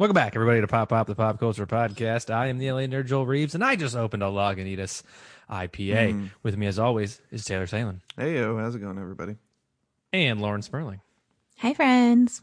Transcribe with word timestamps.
Welcome 0.00 0.14
back, 0.14 0.34
everybody, 0.34 0.62
to 0.62 0.66
Pop 0.66 0.88
Pop, 0.88 1.08
the 1.08 1.14
Pop 1.14 1.38
Culture 1.38 1.66
Podcast. 1.66 2.32
I 2.32 2.46
am 2.46 2.56
the 2.56 2.72
LA 2.72 2.84
nerd 2.84 3.04
Joel 3.04 3.26
Reeves, 3.26 3.54
and 3.54 3.62
I 3.62 3.76
just 3.76 3.94
opened 3.94 4.22
a 4.22 4.28
Lagunitas 4.28 5.02
IPA. 5.50 6.14
Mm. 6.14 6.30
With 6.42 6.56
me, 6.56 6.68
as 6.68 6.78
always, 6.78 7.20
is 7.30 7.44
Taylor 7.44 7.66
Salen 7.66 8.00
Hey 8.16 8.36
yo, 8.36 8.56
how's 8.56 8.74
it 8.74 8.78
going, 8.78 8.96
everybody? 8.98 9.36
and 10.14 10.40
Lauren 10.40 10.62
Sperling. 10.62 11.02
Hi, 11.58 11.74
friends. 11.74 12.40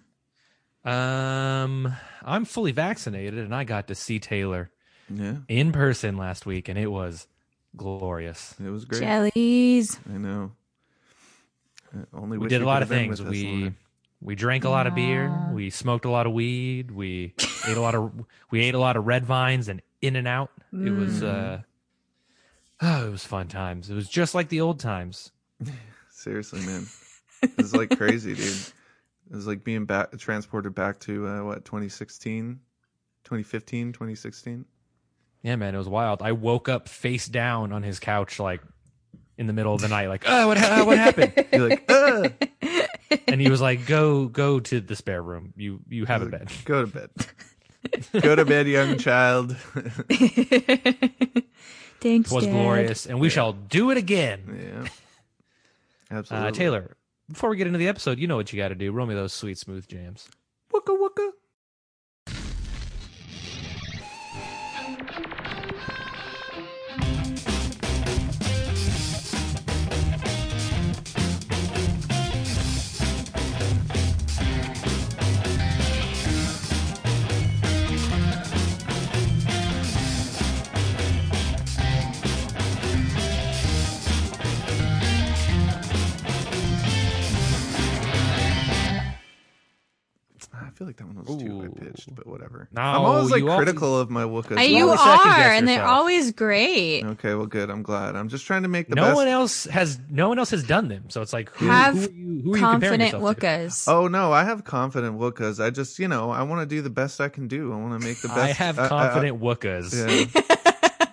Um, 0.86 1.92
I'm 2.24 2.46
fully 2.46 2.74
vaccinated, 2.74 3.40
and 3.40 3.56
I 3.56 3.64
got 3.64 3.88
to 3.88 3.96
see 3.96 4.20
Taylor 4.20 4.70
Yeah, 5.10 5.38
in 5.48 5.72
person 5.72 6.16
last 6.16 6.46
week, 6.46 6.70
and 6.70 6.78
it 6.78 6.92
was 6.92 7.26
glorious. 7.76 8.54
it 8.64 8.70
was 8.70 8.86
great. 8.86 9.02
Jellies. 9.02 10.00
I 10.08 10.20
know. 10.20 10.52
I 11.92 12.02
only 12.14 12.38
We 12.38 12.50
did 12.50 12.62
a 12.62 12.68
lot 12.68 12.84
of 12.84 12.88
things. 12.88 13.20
We. 13.20 13.66
us, 13.70 13.74
We 14.22 14.36
drank 14.36 14.64
a 14.64 14.70
lot 14.70 14.88
of 14.88 14.96
beer. 14.96 15.32
We 15.54 15.70
smoked 15.70 16.06
a 16.06 16.10
lot 16.10 16.26
of 16.26 16.34
weed. 16.34 16.92
We 16.92 17.34
ate 17.68 17.78
a 17.78 17.82
lot 17.82 17.96
of 17.96 18.12
we 18.50 18.62
ate 18.62 18.74
a 18.74 18.80
lot 18.80 18.98
of 18.98 19.06
red 19.06 19.26
vines 19.26 19.68
and 19.68 19.82
In 20.02 20.16
and 20.16 20.28
Out. 20.28 20.52
It 20.74 20.92
was 20.92 21.24
uh, 21.24 21.62
oh, 22.82 23.08
it 23.08 23.12
was 23.12 23.24
fun 23.24 23.48
times. 23.48 23.90
It 23.90 23.96
was 23.96 24.10
just 24.10 24.36
like 24.36 24.50
the 24.50 24.62
old 24.62 24.80
times. 24.80 25.32
seriously, 26.10 26.62
man. 26.66 26.86
It 27.42 27.58
was 27.58 27.76
like 27.76 27.96
crazy, 27.96 28.34
dude. 28.34 28.46
It 29.30 29.36
was 29.36 29.46
like 29.46 29.64
being 29.64 29.86
back 29.86 30.18
transported 30.18 30.74
back 30.74 31.00
to 31.02 31.28
uh, 31.28 31.44
what 31.44 31.66
2016, 31.66 32.60
2015, 33.24 33.94
2016. 33.94 34.66
Yeah, 35.44 35.56
man, 35.56 35.76
it 35.76 35.78
was 35.78 35.88
wild. 35.88 36.22
I 36.22 36.32
woke 36.32 36.68
up 36.68 36.90
face 36.90 37.28
down 37.28 37.72
on 37.72 37.84
his 37.84 38.00
couch, 38.00 38.40
like 38.40 38.62
in 39.38 39.48
the 39.48 39.54
middle 39.54 39.74
of 39.74 39.82
the 39.82 39.88
night, 39.88 40.08
like, 40.08 40.24
oh, 40.28 40.48
what, 40.48 40.58
ha- 40.58 40.84
what 40.84 40.98
happened? 40.98 41.46
You're 41.54 41.70
like, 41.70 41.86
uh, 41.88 42.30
And 43.28 43.40
he 43.42 43.50
was 43.50 43.62
like, 43.62 43.86
go, 43.86 44.26
go 44.28 44.60
to 44.60 44.80
the 44.82 44.96
spare 44.96 45.22
room. 45.22 45.54
You, 45.56 45.80
you 45.88 46.06
have 46.06 46.22
a 46.22 46.26
bed. 46.28 46.50
go 46.66 46.86
to 46.86 46.92
bed. 46.92 47.10
go 48.22 48.36
to 48.36 48.44
bed, 48.46 48.68
young 48.68 48.98
child. 48.98 49.56
Thanks, 52.00 52.32
It 52.32 52.36
was 52.36 52.46
Dad. 52.46 52.52
glorious, 52.52 53.06
and 53.06 53.20
we 53.20 53.30
shall 53.30 53.54
do 53.54 53.90
it 53.92 53.98
again. 53.98 54.42
yeah, 54.84 54.90
absolutely. 56.18 56.48
Uh, 56.50 56.52
Taylor, 56.52 56.98
before 57.30 57.50
we 57.50 57.58
get 57.58 57.66
into 57.68 57.80
the 57.80 57.88
episode, 57.88 58.20
you 58.20 58.28
know 58.28 58.36
what 58.36 58.52
you 58.54 58.58
got 58.58 58.68
to 58.70 58.76
do. 58.76 58.92
Roll 58.92 59.08
me 59.08 59.16
those 59.16 59.34
sweet, 59.34 59.58
smooth 59.58 59.88
jams. 59.88 60.30
Wooka 60.72 60.96
wooka. 60.98 61.30
Feel 90.78 90.88
like 90.88 90.98
that 90.98 91.08
one 91.08 91.16
was 91.24 91.38
too 91.42 91.62
high 91.62 91.68
pitched, 91.70 92.14
but 92.14 92.28
whatever. 92.28 92.68
No, 92.72 92.82
I'm 92.82 93.02
always 93.02 93.32
like 93.32 93.42
you 93.42 93.50
always- 93.50 93.66
critical 93.66 94.00
of 94.00 94.10
my 94.10 94.24
wookas. 94.24 94.58
Uh, 94.58 94.62
you 94.62 94.84
always 94.86 95.00
are, 95.00 95.24
guess 95.26 95.58
and 95.60 95.68
they're 95.68 95.86
always 95.86 96.32
great. 96.32 97.04
Okay, 97.04 97.34
well, 97.34 97.48
good. 97.48 97.70
I'm 97.70 97.82
glad. 97.84 98.16
I'm 98.16 98.30
just 98.30 98.46
trying 98.46 98.62
to 98.64 98.68
make 98.70 98.88
the 98.88 98.96
no 98.96 99.02
best. 99.04 99.16
one 99.16 99.28
else 99.28 99.66
has, 99.66 100.00
no 100.10 100.30
one 100.30 100.38
else 100.40 100.52
has 100.52 100.64
done 100.64 100.88
them. 100.88 101.10
So 101.10 101.22
it's 101.22 101.34
like, 101.34 101.50
who, 101.50 101.66
Have 101.68 101.96
who 101.96 102.00
are 102.06 102.10
you, 102.12 102.42
who 102.44 102.54
are 102.54 102.58
you 102.58 102.64
comparing 102.64 103.00
Confident 103.00 103.02
yourself 103.14 103.36
to? 103.38 103.42
Wookas. 103.42 103.88
Oh 103.88 104.08
no, 104.08 104.32
I 104.32 104.44
have 104.44 104.64
confident 104.64 105.20
wookas. 105.20 105.64
I 105.64 105.72
just, 105.72 105.98
you 106.00 106.08
know, 106.08 106.30
I 106.30 106.44
want 106.44 106.62
to 106.62 106.76
do 106.76 106.82
the 106.82 106.90
best 106.92 107.20
I 107.20 107.30
can 107.30 107.48
do. 107.48 107.74
I 107.74 107.76
want 107.78 108.00
to 108.00 108.08
make 108.08 108.22
the 108.22 108.28
best. 108.28 108.40
I 108.40 108.48
have 108.54 108.78
I- 108.80 108.86
I- 108.86 108.88
confident 108.90 109.42
wookas. 109.42 109.94
yeah. 109.94 110.42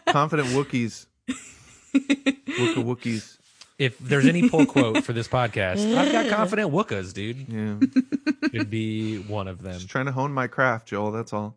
confident 0.14 0.48
Wookiees. 0.50 1.06
Wooka 1.94 2.84
Wookiees. 2.84 3.36
If 3.78 3.98
there's 3.98 4.26
any 4.26 4.48
pull 4.48 4.66
quote 4.66 5.04
for 5.04 5.12
this 5.12 5.26
podcast, 5.26 5.94
I've 5.96 6.12
got 6.12 6.28
confident 6.28 6.70
wookas, 6.72 7.12
dude. 7.12 7.48
Yeah. 7.48 8.48
Could 8.50 8.70
be 8.70 9.18
one 9.18 9.48
of 9.48 9.62
them. 9.62 9.74
Just 9.74 9.88
trying 9.88 10.06
to 10.06 10.12
hone 10.12 10.32
my 10.32 10.46
craft, 10.46 10.88
Joel. 10.88 11.10
That's 11.10 11.32
all. 11.32 11.56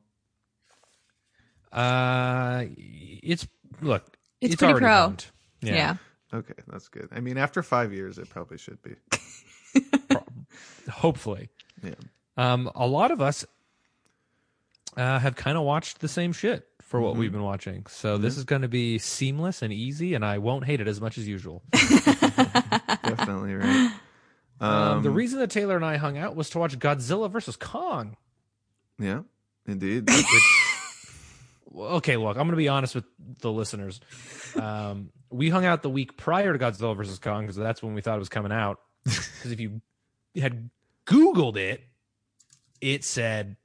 Uh, 1.72 2.66
it's 2.78 3.48
look, 3.82 4.18
It's 4.42 4.56
pretty 4.56 4.72
already 4.72 4.86
pro. 4.86 4.94
honed. 4.96 5.26
yeah. 5.62 5.98
Okay, 6.34 6.54
that's 6.68 6.88
good. 6.88 7.08
I 7.12 7.20
mean, 7.20 7.38
after 7.38 7.62
five 7.64 7.94
years, 7.94 8.18
it 8.18 8.30
probably 8.30 8.58
should 8.58 8.80
be. 8.82 8.96
hopefully. 10.92 11.50
Yeah. 11.84 11.92
Um, 12.36 12.70
a 12.76 12.86
lot 12.88 13.12
of 13.12 13.22
us 13.22 13.46
uh, 14.96 15.20
have 15.20 15.36
kind 15.36 15.58
of 15.58 15.64
watched 15.64 16.00
the 16.00 16.08
same 16.08 16.34
shit 16.34 16.68
for 16.88 17.00
what 17.00 17.16
we've 17.16 17.32
been 17.32 17.44
watching, 17.44 17.86
so 17.88 18.18
this 18.18 18.38
is 18.38 18.44
going 18.44 18.64
to 18.64 18.68
be 18.68 18.98
seamless 18.98 19.62
and 19.62 19.72
easy, 19.72 20.14
and 20.16 20.26
I 20.26 20.38
won't 20.40 20.66
hate 20.66 20.82
it 20.82 20.88
as 20.88 21.00
much 21.00 21.18
as 21.18 21.28
usual. 21.28 21.62
Definitely 21.74 23.56
right. 23.56 23.92
Um, 24.60 25.04
the 25.04 25.10
Um, 25.10 25.16
reason 25.16 25.40
that 25.40 25.50
Taylor 25.52 25.76
and 25.76 25.86
I 25.86 25.98
hung 25.98 26.18
out 26.18 26.36
was 26.36 26.50
to 26.52 26.60
watch 26.60 26.78
Godzilla 26.80 27.30
versus 27.30 27.56
Kong. 27.56 28.18
Yeah, 29.00 29.22
indeed. 29.66 30.10
Well, 31.70 31.98
Okay, 31.98 32.18
look, 32.18 32.30
I'm 32.38 32.44
going 32.44 32.52
to 32.52 32.56
be 32.56 32.70
honest 32.70 32.96
with 32.96 33.04
the 33.42 33.52
listeners. 33.52 34.00
Um, 34.56 35.12
we 35.30 35.50
hung 35.50 35.64
out 35.66 35.84
the 35.84 35.90
week 35.92 36.18
prior 36.18 36.52
to 36.52 36.58
Godzilla 36.58 36.96
versus 36.98 37.20
Kong 37.20 37.44
because 37.44 37.56
that's 37.58 37.84
when 37.84 37.94
we 37.94 38.02
thought 38.02 38.16
it 38.16 38.20
was 38.20 38.30
coming 38.30 38.52
out. 38.52 38.80
Because 39.06 39.52
if 39.52 39.60
you 39.60 39.82
had 40.42 40.70
Googled 41.06 41.58
it, 41.58 41.84
it 42.82 43.04
said 43.04 43.58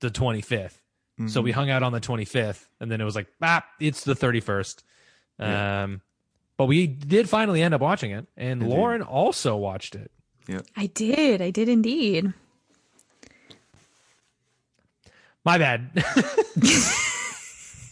the 0.00 0.10
25th. 0.10 0.74
So 1.18 1.24
Mm-hmm. 1.24 1.42
we 1.42 1.50
hung 1.52 1.68
out 1.70 1.82
on 1.82 1.90
the 1.92 2.00
25th, 2.00 2.64
and 2.80 2.90
then 2.90 3.00
it 3.00 3.04
was 3.04 3.16
like, 3.16 3.26
ah, 3.42 3.64
it's 3.80 4.04
the 4.04 4.14
31st. 4.14 4.82
Yeah. 5.40 5.82
Um, 5.84 6.00
but 6.56 6.66
we 6.66 6.86
did 6.86 7.28
finally 7.28 7.60
end 7.62 7.74
up 7.74 7.80
watching 7.80 8.12
it, 8.12 8.26
and 8.36 8.62
Indeed. 8.62 8.74
Lauren 8.74 9.02
also 9.02 9.56
watched 9.56 9.94
it. 9.96 10.10
Yeah, 10.46 10.60
I 10.76 10.86
did. 10.86 11.42
I 11.42 11.50
did 11.50 11.68
indeed. 11.68 12.32
My 15.44 15.58
bad. 15.58 15.90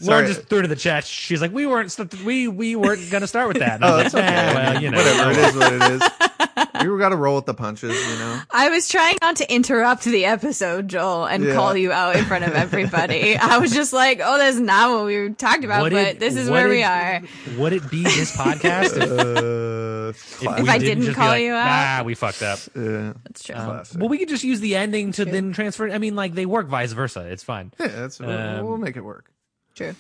Lauren 0.03 0.27
just 0.27 0.49
threw 0.49 0.63
to 0.63 0.69
the 0.69 0.77
chat. 0.77 1.05
She's 1.05 1.41
like, 1.41 1.53
"We 1.53 1.67
weren't, 1.67 1.91
st- 1.91 2.23
we 2.23 2.49
we 2.49 2.77
weren't 2.77 3.11
gonna 3.11 3.27
start 3.27 3.49
with 3.49 3.59
that." 3.59 3.77
And 3.77 3.85
I 3.85 3.93
Oh, 3.93 3.97
that's 3.97 4.15
okay. 4.15 4.25
"Eh, 4.27 4.55
well, 4.55 4.83
you 4.83 4.91
know, 4.91 4.99
Whatever. 4.99 5.31
It 5.31 5.39
is 5.39 5.57
what 5.57 5.73
it 5.73 5.83
is. 5.93 6.03
We 6.85 6.99
got 6.99 7.11
to 7.11 7.17
roll 7.17 7.37
with 7.37 7.47
the 7.47 7.55
punches, 7.55 7.91
you 7.95 8.19
know. 8.19 8.41
I 8.51 8.69
was 8.71 8.89
trying 8.89 9.17
not 9.23 9.37
to 9.37 9.53
interrupt 9.55 10.05
the 10.05 10.25
episode, 10.25 10.89
Joel, 10.89 11.27
and 11.27 11.45
Yeah. 11.45 11.55
call 11.55 11.77
you 11.77 11.93
out 11.93 12.17
in 12.17 12.25
front 12.25 12.45
of 12.45 12.53
everybody. 12.55 13.37
I 13.41 13.59
was 13.59 13.73
just 13.73 13.93
like, 13.93 14.21
"Oh, 14.23 14.39
that's 14.39 14.59
not 14.59 14.91
what 14.91 15.05
we 15.07 15.31
talked 15.35 15.65
about," 15.65 15.83
Would 15.83 15.93
but 15.93 16.07
it- 16.07 16.19
this 16.21 16.37
is 16.37 16.47
would 16.49 16.53
where 16.55 16.69
we 16.69 16.83
are. 16.83 17.23
Would 17.59 17.73
it 17.73 17.91
be 17.91 18.03
this 18.03 18.37
podcast 18.37 18.97
if, 18.97 19.11
Uh, 19.11 20.09
if 20.11 20.39
classic. 20.39 20.65
we 20.65 20.69
I 20.71 20.79
didn't, 20.79 21.01
didn't 21.05 21.15
call 21.15 21.29
like, 21.29 21.43
you 21.43 21.53
out? 21.53 21.67
Ah, 21.69 22.03
we 22.05 22.15
fucked 22.15 22.43
up. 22.43 22.59
yeah, 22.75 23.13
That's 23.25 23.43
true. 23.45 23.55
Um, 23.57 23.83
well, 23.97 24.09
we 24.09 24.19
could 24.19 24.29
just 24.29 24.45
use 24.45 24.61
the 24.61 24.77
ending 24.77 25.13
to 25.13 25.25
then 25.25 25.53
transfer. 25.53 25.91
I 25.91 25.99
mean, 25.99 26.15
like 26.17 26.35
they 26.35 26.47
work 26.47 26.69
vice 26.69 26.93
versa. 26.93 27.21
It's 27.23 27.43
fine. 27.43 27.73
yeah, 27.81 27.87
that's 27.89 28.21
we'll, 28.21 28.31
Um, 28.31 28.67
we'll 28.67 28.79
make 28.79 28.97
it 28.97 29.03
work. 29.05 29.31
true. 29.75 29.95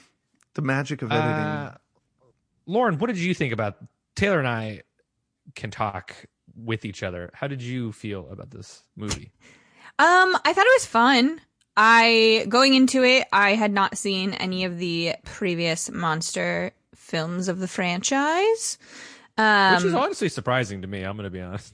The 0.54 0.62
magic 0.62 1.02
of 1.02 1.12
editing. 1.12 1.28
Uh, 1.30 1.74
Lauren, 2.66 2.98
what 2.98 3.08
did 3.08 3.18
you 3.18 3.34
think 3.34 3.52
about 3.52 3.76
Taylor 4.14 4.38
and 4.38 4.48
I 4.48 4.82
can 5.54 5.70
talk 5.70 6.14
with 6.56 6.84
each 6.84 7.02
other? 7.02 7.30
How 7.34 7.46
did 7.46 7.62
you 7.62 7.92
feel 7.92 8.28
about 8.30 8.50
this 8.50 8.82
movie? 8.96 9.32
Um, 9.98 10.36
I 10.44 10.52
thought 10.52 10.66
it 10.66 10.76
was 10.76 10.84
fun. 10.84 11.40
I 11.74 12.44
going 12.50 12.74
into 12.74 13.02
it, 13.02 13.26
I 13.32 13.54
had 13.54 13.72
not 13.72 13.96
seen 13.96 14.34
any 14.34 14.64
of 14.66 14.76
the 14.76 15.14
previous 15.24 15.90
monster 15.90 16.72
films 16.94 17.48
of 17.48 17.60
the 17.60 17.68
franchise. 17.68 18.76
Um, 19.38 19.76
Which 19.76 19.84
is 19.86 19.94
honestly 19.94 20.28
surprising 20.28 20.82
to 20.82 20.86
me. 20.88 21.02
I'm 21.02 21.16
going 21.16 21.24
to 21.24 21.30
be 21.30 21.40
honest. 21.40 21.72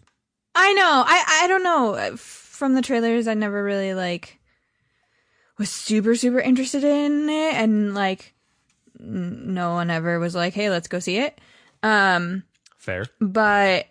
I 0.54 0.72
know. 0.72 1.02
I 1.04 1.40
I 1.42 1.46
don't 1.48 1.64
know. 1.64 2.16
From 2.16 2.74
the 2.74 2.82
trailers, 2.82 3.26
I 3.26 3.34
never 3.34 3.64
really 3.64 3.94
like 3.94 4.38
was 5.58 5.68
super 5.70 6.14
super 6.14 6.38
interested 6.38 6.84
in 6.84 7.28
it, 7.28 7.54
and 7.54 7.92
like 7.92 8.34
n- 9.00 9.52
no 9.54 9.72
one 9.72 9.90
ever 9.90 10.20
was 10.20 10.36
like, 10.36 10.54
"Hey, 10.54 10.70
let's 10.70 10.86
go 10.86 11.00
see 11.00 11.18
it." 11.18 11.40
Um, 11.82 12.44
Fair. 12.78 13.06
but 13.20 13.86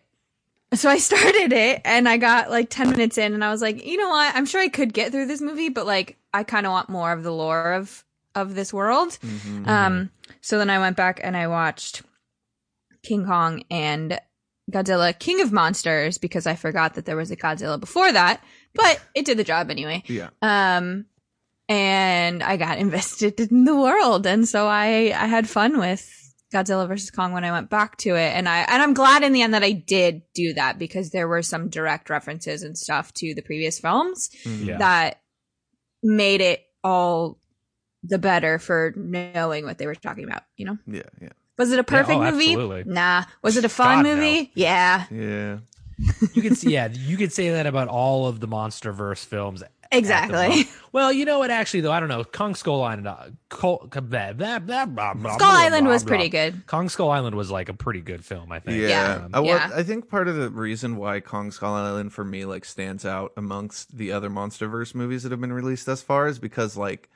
so 0.73 0.89
I 0.89 0.97
started 1.09 1.53
it, 1.53 1.81
and 1.85 2.07
I 2.07 2.17
got 2.17 2.49
like 2.49 2.69
ten 2.69 2.89
minutes 2.89 3.17
in, 3.17 3.33
and 3.33 3.43
I 3.43 3.51
was 3.51 3.61
like, 3.61 3.85
you 3.85 3.97
know 3.97 4.09
what? 4.09 4.35
I'm 4.35 4.45
sure 4.45 4.61
I 4.61 4.67
could 4.69 4.93
get 4.93 5.11
through 5.11 5.25
this 5.27 5.41
movie, 5.41 5.69
but 5.69 5.85
like 5.85 6.17
I 6.33 6.43
kind 6.43 6.65
of 6.65 6.71
want 6.71 6.89
more 6.89 7.11
of 7.11 7.23
the 7.23 7.31
lore 7.33 7.73
of 7.73 8.03
of 8.35 8.55
this 8.55 8.71
world. 8.73 9.17
Mhm. 9.21 9.67
Um, 9.67 10.09
so 10.41 10.57
then 10.57 10.69
I 10.69 10.79
went 10.79 10.95
back 10.97 11.19
and 11.23 11.35
I 11.35 11.47
watched 11.47 12.01
King 13.03 13.25
Kong 13.25 13.63
and 13.69 14.19
Godzilla 14.71 15.17
King 15.17 15.41
of 15.41 15.51
Monsters 15.51 16.17
because 16.17 16.47
I 16.47 16.55
forgot 16.55 16.93
that 16.93 17.05
there 17.05 17.17
was 17.17 17.29
a 17.31 17.35
Godzilla 17.35 17.77
before 17.79 18.11
that, 18.11 18.41
but 18.73 19.01
it 19.13 19.25
did 19.25 19.37
the 19.37 19.43
job 19.43 19.69
anyway. 19.69 20.03
yeah, 20.07 20.29
Um, 20.41 21.05
and 21.67 22.41
I 22.41 22.55
got 22.57 22.77
invested 22.87 23.39
in 23.39 23.65
the 23.65 23.75
world, 23.75 24.25
and 24.25 24.47
so 24.47 24.67
I 24.67 25.13
I 25.15 25.27
had 25.27 25.49
fun 25.49 25.77
with 25.77 26.20
Godzilla 26.53 26.87
versus 26.87 27.11
Kong 27.11 27.31
when 27.33 27.43
I 27.45 27.51
went 27.51 27.69
back 27.69 27.97
to 27.99 28.09
it, 28.15 28.35
and 28.35 28.47
I 28.49 28.59
and 28.59 28.81
I'm 28.81 28.93
glad 28.93 29.23
in 29.23 29.31
the 29.33 29.41
end 29.41 29.53
that 29.53 29.63
I 29.63 29.71
did 29.71 30.21
do 30.33 30.53
that 30.53 30.77
because 30.77 31.09
there 31.11 31.27
were 31.27 31.41
some 31.41 31.69
direct 31.69 32.09
references 32.09 32.63
and 32.63 32.77
stuff 32.77 33.13
to 33.15 33.33
the 33.33 33.41
previous 33.41 33.79
films 33.79 34.29
Mhm. 34.43 34.65
Yeah. 34.65 34.77
that 34.79 35.21
made 36.03 36.41
it 36.41 36.63
all 36.83 37.39
the 38.03 38.17
better 38.17 38.57
for 38.59 38.93
knowing 38.95 39.63
what 39.65 39.77
they 39.77 39.85
were 39.85 39.95
talking 39.95 40.23
about. 40.25 40.43
You 40.57 40.65
know, 40.65 40.77
Yeah, 40.87 41.03
yeah, 41.21 41.29
was 41.57 41.71
it 41.71 41.79
a 41.79 41.83
perfect 41.83 42.19
oh, 42.19 42.31
movie? 42.31 42.53
absolutely. 42.53 42.83
Nah. 42.85 43.23
Was 43.43 43.57
it 43.57 43.65
a 43.65 43.69
fun 43.69 43.99
God, 43.99 44.03
no. 44.03 44.15
movie? 44.15 44.51
Yeah, 44.55 45.05
yeah. 45.11 45.57
You 46.33 46.41
could 46.41 46.57
see, 46.57 46.71
yeah, 46.71 46.87
you 46.91 47.15
could 47.15 47.31
say 47.31 47.51
that 47.51 47.67
about 47.67 47.87
all 47.87 48.25
of 48.27 48.39
the 48.39 48.47
MonsterVerse 48.47 49.23
films. 49.23 49.61
At 49.91 49.95
the 49.95 49.97
exactly. 49.99 50.67
Well, 50.93 51.13
you 51.13 51.23
know 51.23 51.39
what? 51.39 51.51
Actually, 51.51 51.81
though, 51.81 51.91
I 51.93 52.01
don't 52.01 52.09
know. 52.09 52.25
Kong 52.25 52.53
Skull 52.53 52.83
Island, 52.83 53.07
uh, 53.07 53.27
Col- 53.47 53.87
blah, 53.89 54.01
blah, 54.01 54.33
blah, 54.33 54.59
blah, 54.59 54.85
blah, 54.85 55.13
blah, 55.13 55.35
Skull 55.35 55.49
Island 55.49 55.85
blah, 55.85 55.93
was 55.93 56.03
blah. 56.03 56.09
pretty 56.09 56.27
good. 56.27 56.67
Kong 56.67 56.89
Skull 56.89 57.09
Island 57.09 57.35
was 57.37 57.49
like 57.49 57.69
a 57.69 57.73
pretty 57.73 58.01
good 58.01 58.25
film, 58.25 58.51
I 58.51 58.59
think. 58.59 58.77
Yeah, 58.81 58.87
Yeah. 58.89 59.13
Um, 59.25 59.29
I, 59.33 59.39
well, 59.39 59.55
Yeah. 59.55 59.69
I 59.73 59.83
think 59.83 60.09
part 60.09 60.27
of 60.27 60.35
the 60.35 60.49
reason 60.49 60.97
why 60.97 61.21
Kong 61.21 61.49
Skull 61.51 61.73
Island 61.73 62.11
for 62.11 62.25
me 62.25 62.43
like 62.43 62.65
stands 62.65 63.05
out 63.05 63.31
amongst 63.37 63.95
the 63.97 64.11
other 64.11 64.29
MonsterVerse 64.29 64.93
movies 64.93 65.23
that 65.23 65.31
have 65.31 65.39
been 65.39 65.53
released 65.53 65.85
thus 65.85 66.01
far 66.01 66.27
is 66.27 66.39
because 66.39 66.75
like 66.75 67.09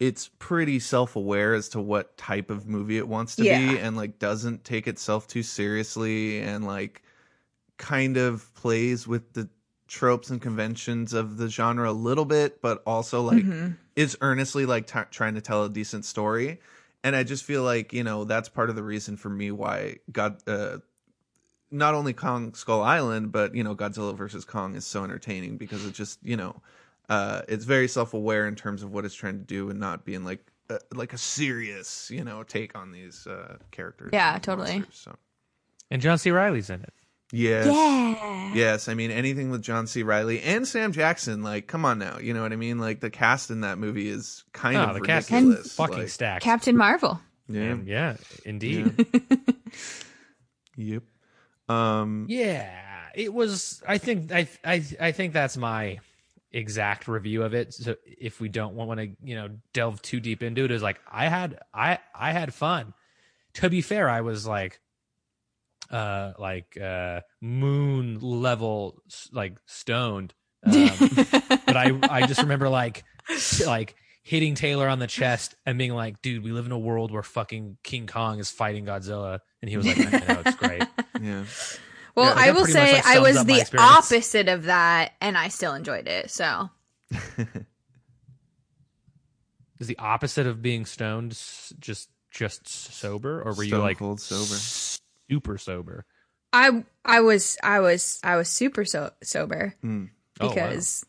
it's 0.00 0.28
pretty 0.40 0.80
self-aware 0.80 1.54
as 1.54 1.68
to 1.68 1.80
what 1.80 2.16
type 2.16 2.50
of 2.50 2.66
movie 2.66 2.98
it 2.98 3.06
wants 3.06 3.36
to 3.36 3.42
be 3.42 3.78
and 3.78 3.96
like 3.96 4.18
doesn't 4.18 4.64
take 4.64 4.88
itself 4.88 5.28
too 5.28 5.44
seriously 5.44 6.40
and 6.40 6.66
like 6.66 7.02
kind 7.76 8.16
of 8.16 8.52
plays 8.54 9.06
with 9.06 9.32
the 9.34 9.48
tropes 9.94 10.28
and 10.28 10.42
conventions 10.42 11.12
of 11.12 11.36
the 11.36 11.48
genre 11.48 11.88
a 11.88 11.92
little 11.92 12.24
bit 12.24 12.60
but 12.60 12.82
also 12.84 13.22
like 13.22 13.44
Mhm. 13.44 13.76
is 13.94 14.16
earnestly 14.20 14.66
like 14.66 14.88
t- 14.88 14.98
trying 15.12 15.34
to 15.36 15.40
tell 15.40 15.62
a 15.64 15.68
decent 15.70 16.04
story 16.04 16.58
and 17.04 17.14
i 17.14 17.22
just 17.22 17.44
feel 17.44 17.62
like 17.62 17.92
you 17.92 18.02
know 18.02 18.24
that's 18.24 18.48
part 18.48 18.70
of 18.70 18.74
the 18.76 18.82
reason 18.82 19.16
for 19.16 19.30
me 19.30 19.52
why 19.52 19.96
god 20.10 20.36
uh 20.48 20.78
not 21.70 21.94
only 21.94 22.12
kong 22.12 22.54
skull 22.54 22.82
island 22.82 23.30
but 23.30 23.54
you 23.54 23.62
know 23.62 23.74
godzilla 23.76 24.14
versus 24.16 24.44
kong 24.44 24.74
is 24.74 24.84
so 24.84 25.04
entertaining 25.04 25.56
because 25.56 25.84
it 25.86 25.92
just 25.94 26.18
you 26.24 26.36
know 26.36 26.60
uh 27.08 27.42
it's 27.48 27.64
very 27.64 27.86
self-aware 27.86 28.48
in 28.48 28.56
terms 28.56 28.82
of 28.82 28.92
what 28.92 29.04
it's 29.04 29.14
trying 29.14 29.38
to 29.38 29.44
do 29.44 29.70
and 29.70 29.78
not 29.78 30.04
being 30.04 30.24
like 30.24 30.44
uh, 30.70 30.78
like 30.92 31.12
a 31.12 31.18
serious 31.18 32.10
you 32.10 32.24
know 32.24 32.42
take 32.42 32.76
on 32.76 32.90
these 32.90 33.26
uh 33.28 33.56
characters 33.70 34.10
Yeah, 34.12 34.38
totally. 34.38 34.78
monsters, 34.78 34.98
so 35.06 35.16
And 35.90 36.02
John 36.02 36.18
C. 36.18 36.30
Reilly's 36.32 36.70
in 36.70 36.80
it. 36.82 36.94
Yes 37.32 37.66
Yeah. 37.66 38.52
Yes, 38.54 38.88
I 38.88 38.94
mean 38.94 39.10
anything 39.10 39.50
with 39.50 39.62
John 39.62 39.86
C. 39.86 40.02
Reilly 40.02 40.40
and 40.42 40.66
Sam 40.68 40.92
Jackson. 40.92 41.42
Like, 41.42 41.66
come 41.66 41.84
on 41.84 41.98
now, 41.98 42.18
you 42.18 42.32
know 42.34 42.42
what 42.42 42.52
I 42.52 42.56
mean? 42.56 42.78
Like 42.78 43.00
the 43.00 43.10
cast 43.10 43.50
in 43.50 43.62
that 43.62 43.78
movie 43.78 44.08
is 44.08 44.44
kind 44.52 44.76
Oh, 44.76 44.82
of 44.84 44.94
the 44.94 45.00
cast 45.00 45.28
is 45.28 45.32
ridiculous. 45.32 45.74
Fucking 45.74 45.98
like, 45.98 46.08
stacked. 46.08 46.44
Captain 46.44 46.76
Marvel. 46.76 47.20
yeah, 47.48 47.60
And 47.62 47.88
yeah, 47.88 48.16
indeed. 48.44 49.06
yep. 50.76 51.02
Um, 51.68 52.26
Yeah, 52.28 52.70
it 53.14 53.32
was. 53.32 53.82
I 53.88 53.98
think 53.98 54.30
I 54.32 54.48
I 54.64 54.84
I 55.00 55.12
think 55.12 55.32
that's 55.32 55.56
my 55.56 55.98
exact 56.52 57.08
review 57.08 57.42
of 57.42 57.54
it. 57.54 57.74
So 57.74 57.96
if 58.06 58.40
we 58.40 58.48
don't 58.48 58.74
want 58.74 59.00
to, 59.00 59.08
you 59.22 59.34
know, 59.34 59.48
delve 59.72 60.00
too 60.02 60.20
deep 60.20 60.42
into 60.42 60.64
it, 60.64 60.70
is 60.70 60.82
like 60.82 61.00
I 61.10 61.28
had 61.28 61.58
I 61.72 61.98
I 62.14 62.32
had 62.32 62.52
fun. 62.54 62.92
To 63.54 63.70
be 63.70 63.82
fair, 63.82 64.08
I 64.10 64.20
was 64.20 64.46
like, 64.46 64.80
uh, 65.90 66.32
like 66.38 66.76
uh, 66.80 67.20
moon 67.40 68.18
level, 68.20 69.02
like 69.32 69.58
stoned. 69.66 70.34
Um, 70.66 70.72
but 71.66 71.76
I 71.76 71.92
I 72.08 72.26
just 72.26 72.40
remember 72.40 72.70
like 72.70 73.04
like 73.66 73.96
hitting 74.22 74.54
Taylor 74.54 74.88
on 74.88 74.98
the 74.98 75.06
chest 75.06 75.54
and 75.66 75.76
being 75.76 75.92
like, 75.92 76.22
dude, 76.22 76.42
we 76.42 76.52
live 76.52 76.64
in 76.64 76.72
a 76.72 76.78
world 76.78 77.10
where 77.10 77.22
fucking 77.22 77.76
King 77.82 78.06
Kong 78.06 78.38
is 78.38 78.50
fighting 78.50 78.86
Godzilla, 78.86 79.40
and 79.60 79.68
he 79.68 79.76
was 79.76 79.86
like, 79.86 79.98
I 79.98 80.32
know 80.32 80.42
it's 80.46 80.56
great. 80.56 80.82
yeah. 81.20 81.44
Well, 82.14 82.34
Yeah, 82.34 82.42
I 82.42 82.50
will 82.52 82.64
pretty 82.64 82.78
much, 82.78 82.88
say 82.88 82.94
like, 82.94 83.06
I 83.06 83.18
was 83.18 83.44
the 83.44 83.76
opposite 83.78 84.48
of 84.48 84.64
that, 84.64 85.12
and 85.20 85.36
I 85.36 85.48
still 85.48 85.74
enjoyed 85.74 86.08
it. 86.08 86.30
So 86.30 86.70
is 89.78 89.86
the 89.86 89.98
opposite 89.98 90.46
of 90.46 90.62
being 90.62 90.86
stoned 90.86 91.32
just 91.78 92.08
just 92.30 92.66
sober 92.66 93.42
or 93.42 93.52
were 93.52 93.64
you 93.64 93.78
like 93.78 93.98
cold 93.98 94.20
sober. 94.20 94.54
Super 95.30 95.58
sober 95.58 96.04
I 96.52 96.84
I 97.04 97.20
was 97.20 97.56
I 97.62 97.80
was 97.80 98.20
I 98.22 98.36
was 98.36 98.48
super 98.48 98.84
so 98.84 99.10
sober 99.22 99.74
Mm. 99.82 100.10
Oh, 100.40 100.48
wow. 100.48 100.54
because 100.54 101.04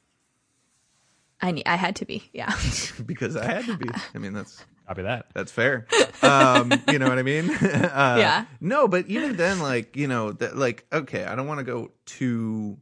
I 1.42 1.52
ne- 1.52 1.66
I 1.66 1.76
had 1.76 1.98
to 1.98 2.06
be. 2.06 2.24
Yeah. 2.34 2.54
because 3.06 3.36
I 3.36 3.46
had 3.46 3.66
to 3.66 3.78
be. 3.78 3.90
I 4.14 4.18
mean, 4.18 4.34
that's 4.34 4.64
copy 4.88 5.02
that 5.04 5.28
that's 5.34 5.52
fair. 5.52 5.86
Um, 6.22 6.72
you 6.88 6.98
know 7.00 7.08
what 7.10 7.20
I 7.20 7.24
mean? 7.24 7.50
uh, 7.52 8.16
Yeah. 8.20 8.46
No, 8.62 8.88
but 8.88 9.08
even 9.08 9.36
then, 9.36 9.60
like 9.60 9.96
you 9.96 10.08
know, 10.08 10.32
that 10.34 10.56
like 10.58 10.86
okay, 10.92 11.26
I 11.26 11.36
don't 11.36 11.48
want 11.48 11.60
to 11.60 11.64
go 11.64 11.92
too 12.06 12.78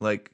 like 0.00 0.30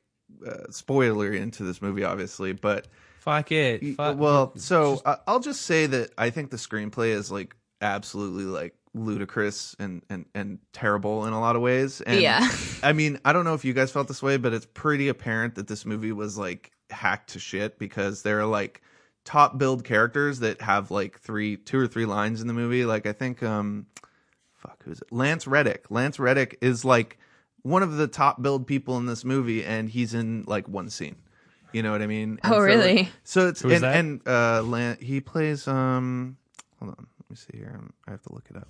uh, 0.47 0.67
spoilery 0.71 1.39
into 1.41 1.63
this 1.63 1.81
movie, 1.81 2.05
obviously, 2.05 2.53
but 2.53 2.89
fuck 3.21 3.53
it 3.53 3.97
Fuck- 3.97 4.19
well, 4.19 4.53
so 4.57 5.01
I 5.07 5.17
I'll 5.27 5.41
just 5.41 5.63
say 5.63 5.87
that 5.87 6.11
I 6.19 6.31
think 6.31 6.51
the 6.51 6.57
screenplay 6.59 7.09
is 7.11 7.31
like 7.31 7.55
absolutely 7.81 8.45
like 8.45 8.75
ludicrous 8.95 9.77
and 9.79 10.03
and 10.11 10.25
and 10.35 10.59
terrible 10.73 11.27
in 11.27 11.33
a 11.33 11.41
lot 11.41 11.57
of 11.57 11.63
ways. 11.63 12.01
And 12.01 12.21
Yeah. 12.21 12.49
I 12.83 12.93
mean, 12.93 13.19
I 13.25 13.33
don't 13.33 13.45
know 13.45 13.55
if 13.55 13.65
you 13.65 13.73
guys 13.73 13.91
felt 13.93 14.09
this 14.09 14.23
way, 14.23 14.37
but 14.37 14.53
it's 14.53 14.67
pretty 14.75 15.09
apparent 15.09 15.55
that 15.57 15.69
this 15.69 15.85
movie 15.87 16.13
was 16.13 16.37
like 16.39 16.73
hacked 16.91 17.31
to 17.31 17.39
shit 17.39 17.79
because 17.79 18.23
there 18.23 18.41
are 18.41 18.47
like 18.47 18.83
top 19.25 19.59
build 19.59 19.85
characters 19.85 20.41
that 20.41 20.61
have 20.61 20.91
like 20.91 21.21
three, 21.21 21.57
two 21.57 21.79
or 21.79 21.87
three 21.87 22.07
lines 22.07 22.41
in 22.41 22.47
the 22.49 22.55
movie. 22.55 22.85
Like 22.85 23.07
I 23.07 23.13
think, 23.13 23.43
um, 23.43 23.87
fuck, 24.57 24.83
who's 24.85 25.01
it? 25.01 25.13
Lance 25.13 25.47
Reddick. 25.47 25.91
Lance 25.91 26.19
Reddick 26.19 26.59
is 26.61 26.85
like 26.85 27.19
one 27.63 27.83
of 27.83 27.97
the 27.97 28.09
top 28.09 28.43
build 28.43 28.67
people 28.67 28.97
in 28.97 29.07
this 29.07 29.25
movie, 29.25 29.65
and 29.65 29.89
he's 29.89 30.15
in 30.15 30.45
like 30.47 30.67
one 30.69 30.89
scene. 30.91 31.17
You 31.73 31.85
know 31.85 31.93
what 31.93 32.03
I 32.03 32.07
mean? 32.09 32.41
And 32.43 32.53
Oh, 32.53 32.57
so, 32.57 32.63
really? 32.65 32.97
like, 32.97 33.09
so 33.23 33.47
it's 33.47 33.61
Who 33.61 33.69
is 33.69 33.83
and, 33.83 33.85
that? 33.85 33.97
and 33.97 34.29
uh, 34.29 34.63
Lan- 34.69 34.99
he 35.01 35.21
plays 35.21 35.69
um. 35.69 36.37
Hold 36.81 36.93
on, 36.99 37.07
let 37.21 37.31
me 37.31 37.37
see 37.37 37.59
here. 37.59 37.79
I 38.09 38.11
have 38.11 38.23
to 38.23 38.33
look 38.33 38.47
it 38.51 38.57
up. 38.57 38.67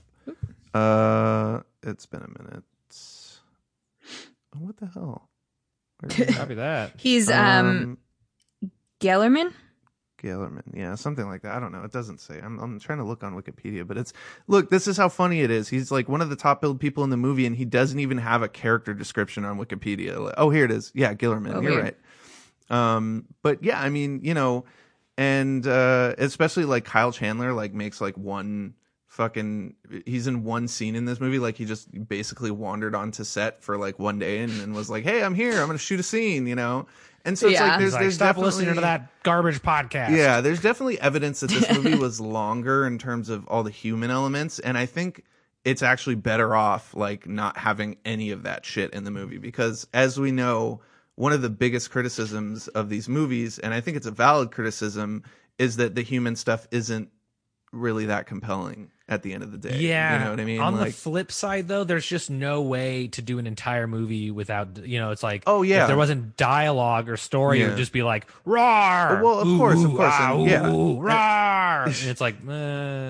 Uh, 0.72 1.60
it's 1.82 2.06
been 2.06 2.22
a 2.22 2.42
minute. 2.42 2.64
Oh, 4.54 4.58
what 4.60 4.76
the 4.76 4.86
hell? 4.86 5.28
Where 6.00 6.10
is 6.10 6.18
it? 6.18 6.34
copy 6.34 6.54
that 6.54 6.92
He's 6.96 7.30
um 7.30 7.98
Guillerman. 8.98 9.54
Guillerman, 10.18 10.74
yeah, 10.74 10.96
something 10.96 11.26
like 11.26 11.42
that. 11.42 11.54
I 11.54 11.60
don't 11.60 11.72
know. 11.72 11.82
It 11.82 11.92
doesn't 11.92 12.20
say. 12.20 12.38
I'm 12.42 12.58
I'm 12.58 12.78
trying 12.78 12.98
to 12.98 13.04
look 13.04 13.24
on 13.24 13.34
Wikipedia, 13.34 13.86
but 13.86 13.96
it's 13.96 14.12
look. 14.48 14.68
This 14.68 14.86
is 14.86 14.98
how 14.98 15.08
funny 15.08 15.40
it 15.40 15.50
is. 15.50 15.68
He's 15.68 15.90
like 15.90 16.10
one 16.10 16.20
of 16.20 16.28
the 16.28 16.36
top 16.36 16.60
billed 16.60 16.78
people 16.78 17.04
in 17.04 17.10
the 17.10 17.16
movie, 17.16 17.46
and 17.46 17.56
he 17.56 17.64
doesn't 17.64 17.98
even 17.98 18.18
have 18.18 18.42
a 18.42 18.48
character 18.48 18.92
description 18.92 19.46
on 19.46 19.58
Wikipedia. 19.58 20.18
Like, 20.22 20.34
oh, 20.36 20.50
here 20.50 20.66
it 20.66 20.70
is. 20.70 20.92
Yeah, 20.94 21.14
Guillerman. 21.14 21.54
Oh, 21.54 21.60
You're 21.62 21.70
weird. 21.72 21.94
right. 22.70 22.96
Um, 22.96 23.24
but 23.42 23.64
yeah, 23.64 23.80
I 23.80 23.88
mean, 23.88 24.20
you 24.22 24.34
know, 24.34 24.66
and 25.16 25.66
uh 25.66 26.14
especially 26.18 26.66
like 26.66 26.84
Kyle 26.84 27.12
Chandler, 27.12 27.54
like 27.54 27.72
makes 27.72 28.00
like 28.02 28.18
one 28.18 28.74
fucking. 29.20 29.74
He's 30.06 30.26
in 30.26 30.44
one 30.44 30.66
scene 30.66 30.96
in 30.96 31.04
this 31.04 31.20
movie. 31.20 31.38
Like 31.38 31.56
he 31.58 31.66
just 31.66 31.88
basically 32.08 32.50
wandered 32.50 32.94
onto 32.94 33.22
set 33.22 33.62
for 33.62 33.76
like 33.76 33.98
one 33.98 34.18
day 34.18 34.38
and, 34.38 34.50
and 34.62 34.74
was 34.74 34.88
like, 34.88 35.04
"Hey, 35.04 35.22
I'm 35.22 35.34
here. 35.34 35.60
I'm 35.60 35.66
gonna 35.66 35.78
shoot 35.78 36.00
a 36.00 36.02
scene," 36.02 36.46
you 36.46 36.54
know. 36.54 36.86
And 37.26 37.38
so 37.38 37.48
it's 37.48 37.54
Yeah. 37.60 37.68
like 37.72 37.80
there's 37.80 37.92
like, 37.92 38.00
there's 38.02 38.14
stop 38.14 38.28
definitely- 38.36 38.46
listening 38.46 38.74
to 38.76 38.80
that 38.80 39.10
garbage 39.24 39.60
podcast 39.60 40.16
yeah, 40.16 40.40
there's 40.40 40.62
definitely 40.62 40.98
evidence 41.02 41.40
that 41.40 41.50
this 41.50 41.70
movie 41.70 41.94
was 42.06 42.18
longer 42.18 42.86
in 42.86 42.96
terms 42.96 43.28
of 43.28 43.46
all 43.46 43.62
the 43.62 43.70
human 43.70 44.10
elements, 44.10 44.58
and 44.58 44.78
I 44.78 44.86
think 44.86 45.22
it's 45.62 45.82
actually 45.82 46.14
better 46.14 46.56
off 46.56 46.94
like 46.94 47.28
not 47.28 47.58
having 47.58 47.98
any 48.06 48.30
of 48.30 48.44
that 48.44 48.64
shit 48.64 48.94
in 48.94 49.04
the 49.04 49.10
movie 49.10 49.36
because, 49.36 49.86
as 49.92 50.18
we 50.18 50.32
know, 50.32 50.80
one 51.16 51.34
of 51.34 51.42
the 51.42 51.50
biggest 51.50 51.90
criticisms 51.90 52.68
of 52.68 52.88
these 52.88 53.06
movies, 53.06 53.58
and 53.58 53.74
I 53.74 53.82
think 53.82 53.98
it's 53.98 54.06
a 54.06 54.10
valid 54.10 54.50
criticism, 54.50 55.22
is 55.58 55.76
that 55.76 55.94
the 55.94 56.02
human 56.02 56.36
stuff 56.36 56.66
isn't 56.70 57.10
really 57.72 58.06
that 58.06 58.26
compelling 58.26 58.90
at 59.10 59.22
the 59.22 59.34
end 59.34 59.42
of 59.42 59.50
the 59.52 59.58
day. 59.58 59.76
yeah 59.78 60.18
you 60.18 60.24
know 60.24 60.30
what 60.30 60.40
I 60.40 60.44
mean. 60.44 60.60
on 60.60 60.76
the 60.78 60.86
flip 60.92 61.30
side 61.32 61.68
though 61.68 61.84
there's 61.84 62.06
just 62.06 62.30
no 62.30 62.62
way 62.62 63.08
to 63.08 63.20
do 63.20 63.38
an 63.40 63.46
entire 63.46 63.86
movie 63.86 64.30
without 64.30 64.86
you 64.86 64.98
know 65.00 65.10
it's 65.10 65.22
like 65.22 65.42
Oh, 65.46 65.62
yeah. 65.62 65.82
if 65.82 65.88
there 65.88 65.96
wasn't 65.96 66.36
dialogue 66.36 67.08
or 67.08 67.16
story 67.16 67.60
it 67.60 67.68
would 67.68 67.76
just 67.76 67.92
be 67.92 68.02
like 68.04 68.26
roar 68.44 69.20
Well, 69.22 69.40
of 69.40 69.48
ooh, 69.48 69.58
course, 69.58 69.82
of 69.84 69.90
course, 69.90 70.12
ah, 70.14 70.34
and- 70.34 70.46
yeah. 70.48 70.70
ooh, 70.70 71.00
roar 71.00 71.84
and 71.86 71.94
it's 72.06 72.20
like 72.20 72.36
uh, 72.48 72.52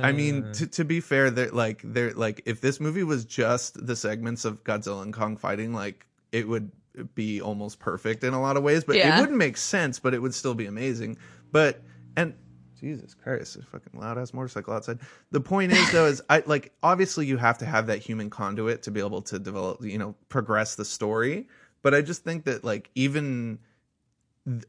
I 0.02 0.12
mean, 0.12 0.50
to, 0.54 0.66
to 0.68 0.84
be 0.84 1.00
fair, 1.00 1.30
there 1.30 1.50
like 1.50 1.82
there 1.84 2.12
like 2.14 2.42
if 2.46 2.60
this 2.60 2.80
movie 2.80 3.04
was 3.04 3.24
just 3.24 3.84
the 3.86 3.94
segments 3.94 4.44
of 4.44 4.64
Godzilla 4.64 5.02
and 5.02 5.12
Kong 5.12 5.36
fighting, 5.36 5.74
like 5.74 6.06
it 6.32 6.48
would 6.48 6.70
be 7.14 7.40
almost 7.40 7.78
perfect 7.78 8.24
in 8.24 8.32
a 8.32 8.40
lot 8.40 8.56
of 8.56 8.62
ways. 8.62 8.84
But 8.84 8.96
Yeah. 8.96 9.16
it 9.16 9.20
wouldn't 9.20 9.38
make 9.38 9.56
sense, 9.56 9.98
but 9.98 10.14
it 10.14 10.22
would 10.22 10.34
still 10.34 10.54
be 10.54 10.66
amazing. 10.66 11.18
But 11.52 11.82
and 12.16 12.34
Jesus 12.80 13.14
Christ, 13.14 13.56
a 13.56 13.62
fucking 13.62 14.00
loud 14.00 14.18
ass 14.18 14.32
motorcycle 14.32 14.74
outside. 14.74 14.98
The 15.30 15.40
point 15.40 15.72
is 15.72 15.92
though, 15.92 16.06
is 16.06 16.22
I 16.30 16.42
like 16.46 16.72
obviously 16.82 17.26
you 17.26 17.36
have 17.36 17.58
to 17.58 17.66
have 17.66 17.86
that 17.88 17.98
human 17.98 18.30
conduit 18.30 18.82
to 18.84 18.90
be 18.90 19.00
able 19.00 19.22
to 19.22 19.38
develop, 19.38 19.84
you 19.84 19.98
know, 19.98 20.14
progress 20.28 20.74
the 20.74 20.84
story. 20.84 21.48
But 21.82 21.94
I 21.94 22.02
just 22.02 22.24
think 22.24 22.44
that 22.44 22.64
like 22.64 22.90
even 22.94 23.58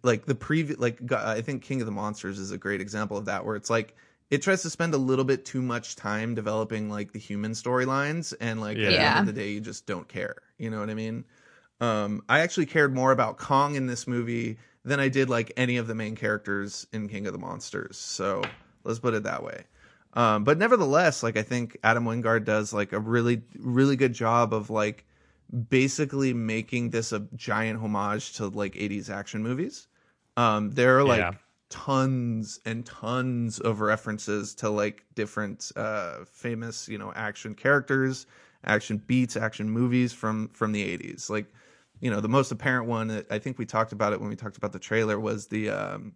like 0.04 0.26
the 0.26 0.36
previous 0.36 0.80
like 0.80 1.12
i 1.12 1.42
think 1.42 1.64
king 1.64 1.80
of 1.80 1.86
the 1.86 1.92
monsters 1.92 2.40
is 2.40 2.52
a 2.52 2.58
great 2.58 2.82
example 2.82 3.18
of 3.18 3.26
that 3.26 3.46
where 3.46 3.56
it's 3.56 3.70
like 3.70 3.96
it 4.30 4.42
tries 4.42 4.62
to 4.62 4.70
spend 4.70 4.94
a 4.94 4.98
little 4.98 5.26
bit 5.26 5.44
too 5.46 5.62
much 5.62 5.96
time 5.96 6.36
developing 6.36 6.90
like 6.90 7.12
the 7.12 7.20
human 7.20 7.52
storylines 7.52 8.34
and 8.42 8.60
like 8.62 8.78
at 8.78 8.84
the 8.84 9.00
end 9.00 9.20
of 9.20 9.26
the 9.26 9.42
day 9.42 9.50
you 9.50 9.62
just 9.62 9.86
don't 9.86 10.08
care 10.08 10.36
you 10.58 10.70
know 10.70 10.80
what 10.80 10.90
i 10.90 10.94
mean 10.94 11.24
um 11.80 12.22
i 12.28 12.40
actually 12.40 12.66
cared 12.66 12.94
more 12.94 13.12
about 13.12 13.38
kong 13.38 13.76
in 13.76 13.88
this 13.88 14.08
movie 14.08 14.58
than 14.84 15.00
I 15.00 15.10
did 15.10 15.30
like 15.30 15.52
any 15.58 15.78
of 15.78 15.88
the 15.88 15.96
main 15.96 16.16
characters 16.16 16.88
in 16.92 17.08
King 17.08 17.28
of 17.28 17.34
the 17.34 17.40
Monsters. 17.40 17.98
So 17.98 18.54
let's 18.84 19.00
put 19.00 19.14
it 19.14 19.24
that 19.24 19.44
way. 19.44 19.66
Um, 20.14 20.44
but 20.44 20.58
nevertheless, 20.58 21.24
like 21.24 21.38
I 21.38 21.44
think 21.44 21.78
Adam 21.84 22.06
Wingard 22.06 22.44
does 22.46 22.74
like 22.74 22.92
a 22.94 23.00
really, 23.00 23.44
really 23.58 23.96
good 23.96 24.14
job 24.14 24.54
of 24.54 24.70
like 24.70 25.06
basically 25.70 26.34
making 26.34 26.90
this 26.90 27.12
a 27.12 27.20
giant 27.36 27.80
homage 27.80 28.34
to 28.34 28.48
like 28.48 28.76
80s 28.76 29.10
action 29.10 29.44
movies. 29.44 29.88
Um, 30.38 30.72
there 30.72 30.98
are 30.98 31.04
like 31.04 31.20
Yeah. 31.20 31.34
tons 31.70 32.60
and 32.66 32.86
tons 32.86 33.60
of 33.60 33.80
references 33.82 34.54
to 34.56 34.70
like 34.70 35.06
different 35.16 35.72
uh, 35.76 36.26
famous, 36.26 36.88
you 36.90 36.98
know, 36.98 37.14
action 37.16 37.56
characters, 37.56 38.26
action 38.66 38.98
beats, 38.98 39.38
action 39.38 39.70
movies 39.70 40.14
from 40.14 40.50
from 40.50 40.72
the 40.72 40.84
80s. 40.84 41.30
Like, 41.30 41.48
you 42.02 42.12
know, 42.12 42.20
the 42.20 42.28
most 42.30 42.52
apparent 42.52 42.88
one 42.88 43.08
that 43.08 43.28
I 43.32 43.40
think 43.40 43.58
we 43.58 43.66
talked 43.66 43.92
about 43.94 44.12
it 44.12 44.20
when 44.20 44.30
we 44.30 44.36
talked 44.36 44.58
about 44.58 44.74
the 44.74 44.80
trailer 44.80 45.20
was 45.20 45.48
the 45.48 45.70
um, 45.70 46.14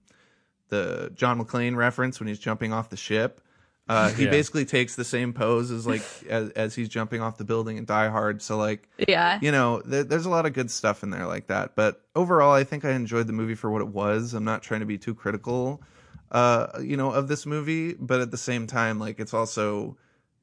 the 0.70 1.12
John 1.16 1.40
McClane 1.40 1.76
reference 1.76 2.20
when 2.20 2.28
he's 2.28 2.40
jumping 2.40 2.74
off 2.74 2.90
the 2.90 2.98
ship. 2.98 3.42
Uh, 3.88 4.10
he 4.10 4.24
Yeah. 4.24 4.32
basically 4.32 4.66
takes 4.66 4.96
the 4.96 5.04
same 5.04 5.32
pose 5.32 5.70
as 5.70 5.86
like 5.86 6.02
as, 6.30 6.50
as 6.52 6.74
he's 6.76 6.90
jumping 6.90 7.22
off 7.22 7.38
the 7.38 7.44
building 7.46 7.78
in 7.78 7.86
Die 7.86 8.10
Hard. 8.10 8.42
So 8.42 8.58
like 8.58 8.90
Yeah. 9.08 9.38
you 9.42 9.52
know, 9.52 9.82
there, 9.86 10.04
there's 10.04 10.26
a 10.26 10.30
lot 10.30 10.48
of 10.48 10.54
good 10.54 10.72
stuff 10.72 11.04
in 11.04 11.12
there 11.12 11.28
like 11.28 11.48
that. 11.48 11.76
But 11.76 12.02
overall, 12.16 12.52
I 12.54 12.64
think 12.64 12.84
I 12.84 12.92
enjoyed 12.94 13.28
the 13.28 13.34
movie 13.34 13.54
for 13.56 13.70
what 13.70 13.82
it 13.82 13.90
was. 13.90 14.34
I'm 14.34 14.44
not 14.44 14.64
trying 14.64 14.80
to 14.80 14.86
be 14.88 14.98
too 14.98 15.14
critical, 15.14 15.84
uh, 16.32 16.80
you 16.82 16.98
know, 16.98 17.12
of 17.12 17.28
this 17.28 17.46
movie, 17.46 17.94
but 17.94 18.22
at 18.22 18.32
the 18.32 18.38
same 18.38 18.66
time, 18.66 19.00
like 19.00 19.20
it's 19.20 19.36
also 19.36 19.98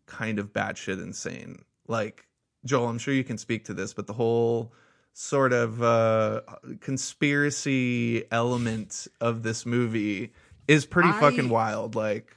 kind 0.06 0.38
of 0.38 0.52
batshit 0.52 1.02
insane. 1.02 1.64
Like 1.88 2.26
Joel, 2.64 2.86
I'm 2.88 2.98
sure 2.98 3.12
you 3.12 3.24
can 3.24 3.38
speak 3.38 3.64
to 3.64 3.74
this, 3.74 3.92
but 3.92 4.06
the 4.06 4.12
whole 4.12 4.72
sort 5.12 5.52
of 5.52 5.82
uh, 5.82 6.40
conspiracy 6.80 8.24
element 8.30 9.06
of 9.20 9.42
this 9.42 9.66
movie 9.66 10.32
is 10.68 10.86
pretty 10.86 11.10
I- 11.10 11.20
fucking 11.20 11.48
wild. 11.48 11.94
Like, 11.94 12.36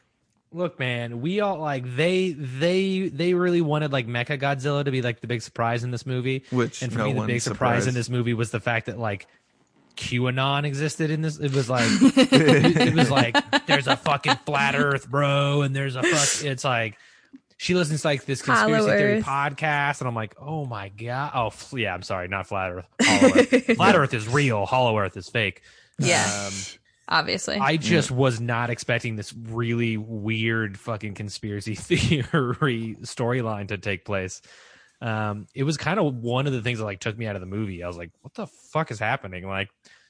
Look, 0.52 0.80
man, 0.80 1.20
we 1.20 1.42
all 1.42 1.60
like 1.60 1.84
they 1.98 2.32
they 2.32 3.10
they 3.10 3.34
really 3.34 3.60
wanted 3.60 3.92
like 3.92 4.08
Mecha 4.08 4.40
Godzilla 4.40 4.86
to 4.86 4.92
be 4.92 5.02
like 5.02 5.20
the 5.20 5.28
big 5.28 5.42
surprise 5.42 5.84
in 5.84 5.92
this 5.92 6.06
movie. 6.06 6.46
Which 6.50 6.82
and 6.82 6.94
for 6.94 7.00
no 7.00 7.06
me, 7.08 7.12
the 7.12 7.18
one's 7.18 7.28
big 7.28 7.42
surprise 7.42 7.88
in 7.88 7.94
this 7.94 8.10
movie 8.10 8.34
was 8.34 8.52
the 8.52 8.62
fact 8.62 8.86
that 8.86 8.98
like 8.98 9.28
QAnon 9.98 10.64
existed 10.64 11.12
in 11.12 11.22
this. 11.22 11.40
It 11.40 11.54
was 11.54 11.70
like 11.70 11.84
it 11.92 12.96
was 12.96 13.12
like 13.12 13.66
there's 13.66 13.88
a 13.88 13.98
fucking 13.98 14.36
flat 14.46 14.76
Earth, 14.76 15.10
bro, 15.10 15.62
and 15.62 15.76
there's 15.76 15.98
a 15.98 16.04
fuck. 16.04 16.46
It's 16.46 16.64
like 16.64 16.98
she 17.58 17.74
listens 17.76 18.02
to 18.02 18.08
like 18.08 18.26
this 18.26 18.42
conspiracy 18.42 18.86
Hollow 18.88 18.98
theory 18.98 19.18
Earth. 19.20 19.26
podcast, 19.26 20.02
and 20.02 20.08
I'm 20.08 20.16
like, 20.16 20.36
oh 20.40 20.66
my 20.66 20.90
god, 20.90 21.32
oh 21.34 21.48
f- 21.48 21.74
yeah, 21.76 21.94
I'm 21.94 22.02
sorry, 22.04 22.28
not 22.28 22.48
flat 22.48 22.72
Earth. 22.72 22.88
Hollow 23.02 23.34
Earth. 23.36 23.66
flat 23.76 23.96
Earth 23.96 24.14
is 24.14 24.28
real. 24.28 24.66
Hollow 24.66 24.98
Earth 24.98 25.16
is 25.18 25.30
fake. 25.30 25.62
Yeah. 26.00 26.26
Um, 26.48 26.54
Obviously. 27.08 27.58
I 27.58 27.78
just 27.78 28.10
was 28.10 28.42
not 28.42 28.72
expecting 28.72 29.16
this 29.16 29.32
really 29.32 29.96
weird 29.96 30.76
fucking 30.78 31.14
conspiracy 31.14 31.76
theory 32.24 32.96
storyline 33.04 33.68
to 33.68 33.78
take 33.78 34.06
place. 34.06 34.42
Um, 35.02 35.46
it 35.54 35.64
was 35.64 35.78
kind 35.78 36.00
of 36.00 36.16
one 36.16 36.48
of 36.48 36.54
the 36.54 36.62
things 36.62 36.80
that 36.80 36.86
like 36.86 37.00
took 37.00 37.18
me 37.18 37.28
out 37.28 37.36
of 37.36 37.42
the 37.42 37.46
movie. 37.48 37.84
I 37.84 37.88
was 37.88 37.98
like, 37.98 38.12
"What 38.22 38.34
the 38.34 38.48
fuck 38.48 38.90
is 38.92 38.98
happening?" 38.98 39.48
Like, 39.48 39.70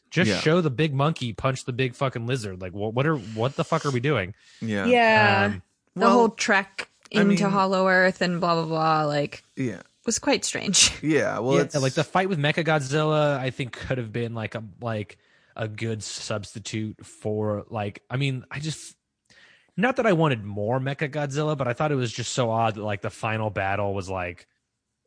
just 0.09 0.29
Yeah. 0.29 0.39
show 0.39 0.61
the 0.61 0.69
big 0.69 0.93
monkey 0.93 1.33
punch 1.33 1.65
the 1.65 1.73
big 1.73 1.95
fucking 1.95 2.27
lizard. 2.27 2.61
Like, 2.61 2.73
what? 2.73 2.93
What 2.93 3.05
are? 3.05 3.17
What 3.17 3.55
the 3.55 3.65
fuck 3.65 3.85
are 3.85 3.91
we 3.91 3.99
doing? 3.99 4.33
yeah, 4.61 4.85
yeah. 4.85 5.43
Um, 5.47 5.63
the 5.95 6.01
well, 6.01 6.11
whole 6.11 6.29
trek 6.29 6.87
I 6.87 6.94
into 7.12 7.43
mean- 7.43 7.51
Hollow 7.51 7.88
Earth 7.88 8.21
and 8.21 8.39
blah 8.39 8.55
blah 8.55 8.65
blah 8.65 9.03
like 9.05 9.43
yeah, 9.55 9.81
was 10.05 10.19
quite 10.19 10.43
strange. 10.45 10.91
yeah. 11.01 11.39
Well, 11.39 11.55
yeah, 11.55 11.62
it's 11.63 11.75
like 11.75 11.93
the 11.93 12.03
fight 12.03 12.29
with 12.29 12.39
Mecha 12.39 12.63
Godzilla, 12.65 13.38
I 13.38 13.50
think 13.50 13.74
could 13.74 13.97
have 13.97 14.12
been 14.13 14.33
like 14.33 14.55
a 14.55 14.63
like 14.81 15.17
a 15.55 15.67
good 15.67 16.03
substitute 16.03 17.05
for 17.05 17.65
like. 17.69 18.01
I 18.09 18.17
mean, 18.17 18.43
I 18.51 18.59
just 18.59 18.95
not 19.77 19.97
that 19.97 20.05
I 20.05 20.13
wanted 20.13 20.43
more 20.43 20.79
Mecha 20.79 21.09
Godzilla, 21.12 21.57
but 21.57 21.67
I 21.67 21.74
thought 21.74 21.91
it 21.91 21.95
was 21.95 22.12
just 22.12 22.33
so 22.33 22.50
odd 22.51 22.75
that 22.75 22.83
like 22.83 23.01
the 23.01 23.09
final 23.09 23.50
battle 23.50 23.93
was 23.93 24.09
like 24.09 24.47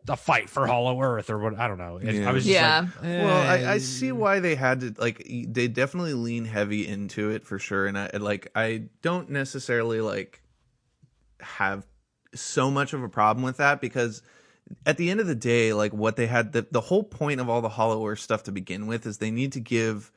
the 0.05 0.17
fight 0.17 0.49
for 0.49 0.67
Hollow 0.67 1.01
Earth 1.03 1.29
or 1.29 1.39
what. 1.39 1.59
I 1.59 1.69
don't 1.69 1.77
know. 1.79 1.99
It- 1.99 2.15
Yeah. 2.15 2.29
I 2.29 2.33
was 2.33 2.45
just 2.45 2.55
Yeah. 2.55 2.81
like, 2.81 3.03
Well, 3.03 3.37
I, 3.37 3.55
I 3.73 3.75
eh. 3.77 3.79
see 3.81 4.13
why 4.13 4.41
they 4.41 4.55
had 4.55 4.81
to 4.81 4.95
like 4.99 5.27
they 5.49 5.69
definitely 5.69 6.15
lean 6.15 6.45
heavy 6.45 6.87
into 6.87 7.31
it 7.31 7.45
for 7.45 7.59
sure, 7.59 7.87
and 7.87 7.99
I 7.99 8.11
like 8.19 8.49
I 8.55 8.85
don't 9.03 9.29
necessarily 9.31 10.01
like 10.01 10.41
have 11.41 11.87
so 12.35 12.71
much 12.71 12.93
of 12.93 13.03
a 13.03 13.09
problem 13.09 13.45
with 13.45 13.57
that 13.59 13.81
because 13.81 14.23
at 14.85 14.97
the 14.97 15.11
end 15.11 15.21
of 15.21 15.27
the 15.27 15.35
day, 15.35 15.73
like 15.73 15.93
what 15.93 16.17
they 16.17 16.27
had 16.27 16.53
the 16.53 16.67
the 16.71 16.81
whole 16.83 17.03
point 17.03 17.41
of 17.41 17.49
all 17.49 17.61
the 17.63 17.69
Hollow 17.71 18.07
Earth 18.07 18.21
stuff 18.21 18.43
to 18.45 18.53
begin 18.53 18.87
with 18.87 19.07
is 19.07 19.19
they 19.19 19.31
need 19.31 19.53
to 19.53 19.61
give 19.61 20.13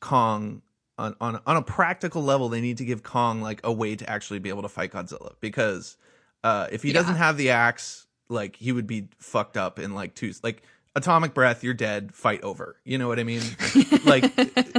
Kong 0.00 0.62
on 0.98 1.16
on 1.20 1.40
on 1.46 1.56
a 1.56 1.62
practical 1.62 2.22
level 2.22 2.48
they 2.48 2.60
need 2.60 2.78
to 2.78 2.84
give 2.84 3.02
Kong 3.02 3.40
like 3.40 3.60
a 3.64 3.72
way 3.72 3.96
to 3.96 4.08
actually 4.08 4.38
be 4.38 4.48
able 4.48 4.62
to 4.62 4.68
fight 4.68 4.92
Godzilla 4.92 5.34
because 5.40 5.96
uh 6.44 6.68
if 6.70 6.82
he 6.82 6.88
Yeah. 6.88 6.94
doesn't 6.94 7.16
have 7.16 7.36
the 7.36 7.50
axe 7.50 8.06
like 8.28 8.56
he 8.56 8.72
would 8.72 8.86
be 8.86 9.08
fucked 9.18 9.56
up 9.56 9.78
in 9.78 9.94
like 9.94 10.14
two 10.14 10.32
like 10.42 10.62
atomic 10.96 11.32
breath 11.34 11.62
you're 11.62 11.74
dead 11.74 12.12
fight 12.12 12.42
over 12.42 12.76
you 12.84 12.98
know 12.98 13.06
what 13.08 13.18
i 13.20 13.24
mean 13.24 13.42
like 14.04 14.34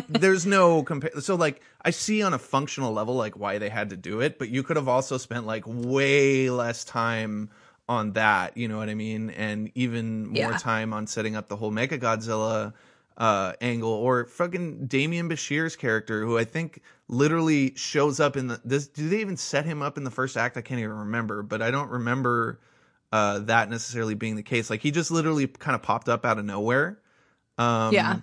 there's 0.10 0.46
no 0.46 0.84
compa- 0.84 1.22
so 1.22 1.36
like 1.36 1.62
i 1.84 1.90
see 1.92 2.22
on 2.22 2.34
a 2.34 2.40
functional 2.40 2.92
level 2.92 3.16
like 3.16 3.38
why 3.38 3.58
they 3.58 3.70
had 3.70 3.90
to 3.92 3.96
do 3.98 4.20
it 4.20 4.38
but 4.38 4.50
you 4.50 4.62
could 4.64 4.76
have 4.76 4.88
also 4.88 5.18
spent 5.18 5.46
like 5.46 5.64
way 5.66 6.50
less 6.50 6.84
time 6.84 7.50
on 7.88 8.12
that 8.14 8.58
you 8.58 8.68
know 8.68 8.78
what 8.78 8.90
i 8.90 8.94
mean 8.94 9.30
and 9.32 9.72
even 9.76 10.28
more 10.28 10.52
Yeah. 10.52 10.58
time 10.58 10.94
on 10.94 11.08
setting 11.08 11.36
up 11.36 11.48
the 11.48 11.56
whole 11.56 11.72
mecha 11.72 12.00
godzilla 12.00 12.74
uh, 13.18 13.52
angle 13.60 13.92
or 13.92 14.24
fucking 14.28 14.88
Damian 14.88 15.28
Bashir's 15.28 15.76
character, 15.76 16.24
who 16.24 16.38
I 16.38 16.46
think 16.46 16.82
literally 17.10 17.76
shows 17.76 18.22
up 18.22 18.38
in 18.38 18.48
the 18.48 18.62
this. 18.64 18.88
Do 18.88 19.10
they 19.10 19.20
even 19.20 19.36
set 19.36 19.66
him 19.66 19.82
up 19.82 19.98
in 19.98 20.06
the 20.06 20.10
first 20.10 20.38
act? 20.38 20.56
I 20.56 20.62
can't 20.62 20.80
even 20.80 20.96
remember, 20.96 21.44
but 21.44 21.62
I 21.62 21.70
don't 21.70 21.90
remember 21.90 22.62
uh, 23.12 23.40
that 23.40 23.70
necessarily 23.70 24.14
being 24.14 24.36
the 24.36 24.44
case. 24.44 24.70
Like 24.70 24.82
he 24.82 24.92
just 24.92 25.12
literally 25.12 25.48
kind 25.48 25.76
of 25.76 25.82
popped 25.82 26.10
up 26.10 26.26
out 26.26 26.38
of 26.38 26.46
nowhere. 26.46 27.00
Um, 27.58 27.94
Yeah. 27.94 28.20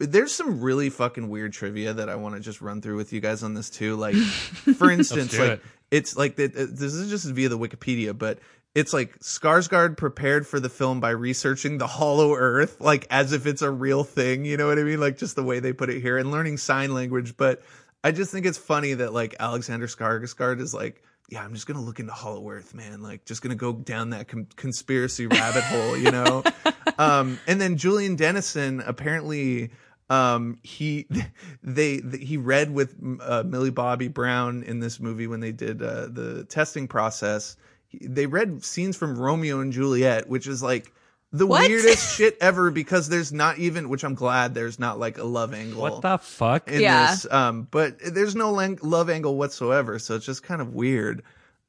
There's 0.00 0.34
some 0.34 0.60
really 0.60 0.90
fucking 0.90 1.28
weird 1.28 1.52
trivia 1.52 1.94
that 1.94 2.08
I 2.08 2.16
want 2.16 2.34
to 2.34 2.40
just 2.40 2.60
run 2.60 2.82
through 2.82 2.96
with 2.96 3.12
you 3.12 3.20
guys 3.20 3.44
on 3.44 3.54
this 3.54 3.70
too. 3.70 3.94
Like, 3.94 4.16
for 4.76 4.90
instance, 4.90 5.38
like 5.38 5.50
it. 5.52 5.62
it's 5.90 6.16
like 6.16 6.34
the, 6.34 6.48
this 6.48 6.94
is 6.94 7.08
just 7.08 7.26
via 7.30 7.48
the 7.48 7.58
Wikipedia, 7.58 8.16
but 8.16 8.40
it's 8.74 8.92
like 8.92 9.16
Skarsgård 9.20 9.96
prepared 9.96 10.48
for 10.48 10.58
the 10.58 10.68
film 10.68 10.98
by 10.98 11.10
researching 11.10 11.78
the 11.78 11.86
Hollow 11.86 12.34
Earth, 12.34 12.80
like 12.80 13.06
as 13.08 13.32
if 13.32 13.46
it's 13.46 13.62
a 13.62 13.70
real 13.70 14.02
thing. 14.02 14.44
You 14.44 14.56
know 14.56 14.66
what 14.66 14.80
I 14.80 14.82
mean? 14.82 14.98
Like 14.98 15.16
just 15.16 15.36
the 15.36 15.44
way 15.44 15.60
they 15.60 15.72
put 15.72 15.90
it 15.90 16.00
here 16.00 16.18
and 16.18 16.32
learning 16.32 16.56
sign 16.56 16.92
language. 16.92 17.36
But 17.36 17.62
I 18.02 18.10
just 18.10 18.32
think 18.32 18.46
it's 18.46 18.58
funny 18.58 18.94
that 18.94 19.12
like 19.12 19.36
Alexander 19.38 19.86
Skarsgård 19.86 20.60
is 20.60 20.74
like, 20.74 21.04
yeah, 21.34 21.42
I'm 21.42 21.52
just 21.52 21.66
gonna 21.66 21.82
look 21.82 21.98
into 21.98 22.12
Hollow 22.12 22.48
Earth, 22.48 22.74
man. 22.74 23.02
Like 23.02 23.24
just 23.24 23.42
gonna 23.42 23.56
go 23.56 23.72
down 23.72 24.10
that 24.10 24.28
con- 24.28 24.46
conspiracy 24.54 25.26
rabbit 25.26 25.64
hole, 25.64 25.96
you 25.96 26.12
know. 26.12 26.44
um, 26.98 27.40
and 27.48 27.60
then 27.60 27.76
Julian 27.76 28.14
Dennison 28.14 28.80
apparently 28.80 29.70
um 30.10 30.58
he 30.62 31.08
they 31.64 31.96
he 32.20 32.36
read 32.36 32.72
with 32.72 32.94
uh, 33.20 33.42
Millie 33.44 33.70
Bobby 33.70 34.06
Brown 34.06 34.62
in 34.62 34.78
this 34.78 35.00
movie 35.00 35.26
when 35.26 35.40
they 35.40 35.50
did 35.50 35.82
uh, 35.82 36.06
the 36.06 36.44
testing 36.44 36.86
process 36.86 37.56
they 38.00 38.26
read 38.26 38.64
scenes 38.64 38.96
from 38.96 39.18
Romeo 39.18 39.58
and 39.60 39.72
Juliet 39.72 40.28
which 40.28 40.46
is 40.46 40.62
like 40.62 40.92
the 41.36 41.46
What? 41.46 41.68
weirdest 41.68 42.14
shit 42.16 42.36
ever 42.40 42.70
because 42.70 43.08
there's 43.08 43.32
not 43.32 43.58
even 43.58 43.88
which 43.88 44.04
I'm 44.04 44.14
glad 44.14 44.54
there's 44.54 44.78
not 44.78 44.98
like 45.00 45.18
a 45.18 45.24
love 45.24 45.52
angle 45.52 45.82
what 45.82 46.00
the 46.00 46.16
fuck? 46.18 46.68
in 46.70 46.80
Yeah. 46.80 47.06
this 47.10 47.26
um 47.30 47.66
but 47.70 47.98
there's 47.98 48.36
no 48.36 48.52
lang- 48.52 48.78
love 48.82 49.10
angle 49.10 49.36
whatsoever 49.36 49.98
so 49.98 50.14
it's 50.14 50.24
just 50.26 50.42
kind 50.44 50.60
of 50.62 50.74
weird 50.74 51.22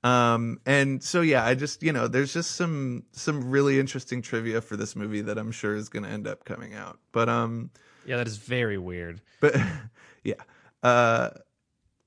um 0.03 0.59
and 0.67 1.01
so 1.03 1.21
yeah 1.21 1.43
i 1.43 1.55
just 1.55 1.81
you 1.81 1.91
know 1.91 2.07
there's 2.07 2.31
just 2.31 2.51
some 2.51 3.03
some 3.11 3.49
really 3.49 3.79
interesting 3.79 4.21
trivia 4.21 4.61
for 4.61 4.75
this 4.77 4.95
movie 4.95 5.21
that 5.21 5.37
i'm 5.39 5.51
sure 5.51 5.75
is 5.75 5.89
going 5.89 6.03
to 6.03 6.09
end 6.09 6.27
up 6.27 6.45
coming 6.45 6.75
out 6.75 6.99
but 7.11 7.27
um 7.27 7.71
Yeah, 8.05 8.17
that 8.17 8.27
is 8.27 8.37
very 8.37 8.77
weird. 8.77 9.19
but 9.39 9.55
yeah 10.23 10.35
uh 10.83 11.31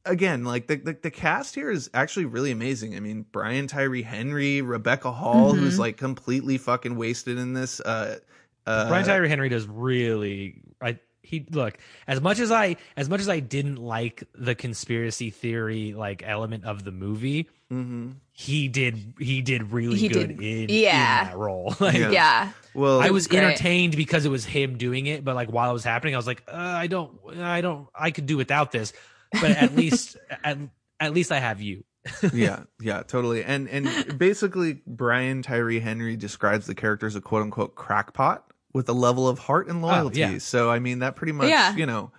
again 0.05 0.45
like 0.45 0.67
the, 0.69 0.77
the 0.77 0.97
the 1.03 1.11
cast 1.11 1.55
here 1.55 1.71
is 1.71 1.91
actually 1.93 2.25
really 2.25 2.51
amazing 2.51 2.97
i 2.97 3.01
mean 3.01 3.27
brian 3.33 3.67
tyree 3.67 4.03
henry 4.03 4.63
rebecca 4.63 5.11
hall 5.13 5.53
Mm-hmm. 5.53 5.61
who's 5.65 5.79
like 5.79 5.97
completely 5.97 6.57
fucking 6.59 6.97
wasted 6.97 7.37
in 7.39 7.53
this 7.53 7.81
uh 7.81 8.19
uh 8.67 8.89
Brian 8.89 9.05
Tyree 9.07 9.29
Henry 9.31 9.49
does 9.49 9.67
really. 9.67 10.61
I 10.83 10.99
he 11.23 11.47
look 11.51 11.79
as 12.07 12.21
much 12.21 12.39
as 12.39 12.51
I 12.53 12.77
as 12.99 13.09
much 13.09 13.21
as 13.21 13.29
I 13.29 13.41
didn't 13.41 13.77
like 13.77 14.25
the 14.35 14.55
conspiracy 14.55 15.31
theory 15.31 15.95
like 15.95 16.23
element 16.23 16.65
of 16.67 16.85
the 16.85 16.93
movie. 16.93 17.49
mhm. 17.73 18.17
He 18.33 18.69
did 18.69 19.15
he 19.19 19.41
did 19.41 19.73
really 19.73 19.97
He 19.97 20.09
good 20.09 20.37
did- 20.39 20.43
in, 20.43 20.69
yeah. 20.69 21.23
in 21.23 21.29
that 21.31 21.37
role. 21.39 21.75
Like, 21.81 21.95
Yeah. 21.97 22.11
Yeah. 22.11 22.53
well 22.75 23.01
I 23.01 23.09
was 23.09 23.27
great. 23.27 23.43
entertained 23.43 23.97
because 23.97 24.27
it 24.27 24.31
was 24.31 24.45
him 24.45 24.77
doing 24.77 25.07
it, 25.07 25.25
but 25.25 25.35
like 25.35 25.51
while 25.51 25.71
it 25.71 25.75
was 25.75 25.85
happening, 25.85 26.15
I 26.15 26.19
was 26.19 26.27
like, 26.27 26.43
uh, 26.47 26.55
I 26.55 26.89
don't, 26.89 27.19
I 27.41 27.63
don't, 27.63 27.89
I 27.95 28.11
could 28.11 28.27
do 28.27 28.37
without 28.37 28.71
this. 28.71 28.93
But 29.33 29.51
at 29.53 29.75
least, 29.77 30.17
at, 30.45 30.59
at 31.01 31.13
least 31.15 31.33
I 31.33 31.39
have 31.39 31.61
you. 31.61 31.85
yeah, 32.33 32.61
yeah, 32.81 33.03
totally. 33.03 33.45
And 33.45 33.69
and 33.69 34.19
basically, 34.19 34.81
Brian 34.87 35.43
Tyree 35.43 35.81
Henry 35.81 36.17
describes 36.17 36.67
the 36.67 36.75
character 36.75 37.07
as 37.07 37.15
a 37.17 37.21
quote 37.21 37.43
unquote 37.43 37.75
crackpot 37.75 38.45
with 38.73 38.89
a 38.89 38.93
level 38.95 39.29
of 39.29 39.39
heart 39.39 39.69
and 39.69 39.83
loyalty. 39.83 40.21
yeah. 40.21 40.39
So 40.39 40.71
I 40.71 40.79
mean, 40.79 41.01
that 41.01 41.17
pretty 41.17 41.33
much, 41.33 41.49
Yeah. 41.49 41.75
you 41.77 41.85
know, 41.87 42.11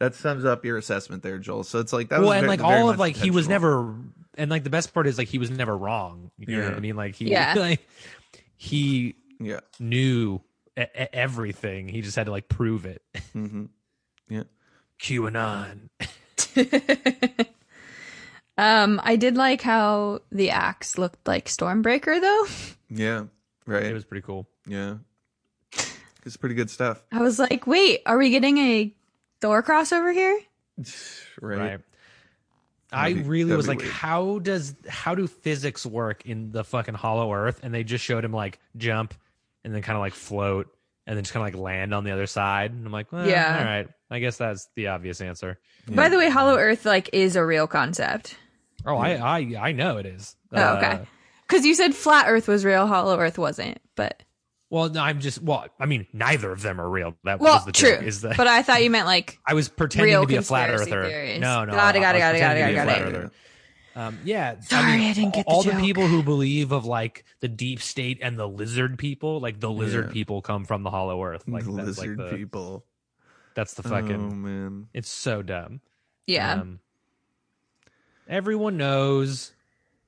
that 0.00 0.14
sums 0.14 0.44
up 0.44 0.64
your 0.64 0.76
assessment 0.78 1.22
there, 1.22 1.38
Joel. 1.38 1.62
So 1.64 1.78
it's 1.78 1.92
like 1.92 2.08
that 2.08 2.20
well, 2.20 2.28
was 2.30 2.36
and 2.38 2.44
ve- 2.44 2.48
like 2.48 2.60
very 2.60 2.72
all 2.80 2.90
of 2.90 2.98
like 2.98 3.14
he 3.16 3.30
was 3.30 3.48
never, 3.48 3.94
and 4.36 4.50
like 4.50 4.64
the 4.64 4.70
best 4.70 4.92
part 4.92 5.06
is 5.06 5.16
like 5.18 5.28
he 5.28 5.38
was 5.38 5.50
never 5.50 5.76
wrong. 5.76 6.30
You 6.38 6.56
know 6.58 6.64
what 6.64 6.74
I 6.74 6.80
mean? 6.80 6.96
Like 6.96 7.14
he, 7.14 7.30
Yeah. 7.30 7.54
like 7.58 7.86
he 8.56 9.14
yeah. 9.38 9.60
knew 9.78 10.40
e- 10.78 10.82
e- 10.82 11.06
everything. 11.12 11.88
He 11.88 12.00
just 12.00 12.16
had 12.16 12.26
to 12.26 12.32
like 12.32 12.48
prove 12.48 12.84
it. 12.86 13.02
hmm 13.32 13.66
Yeah. 14.28 14.44
QAnon. 15.00 15.88
um, 18.58 19.00
I 19.04 19.16
did 19.16 19.36
like 19.36 19.62
how 19.62 20.20
the 20.32 20.50
axe 20.50 20.98
looked 20.98 21.26
like 21.26 21.46
Stormbreaker, 21.46 22.20
though. 22.20 22.46
Yeah. 22.88 23.24
Right. 23.66 23.84
It 23.84 23.92
was 23.92 24.04
pretty 24.04 24.22
cool. 24.24 24.46
yeah. 24.66 24.96
It's 26.24 26.36
pretty 26.36 26.56
good 26.56 26.70
stuff. 26.70 27.04
I 27.12 27.20
was 27.22 27.38
like, 27.38 27.68
wait, 27.68 28.02
are 28.04 28.18
we 28.18 28.30
getting 28.30 28.58
a 28.58 28.92
Thor 29.40 29.62
crossover 29.62 30.12
here? 30.12 30.38
Right. 31.40 31.58
right? 31.58 31.80
I 32.90 33.12
be- 33.12 33.22
really 33.22 33.54
was 33.54 33.68
like, 33.68 33.80
weird. 33.80 33.90
how 33.92 34.38
does 34.38 34.74
how 34.88 35.14
do 35.14 35.26
physics 35.26 35.84
work 35.84 36.24
in 36.24 36.50
the 36.50 36.64
fucking 36.64 36.94
Hollow 36.94 37.30
Earth? 37.32 37.60
And 37.62 37.74
they 37.74 37.84
just 37.84 38.02
showed 38.02 38.24
him 38.24 38.32
like 38.32 38.58
jump 38.76 39.12
and 39.64 39.74
then 39.74 39.82
kind 39.82 39.96
of 39.96 40.00
like 40.00 40.14
float 40.14 40.68
and 41.06 41.14
then 41.16 41.22
just 41.24 41.34
kind 41.34 41.46
of 41.46 41.54
like 41.54 41.62
land 41.62 41.92
on 41.92 42.04
the 42.04 42.10
other 42.12 42.26
side. 42.26 42.72
And 42.72 42.86
I'm 42.86 42.92
like, 42.92 43.12
well, 43.12 43.28
Yeah. 43.28 43.56
all 43.58 43.64
right. 43.64 43.88
I 44.10 44.18
guess 44.20 44.36
that's 44.36 44.68
the 44.76 44.88
obvious 44.88 45.20
answer. 45.20 45.58
By 45.88 46.08
the 46.08 46.16
way, 46.18 46.30
Hollow 46.30 46.56
Earth 46.56 46.84
like 46.84 47.10
is 47.12 47.36
a 47.36 47.44
real 47.44 47.66
concept. 47.66 48.36
Oh, 48.84 48.96
I 48.96 49.14
I 49.14 49.38
I 49.68 49.72
know 49.72 49.96
it 49.98 50.06
is. 50.06 50.36
Oh, 50.52 50.76
okay. 50.76 50.86
Uh, 50.86 50.98
Because 51.48 51.64
you 51.66 51.74
said 51.74 51.94
flat 51.94 52.26
Earth 52.28 52.46
was 52.48 52.64
real, 52.64 52.86
Hollow 52.86 53.18
Earth 53.18 53.38
wasn't. 53.38 53.78
But 53.96 54.22
well, 54.70 54.88
no, 54.88 55.00
I'm 55.02 55.20
just 55.20 55.40
well. 55.42 55.66
I 55.80 55.86
mean, 55.86 56.06
neither 56.12 56.50
of 56.52 56.62
them 56.62 56.80
are 56.80 56.88
real. 56.88 57.14
That 57.24 57.40
well, 57.40 57.54
was 57.54 57.64
the 57.66 57.72
true. 57.72 57.90
joke. 57.96 58.02
Is 58.02 58.20
that 58.22 58.36
But 58.36 58.46
I 58.48 58.62
thought 58.62 58.82
you 58.82 58.90
meant 58.90 59.06
like 59.06 59.38
I 59.46 59.54
was 59.54 59.68
pretending 59.68 60.10
real 60.12 60.22
to 60.22 60.26
be 60.28 60.36
a 60.36 60.42
flat 60.42 60.68
conspiracy 60.70 60.92
earther. 60.92 61.08
theories. 61.08 61.40
No, 61.40 61.64
no, 61.64 61.72
Got 61.72 61.96
it, 61.96 62.00
got 62.00 62.14
I 62.14 62.18
it, 62.18 62.20
got 62.20 62.34
it, 62.34 62.38
got 62.40 62.56
it, 62.56 62.60
pretending 62.60 62.66
to 62.66 62.72
be 62.72 62.72
a 62.72 62.74
got 62.74 62.82
it, 62.82 62.84
flat 62.86 63.12
got 63.12 63.18
earther. 63.18 63.30
Um, 63.96 64.18
yeah, 64.24 64.60
Sorry, 64.60 65.06
I 65.06 65.12
didn't 65.14 65.32
get 65.34 65.46
the 65.46 65.50
all 65.52 65.62
joke. 65.62 65.74
the 65.76 65.80
people 65.80 66.06
who 66.06 66.22
believe 66.22 66.70
of 66.70 66.84
like 66.84 67.24
the 67.40 67.48
deep 67.48 67.80
state 67.80 68.18
and 68.20 68.38
the 68.38 68.46
lizard 68.46 68.98
people, 68.98 69.40
like 69.40 69.58
the 69.58 69.70
lizard 69.70 70.08
Yeah. 70.08 70.12
people, 70.12 70.42
come 70.42 70.66
from 70.66 70.82
the 70.82 70.90
Hollow 70.90 71.22
Earth. 71.24 71.44
Like 71.48 71.64
the 71.64 71.72
that's 71.72 71.86
lizard 71.98 72.18
like 72.18 72.30
the 72.30 72.36
people. 72.36 72.84
That's 73.56 73.74
the 73.74 73.82
fucking. 73.82 74.14
Oh 74.14 74.34
man. 74.34 74.86
It's 74.94 75.08
so 75.08 75.42
dumb. 75.42 75.80
yeah. 76.28 76.52
Um, 76.52 76.78
everyone 78.28 78.76
knows 78.76 79.52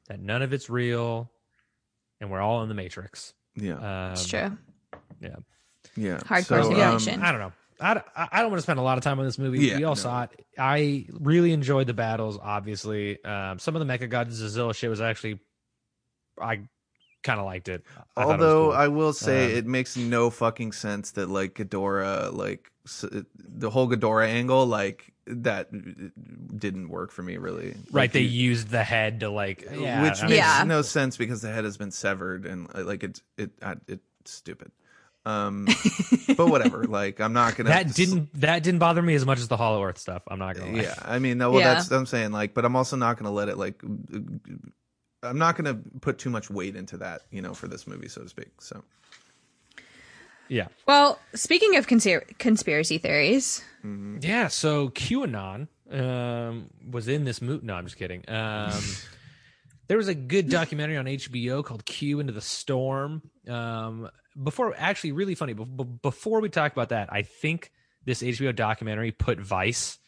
that 0.08 0.20
none 0.20 0.42
of 0.42 0.52
it's 0.52 0.70
real, 0.70 1.30
and 2.20 2.30
we're 2.30 2.40
all 2.40 2.62
in 2.62 2.68
the 2.68 2.74
Matrix. 2.74 3.34
Yeah. 3.56 3.74
Um, 4.06 4.12
it's 4.12 4.26
true. 4.28 4.56
Yeah. 5.20 5.36
yeah. 5.96 6.18
hardcore 6.18 7.00
So, 7.00 7.12
um. 7.12 7.22
I 7.24 7.32
don't 7.32 7.40
know. 7.40 7.52
I, 7.80 7.94
don't- 7.94 8.06
I 8.16 8.28
I 8.32 8.40
don't 8.42 8.50
want 8.50 8.58
to 8.58 8.62
spend 8.62 8.78
a 8.78 8.82
lot 8.82 8.98
of 8.98 9.04
time 9.04 9.18
on 9.18 9.24
this 9.24 9.38
movie. 9.38 9.66
Yeah, 9.66 9.78
we 9.78 9.84
all 9.84 9.92
no. 9.92 10.00
saw 10.00 10.22
it. 10.24 10.44
I 10.58 11.06
really 11.12 11.52
enjoyed 11.52 11.86
the 11.86 11.94
battles. 11.94 12.38
Obviously, 12.40 13.22
um, 13.24 13.58
some 13.58 13.76
of 13.76 13.86
the 13.86 13.92
Mecha 13.92 14.10
Godzilla 14.10 14.74
shit 14.74 14.90
was 14.90 15.00
actually, 15.00 15.38
I 16.40 16.60
kind 17.28 17.38
of 17.40 17.46
liked 17.46 17.68
it. 17.68 17.84
I 18.16 18.24
thought 18.24 18.40
it 18.40 18.42
Although 18.42 18.64
cool. 18.70 18.72
I 18.84 18.88
will 18.88 19.12
say 19.12 19.52
Um, 19.52 19.58
it 19.58 19.66
makes 19.66 19.96
no 19.96 20.30
fucking 20.30 20.72
sense 20.72 21.10
that 21.12 21.28
like 21.28 21.54
Ghidorah, 21.54 22.32
like 22.32 22.70
s- 22.86 23.04
the 23.62 23.70
whole 23.70 23.88
Ghidorah 23.88 24.26
angle, 24.28 24.64
like 24.66 25.12
that 25.26 25.68
didn't 26.58 26.88
work 26.88 27.10
for 27.12 27.22
me 27.22 27.36
really. 27.36 27.68
right, 27.92 28.02
Like, 28.08 28.12
they 28.12 28.20
you- 28.22 28.48
used 28.50 28.68
the 28.68 28.82
head 28.82 29.20
to 29.20 29.28
like, 29.28 29.60
yeah, 29.70 30.02
which 30.02 30.22
makes 30.22 30.34
Yeah. 30.36 30.64
no 30.66 30.80
sense 30.82 31.16
because 31.18 31.42
the 31.42 31.52
head 31.52 31.64
has 31.64 31.76
been 31.76 31.90
severed 31.90 32.46
and 32.46 32.66
uh, 32.74 32.82
like 32.84 33.04
it's 33.04 33.20
it 33.36 33.50
I- 33.62 33.76
it's 33.86 34.02
stupid. 34.24 34.72
Um, 35.26 35.66
but 36.38 36.46
whatever. 36.48 36.84
Like 36.84 37.20
I'm 37.20 37.34
not 37.34 37.56
gonna. 37.56 37.68
that 37.68 37.92
didn't 37.92 38.30
that 38.40 38.62
didn't 38.62 38.78
bother 38.80 39.02
me 39.02 39.14
as 39.14 39.26
much 39.26 39.38
as 39.40 39.48
the 39.48 39.58
Hollow 39.58 39.84
Earth 39.84 39.98
stuff. 39.98 40.22
I'm 40.28 40.38
not 40.38 40.56
gonna 40.56 40.72
lie. 40.72 40.82
Yeah, 40.88 40.94
I 41.04 41.18
mean, 41.18 41.36
no, 41.36 41.50
well, 41.50 41.60
Yeah. 41.60 41.74
that's 41.74 41.90
what 41.90 41.98
I'm 41.98 42.06
saying. 42.06 42.32
Like, 42.32 42.54
but 42.54 42.64
I'm 42.64 42.76
also 42.76 42.96
not 42.96 43.18
gonna 43.18 43.32
let 43.32 43.50
it 43.50 43.58
like. 43.58 43.76
I'm 45.22 45.38
not 45.38 45.56
gonna 45.56 45.78
put 46.00 46.18
too 46.18 46.30
much 46.30 46.48
weight 46.50 46.76
into 46.76 46.96
that, 46.98 47.22
you 47.30 47.42
know, 47.42 47.54
for 47.54 47.66
this 47.68 47.86
movie, 47.86 48.08
so 48.08 48.22
to 48.22 48.28
speak. 48.28 48.48
So 48.60 48.82
yeah, 50.48 50.68
Well, 50.86 51.18
speaking 51.34 51.76
of 51.76 51.86
conspir- 51.86 52.38
conspiracy 52.38 52.96
theories, 52.98 53.62
yeah. 54.20 54.48
So 54.48 54.88
QAnon 54.90 55.68
um, 55.90 56.70
was 56.90 57.06
in 57.08 57.24
this 57.24 57.42
movie. 57.42 57.66
No, 57.66 57.74
I'm 57.74 57.84
just 57.84 57.96
kidding. 57.98 58.24
Um, 58.28 58.80
there 59.88 59.96
was 59.98 60.08
a 60.08 60.14
good 60.14 60.48
documentary 60.48 60.96
on 60.96 61.04
HBO 61.04 61.62
called 61.64 61.84
Q 61.84 62.20
Into 62.20 62.32
the 62.32 62.40
Storm. 62.40 63.22
Um, 63.46 64.08
before, 64.42 64.74
actually, 64.78 65.12
really 65.12 65.34
funny. 65.34 65.52
be- 65.52 65.64
be- 65.64 65.84
Before 66.02 66.40
we 66.40 66.48
talk 66.48 66.72
about 66.72 66.90
that, 66.90 67.12
I 67.12 67.22
think 67.22 67.70
this 68.04 68.22
HBO 68.22 68.54
documentary 68.54 69.10
put 69.12 69.38
Vice 69.40 69.98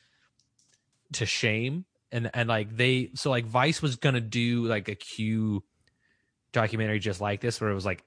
to 1.15 1.27
shame, 1.27 1.85
and 2.13 2.31
and 2.35 2.49
like 2.49 2.77
they, 2.77 3.11
so 3.15 3.31
like 3.31 3.47
Vice 3.47 3.81
was 3.83 3.97
gonna 3.97 4.21
do 4.21 4.65
like 4.67 4.89
a 4.89 4.95
Q 4.95 5.63
documentary 6.53 6.99
just 6.99 7.21
like 7.21 7.41
this, 7.41 7.61
where 7.61 7.71
it 7.71 7.75
was 7.75 7.87
like 7.87 8.05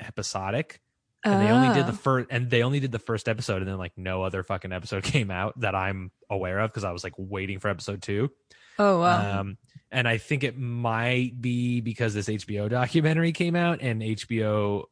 episodic. 0.00 0.80
And 1.24 1.44
they 1.44 1.50
only 1.50 1.74
did 1.74 1.86
the 1.86 1.92
Oh. 1.92 1.96
first, 1.96 2.28
and 2.30 2.48
they 2.50 2.62
only 2.62 2.78
did 2.78 2.92
the 2.92 3.00
first 3.00 3.28
episode, 3.28 3.60
and 3.60 3.66
then 3.68 3.78
like 3.78 3.92
no 3.96 4.22
other 4.22 4.44
fucking 4.44 4.70
episode 4.72 5.02
came 5.14 5.30
out 5.30 5.58
that 5.60 5.74
I'm 5.74 6.12
aware 6.30 6.60
of 6.60 6.70
because 6.70 6.84
I 6.84 6.92
was 6.92 7.02
like 7.02 7.14
waiting 7.16 7.58
for 7.58 7.68
episode 7.68 8.00
two. 8.00 8.30
Oh 8.78 9.00
wow. 9.00 9.40
Um, 9.40 9.58
and 9.90 10.06
I 10.06 10.18
think 10.18 10.44
it 10.44 10.56
might 10.56 11.40
be 11.40 11.80
because 11.80 12.14
this 12.14 12.28
HBO 12.28 12.68
documentary 12.68 13.32
came 13.32 13.56
out 13.56 13.80
and 13.80 14.02
HBO, 14.02 14.84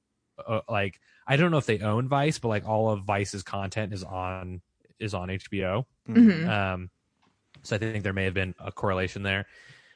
uh, 0.44 0.60
like, 0.68 0.98
I 1.26 1.36
don't 1.36 1.50
know 1.52 1.58
if 1.58 1.66
they 1.66 1.80
own 1.80 2.08
Vice, 2.08 2.38
but 2.38 2.48
like 2.48 2.66
all 2.66 2.90
of 2.90 3.04
Vice's 3.04 3.42
content 3.44 3.92
is 3.92 4.02
on 4.02 4.60
is 4.98 5.14
on 5.14 5.28
HBO. 5.28 5.84
Mhm. 6.08 6.48
Um, 6.48 6.90
so 7.64 7.76
I 7.76 7.78
think 7.78 8.04
there 8.04 8.12
may 8.12 8.24
have 8.24 8.34
been 8.34 8.54
a 8.58 8.70
correlation 8.70 9.22
there. 9.22 9.46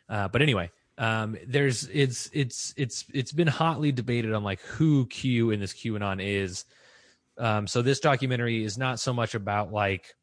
Uh, 0.09 0.28
but 0.28 0.42
anyway, 0.42 0.70
um, 0.96 1.37
there's 1.46 1.88
it's 1.92 2.28
it's 2.33 2.74
it's 2.76 3.04
it's 3.12 3.33
been 3.33 3.46
hotly 3.46 3.92
debated 3.92 4.33
on 4.33 4.42
like 4.42 4.61
who 4.61 5.07
Q 5.07 5.50
in 5.50 5.61
this 5.61 5.72
QAnon 5.72 6.20
is. 6.22 6.64
Um, 7.37 7.66
so 7.68 7.83
this 7.83 8.00
documentary 8.00 8.64
is 8.64 8.76
not 8.76 8.98
so 8.98 9.12
much 9.12 9.35
about 9.35 9.72
like 9.72 10.14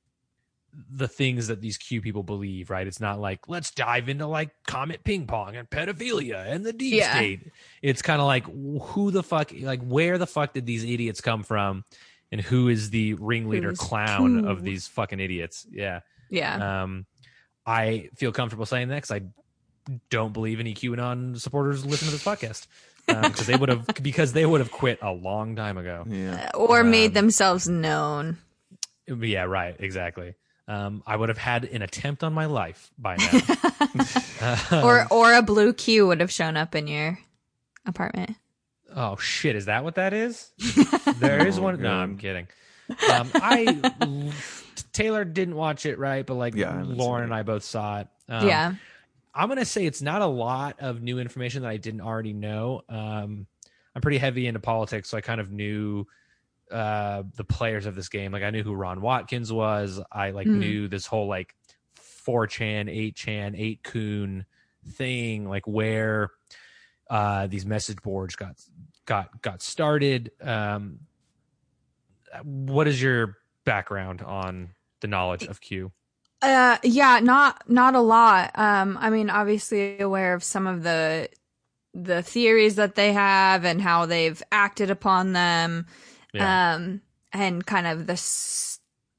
the 0.91 1.07
things 1.07 1.47
that 1.47 1.61
these 1.61 1.77
Q 1.77 2.01
people 2.01 2.23
believe, 2.23 2.69
right? 2.69 2.85
It's 2.85 2.99
not 2.99 3.19
like 3.19 3.47
let's 3.47 3.71
dive 3.71 4.09
into 4.09 4.27
like 4.27 4.49
comet 4.67 5.03
ping 5.05 5.25
pong 5.25 5.55
and 5.55 5.69
pedophilia 5.69 6.51
and 6.51 6.65
the 6.65 6.73
deep 6.73 6.95
Yeah. 6.95 7.15
state. 7.15 7.51
It's 7.81 8.01
kind 8.01 8.19
of 8.19 8.27
like 8.27 8.45
who 8.45 9.11
the 9.11 9.23
fuck, 9.23 9.53
like 9.61 9.81
where 9.81 10.17
the 10.17 10.27
fuck 10.27 10.53
did 10.53 10.65
these 10.65 10.83
idiots 10.83 11.21
come 11.21 11.43
from, 11.43 11.85
and 12.31 12.41
who 12.41 12.67
is 12.67 12.89
the 12.89 13.13
ringleader 13.13 13.71
clown 13.73 14.41
Q? 14.41 14.49
of 14.49 14.63
these 14.63 14.87
fucking 14.87 15.21
idiots? 15.21 15.65
Yeah. 15.71 16.01
yeah. 16.29 16.83
Um, 16.83 17.05
I 17.65 18.09
feel 18.15 18.31
comfortable 18.31 18.65
saying 18.65 18.89
that 18.89 18.95
because 18.95 19.11
I 19.11 19.21
don't 20.09 20.33
believe 20.33 20.59
any 20.59 20.73
QAnon 20.73 21.39
supporters 21.39 21.85
listen 21.85 22.07
to 22.07 22.11
this 22.11 22.23
podcast 22.23 22.67
because 23.07 23.45
they 23.47 23.55
would 23.55 23.69
have 23.69 23.87
because 24.01 24.33
they 24.33 24.45
would 24.45 24.59
have 24.61 24.71
quit 24.71 24.99
a 25.01 25.11
long 25.11 25.55
time 25.55 25.77
ago. 25.77 26.05
yeah, 26.07 26.49
or 26.55 26.83
made 26.83 27.09
um, 27.09 27.13
themselves 27.13 27.67
known. 27.67 28.37
Yeah, 29.07 29.43
right, 29.43 29.75
exactly. 29.79 30.33
Um, 30.67 31.03
I 31.05 31.15
would 31.15 31.29
have 31.29 31.37
had 31.37 31.65
an 31.65 31.83
attempt 31.83 32.23
on 32.23 32.33
my 32.33 32.47
life 32.47 32.89
by 32.97 33.17
now. 33.17 33.39
Uh, 34.41 34.57
or 34.83 35.05
or 35.11 35.33
a 35.35 35.43
blue 35.43 35.73
Q 35.73 36.07
would 36.07 36.19
have 36.21 36.31
shown 36.31 36.57
up 36.57 36.73
in 36.73 36.87
your 36.87 37.19
apartment. 37.85 38.35
oh 38.95 39.15
shit, 39.17 39.55
is 39.55 39.65
that 39.65 39.83
what 39.83 39.95
that 39.95 40.13
is? 40.13 40.49
There 41.17 41.45
is 41.45 41.59
Oh, 41.59 41.63
one. 41.63 41.81
No, 41.81 41.91
I'm 41.91 42.17
kidding. 42.17 42.47
Um, 43.11 43.29
I 43.35 44.31
Taylor 44.95 45.25
didn't 45.25 45.55
watch 45.55 45.85
it, 45.85 45.99
right? 45.99 46.25
But 46.25 46.35
like 46.35 46.55
Yeah, 46.55 46.69
I 46.69 46.71
haven't 46.77 46.87
seen 46.87 46.97
Lauren 46.97 47.23
and 47.25 47.33
I 47.33 47.43
both 47.43 47.63
saw 47.63 47.99
it. 47.99 48.07
Um, 48.29 48.47
yeah. 48.47 48.73
I'm 49.33 49.49
gonna 49.49 49.65
say 49.65 49.85
it's 49.85 50.01
not 50.01 50.21
a 50.21 50.25
lot 50.25 50.77
of 50.79 51.01
new 51.03 51.19
information 51.19 51.63
that 51.63 51.69
I 51.69 51.75
didn't 51.77 51.99
already 52.01 52.31
know. 52.31 52.81
Um, 52.87 53.45
I'm 53.93 54.01
pretty 54.01 54.17
heavy 54.17 54.47
into 54.47 54.61
politics, 54.61 55.09
so 55.09 55.17
I 55.17 55.21
kind 55.21 55.41
of 55.41 55.51
knew 55.51 56.07
uh, 56.71 57.23
the 57.35 57.43
players 57.43 57.85
of 57.85 57.95
this 57.95 58.07
game. 58.07 58.31
Like 58.31 58.43
I 58.43 58.49
knew 58.49 58.63
who 58.63 58.73
Ron 58.73 59.01
Watkins 59.01 59.51
was. 59.51 59.99
I 60.11 60.31
like 60.31 60.47
Mhm. 60.47 60.55
knew 60.59 60.87
this 60.87 61.05
whole 61.05 61.27
like 61.27 61.53
4chan, 61.97 62.89
8chan, 62.89 63.55
8kun 63.83 64.45
thing, 64.93 65.49
like 65.49 65.67
where 65.67 66.31
uh, 67.09 67.47
these 67.47 67.65
message 67.65 68.01
boards 68.01 68.35
got 68.37 68.55
got 69.05 69.41
got 69.41 69.61
started. 69.61 70.31
Um, 70.41 70.99
what 72.43 72.87
is 72.87 73.01
your 73.01 73.37
background 73.65 74.21
on 74.21 74.74
the 75.01 75.07
knowledge 75.07 75.43
of 75.45 75.61
Q? 75.61 75.91
Uh 76.41 76.77
yeah, 76.83 77.19
not 77.21 77.69
not 77.69 77.95
a 77.95 78.01
lot. 78.01 78.51
Um 78.55 78.97
I 78.99 79.09
mean 79.09 79.29
obviously 79.29 79.99
aware 79.99 80.33
of 80.33 80.43
some 80.43 80.67
of 80.67 80.83
the 80.83 81.29
the 81.93 82.21
theories 82.21 82.75
that 82.75 82.95
they 82.95 83.13
have 83.13 83.63
and 83.63 83.81
how 83.81 84.05
they've 84.05 84.41
acted 84.51 84.89
upon 84.89 85.33
them. 85.33 85.87
Yeah. 86.33 86.75
Um 86.75 87.01
and 87.33 87.65
kind 87.65 87.87
of 87.87 88.07
the 88.07 88.21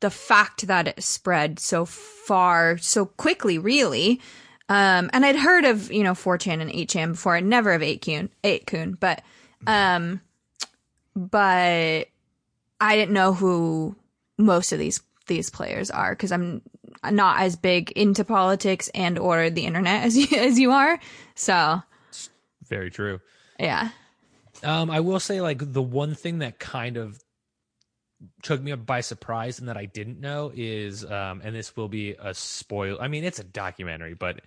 the 0.00 0.10
fact 0.10 0.66
that 0.66 0.88
it 0.88 1.02
spread 1.02 1.58
so 1.58 1.84
far 1.84 2.78
so 2.78 3.06
quickly 3.06 3.58
really. 3.58 4.20
Um 4.68 5.10
and 5.12 5.24
I'd 5.24 5.36
heard 5.36 5.64
of, 5.64 5.90
you 5.90 6.04
know, 6.04 6.12
4chan 6.12 6.60
and 6.60 6.70
8chan 6.70 7.12
before, 7.12 7.36
I'd 7.36 7.44
never 7.44 7.72
of 7.72 7.82
8kun, 7.82 8.28
8kun, 8.44 9.00
but 9.00 9.22
um 9.66 10.20
but 11.16 12.08
I 12.78 12.96
didn't 12.96 13.14
know 13.14 13.32
who 13.32 13.96
most 14.38 14.70
of 14.72 14.78
these 14.78 15.00
these 15.26 15.50
players 15.50 15.90
are 15.90 16.12
because 16.12 16.32
I'm 16.32 16.62
not 17.10 17.40
as 17.40 17.56
big 17.56 17.90
into 17.92 18.24
politics 18.24 18.90
and 18.94 19.18
or 19.18 19.50
the 19.50 19.66
internet 19.66 20.04
as 20.04 20.16
you 20.30 20.38
as 20.38 20.58
you 20.58 20.72
are. 20.72 20.98
So 21.34 21.82
Very 22.68 22.90
true. 22.90 23.20
yeah, 23.58 23.90
Um, 24.62 24.90
I 24.90 25.00
will 25.00 25.20
say, 25.20 25.40
like, 25.40 25.58
the 25.72 25.82
one 25.82 26.14
thing 26.14 26.38
that 26.38 26.58
kind 26.58 26.96
of 26.96 27.22
took 28.42 28.62
me 28.62 28.74
by 28.74 29.00
surprise 29.02 29.58
and 29.58 29.68
that 29.68 29.76
I 29.76 29.84
didn't 29.84 30.20
know 30.20 30.50
is, 30.54 31.04
um, 31.04 31.42
and 31.44 31.54
this 31.54 31.76
will 31.76 31.88
be 31.88 32.16
a 32.18 32.32
spoil. 32.34 32.98
I 33.00 33.08
mean, 33.08 33.24
it's 33.24 33.38
a 33.38 33.44
documentary, 33.44 34.14
but 34.14 34.40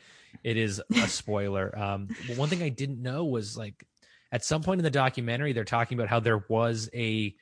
it 0.44 0.58
is 0.58 0.82
a 0.96 1.08
spoiler. 1.08 1.78
um, 1.80 2.10
one 2.36 2.50
thing 2.50 2.64
I 2.64 2.70
didn't 2.70 3.02
know 3.02 3.26
was 3.26 3.56
like, 3.58 3.86
at 4.32 4.44
some 4.44 4.62
point 4.62 4.80
in 4.80 4.84
the 4.84 4.92
documentary, 4.92 5.54
they're 5.54 5.64
talking 5.64 5.98
about 5.98 6.10
how 6.10 6.20
there 6.20 6.44
was 6.50 6.90
a 6.94 7.36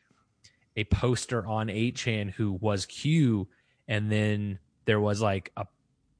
a 0.78 0.86
poster 0.86 1.46
on 1.46 1.68
8chan 1.68 2.32
who 2.32 2.54
was 2.54 2.86
Q, 2.86 3.50
and 3.88 4.10
then 4.10 4.60
there 4.86 5.00
was 5.02 5.20
like 5.22 5.52
a 5.58 5.66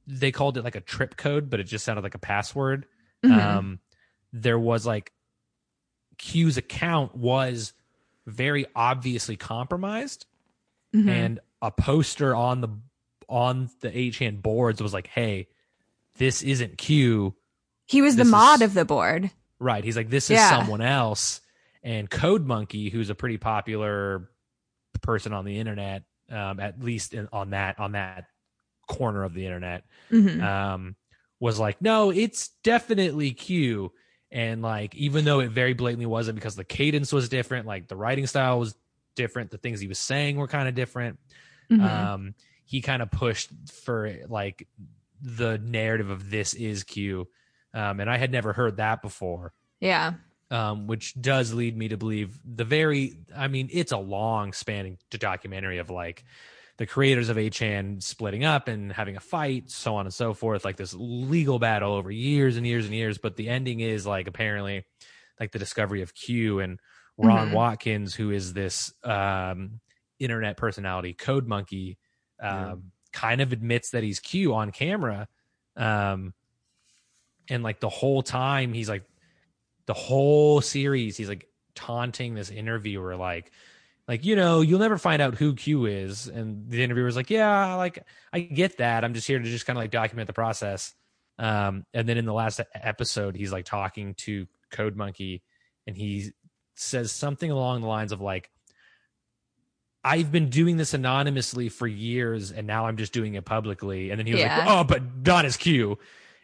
they 0.06 0.30
called 0.32 0.56
it 0.58 0.64
like 0.64 0.74
a 0.76 0.80
trip 0.80 1.16
code, 1.16 1.48
but 1.50 1.60
it 1.60 1.64
just 1.64 1.84
sounded 1.84 2.02
like 2.02 2.14
a 2.14 2.18
password. 2.18 2.86
Mhm. 3.24 3.40
Um, 3.40 3.78
there 4.32 4.58
was 4.58 4.84
like 4.86 5.12
Q's 6.18 6.56
account 6.56 7.14
was 7.14 7.72
very 8.26 8.66
obviously 8.74 9.36
compromised, 9.36 10.26
Mhm. 10.94 11.08
and 11.08 11.40
a 11.62 11.70
poster 11.70 12.34
on 12.34 12.60
the 12.60 12.68
on 13.28 13.68
the 13.80 13.90
8chan 13.90 14.40
boards 14.40 14.82
was 14.82 14.94
like, 14.94 15.06
"Hey, 15.08 15.48
this 16.16 16.42
isn't 16.42 16.78
Q." 16.78 17.34
he 17.90 18.02
was 18.02 18.16
the 18.16 18.24
mod 18.24 18.60
is- 18.60 18.68
of 18.68 18.74
the 18.74 18.84
board. 18.84 19.30
Right. 19.58 19.82
He's 19.82 19.96
like, 19.96 20.10
this 20.10 20.24
is 20.30 20.36
Yeah. 20.36 20.50
someone 20.50 20.82
else. 20.82 21.40
And 21.82 22.08
Code 22.10 22.44
Monkey, 22.46 22.90
who's 22.90 23.08
a 23.08 23.14
pretty 23.14 23.38
popular 23.38 24.28
person 24.98 25.32
on 25.32 25.44
the 25.44 25.58
internet, 25.58 26.04
um, 26.30 26.60
at 26.60 26.82
least 26.82 27.14
in, 27.14 27.28
on 27.32 27.50
that 27.50 27.78
on 27.78 27.92
that 27.92 28.26
corner 28.86 29.24
of 29.24 29.34
the 29.34 29.44
internet, 29.44 29.84
Mhm. 30.10 30.42
um, 30.42 30.96
was 31.40 31.58
like, 31.58 31.80
no, 31.80 32.10
it's 32.10 32.48
definitely 32.64 33.32
Q. 33.32 33.92
And 34.30 34.60
like, 34.62 34.94
even 34.94 35.24
though 35.24 35.40
it 35.40 35.50
very 35.50 35.72
blatantly 35.72 36.06
wasn't 36.06 36.36
because 36.36 36.56
the 36.56 36.64
cadence 36.64 37.12
was 37.12 37.28
different, 37.28 37.66
like 37.66 37.88
the 37.88 37.96
writing 37.96 38.26
style 38.26 38.58
was 38.58 38.74
different, 39.14 39.50
the 39.50 39.58
things 39.58 39.80
he 39.80 39.88
was 39.88 39.98
saying 39.98 40.36
were 40.36 40.48
kind 40.48 40.68
of 40.68 40.74
different. 40.74 41.18
Mhm. 41.70 41.80
Um, 41.80 42.34
he 42.64 42.80
kind 42.80 43.00
of 43.02 43.10
pushed 43.10 43.50
for 43.84 44.14
like 44.28 44.66
the 45.20 45.58
narrative 45.58 46.10
of 46.10 46.30
this 46.30 46.54
is 46.54 46.84
Q. 46.84 47.28
Um, 47.74 48.00
and 48.00 48.10
I 48.10 48.16
had 48.16 48.32
never 48.32 48.52
heard 48.52 48.76
that 48.78 49.02
before 49.02 49.52
yeah, 49.80 50.14
um, 50.50 50.86
which 50.86 51.20
does 51.20 51.52
lead 51.52 51.76
me 51.76 51.88
to 51.88 51.96
believe 51.96 52.40
the 52.44 52.64
very 52.64 53.18
i 53.36 53.48
mean 53.48 53.68
it's 53.72 53.92
a 53.92 53.98
long 53.98 54.52
spanning 54.52 54.98
documentary 55.10 55.78
of 55.78 55.90
like 55.90 56.24
the 56.78 56.86
creators 56.86 57.28
of 57.28 57.36
8chan 57.38 58.00
splitting 58.02 58.44
up 58.44 58.68
and 58.68 58.92
having 58.92 59.16
a 59.16 59.20
fight 59.20 59.70
so 59.70 59.96
on 59.96 60.06
and 60.06 60.14
so 60.14 60.32
forth 60.34 60.64
like 60.64 60.76
this 60.76 60.94
legal 60.96 61.58
battle 61.58 61.92
over 61.92 62.10
years 62.10 62.56
and 62.56 62.66
years 62.66 62.86
and 62.86 62.94
years 62.94 63.18
but 63.18 63.36
the 63.36 63.48
ending 63.48 63.80
is 63.80 64.06
like 64.06 64.26
apparently 64.26 64.84
like 65.40 65.52
the 65.52 65.58
discovery 65.58 66.02
of 66.02 66.14
q 66.14 66.60
and 66.60 66.80
ron 67.16 67.50
Mhm. 67.50 67.50
watkins 67.50 68.14
who 68.14 68.30
is 68.30 68.52
this 68.52 68.92
um, 69.04 69.80
internet 70.18 70.56
personality 70.56 71.14
code 71.14 71.46
monkey 71.46 71.98
um, 72.40 72.74
Yeah. 72.74 72.74
kind 73.12 73.40
of 73.40 73.52
admits 73.52 73.90
that 73.90 74.02
he's 74.02 74.20
q 74.20 74.54
on 74.54 74.70
camera 74.70 75.28
um, 75.76 76.34
and 77.48 77.62
like 77.62 77.80
the 77.80 77.88
whole 77.88 78.22
time 78.22 78.72
he's 78.72 78.88
like 78.88 79.04
the 79.88 79.94
whole 79.94 80.60
series 80.60 81.16
he's 81.16 81.28
like 81.28 81.48
taunting 81.74 82.34
this 82.34 82.50
interviewer 82.50 83.16
like 83.16 83.50
like 84.06 84.24
you 84.24 84.36
know 84.36 84.60
you'll 84.60 84.78
never 84.78 84.98
find 84.98 85.20
out 85.22 85.34
who 85.34 85.54
q 85.54 85.86
is 85.86 86.28
and 86.28 86.68
the 86.70 86.82
interviewer's 86.82 87.16
like 87.16 87.30
yeah 87.30 87.74
like 87.74 88.04
i 88.32 88.40
get 88.40 88.76
that 88.78 89.02
i'm 89.04 89.14
just 89.14 89.26
here 89.26 89.38
to 89.38 89.44
just 89.44 89.64
kind 89.64 89.78
of 89.78 89.82
like 89.82 89.90
document 89.90 90.26
the 90.26 90.32
process 90.32 90.94
um 91.38 91.84
and 91.94 92.06
then 92.08 92.18
in 92.18 92.26
the 92.26 92.32
last 92.32 92.60
episode 92.74 93.34
he's 93.34 93.50
like 93.50 93.64
talking 93.64 94.12
to 94.14 94.46
code 94.70 94.94
monkey 94.94 95.42
and 95.86 95.96
he 95.96 96.30
says 96.76 97.10
something 97.10 97.50
along 97.50 97.80
the 97.80 97.86
lines 97.88 98.12
of 98.12 98.20
like 98.20 98.50
I've 100.04 100.30
been 100.30 100.48
doing 100.48 100.76
this 100.76 100.94
anonymously 100.94 101.68
for 101.68 101.86
years 101.86 102.52
and 102.52 102.66
now 102.66 102.86
I'm 102.86 102.96
just 102.96 103.12
doing 103.12 103.34
it 103.34 103.44
publicly. 103.44 104.10
And 104.10 104.18
then 104.18 104.26
he 104.26 104.32
was 104.32 104.42
Yeah. 104.42 104.58
like, 104.58 104.68
Oh, 104.68 104.84
but 104.84 105.02
not 105.26 105.44
as 105.44 105.56
Q. 105.56 105.98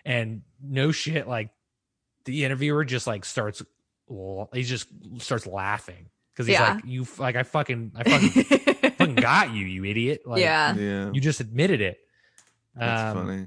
And 0.04 0.42
no 0.60 0.90
shit, 0.90 1.28
like 1.28 1.50
the 2.24 2.44
interviewer 2.44 2.84
just 2.84 3.06
like 3.06 3.24
starts 3.24 3.62
he 4.52 4.62
just 4.62 4.88
starts 5.18 5.46
laughing 5.46 6.06
because 6.32 6.46
he's 6.46 6.54
Yeah. 6.54 6.74
like 6.74 6.84
you 6.84 7.06
like 7.18 7.36
I 7.36 7.42
fucking 7.42 7.92
I 7.94 8.02
fucking 8.04 8.44
fucking 8.98 9.14
got 9.16 9.52
you 9.52 9.64
you 9.66 9.84
idiot 9.84 10.22
like 10.26 10.40
yeah, 10.42 10.74
yeah, 10.74 11.10
you 11.12 11.20
just 11.20 11.40
admitted 11.40 11.80
it 11.80 12.00
that's 12.76 13.16
Um, 13.16 13.26
funny. 13.26 13.46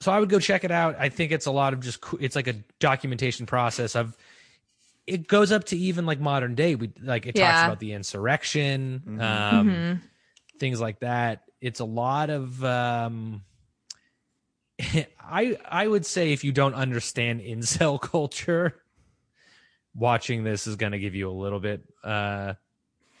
so 0.00 0.12
I 0.12 0.20
would 0.20 0.28
go 0.28 0.38
check 0.38 0.64
it 0.64 0.70
out 0.70 0.96
I 0.98 1.08
think 1.08 1.32
it's 1.32 1.46
a 1.46 1.50
lot 1.50 1.72
of 1.72 1.80
just 1.80 2.00
co- 2.00 2.18
it's 2.20 2.36
like 2.36 2.46
a 2.48 2.54
documentation 2.80 3.46
process 3.46 3.94
of 3.96 4.16
it 5.06 5.26
goes 5.26 5.52
up 5.52 5.64
to 5.64 5.76
even 5.76 6.06
like 6.06 6.20
modern 6.20 6.54
day 6.54 6.74
we 6.74 6.90
like 7.02 7.26
it 7.26 7.32
talks 7.34 7.38
Yeah. 7.40 7.66
about 7.66 7.80
the 7.80 7.92
insurrection 7.92 9.02
Mhm. 9.06 9.20
um 9.22 9.68
Mhm. 9.68 10.00
things 10.58 10.80
like 10.80 11.00
that. 11.00 11.44
It's 11.60 11.80
a 11.80 11.84
lot 11.84 12.30
of 12.30 12.62
um 12.64 13.42
I 15.20 15.58
I 15.68 15.86
would 15.86 16.06
say 16.06 16.32
if 16.32 16.44
you 16.44 16.52
don't 16.52 16.74
understand 16.74 17.40
incel 17.40 18.00
culture, 18.00 18.80
watching 19.94 20.44
this 20.44 20.66
is 20.66 20.76
going 20.76 20.92
to 20.92 20.98
give 20.98 21.14
you 21.14 21.30
a 21.30 21.32
little 21.32 21.60
bit 21.60 21.82
uh 22.04 22.54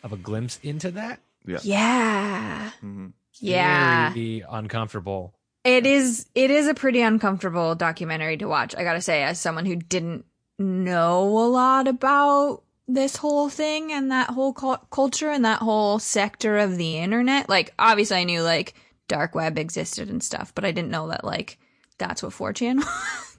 of 0.02 0.12
a 0.12 0.16
glimpse 0.16 0.58
into 0.62 0.92
that. 0.92 1.20
yeah, 1.44 2.70
hmm 2.80 3.08
yeah. 3.40 4.10
Very 4.10 4.44
uncomfortable. 4.48 5.34
It 5.64 5.86
is 5.86 6.26
it 6.34 6.50
is 6.50 6.66
a 6.66 6.74
pretty 6.74 7.02
uncomfortable 7.02 7.74
documentary 7.74 8.36
to 8.38 8.46
watch. 8.46 8.74
I 8.76 8.84
got 8.84 8.94
to 8.94 9.00
say 9.00 9.22
as 9.22 9.40
someone 9.40 9.66
who 9.66 9.76
didn't 9.76 10.24
know 10.58 11.22
a 11.22 11.46
lot 11.48 11.86
about 11.88 12.62
this 12.88 13.16
whole 13.16 13.48
thing 13.48 13.92
and 13.92 14.10
that 14.10 14.30
whole 14.30 14.52
cul- 14.52 14.86
culture 14.90 15.30
and 15.30 15.44
that 15.44 15.60
whole 15.60 15.98
sector 15.98 16.58
of 16.58 16.76
the 16.76 16.96
internet. 16.96 17.48
Like 17.48 17.74
obviously 17.78 18.16
I 18.16 18.24
knew 18.24 18.42
like 18.42 18.74
dark 19.08 19.34
web 19.34 19.58
existed 19.58 20.08
and 20.08 20.22
stuff, 20.22 20.54
but 20.54 20.64
I 20.64 20.70
didn't 20.72 20.90
know 20.90 21.08
that 21.08 21.24
like 21.24 21.58
that's 21.98 22.22
what 22.22 22.32
4chan 22.32 22.82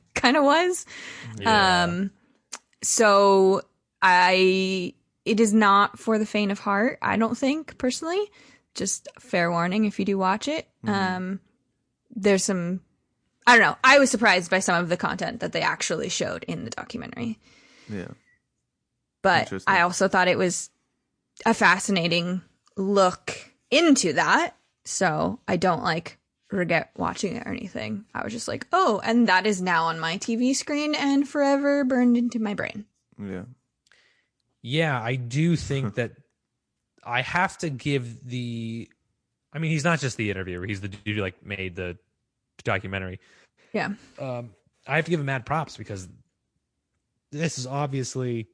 kind 0.15 0.35
of 0.35 0.43
was. 0.43 0.85
Yeah. 1.39 1.83
Um, 1.85 2.11
so 2.83 3.61
I, 4.01 4.93
it 5.25 5.39
is 5.39 5.53
not 5.53 5.97
for 5.99 6.17
the 6.19 6.25
faint 6.25 6.51
of 6.51 6.59
heart. 6.59 6.97
I 7.01 7.15
don't 7.17 7.37
think 7.37 7.77
personally. 7.77 8.29
Just 8.75 9.07
fair 9.19 9.49
warning 9.51 9.85
if 9.85 9.99
you 9.99 10.05
do 10.05 10.17
watch 10.17 10.47
it. 10.47 10.67
Um, 10.85 11.39
there's 12.15 12.43
some, 12.43 12.81
I 13.47 13.57
don't 13.57 13.65
know. 13.67 13.77
I 13.83 13.99
was 13.99 14.09
surprised 14.11 14.49
by 14.51 14.59
some 14.59 14.81
of 14.81 14.89
the 14.89 14.95
content 14.97 15.39
that 15.41 15.51
they 15.51 15.61
actually 15.61 16.09
showed 16.09 16.43
in 16.43 16.63
the 16.63 16.69
documentary, 16.69 17.39
Yeah. 17.89 18.07
but 19.21 19.51
I 19.67 19.81
also 19.81 20.07
thought 20.07 20.27
it 20.27 20.37
was 20.37 20.69
a 21.45 21.53
fascinating 21.53 22.41
look 22.77 23.51
into 23.71 24.13
that. 24.13 24.55
So 24.89 25.39
I 25.47 25.57
don't 25.57 25.83
like 25.83 26.17
regret 26.51 26.89
watching 26.97 27.35
it 27.35 27.45
or 27.45 27.51
anything. 27.51 28.05
I 28.13 28.23
was 28.23 28.33
just 28.33 28.47
like, 28.47 28.65
oh, 28.73 28.99
and 29.03 29.27
that 29.27 29.45
is 29.45 29.61
now 29.61 29.85
on 29.85 29.99
my 29.99 30.17
TV 30.17 30.55
screen 30.55 30.95
and 30.95 31.27
forever 31.29 31.83
burned 31.83 32.17
into 32.17 32.39
my 32.39 32.55
brain. 32.55 32.85
Yeah. 33.21 33.43
Yeah, 34.63 34.99
I 34.99 35.15
do 35.15 35.55
think 35.55 35.95
that 35.95 36.13
I 37.03 37.21
have 37.21 37.57
to 37.59 37.69
give 37.69 38.25
the. 38.27 38.89
I 39.53 39.59
mean, 39.59 39.71
he's 39.71 39.83
not 39.83 39.99
just 39.99 40.17
the 40.17 40.31
interviewer; 40.31 40.65
he's 40.65 40.81
the 40.81 40.89
dude 40.89 41.17
who 41.17 41.21
like 41.21 41.45
made 41.45 41.75
the 41.75 41.97
documentary. 42.63 43.19
Yeah. 43.71 43.93
Um, 44.19 44.51
I 44.87 44.95
have 44.95 45.05
to 45.05 45.11
give 45.11 45.19
him 45.19 45.27
mad 45.27 45.45
props 45.45 45.77
because 45.77 46.07
this 47.31 47.57
has 47.57 47.67
obviously 47.67 48.47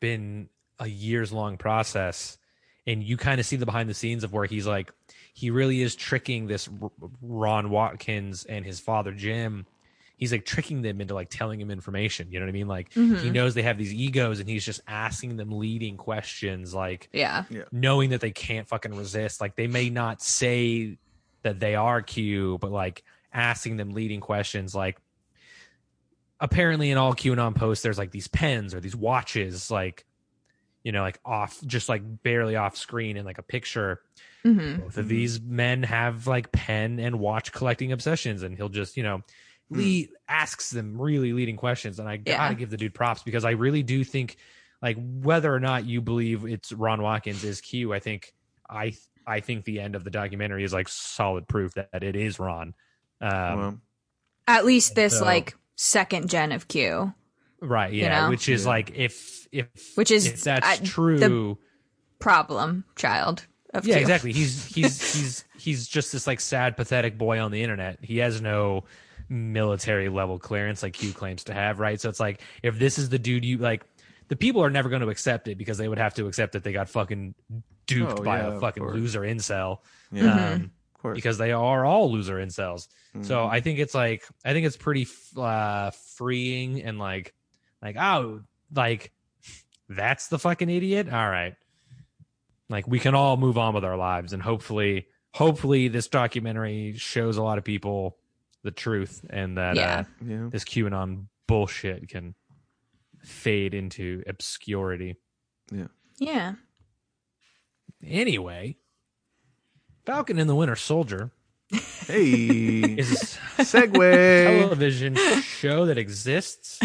been 0.00 0.48
a 0.78 0.86
years 0.86 1.32
long 1.32 1.56
process, 1.56 2.38
and 2.86 3.02
you 3.02 3.16
kind 3.16 3.40
of 3.40 3.46
see 3.46 3.56
the 3.56 3.66
behind 3.66 3.88
the 3.88 3.94
scenes 3.94 4.24
of 4.24 4.32
where 4.32 4.44
he's 4.46 4.66
like, 4.66 4.92
he 5.32 5.50
really 5.50 5.82
is 5.82 5.94
tricking 5.96 6.46
this 6.46 6.68
R- 6.82 6.90
Ron 7.22 7.70
Watkins 7.70 8.44
and 8.44 8.64
his 8.64 8.80
father 8.80 9.12
Jim. 9.12 9.66
He's 10.16 10.30
like 10.30 10.44
tricking 10.44 10.82
them 10.82 11.00
into 11.00 11.14
like 11.14 11.30
telling 11.30 11.60
him 11.60 11.70
information. 11.70 12.28
You 12.30 12.38
know 12.38 12.46
what 12.46 12.50
I 12.50 12.52
mean? 12.52 12.68
Like 12.68 12.92
he 12.92 13.00
Mhm. 13.00 13.32
knows 13.32 13.54
they 13.54 13.62
have 13.62 13.78
these 13.78 13.92
egos, 13.92 14.38
and 14.40 14.48
he's 14.48 14.64
just 14.64 14.80
asking 14.86 15.36
them 15.36 15.50
leading 15.50 15.96
questions, 15.96 16.72
like 16.74 17.08
Yeah. 17.12 17.44
knowing 17.72 18.10
that 18.10 18.20
they 18.20 18.30
can't 18.30 18.68
fucking 18.68 18.94
resist. 18.94 19.40
Like 19.40 19.56
they 19.56 19.66
may 19.66 19.90
not 19.90 20.22
say 20.22 20.96
that 21.42 21.58
they 21.58 21.74
are 21.74 22.02
Q, 22.02 22.58
but 22.60 22.70
like 22.70 23.02
asking 23.32 23.78
them 23.78 23.90
leading 23.90 24.20
questions. 24.20 24.74
Like 24.76 24.98
apparently 26.40 26.90
in 26.90 26.98
all 26.98 27.14
QAnon 27.14 27.54
posts, 27.54 27.82
there's 27.82 27.98
like 27.98 28.10
these 28.10 28.28
pens 28.28 28.74
or 28.74 28.80
these 28.80 28.96
watches, 28.96 29.70
like 29.70 30.04
you 30.84 30.92
know, 30.92 31.02
like 31.02 31.18
off, 31.24 31.60
just 31.66 31.88
like 31.88 32.02
barely 32.22 32.56
off 32.56 32.76
screen 32.76 33.16
in 33.16 33.24
like 33.24 33.38
a 33.38 33.42
picture. 33.42 34.00
hmm 34.42 34.76
Both 34.78 34.96
of 34.98 35.08
these 35.08 35.40
men 35.40 35.82
have 35.84 36.26
like 36.26 36.50
pen 36.52 36.98
and 36.98 37.18
watch 37.18 37.52
collecting 37.52 37.92
obsessions, 37.92 38.42
and 38.42 38.56
he'll 38.56 38.68
just 38.68 38.96
you 38.96 39.02
know. 39.02 39.22
Lead, 39.70 40.10
asks 40.28 40.68
them 40.68 41.00
really 41.00 41.32
leading 41.32 41.56
questions 41.56 41.98
and 41.98 42.06
i 42.06 42.18
gotta 42.18 42.30
Yeah. 42.52 42.52
give 42.52 42.68
the 42.68 42.76
dude 42.76 42.92
props 42.92 43.22
because 43.22 43.46
i 43.46 43.52
really 43.52 43.82
do 43.82 44.04
think 44.04 44.36
like 44.82 44.98
whether 44.98 45.50
or 45.54 45.60
not 45.60 45.86
you 45.86 46.02
believe 46.02 46.44
it's 46.44 46.72
Ron 46.72 47.00
Watkins 47.00 47.42
is 47.42 47.62
Q, 47.62 47.94
I 47.94 47.98
think 47.98 48.34
I 48.68 48.92
I 49.26 49.40
think 49.40 49.64
the 49.64 49.80
end 49.80 49.94
of 49.94 50.04
the 50.04 50.10
documentary 50.10 50.64
is 50.64 50.74
like 50.74 50.88
solid 50.88 51.48
proof 51.48 51.72
that, 51.74 51.88
that 51.92 52.02
it 52.04 52.16
is 52.16 52.38
Ron. 52.38 52.74
Um, 53.22 53.58
Well, 53.58 53.80
At 54.46 54.66
least 54.66 54.94
this 54.94 55.20
So- 55.20 55.24
like 55.24 55.56
second 55.76 56.28
gen 56.28 56.52
of 56.52 56.68
Q, 56.68 57.14
right, 57.62 57.92
yeah, 57.92 58.22
know? 58.24 58.30
which 58.30 58.48
is 58.48 58.64
Yeah. 58.64 58.68
like 58.70 58.92
if 58.94 59.48
if 59.52 59.68
Which 59.96 60.10
is, 60.10 60.26
if 60.26 60.42
that's 60.44 60.66
uh, 60.66 60.76
the- 60.80 60.86
true. 60.86 61.58
problem 62.18 62.84
child 62.96 63.46
of 63.74 63.86
yeah, 63.86 63.94
Q. 63.94 64.00
exactly. 64.02 64.32
He's 64.32 64.66
he's 64.74 65.14
he's 65.14 65.44
he's 65.58 65.88
just 65.88 66.12
this 66.12 66.26
like 66.26 66.40
sad, 66.40 66.76
pathetic 66.76 67.16
boy 67.18 67.40
on 67.40 67.50
the 67.50 67.62
internet. 67.62 67.98
He 68.02 68.18
has 68.18 68.40
no 68.40 68.84
military 69.28 70.08
level 70.08 70.38
clearance 70.38 70.82
like 70.82 70.92
Q 70.94 71.12
claims 71.12 71.44
to 71.44 71.54
have, 71.54 71.78
right? 71.80 72.00
So 72.00 72.08
it's 72.08 72.20
like 72.20 72.40
if 72.62 72.78
this 72.78 72.98
is 72.98 73.08
the 73.08 73.18
dude 73.18 73.44
you 73.44 73.58
like, 73.58 73.84
the 74.28 74.36
people 74.36 74.62
are 74.62 74.70
never 74.70 74.88
going 74.88 75.02
to 75.02 75.08
accept 75.08 75.48
it 75.48 75.56
because 75.58 75.78
they 75.78 75.88
would 75.88 75.98
have 75.98 76.14
to 76.14 76.26
accept 76.26 76.52
that 76.52 76.64
they 76.64 76.72
got 76.72 76.88
fucking 76.88 77.34
duped 77.86 78.20
Oh, 78.20 78.22
by 78.22 78.38
yeah, 78.40 78.54
a 78.56 78.60
fucking 78.60 78.84
loser 78.86 79.20
incel. 79.22 79.78
yeah, 80.10 80.22
Mm-hmm. 80.22 80.38
Um, 80.54 80.70
of 80.94 81.02
course. 81.02 81.16
because 81.16 81.38
they 81.38 81.52
are 81.52 81.84
all 81.84 82.12
loser 82.12 82.36
incels. 82.36 82.88
So 83.22 83.36
Mhm. 83.36 83.50
I 83.50 83.60
think 83.60 83.78
it's 83.78 83.94
like 83.94 84.22
I 84.44 84.52
think 84.52 84.66
it's 84.66 84.76
pretty 84.76 85.02
f- 85.02 85.36
uh, 85.38 85.90
freeing 86.16 86.82
and 86.82 86.98
like 86.98 87.34
like 87.82 87.96
oh 87.98 88.40
like 88.74 89.12
that's 89.88 90.28
the 90.28 90.38
fucking 90.38 90.70
idiot. 90.70 91.08
All 91.12 91.28
right, 91.28 91.54
like 92.70 92.86
we 92.86 92.98
can 92.98 93.14
all 93.14 93.36
move 93.36 93.58
on 93.58 93.74
with 93.74 93.84
our 93.84 93.96
lives 93.96 94.32
and 94.32 94.42
hopefully 94.42 95.06
hopefully 95.34 95.88
this 95.88 96.08
documentary 96.08 96.94
shows 96.96 97.36
a 97.36 97.42
lot 97.42 97.58
of 97.58 97.64
people 97.64 98.16
the 98.62 98.70
truth 98.70 99.24
and 99.28 99.58
that 99.58 99.76
Yeah. 99.76 100.00
uh, 100.00 100.04
yeah. 100.24 100.48
this 100.50 100.64
QAnon 100.64 101.26
bullshit 101.48 102.08
can 102.08 102.34
fade 103.24 103.74
into 103.74 104.22
obscurity. 104.26 105.16
Yeah. 105.72 105.86
Yeah. 106.18 106.52
Anyway, 108.04 108.76
Falcon 110.04 110.38
and 110.38 110.48
the 110.50 110.54
Winter 110.54 110.76
Soldier 110.76 111.30
Hey, 111.72 112.96
is 112.98 113.38
segue. 113.58 114.60
television 114.60 115.16
show 115.42 115.86
that 115.86 115.98
exists. 115.98 116.78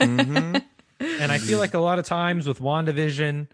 hmm 0.00 0.56
And 1.00 1.32
I 1.32 1.38
feel 1.38 1.58
like 1.58 1.74
a 1.74 1.78
lot 1.78 1.98
of 1.98 2.04
times 2.06 2.46
with 2.46 2.60
WandaVision, 2.60 3.48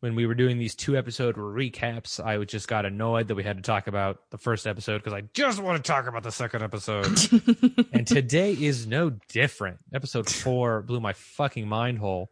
when 0.00 0.14
we 0.14 0.26
were 0.26 0.34
doing 0.34 0.58
these 0.58 0.74
two 0.74 0.96
episode 0.96 1.36
recaps, 1.36 2.24
I 2.24 2.42
just 2.44 2.68
got 2.68 2.84
annoyed 2.86 3.28
that 3.28 3.34
we 3.34 3.42
had 3.42 3.56
to 3.56 3.62
talk 3.62 3.86
about 3.86 4.30
the 4.30 4.38
first 4.38 4.66
episode 4.66 4.98
because 4.98 5.12
I 5.12 5.22
just 5.34 5.62
want 5.62 5.82
to 5.82 5.86
talk 5.86 6.06
about 6.06 6.22
the 6.22 6.32
second 6.32 6.62
episode. 6.62 7.06
and 7.92 8.06
today 8.06 8.52
is 8.52 8.86
no 8.86 9.10
different. 9.28 9.78
Episode 9.94 10.28
four 10.28 10.82
blew 10.82 11.00
my 11.00 11.12
fucking 11.14 11.66
mind 11.68 11.98
hole. 11.98 12.30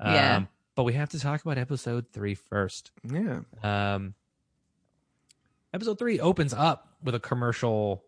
Um, 0.00 0.12
Yeah. 0.14 0.44
But 0.74 0.82
we 0.84 0.92
have 0.92 1.08
to 1.10 1.18
talk 1.20 1.42
about 1.42 1.56
episode 1.58 2.06
three 2.12 2.34
first. 2.34 2.90
Yeah. 3.10 3.40
Um, 3.62 4.14
episode 5.72 5.98
three 5.98 6.20
opens 6.20 6.52
up 6.54 6.96
with 7.02 7.14
a 7.14 7.20
commercial 7.20 8.04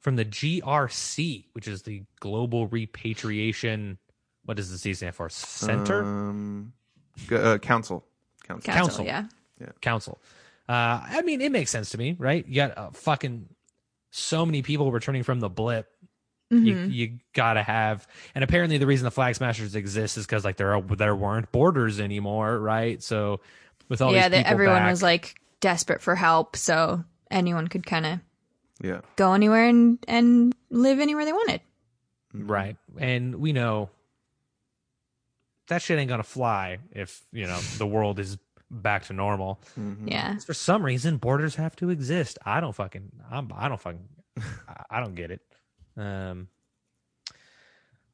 from 0.00 0.16
the 0.16 0.24
GRC, 0.24 1.46
which 1.52 1.66
is 1.68 1.82
the 1.82 2.02
Global 2.20 2.66
Repatriation. 2.68 3.98
What 4.44 4.56
does 4.56 4.70
the 4.70 4.78
C 4.78 4.92
stand 4.94 5.14
for? 5.14 5.28
Center 5.28 6.02
Um, 6.02 6.72
g- 7.28 7.34
uh, 7.36 7.58
council. 7.58 8.04
Council. 8.46 8.72
Council, 8.72 9.04
Council. 9.04 9.28
yeah. 9.60 9.68
Council. 9.80 10.20
Uh, 10.68 11.00
I 11.04 11.22
mean, 11.22 11.40
it 11.40 11.52
makes 11.52 11.70
sense 11.70 11.90
to 11.90 11.98
me, 11.98 12.16
right? 12.18 12.46
You 12.46 12.54
got 12.56 12.76
uh, 12.78 12.90
fucking 12.92 13.48
so 14.10 14.44
many 14.44 14.62
people 14.62 14.92
returning 14.92 15.22
from 15.22 15.40
the 15.40 15.48
blip. 15.48 15.88
You, 16.50 16.74
Mhm. 16.74 16.92
you 16.92 17.18
gotta 17.32 17.62
have, 17.62 18.06
and 18.34 18.44
apparently 18.44 18.76
the 18.78 18.86
reason 18.86 19.04
the 19.06 19.10
Flag 19.10 19.34
Smashers 19.34 19.74
exist 19.74 20.18
is 20.18 20.26
because 20.26 20.44
like 20.44 20.56
there 20.56 20.74
are 20.74 20.82
there 20.82 21.16
weren't 21.16 21.50
borders 21.50 21.98
anymore, 21.98 22.58
right? 22.60 23.02
So 23.02 23.40
with 23.88 24.02
all 24.02 24.12
yeah, 24.12 24.24
these 24.28 24.32
that 24.32 24.38
people 24.40 24.52
everyone 24.52 24.82
back- 24.82 24.90
was 24.90 25.02
like 25.02 25.34
desperate 25.64 26.02
for 26.02 26.14
help, 26.14 26.56
so 26.56 27.02
anyone 27.30 27.68
could 27.68 27.86
kind 27.86 28.04
of 28.04 28.20
Yeah. 28.82 29.00
go 29.16 29.32
anywhere 29.32 29.66
and 29.66 29.98
and 30.06 30.54
live 30.68 31.00
anywhere 31.00 31.24
they 31.24 31.32
wanted. 31.32 31.62
Right. 32.34 32.76
And 32.98 33.36
we 33.36 33.52
know 33.54 33.88
that 35.68 35.80
shit 35.80 35.98
ain't 35.98 36.10
gonna 36.10 36.22
fly 36.22 36.78
if, 36.92 37.22
you 37.32 37.46
know, 37.46 37.58
the 37.78 37.86
world 37.86 38.18
is 38.18 38.36
back 38.70 39.04
to 39.04 39.14
normal. 39.14 39.58
Mhm. 39.78 40.10
Yeah. 40.10 40.36
For 40.38 40.52
some 40.52 40.84
reason, 40.84 41.16
borders 41.16 41.54
have 41.54 41.74
to 41.76 41.88
exist. 41.88 42.38
I 42.44 42.60
don't 42.60 42.74
fucking 42.74 43.10
I'm 43.30 43.50
I 43.54 43.68
don't 43.70 43.80
fucking 43.80 44.06
I- 44.68 44.84
I 44.90 45.00
don't 45.00 45.14
get 45.14 45.30
it. 45.30 45.40
Um 45.96 46.48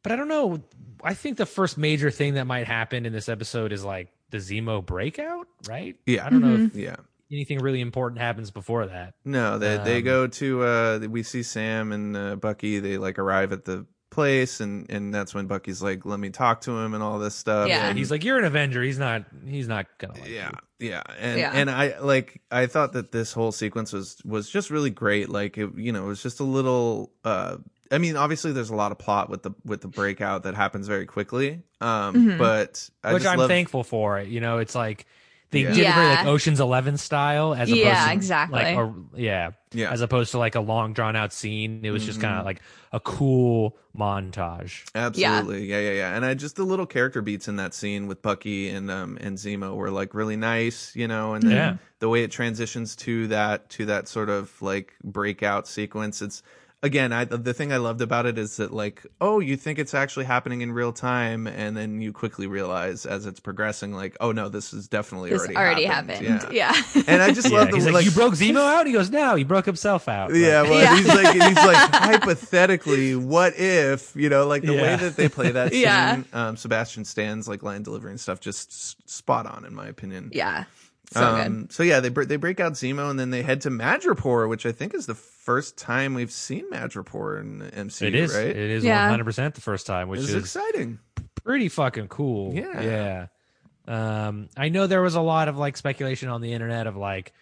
but 0.03 0.13
I 0.13 0.17
don't 0.17 0.29
know. 0.29 0.63
I 1.03 1.15
think 1.15 1.37
the 1.37 1.47
first 1.47 1.77
major 1.77 2.11
thing 2.13 2.35
that 2.35 2.47
might 2.47 2.67
happen 2.69 3.05
in 3.07 3.13
this 3.13 3.29
episode 3.29 3.73
is 3.73 3.85
like 3.85 4.09
the 4.31 4.39
Zemo 4.39 4.85
breakout, 4.85 5.49
right? 5.69 5.97
Yeah. 6.07 6.25
I 6.27 6.31
don't 6.31 6.41
know 6.43 6.57
if 6.67 6.77
Yeah. 6.77 6.97
Anything 7.33 7.59
really 7.61 7.81
important 7.81 8.21
happens 8.21 8.51
before 8.51 8.87
that. 8.87 9.15
No, 9.25 9.59
they 9.59 9.77
they 9.79 9.99
Um, 9.99 10.05
go 10.05 10.27
to 10.27 10.63
uh 10.65 10.99
we 11.09 11.23
see 11.23 11.43
Sam 11.43 11.93
and 11.93 12.17
uh, 12.17 12.37
Bucky, 12.37 12.79
they 12.81 12.99
like 12.99 13.19
arrive 13.19 13.53
at 13.53 13.65
the 13.65 13.87
place 14.11 14.61
and 14.61 14.91
and 14.91 15.15
that's 15.15 15.35
when 15.35 15.47
Bucky's 15.47 15.81
like 15.83 16.05
let 16.05 16.19
me 16.19 16.31
talk 16.31 16.63
to 16.63 16.73
him 16.77 16.95
and 16.95 17.03
all 17.03 17.19
this 17.21 17.35
stuff. 17.37 17.69
Yeah. 17.69 17.89
And- 17.89 17.97
He's 17.99 18.11
like, 18.11 18.25
You're 18.25 18.39
an 18.39 18.45
Avenger. 18.45 18.83
He's 18.83 18.99
not 18.99 19.25
he's 19.47 19.69
not 19.69 19.87
gonna 19.99 20.15
like 20.15 20.29
yeah 20.29 20.51
you. 20.81 20.89
yeah 20.91 21.03
and 21.21 21.39
Yeah. 21.39 21.53
and 21.55 21.71
i 21.71 21.97
like 22.01 22.41
i 22.51 22.67
thought 22.67 22.95
that 22.95 23.13
this 23.13 23.33
whole 23.33 23.53
sequence 23.53 23.93
was 23.93 24.21
was 24.25 24.51
just 24.51 24.71
really 24.71 24.91
great 24.91 25.29
like 25.29 25.57
it 25.59 25.71
you 25.77 25.93
know 25.93 26.05
it 26.05 26.09
was 26.09 26.23
just 26.23 26.41
a 26.41 26.45
little 26.45 27.13
uh 27.25 27.59
i 27.93 27.99
mean 27.99 28.17
obviously 28.17 28.51
there's 28.51 28.71
a 28.71 28.75
lot 28.75 28.91
of 28.91 28.99
plot 28.99 29.29
with 29.31 29.43
the 29.45 29.53
with 29.65 29.81
the 29.83 29.89
breakout 29.89 30.43
that 30.45 30.55
happens 30.55 30.89
very 30.89 31.07
quickly 31.07 31.63
um 31.81 32.15
Mhm. 32.15 32.39
but 32.39 32.89
I 33.05 33.13
which 33.13 33.23
just 33.23 33.33
I'm 33.33 33.39
love, 33.39 33.49
thankful 33.49 33.85
for. 33.85 34.19
It 34.19 34.29
you 34.29 34.41
know, 34.41 34.59
it's 34.59 34.75
like 34.75 35.07
they 35.51 35.63
Yeah. 35.63 35.69
did 35.73 35.79
it 35.87 35.95
very 35.95 36.07
like 36.09 36.25
Yeah. 36.25 36.31
Ocean's 36.31 36.61
Eleven 36.61 36.97
style, 36.97 37.55
as 37.55 37.69
opposed 37.69 37.85
Yeah, 37.85 38.07
to 38.07 38.13
exactly. 38.13 38.59
like 38.63 38.77
a, 38.77 38.95
yeah, 39.17 39.51
yeah 39.73 39.91
as 39.91 40.01
opposed 40.01 40.31
to 40.33 40.39
like 40.39 40.55
a 40.55 40.61
long 40.61 40.93
drawn 40.93 41.17
out 41.17 41.33
scene. 41.33 41.81
It 41.85 41.91
was 41.91 42.05
just 42.07 42.21
kind 42.21 42.39
of 42.39 42.45
like 42.45 42.61
a 42.93 43.01
cool 43.01 43.77
montage. 43.97 44.85
absolutely 44.95 45.67
yeah. 45.67 45.79
yeah 45.81 45.93
yeah 45.93 46.17
and 46.17 46.25
i 46.25 46.33
just 46.35 46.57
the 46.57 46.63
little 46.65 46.87
character 46.87 47.21
beats 47.23 47.49
in 47.49 47.57
that 47.57 47.75
scene 47.75 48.07
with 48.07 48.23
bucky 48.23 48.69
and 48.69 48.91
um 48.91 49.19
and 49.21 49.37
zemo 49.37 49.75
were 49.75 49.91
like 49.91 50.15
really 50.15 50.37
nice 50.37 50.95
you 50.95 51.07
know 51.09 51.35
and 51.35 51.43
then 51.43 51.51
Yeah. 51.53 51.77
the 51.99 52.09
way 52.09 52.23
it 52.23 52.31
transitions 52.31 52.95
to 52.97 53.27
that 53.29 53.69
to 53.71 53.87
that 53.87 54.09
sort 54.09 54.29
of 54.31 54.51
like 54.63 54.95
breakout 55.05 55.67
sequence 55.69 56.23
it's 56.23 56.43
again 56.83 57.13
i 57.13 57.25
the 57.27 57.53
thing 57.53 57.73
i 57.73 57.77
loved 57.77 58.01
about 58.01 58.25
it 58.25 58.39
is 58.39 58.57
that 58.57 58.73
like 58.73 59.05
oh 59.21 59.39
you 59.39 59.55
think 59.55 59.79
it's 59.79 59.93
actually 59.93 60.25
happening 60.25 60.63
in 60.63 60.73
real 60.73 60.93
time 60.95 61.47
and 61.47 61.77
then 61.77 62.01
you 62.01 62.11
quickly 62.11 62.47
realize 62.47 63.05
as 63.05 63.27
it's 63.27 63.39
progressing 63.39 63.93
like 63.93 64.17
oh 64.21 64.33
no 64.33 64.49
this 64.49 64.73
is 64.73 64.89
definitely 64.89 65.29
This 65.29 65.41
already, 65.41 65.57
already 65.57 65.85
happened. 65.85 66.27
happened. 66.27 66.55
yeah 66.55 66.73
Yeah. 66.95 67.03
and 67.07 67.21
i 67.21 67.33
just 67.33 67.51
Yeah, 67.51 67.59
love 67.59 67.69
the 67.71 67.77
he's 67.77 67.85
like, 67.85 67.93
like 67.95 68.05
"You 68.07 68.11
broke 68.13 68.33
Zemo 68.35 68.57
out." 68.79 68.87
He 68.87 68.93
goes, 68.95 69.11
"No, 69.11 69.35
he 69.35 69.45
broke 69.45 69.67
himself 69.67 70.09
out." 70.09 70.31
Like, 70.33 70.41
yeah, 70.41 70.63
well, 70.63 70.81
Yeah. 70.81 70.97
he's 70.97 71.07
like, 71.07 71.33
he's 71.35 71.57
like, 71.67 71.77
hypothetically, 71.93 73.15
what 73.17 73.59
if, 73.59 74.15
you 74.17 74.29
know, 74.29 74.47
like 74.47 74.63
the 74.63 74.73
way 74.73 74.97
that 74.97 75.17
they 75.17 75.29
play 75.29 75.51
that 75.51 75.73
scene, 75.73 75.83
Yeah. 75.83 76.23
um, 76.33 76.57
Sebastian 76.57 77.05
Stan's 77.05 77.47
like 77.49 77.63
line 77.63 77.83
delivery 77.83 78.11
and 78.11 78.21
stuff, 78.21 78.41
just 78.41 78.71
s- 78.71 78.97
spot 79.07 79.47
on 79.47 79.65
in 79.65 79.75
my 79.75 79.87
opinion. 79.87 80.31
yeah. 80.33 80.65
So 81.13 81.21
good. 81.21 81.47
um, 81.47 81.69
so 81.71 81.83
yeah, 81.83 81.99
they 81.99 82.09
br- 82.09 82.23
they 82.25 82.37
break 82.37 82.61
out 82.61 82.75
Zemo 82.75 83.11
and 83.11 83.19
then 83.19 83.31
they 83.31 83.43
head 83.43 83.61
to 83.63 83.71
Madripoor, 83.71 84.49
which 84.49 84.65
I 84.65 84.71
think 84.71 84.95
is 84.95 85.07
the 85.07 85.15
first 85.51 85.77
time 85.77 86.15
we've 86.15 86.31
seen 86.33 86.71
Madripoor 86.71 87.41
in 87.41 87.59
the 87.59 87.71
MCU, 87.71 88.07
it 88.09 88.15
is. 88.15 88.35
right? 88.35 88.47
It 88.47 88.57
is 88.57 88.85
Yeah. 88.85 89.03
100 89.03 89.25
percent 89.25 89.55
the 89.57 89.61
first 89.61 89.87
time, 89.87 90.09
which 90.09 90.21
It's 90.21 90.29
is 90.31 90.35
exciting. 90.37 90.99
pretty 91.43 91.69
fucking 91.69 92.09
cool. 92.09 92.55
Yeah. 92.55 92.81
Yeah. 92.81 93.27
Um, 94.27 94.49
I 94.57 94.69
know 94.69 94.87
there 94.87 95.03
was 95.03 95.17
a 95.17 95.21
lot 95.21 95.49
of 95.49 95.57
like 95.59 95.77
speculation 95.77 96.29
on 96.29 96.41
the 96.41 96.53
internet 96.53 96.87
of 96.87 96.97
like 96.97 97.33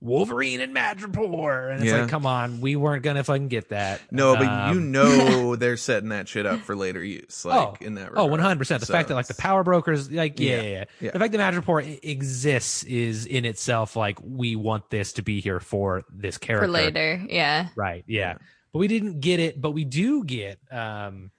Wolverine 0.00 0.60
and 0.60 0.72
Madripoor, 0.74 1.72
and 1.72 1.82
it's 1.82 1.90
Yeah. 1.90 2.02
like, 2.02 2.08
come 2.08 2.24
on, 2.24 2.60
we 2.60 2.76
weren't 2.76 3.02
gonna 3.02 3.24
fucking 3.24 3.48
get 3.48 3.70
that. 3.70 4.00
No, 4.12 4.36
but 4.36 4.42
you 4.44 4.48
Um, 4.80 4.92
know 4.92 5.56
they're 5.56 5.76
setting 5.76 6.10
that 6.10 6.28
shit 6.28 6.46
up 6.46 6.60
for 6.60 6.76
later 6.76 7.02
use, 7.02 7.44
like 7.44 7.56
oh, 7.58 7.76
in 7.84 7.94
that. 7.96 8.08
Oh, 8.14 8.22
regard. 8.22 8.30
100 8.30 8.58
percent. 8.58 8.80
The 8.80 8.86
So 8.86 8.92
fact 8.92 9.08
that 9.08 9.16
like 9.16 9.26
the 9.26 9.34
power 9.34 9.64
brokers, 9.64 10.08
like 10.10 10.38
yeah, 10.38 10.50
Yeah, 10.56 10.62
yeah, 10.62 10.68
yeah. 10.68 10.84
yeah. 11.00 11.10
The 11.10 11.18
fact 11.18 11.32
that 11.32 11.40
Madripoor 11.40 11.98
exists 12.04 12.84
is 12.84 13.26
in 13.26 13.44
itself 13.44 13.96
like 13.96 14.18
we 14.22 14.54
want 14.54 14.88
this 14.90 15.14
to 15.14 15.22
be 15.22 15.40
here 15.40 15.58
for 15.58 16.04
this 16.12 16.38
character 16.38 16.66
For 16.66 16.72
later. 16.72 17.20
Yeah. 17.28 17.68
Right. 17.74 18.04
Yeah. 18.06 18.18
Yeah. 18.20 18.34
But 18.72 18.78
we 18.78 18.86
didn't 18.88 19.20
get 19.20 19.40
it, 19.40 19.60
but 19.60 19.72
we 19.72 19.84
do 19.84 20.22
get 20.22 20.60
um 20.70 21.32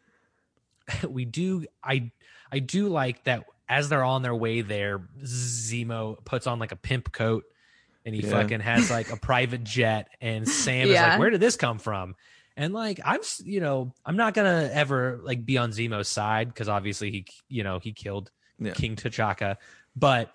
we 1.08 1.24
do 1.24 1.65
I 1.84 2.12
I 2.52 2.60
do 2.60 2.89
like 2.89 3.24
that 3.24 3.45
as 3.69 3.88
they're 3.88 4.04
on 4.04 4.22
their 4.24 4.36
way 4.36 4.62
there, 4.62 5.00
Zemo 5.24 6.17
puts 6.26 6.45
on 6.48 6.60
like 6.60 6.72
a 6.72 6.76
pimp 6.76 7.12
coat 7.13 7.45
and 8.06 8.16
he 8.16 8.22
Yeah. 8.22 8.30
fucking 8.32 8.60
has 8.62 8.90
like 8.90 9.12
a 9.12 9.18
private 9.18 9.64
jet 9.64 10.08
and 10.22 10.48
Sam 10.48 10.88
is 10.88 10.96
like, 10.96 11.20
Where 11.20 11.30
did 11.30 11.40
this 11.42 11.56
come 11.56 11.80
from? 11.80 12.16
And 12.58 12.74
like 12.74 13.00
I'm 13.06 13.20
you 13.44 13.60
know, 13.62 13.94
I'm 14.06 14.18
not 14.18 14.34
gonna 14.34 14.70
ever 14.74 15.20
like 15.24 15.46
be 15.46 15.58
on 15.58 15.72
Zemo's 15.72 16.08
side 16.10 16.48
because 16.50 16.68
obviously 16.70 17.12
he 17.12 17.26
you 17.48 17.64
know, 17.64 17.80
he 17.80 17.94
killed 17.94 18.32
Yeah. 18.60 18.74
King 18.74 18.96
T'Chaka, 18.96 19.58
but 19.96 20.34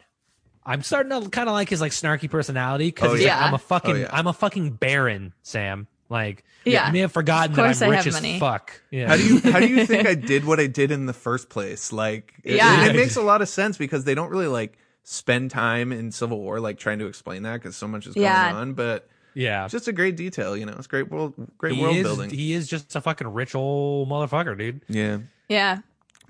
I'm 0.66 0.82
starting 0.82 1.10
to 1.22 1.28
kind 1.28 1.48
of 1.48 1.52
like 1.54 1.68
his 1.68 1.80
like 1.82 1.92
snarky 1.92 2.30
personality 2.30 2.86
because 2.88 3.12
Oh, 3.12 3.14
yeah. 3.14 3.36
like, 3.36 3.46
I'm 3.48 3.54
a 3.54 3.58
fucking 3.58 3.94
Oh, 3.96 3.98
yeah. 3.98 4.08
I'm 4.10 4.26
a 4.26 4.32
fucking 4.32 4.70
baron, 4.72 5.34
Sam. 5.42 5.86
Like, 6.08 6.44
Yeah. 6.64 6.86
you 6.86 6.92
may 6.94 6.98
have 7.00 7.12
forgotten 7.12 7.50
Of 7.52 7.56
that 7.56 7.62
course 7.64 7.82
I'm 7.82 7.88
I 7.90 7.96
rich 7.96 8.04
have 8.04 8.06
as 8.08 8.14
money. 8.14 8.38
fuck. 8.38 8.80
Yeah. 8.90 9.08
How 9.08 9.16
do 9.16 9.22
you 9.26 9.40
how 9.52 9.60
do 9.60 9.66
you 9.66 9.84
think 9.86 10.06
I 10.08 10.14
did 10.14 10.44
what 10.46 10.60
I 10.60 10.66
did 10.66 10.90
in 10.90 11.04
the 11.06 11.12
first 11.12 11.50
place? 11.50 11.92
Like, 11.92 12.32
it, 12.44 12.56
Yeah. 12.56 12.86
it 12.86 12.96
makes 12.96 13.16
a 13.16 13.22
lot 13.22 13.42
of 13.42 13.48
sense 13.50 13.76
because 13.76 14.04
they 14.04 14.14
don't 14.14 14.30
really 14.30 14.46
like 14.46 14.78
spend 15.04 15.50
time 15.50 15.92
in 15.92 16.10
Civil 16.10 16.40
War 16.40 16.58
like 16.60 16.78
trying 16.78 16.98
to 16.98 17.06
explain 17.06 17.42
that 17.44 17.54
because 17.54 17.76
so 17.76 17.86
much 17.86 18.06
is 18.06 18.14
going 18.14 18.24
Yeah. 18.24 18.54
on. 18.54 18.72
But 18.72 19.08
Yeah. 19.34 19.64
it's 19.64 19.72
just 19.72 19.86
a 19.86 19.92
great 19.92 20.16
detail, 20.16 20.56
you 20.56 20.64
know. 20.66 20.74
It's 20.78 20.86
great 20.86 21.10
world, 21.10 21.34
great 21.58 21.74
he 21.74 21.82
world 21.82 21.96
is, 21.96 22.02
building. 22.02 22.30
He 22.30 22.52
is 22.54 22.66
just 22.66 22.94
a 22.96 23.00
fucking 23.00 23.28
rich 23.32 23.54
old 23.54 24.08
motherfucker, 24.08 24.56
dude. 24.58 24.80
yeah. 24.88 25.18
Yeah. 25.48 25.78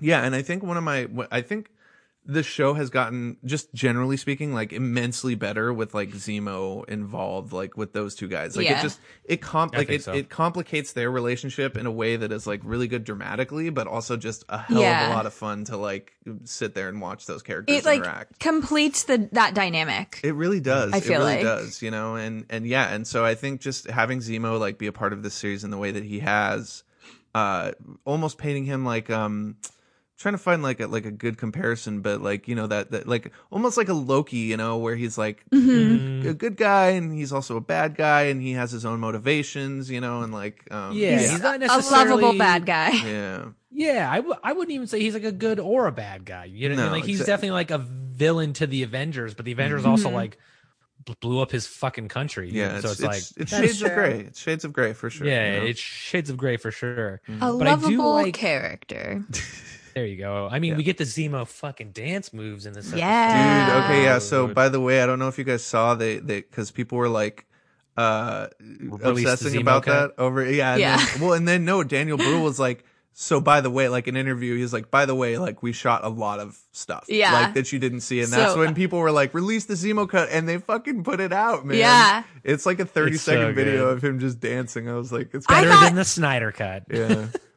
Yeah, 0.01 0.23
and 0.23 0.35
I 0.35 0.41
think 0.41 0.61
one 0.61 0.75
of 0.75 0.83
my, 0.83 1.07
I 1.31 1.39
think 1.41 1.69
the 2.27 2.41
show 2.41 2.73
has 2.73 2.89
gotten, 2.89 3.37
just 3.45 3.71
generally 3.73 4.17
speaking, 4.17 4.53
like 4.53 4.73
immensely 4.73 5.35
better 5.35 5.71
with 5.71 5.93
like 5.93 6.09
Zemo 6.09 6.87
involved, 6.89 7.53
like 7.53 7.77
with 7.77 7.93
those 7.93 8.15
two 8.15 8.27
guys. 8.27 8.57
Like 8.57 8.69
it 8.69 8.81
just 8.81 8.99
it 9.25 9.41
comp 9.41 9.75
I 9.75 9.79
like 9.79 9.89
it, 9.89 10.03
so. 10.03 10.13
it 10.13 10.29
complicates 10.29 10.93
their 10.93 11.11
relationship 11.11 11.77
in 11.77 11.85
a 11.85 11.91
way 11.91 12.15
that 12.15 12.31
is 12.31 12.47
like 12.47 12.61
really 12.63 12.87
good 12.87 13.03
dramatically, 13.03 13.69
but 13.69 13.85
also 13.87 14.17
just 14.17 14.43
a 14.49 14.57
hell 14.57 14.77
of 14.83 15.11
a 15.11 15.13
lot 15.13 15.25
of 15.25 15.33
fun 15.33 15.65
to 15.65 15.77
like 15.77 16.13
sit 16.45 16.73
there 16.73 16.89
and 16.89 16.99
watch 16.99 17.27
those 17.27 17.43
characters 17.43 17.77
It 17.77 17.85
like 17.85 17.99
interact. 17.99 18.39
completes 18.39 19.03
the 19.03 19.29
that 19.33 19.53
dynamic. 19.53 20.19
It 20.23 20.33
really 20.33 20.59
does. 20.59 20.93
I 20.93 21.01
feel 21.01 21.21
it 21.21 21.25
really 21.25 21.35
like. 21.35 21.43
does, 21.43 21.81
you 21.81 21.91
know, 21.91 22.15
and 22.15 22.45
and 22.49 22.65
yeah, 22.65 22.93
and 22.93 23.05
so 23.05 23.23
I 23.23 23.35
think 23.35 23.61
just 23.61 23.87
having 23.89 24.19
Zemo 24.19 24.59
like 24.59 24.79
be 24.79 24.87
a 24.87 24.91
part 24.91 25.13
of 25.13 25.21
this 25.21 25.35
series 25.35 25.63
in 25.63 25.69
the 25.69 25.77
way 25.77 25.91
that 25.91 26.03
he 26.03 26.19
has, 26.19 26.83
uh, 27.35 27.73
almost 28.05 28.37
painting 28.37 28.65
him 28.65 28.83
like 28.83 29.09
um, 29.11 29.57
trying 30.17 30.33
to 30.33 30.37
find 30.37 30.63
like 30.63 30.79
a 30.79 30.87
like 30.87 31.05
a 31.05 31.11
good 31.11 31.37
comparison, 31.37 32.01
but 32.01 32.21
like 32.21 32.47
you 32.47 32.55
know 32.55 32.67
that 32.67 32.91
that 32.91 33.07
like 33.07 33.31
almost 33.51 33.77
like 33.77 33.89
a 33.89 33.93
Loki, 33.93 34.37
you 34.37 34.57
know, 34.57 34.77
where 34.77 34.95
he's 34.95 35.17
like 35.17 35.43
Mm-hmm. 35.51 36.27
a 36.29 36.33
good 36.33 36.55
guy 36.57 36.89
and 36.91 37.13
he's 37.13 37.31
also 37.33 37.57
a 37.57 37.61
bad 37.61 37.95
guy 37.95 38.23
and 38.23 38.41
he 38.41 38.53
has 38.53 38.71
his 38.71 38.85
own 38.85 38.99
motivations, 38.99 39.89
you 39.91 39.99
know, 40.01 40.21
and 40.21 40.33
like 40.33 40.65
um, 40.71 40.93
Yeah, 40.95 41.19
He's 41.19 41.31
he's 41.31 41.41
not 41.41 41.59
necessarily 41.59 42.11
a 42.11 42.15
lovable 42.15 42.37
bad 42.39 42.65
guy. 42.65 42.91
yeah, 42.91 43.45
Yeah, 43.71 44.09
I 44.11 44.15
w- 44.17 44.35
I 44.43 44.53
wouldn't 44.53 44.73
even 44.73 44.87
say 44.87 44.99
he's 45.01 45.13
like 45.13 45.23
a 45.25 45.31
good 45.31 45.59
or 45.59 45.87
a 45.87 45.91
bad 45.91 46.25
guy. 46.25 46.45
You 46.45 46.69
know, 46.69 46.75
what 46.75 46.81
I 46.81 46.83
mean? 46.85 46.91
like 46.93 47.03
he's 47.05 47.21
exa- 47.21 47.25
definitely 47.27 47.51
like 47.51 47.71
a 47.71 47.77
villain 47.79 48.53
to 48.53 48.67
the 48.67 48.83
Avengers, 48.83 49.33
but 49.33 49.45
the 49.45 49.51
Avengers 49.51 49.81
Mm-hmm. 49.81 49.91
also 49.91 50.09
like 50.11 50.37
blew 51.19 51.39
up 51.39 51.51
his 51.51 51.67
fucking 51.67 52.07
country. 52.07 52.49
yeah. 52.51 52.79
so 52.79 52.89
It's, 52.89 52.99
it's, 52.99 52.99
it's, 52.99 53.03
like 53.03 53.15
it's 53.43 53.51
That's 53.51 53.51
shades 53.63 53.81
of 53.83 53.93
gray. 53.93 54.19
It's 54.21 54.39
shades 54.39 54.65
of 54.65 54.73
gray 54.73 54.93
for 54.93 55.09
sure. 55.11 55.27
yeah, 55.27 55.53
you 55.55 55.59
know? 55.59 55.65
it's 55.67 55.79
shades 55.79 56.29
of 56.31 56.37
gray 56.37 56.57
for 56.57 56.71
sure. 56.71 57.21
A 57.27 57.53
But 57.53 57.67
I 57.67 57.75
do 57.75 57.81
lovable 57.81 58.13
like- 58.13 58.33
character. 58.33 59.23
There 59.95 60.05
you 60.05 60.17
go. 60.17 60.49
I 60.51 60.59
mean, 60.59 60.71
Yeah. 60.71 60.77
we 60.77 60.83
get 60.83 60.97
the 60.97 61.05
Zemo 61.05 61.47
fucking 61.47 61.91
dance 61.91 62.33
moves 62.33 62.65
in 62.65 62.73
this. 62.73 62.91
Yeah. 62.93 63.65
Dude, 63.67 63.83
okay, 63.85 64.03
yeah. 64.03 64.19
So, 64.19 64.45
by 64.47 64.67
the 64.67 64.79
way, 64.81 65.01
I 65.01 65.05
don't 65.05 65.19
know 65.19 65.29
if 65.29 65.37
you 65.37 65.45
guys 65.45 65.63
saw 65.63 65.95
they 65.95 66.17
they 66.19 66.41
because 66.41 66.69
people 66.71 66.97
were 66.97 67.07
like 67.09 67.45
uh 67.97 68.47
Released 68.59 69.31
obsessing 69.31 69.61
about 69.61 69.83
cut? 69.83 70.17
that 70.17 70.21
over 70.21 70.43
yeah 70.43 70.73
and 70.73 70.81
Yeah. 70.81 70.97
then- 70.97 71.21
well 71.21 71.31
and 71.31 71.47
then 71.47 71.63
no 71.63 71.81
daniel 71.81 72.17
Brühl 72.17 72.43
was 72.43 72.59
like 72.59 72.83
so 73.13 73.39
by 73.39 73.61
the 73.61 73.69
way 73.69 73.87
like 73.87 74.07
an 74.07 74.17
interview 74.17 74.57
he's 74.57 74.73
like 74.73 74.91
by 74.91 75.05
the 75.05 75.15
way 75.15 75.37
like 75.37 75.63
we 75.63 75.71
shot 75.71 76.03
a 76.03 76.09
lot 76.09 76.41
of 76.41 76.59
stuff 76.73 77.05
Yeah. 77.07 77.31
like 77.31 77.53
that 77.53 77.71
you 77.71 77.79
didn't 77.79 78.01
see 78.01 78.19
and 78.21 78.29
that's 78.33 78.51
So- 78.51 78.59
when 78.59 78.75
people 78.75 78.99
were 78.99 79.11
like 79.13 79.33
release 79.33 79.63
the 79.63 79.75
zemo 79.75 80.09
cut 80.09 80.27
and 80.29 80.45
they 80.45 80.57
fucking 80.57 81.05
put 81.05 81.21
it 81.21 81.31
out 81.31 81.65
man 81.65 81.77
Yeah. 81.77 82.23
it's 82.43 82.65
like 82.65 82.81
a 82.81 82.85
30 82.85 83.13
It's 83.15 83.23
so 83.23 83.53
video 83.53 83.87
of 83.87 84.03
him 84.03 84.19
just 84.19 84.41
dancing 84.41 84.89
i 84.89 84.93
was 84.95 85.13
like 85.13 85.29
it's 85.33 85.47
Better 85.47 85.69
thought- 85.69 85.83
than 85.85 85.95
the 85.95 86.03
Snyder 86.03 86.51
cut. 86.51 86.83
yeah 86.91 87.27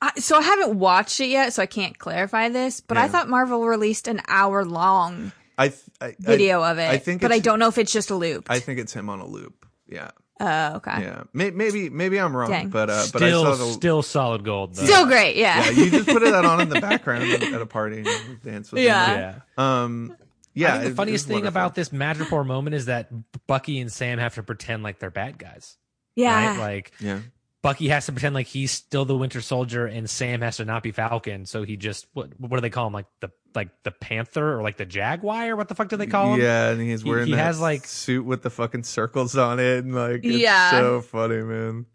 I, 0.00 0.12
so 0.20 0.36
I 0.36 0.42
haven't 0.42 0.78
watched 0.78 1.18
it 1.20 1.26
yet, 1.28 1.52
so 1.52 1.62
I 1.62 1.66
can't 1.66 1.98
clarify 1.98 2.48
this. 2.48 2.80
But 2.80 2.96
I 2.98 3.08
thought 3.08 3.28
Marvel 3.28 3.66
released 3.66 4.06
an 4.08 4.20
hour 4.28 4.64
long 4.64 5.32
I, 5.58 5.68
th- 5.68 5.80
I 6.00 6.14
video 6.20 6.60
I, 6.60 6.70
of 6.70 6.78
it. 6.78 6.88
I 6.88 6.98
think 6.98 7.20
but 7.20 7.32
I 7.32 7.40
don't 7.40 7.58
know 7.58 7.66
if 7.68 7.78
it's 7.78 7.92
just 7.92 8.10
a 8.10 8.14
loop. 8.14 8.48
i 8.48 8.60
think 8.60 8.78
it's 8.78 8.92
him 8.92 9.08
on 9.10 9.18
a 9.20 9.26
loop 9.26 9.66
yeah 9.88 10.10
Oh, 10.40 10.76
okay. 10.76 11.00
yeah 11.02 11.24
May- 11.32 11.50
maybe 11.50 11.90
maybe 11.90 12.16
i'm 12.20 12.36
wrong 12.36 12.48
Dang. 12.48 12.68
but 12.68 12.88
uh 12.88 13.06
but 13.12 13.22
i 13.24 13.26
Still, 13.28 13.42
saw 13.42 13.64
the 13.66 13.72
still 13.72 14.02
solid 14.02 14.44
gold. 14.44 14.76
Though. 14.76 14.84
Still 14.84 15.06
great, 15.06 15.34
yeah. 15.34 15.64
yeah, 15.64 15.70
you 15.72 15.90
just 15.90 16.08
put 16.08 16.20
that 16.22 16.44
on 16.44 16.60
in 16.60 16.68
the 16.68 16.80
background 16.80 17.24
at 17.24 17.60
a 17.60 17.66
party 17.66 17.96
and 17.98 18.06
you 18.06 18.36
dance 18.44 18.70
with 18.70 18.84
Yeah. 18.84 19.06
them. 19.32 19.42
yeah. 19.58 19.82
Um, 19.82 20.16
yeah. 20.54 20.74
I 20.74 20.78
think 20.78 20.90
the 20.90 20.94
funniest 20.94 21.22
it's 21.24 21.26
thing 21.28 21.34
wonderful. 21.38 21.48
about 21.60 21.74
this 21.74 21.88
Madripoor 21.88 22.46
moment 22.46 22.76
is 22.76 22.86
that 22.86 23.08
Bucky 23.48 23.80
and 23.80 23.90
Sam 23.90 24.20
have 24.20 24.36
to 24.36 24.44
pretend 24.44 24.84
like 24.84 25.00
they're 25.00 25.10
bad 25.10 25.38
guys. 25.38 25.76
yeah. 26.14 26.50
Right? 26.52 26.60
Like 26.60 26.92
yeah, 27.00 27.18
Bucky 27.60 27.88
has 27.88 28.06
to 28.06 28.12
pretend 28.12 28.34
like 28.34 28.46
he's 28.46 28.70
still 28.70 29.04
the 29.04 29.16
Winter 29.16 29.40
Soldier, 29.40 29.86
and 29.86 30.08
Sam 30.08 30.42
has 30.42 30.58
to 30.58 30.64
not 30.64 30.82
be 30.82 30.92
Falcon. 30.92 31.44
So 31.44 31.64
he 31.64 31.76
just 31.76 32.06
what 32.12 32.28
what 32.38 32.56
do 32.56 32.60
they 32.60 32.70
call 32.70 32.86
him? 32.86 32.92
Like 32.92 33.06
the 33.20 33.30
like 33.54 33.70
the 33.82 33.90
Panther 33.90 34.56
or 34.58 34.62
like 34.62 34.76
the 34.76 34.86
Jaguar? 34.86 35.56
What 35.56 35.68
the 35.68 35.74
fuck 35.74 35.88
do 35.88 35.96
they 35.96 36.06
call 36.06 36.34
him? 36.34 36.40
yeah, 36.40 36.70
and 36.70 36.80
he's 36.80 37.04
wearing 37.04 37.26
he 37.26 37.32
that 37.32 37.38
has, 37.44 37.60
like- 37.60 37.84
suit 37.86 38.24
with 38.24 38.42
the 38.42 38.50
fucking 38.50 38.84
circles 38.84 39.36
on 39.36 39.58
it, 39.58 39.84
and 39.84 39.94
like 39.94 40.20
it's 40.24 40.38
Yeah. 40.38 40.70
so 40.70 41.00
funny, 41.00 41.42
man. 41.42 41.86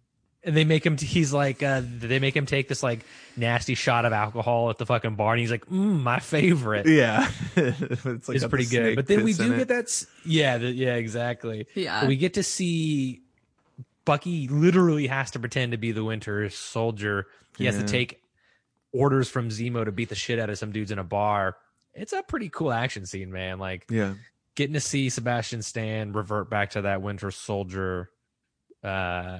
And 0.46 0.58
they 0.58 0.66
make 0.66 0.86
him. 0.86 0.98
He's 0.98 1.32
like 1.32 1.64
uh, 1.64 1.82
they 1.86 2.20
make 2.20 2.36
him 2.36 2.46
take 2.46 2.68
this 2.68 2.84
like 2.84 3.06
nasty 3.38 3.76
shot 3.76 4.04
of 4.04 4.12
alcohol 4.12 4.70
at 4.70 4.78
the 4.78 4.86
fucking 4.86 5.16
bar, 5.16 5.32
and 5.32 5.40
he's 5.40 5.52
like, 5.52 5.66
mm, 5.68 6.02
my 6.02 6.20
favorite. 6.20 6.86
Yeah, 6.86 7.30
it's 7.56 7.82
like 7.96 8.04
It's 8.04 8.28
got 8.28 8.40
the 8.42 8.50
pretty 8.50 8.66
good. 8.66 8.98
But 8.98 9.08
then 9.08 9.20
we 9.24 9.32
bits 9.32 9.40
in 9.40 9.48
do 9.48 9.54
it. 9.54 9.58
get 9.60 9.68
that. 9.70 10.06
Yeah, 10.26 10.58
the, 10.58 10.70
yeah, 10.70 10.96
exactly. 10.96 11.68
Yeah. 11.76 12.02
But 12.02 12.10
we 12.10 12.18
get 12.18 12.34
to 12.34 12.44
see 12.44 13.22
Bucky 14.06 14.48
literally 14.48 15.08
has 15.08 15.32
to 15.32 15.40
pretend 15.40 15.72
to 15.72 15.78
be 15.78 15.92
the 15.92 16.04
Winter 16.04 16.50
Soldier. 16.50 17.28
He 17.58 17.66
has 17.66 17.78
to 17.78 17.84
take 17.84 18.22
orders 18.92 19.30
from 19.30 19.50
Zemo 19.50 19.86
to 19.86 19.92
beat 19.92 20.10
the 20.10 20.16
shit 20.16 20.40
out 20.40 20.50
of 20.50 20.58
some 20.58 20.72
dudes 20.72 20.92
in 20.92 21.00
a 21.00 21.04
bar. 21.04 21.58
It's 21.94 22.14
a 22.14 22.24
pretty 22.24 22.50
cool 22.50 22.72
action 22.72 23.06
scene, 23.06 23.32
man. 23.32 23.60
Like 23.60 23.86
Yeah, 23.90 24.16
getting 24.56 24.74
to 24.74 24.80
see 24.80 25.10
Sebastian 25.10 25.62
Stan 25.62 26.12
revert 26.14 26.50
back 26.50 26.72
to 26.72 26.82
that 26.82 27.02
Winter 27.02 27.32
Soldier 27.32 28.10
uh, 28.84 29.40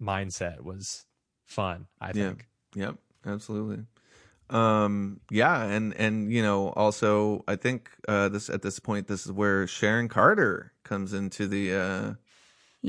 mindset 0.00 0.60
was 0.60 1.04
fun. 1.44 1.86
I 2.00 2.08
Yeah. 2.08 2.28
think. 2.28 2.46
Yep, 2.74 2.96
absolutely. 3.24 3.84
Um, 4.50 5.20
yeah, 5.30 5.64
and 5.64 5.94
and 5.94 6.30
you 6.32 6.42
know, 6.42 6.68
also 6.70 7.44
I 7.48 7.56
think 7.56 7.90
uh 8.06 8.28
this 8.28 8.48
at 8.48 8.62
this 8.62 8.78
point 8.78 9.08
this 9.08 9.26
is 9.26 9.32
where 9.32 9.66
Sharon 9.66 10.08
Carter 10.08 10.72
comes 10.84 11.12
into 11.12 11.48
the 11.48 11.74
uh 11.74 12.14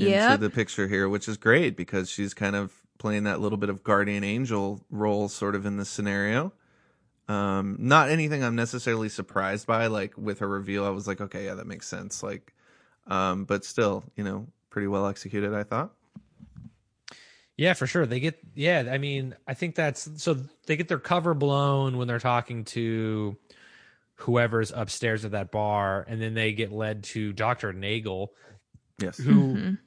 into 0.06 0.36
the 0.38 0.50
picture 0.50 0.86
here, 0.88 1.08
which 1.08 1.28
is 1.28 1.36
great 1.36 1.76
because 1.76 2.10
she's 2.10 2.34
kind 2.34 2.54
of 2.56 2.72
playing 2.98 3.24
that 3.24 3.40
little 3.40 3.58
bit 3.58 3.68
of 3.68 3.82
guardian 3.84 4.24
angel 4.24 4.84
role 4.90 5.28
sort 5.28 5.54
of 5.54 5.64
in 5.66 5.76
this 5.76 5.88
scenario. 5.88 6.52
Um, 7.28 7.76
not 7.78 8.08
anything 8.08 8.42
I'm 8.42 8.56
necessarily 8.56 9.08
surprised 9.08 9.66
by, 9.66 9.86
like 9.88 10.16
with 10.16 10.38
her 10.38 10.48
reveal, 10.48 10.84
I 10.84 10.90
was 10.90 11.06
like, 11.06 11.20
okay, 11.20 11.44
yeah, 11.44 11.54
that 11.54 11.66
makes 11.66 11.86
sense. 11.86 12.22
Like, 12.22 12.54
um, 13.06 13.44
but 13.44 13.64
still, 13.64 14.02
you 14.16 14.24
know, 14.24 14.46
pretty 14.70 14.86
well 14.88 15.06
executed, 15.06 15.52
I 15.54 15.62
thought. 15.62 15.92
Yeah, 17.56 17.74
for 17.74 17.86
sure. 17.86 18.06
They 18.06 18.20
get 18.20 18.38
yeah, 18.54 18.88
I 18.90 18.98
mean, 18.98 19.34
I 19.46 19.54
think 19.54 19.74
that's 19.74 20.08
so 20.22 20.36
they 20.66 20.76
get 20.76 20.86
their 20.88 21.00
cover 21.00 21.34
blown 21.34 21.96
when 21.98 22.06
they're 22.06 22.20
talking 22.20 22.64
to 22.66 23.36
whoever's 24.14 24.70
upstairs 24.70 25.24
at 25.24 25.32
that 25.32 25.50
bar, 25.50 26.04
and 26.08 26.22
then 26.22 26.34
they 26.34 26.52
get 26.52 26.70
led 26.72 27.02
to 27.04 27.32
Dr. 27.32 27.72
Nagel, 27.72 28.32
Yes. 29.00 29.16
who 29.18 29.54
Mhm. 29.54 29.78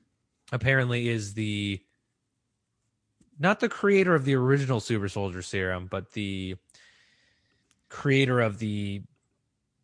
Apparently 0.52 1.08
is 1.10 1.34
the 1.34 1.80
not 3.40 3.60
the 3.60 3.70
creator 3.70 4.14
of 4.14 4.26
the 4.26 4.36
original 4.36 4.80
super 4.80 5.10
soldier 5.10 5.42
serum, 5.42 5.88
but 5.90 6.12
the 6.12 6.56
creator 7.90 8.40
of 8.40 8.60
the 8.60 9.02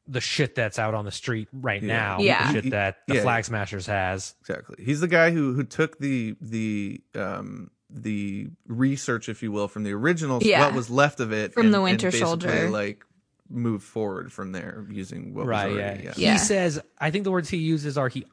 the 0.10 0.21
shit 0.21 0.56
that's 0.56 0.80
out 0.80 0.93
on 0.93 1.03
the 1.03 1.12
street 1.12 1.49
right 1.51 1.82
Yeah. 1.84 1.88
now. 1.97 2.19
Yeah. 2.19 2.47
The 2.51 2.62
shit 2.62 2.71
that 2.71 2.99
the 3.08 3.15
Yeah. 3.15 3.21
Flag 3.23 3.43
Smashers 3.43 3.88
has. 3.88 4.36
Exactly. 4.41 4.84
He's 4.84 5.01
the 5.01 5.08
guy 5.10 5.32
who 5.32 5.53
who 5.53 5.63
took 5.63 5.99
the 5.99 6.36
the 6.39 7.01
um 7.15 7.71
the 7.89 8.47
research, 8.67 9.27
if 9.30 9.41
you 9.43 9.51
will, 9.51 9.67
from 9.67 9.84
the 9.84 9.93
original, 9.93 10.41
Yeah. 10.43 10.65
what 10.65 10.73
was 10.73 10.89
left 10.89 11.19
of 11.19 11.32
it, 11.34 11.53
From 11.53 11.65
and- 11.67 11.73
the 11.73 11.77
and 11.80 11.84
Winter 11.84 12.12
Soldier. 12.12 12.69
like 12.69 13.03
moved 13.49 13.84
forward 13.86 14.32
from 14.32 14.51
there 14.51 14.86
using 14.89 15.34
what 15.34 15.45
right 15.45 15.67
was 15.69 15.77
already. 15.77 16.03
Yeah. 16.03 16.13
Yeah. 16.17 16.34
he 16.34 16.38
says 16.38 16.82
i 16.99 17.10
think 17.12 17.23
the 17.23 17.32
words 17.32 17.47
he 17.47 17.56
uses 17.56 17.97
are 17.97 18.10
he 18.10 18.25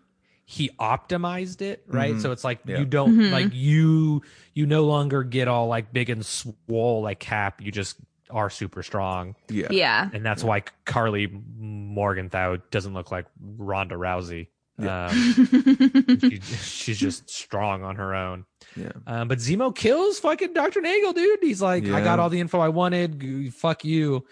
he 0.46 0.68
optimized 0.78 1.62
it 1.62 1.82
right 1.86 2.14
Mhm. 2.16 2.20
so 2.22 2.30
it's 2.32 2.44
like 2.44 2.60
Yeah. 2.66 2.78
you 2.80 2.84
don't 2.84 3.16
Mhm. 3.16 3.30
like 3.32 3.48
you 3.54 4.22
you 4.52 4.66
no 4.66 4.84
longer 4.84 5.22
get 5.22 5.48
all 5.48 5.68
like 5.68 5.92
big 5.92 6.10
and 6.10 6.24
swole 6.24 7.00
like 7.02 7.18
cap 7.18 7.62
you 7.62 7.72
just 7.72 7.96
are 8.30 8.50
super 8.50 8.82
strong 8.82 9.36
Yeah. 9.48 9.68
Yeah. 9.70 10.10
and 10.12 10.24
that's 10.24 10.44
why 10.44 10.62
karli 10.84 11.28
morgenthau 11.58 12.56
doesn't 12.70 12.92
look 12.94 13.10
like 13.10 13.26
ronda 13.40 13.94
rousey 13.94 14.48
Yeah. 14.78 15.06
um, 15.06 16.18
she, 16.20 16.40
she's 16.40 16.98
just 16.98 17.30
strong 17.30 17.84
on 17.84 17.96
her 17.96 18.14
own 18.14 18.44
Yeah. 18.76 18.90
um, 19.06 19.28
but 19.28 19.38
Zemo 19.38 19.74
kills 19.74 20.18
fucking 20.18 20.52
Dr. 20.52 20.80
Nagel, 20.80 21.12
dude. 21.12 21.38
He's 21.42 21.62
like, 21.62 21.86
I 21.86 22.02
got 22.02 22.18
all 22.18 22.28
the 22.28 22.40
info 22.40 22.58
I 22.58 22.70
wanted. 22.70 23.54
Fuck 23.54 23.84
you. 23.84 24.26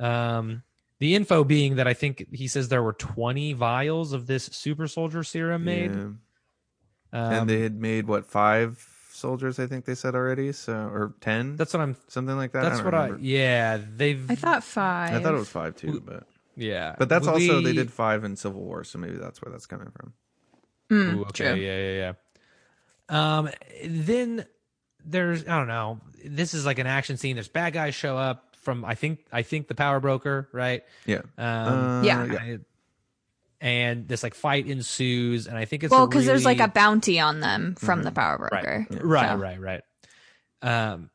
Um, 0.00 0.62
the 0.98 1.14
info 1.14 1.44
being 1.44 1.76
that 1.76 1.86
I 1.86 1.94
think 1.94 2.26
he 2.32 2.48
says 2.48 2.68
there 2.68 2.82
were 2.82 2.92
20 2.92 3.52
vials 3.52 4.12
of 4.12 4.26
this 4.26 4.44
super 4.44 4.88
soldier 4.88 5.22
serum 5.22 5.64
made. 5.64 5.92
Yeah. 5.92 6.02
Um, 7.10 7.32
and 7.32 7.50
they 7.50 7.60
had 7.60 7.80
made 7.80 8.06
what 8.06 8.26
five 8.26 8.86
soldiers? 9.10 9.58
I 9.58 9.66
think 9.66 9.84
they 9.84 9.94
said 9.94 10.14
already. 10.14 10.52
So 10.52 10.72
or 10.74 11.14
ten, 11.20 11.56
that's 11.56 11.72
what 11.72 11.80
I'm, 11.80 11.96
something 12.08 12.36
like 12.36 12.52
that. 12.52 12.62
that's 12.62 12.80
I 12.80 12.84
what 12.84 12.90
don't 12.90 13.14
I, 13.14 13.18
yeah, 13.20 13.78
they've, 13.96 14.30
I 14.30 14.34
thought 14.34 14.64
five. 14.64 15.14
I 15.14 15.22
thought 15.22 15.34
it 15.34 15.38
was 15.38 15.48
five 15.48 15.76
too, 15.76 16.02
but 16.04 16.24
yeah. 16.56 16.94
but 16.98 17.08
that's 17.08 17.26
also 17.26 17.60
they 17.60 17.72
did 17.72 17.92
five 17.92 18.24
in 18.24 18.36
Civil 18.36 18.62
War, 18.62 18.84
so 18.84 18.98
maybe 18.98 19.16
that's 19.16 19.42
where 19.42 19.50
that's 19.50 19.66
coming 19.66 19.90
from. 19.90 20.12
Mm, 20.90 21.16
Ooh, 21.16 21.22
okay, 21.22 21.52
true. 21.52 21.54
yeah, 21.54 21.78
yeah, 21.78 22.12
yeah. 23.10 23.40
Um, 23.40 23.50
then 23.84 24.44
there's 25.04 25.46
I 25.46 25.58
don't 25.58 25.68
know. 25.68 26.00
This 26.24 26.54
is 26.54 26.66
like 26.66 26.78
an 26.78 26.86
action 26.86 27.16
scene. 27.16 27.36
There's 27.36 27.48
bad 27.48 27.72
guys 27.72 27.94
show 27.94 28.16
up. 28.16 28.47
From 28.68 28.84
I 28.84 28.94
think 28.94 29.20
I 29.32 29.40
think 29.40 29.66
the 29.66 29.74
power 29.74 29.98
broker, 29.98 30.46
right? 30.52 30.82
Yeah. 31.06 31.22
Um, 31.38 31.46
Uh, 31.46 32.02
Yeah. 32.02 32.20
I- 32.38 32.58
and 33.62 34.06
this 34.06 34.22
like 34.22 34.34
fight 34.34 34.66
ensues, 34.66 35.46
and 35.46 35.56
I 35.56 35.64
think 35.64 35.82
it's 35.84 35.90
well, 35.90 36.06
because 36.06 36.24
because 36.24 36.26
there's 36.26 36.44
like 36.44 36.60
a 36.60 36.68
bounty 36.68 37.18
on 37.18 37.40
them 37.40 37.74
from 37.76 38.02
the 38.02 38.12
power 38.12 38.36
right, 38.52 38.62
broker. 38.62 38.86
right, 39.06 39.30
So- 39.30 39.36
right, 39.36 39.60
right. 39.60 39.82
Um, 40.60 41.08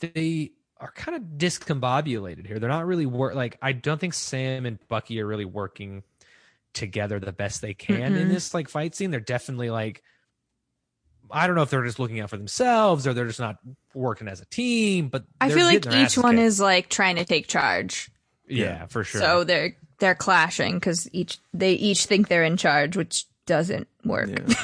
they 0.00 0.52
are 0.78 0.92
kind 0.92 1.16
of 1.16 1.22
discombobulated 1.38 2.46
here. 2.46 2.58
They're 2.58 2.68
not 2.68 2.86
really 2.86 3.06
work. 3.06 3.34
Like 3.34 3.56
I 3.62 3.72
don't 3.72 3.98
think 3.98 4.12
Sam 4.12 4.66
and 4.66 4.78
Bucky 4.88 5.18
are 5.22 5.26
really 5.26 5.46
working 5.46 6.02
together 6.74 7.18
the 7.18 7.32
best 7.32 7.62
they 7.62 7.72
can 7.72 8.14
in 8.14 8.26
Mm-mm. 8.28 8.32
this 8.32 8.52
like 8.52 8.68
fight 8.68 8.94
scene. 8.94 9.10
They're 9.10 9.20
definitely 9.20 9.70
like. 9.70 10.02
I 11.30 11.46
don't 11.46 11.56
know 11.56 11.62
if 11.62 11.70
they're 11.70 11.84
just 11.84 11.98
looking 11.98 12.20
out 12.20 12.30
for 12.30 12.36
themselves 12.36 13.06
or 13.06 13.14
they're 13.14 13.26
just 13.26 13.40
not 13.40 13.56
working 13.94 14.28
as 14.28 14.40
a 14.40 14.46
team, 14.46 15.08
but 15.08 15.24
I 15.40 15.50
feel 15.50 15.66
like 15.66 15.86
each 15.86 16.16
one 16.18 16.36
kicked. 16.36 16.46
is 16.46 16.60
like 16.60 16.88
trying 16.88 17.16
to 17.16 17.24
take 17.24 17.48
charge. 17.48 18.10
yeah, 18.48 18.86
for 18.86 19.04
sure. 19.04 19.20
So 19.20 19.44
they're 19.44 19.76
they're 19.98 20.14
clashing 20.14 20.74
because 20.74 21.08
each 21.12 21.38
they 21.54 21.72
each 21.72 22.06
think 22.06 22.28
they're 22.28 22.44
in 22.44 22.56
charge, 22.56 22.96
which 22.96 23.24
doesn't 23.46 23.88
work. 24.04 24.28
Yeah. 24.28 24.54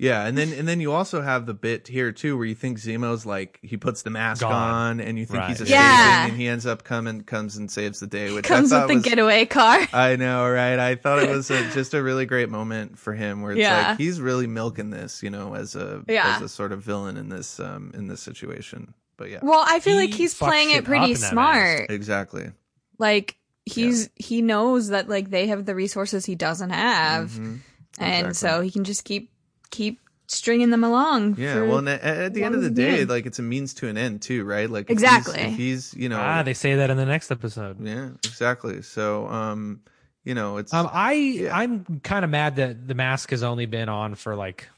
Yeah, 0.00 0.24
and 0.26 0.38
then 0.38 0.52
and 0.52 0.68
then 0.68 0.80
you 0.80 0.92
also 0.92 1.20
have 1.22 1.44
the 1.46 1.54
bit 1.54 1.88
here 1.88 2.12
too 2.12 2.36
where 2.36 2.46
you 2.46 2.54
think 2.54 2.78
Zemo's 2.78 3.26
like 3.26 3.58
he 3.62 3.76
puts 3.76 4.02
the 4.02 4.10
mask 4.10 4.42
Gone. 4.42 4.52
on 4.52 5.00
and 5.00 5.18
you 5.18 5.26
think 5.26 5.40
Right. 5.40 5.48
he's 5.48 5.60
escaping 5.60 5.74
Yeah. 5.80 6.26
and 6.26 6.36
he 6.36 6.46
ends 6.46 6.66
up 6.66 6.84
coming 6.84 7.22
comes 7.22 7.56
and 7.56 7.68
saves 7.68 7.98
the 7.98 8.06
day, 8.06 8.32
which 8.32 8.44
Comes 8.44 8.72
I 8.72 8.82
with 8.82 8.88
the 8.90 8.94
was, 8.96 9.04
getaway 9.04 9.44
car. 9.46 9.80
I 9.92 10.14
know, 10.14 10.48
right? 10.48 10.78
I 10.78 10.94
thought 10.94 11.18
it 11.18 11.28
was 11.34 11.50
a, 11.50 11.68
just 11.70 11.94
a 11.94 12.02
really 12.02 12.26
great 12.26 12.48
moment 12.48 12.96
for 12.96 13.12
him 13.12 13.42
where 13.42 13.50
it's 13.52 13.60
Yeah. 13.60 13.88
like 13.88 13.98
he's 13.98 14.20
really 14.20 14.46
milking 14.46 14.90
this, 14.90 15.20
you 15.22 15.30
know, 15.30 15.54
as 15.54 15.74
a 15.74 16.04
Yeah. 16.06 16.36
as 16.36 16.42
a 16.42 16.48
sort 16.48 16.70
of 16.70 16.80
villain 16.80 17.16
in 17.16 17.28
this 17.28 17.58
um 17.58 17.90
in 17.92 18.06
this 18.06 18.20
situation. 18.22 18.94
But 19.16 19.30
yeah. 19.30 19.40
Well, 19.42 19.64
I 19.66 19.80
feel 19.80 19.96
like 19.96 20.14
he's 20.14 20.32
playing 20.34 20.70
it 20.70 20.84
pretty 20.84 21.06
in 21.12 21.20
that 21.20 21.30
smart. 21.32 21.90
Exactly. 21.90 22.52
Like 23.00 23.34
he's 23.64 24.10
he 24.14 24.42
knows 24.42 24.90
that 24.90 25.08
like 25.08 25.30
they 25.30 25.48
have 25.48 25.64
the 25.66 25.74
resources 25.74 26.24
he 26.24 26.36
doesn't 26.36 26.70
have, 26.70 27.32
Mhm. 27.32 27.58
and 27.98 28.26
exactly. 28.28 28.34
so 28.34 28.60
he 28.60 28.70
can 28.70 28.84
just 28.84 29.02
keep 29.04 29.32
keep 29.70 30.00
stringing 30.26 30.70
them 30.70 30.84
along. 30.84 31.36
Yeah, 31.38 31.54
for- 31.54 31.66
well, 31.66 31.78
and 31.78 31.88
at, 31.88 32.02
at 32.02 32.34
the 32.34 32.44
end 32.44 32.54
of 32.54 32.62
the 32.62 32.70
day, 32.70 32.98
can. 32.98 33.08
like 33.08 33.26
it's 33.26 33.38
a 33.38 33.42
means 33.42 33.74
to 33.74 33.88
an 33.88 33.96
end 33.96 34.22
too, 34.22 34.44
right? 34.44 34.68
Like 34.68 34.90
if 34.90 34.98
he's- 34.98 35.02
Exactly. 35.18 35.42
If 35.52 35.56
he's, 35.56 35.94
you 35.94 36.08
know, 36.08 36.18
ah, 36.20 36.42
they 36.42 36.54
say 36.54 36.76
that 36.76 36.90
in 36.90 36.96
the 36.96 37.06
next 37.06 37.30
episode. 37.30 37.80
yeah, 37.80 38.10
exactly. 38.24 38.82
So, 38.82 39.26
um, 39.28 39.80
you 40.24 40.34
know, 40.34 40.58
it's 40.58 40.74
Um, 40.74 40.88
I 40.92 41.48
I'm 41.52 42.00
kind 42.04 42.24
of 42.24 42.30
mad 42.30 42.56
that 42.56 42.86
the 42.86 42.94
mask 42.94 43.30
has 43.30 43.42
only 43.42 43.64
been 43.66 43.88
on 43.88 44.14
for 44.14 44.36
like 44.36 44.68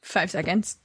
five 0.00 0.30
seconds. 0.30 0.78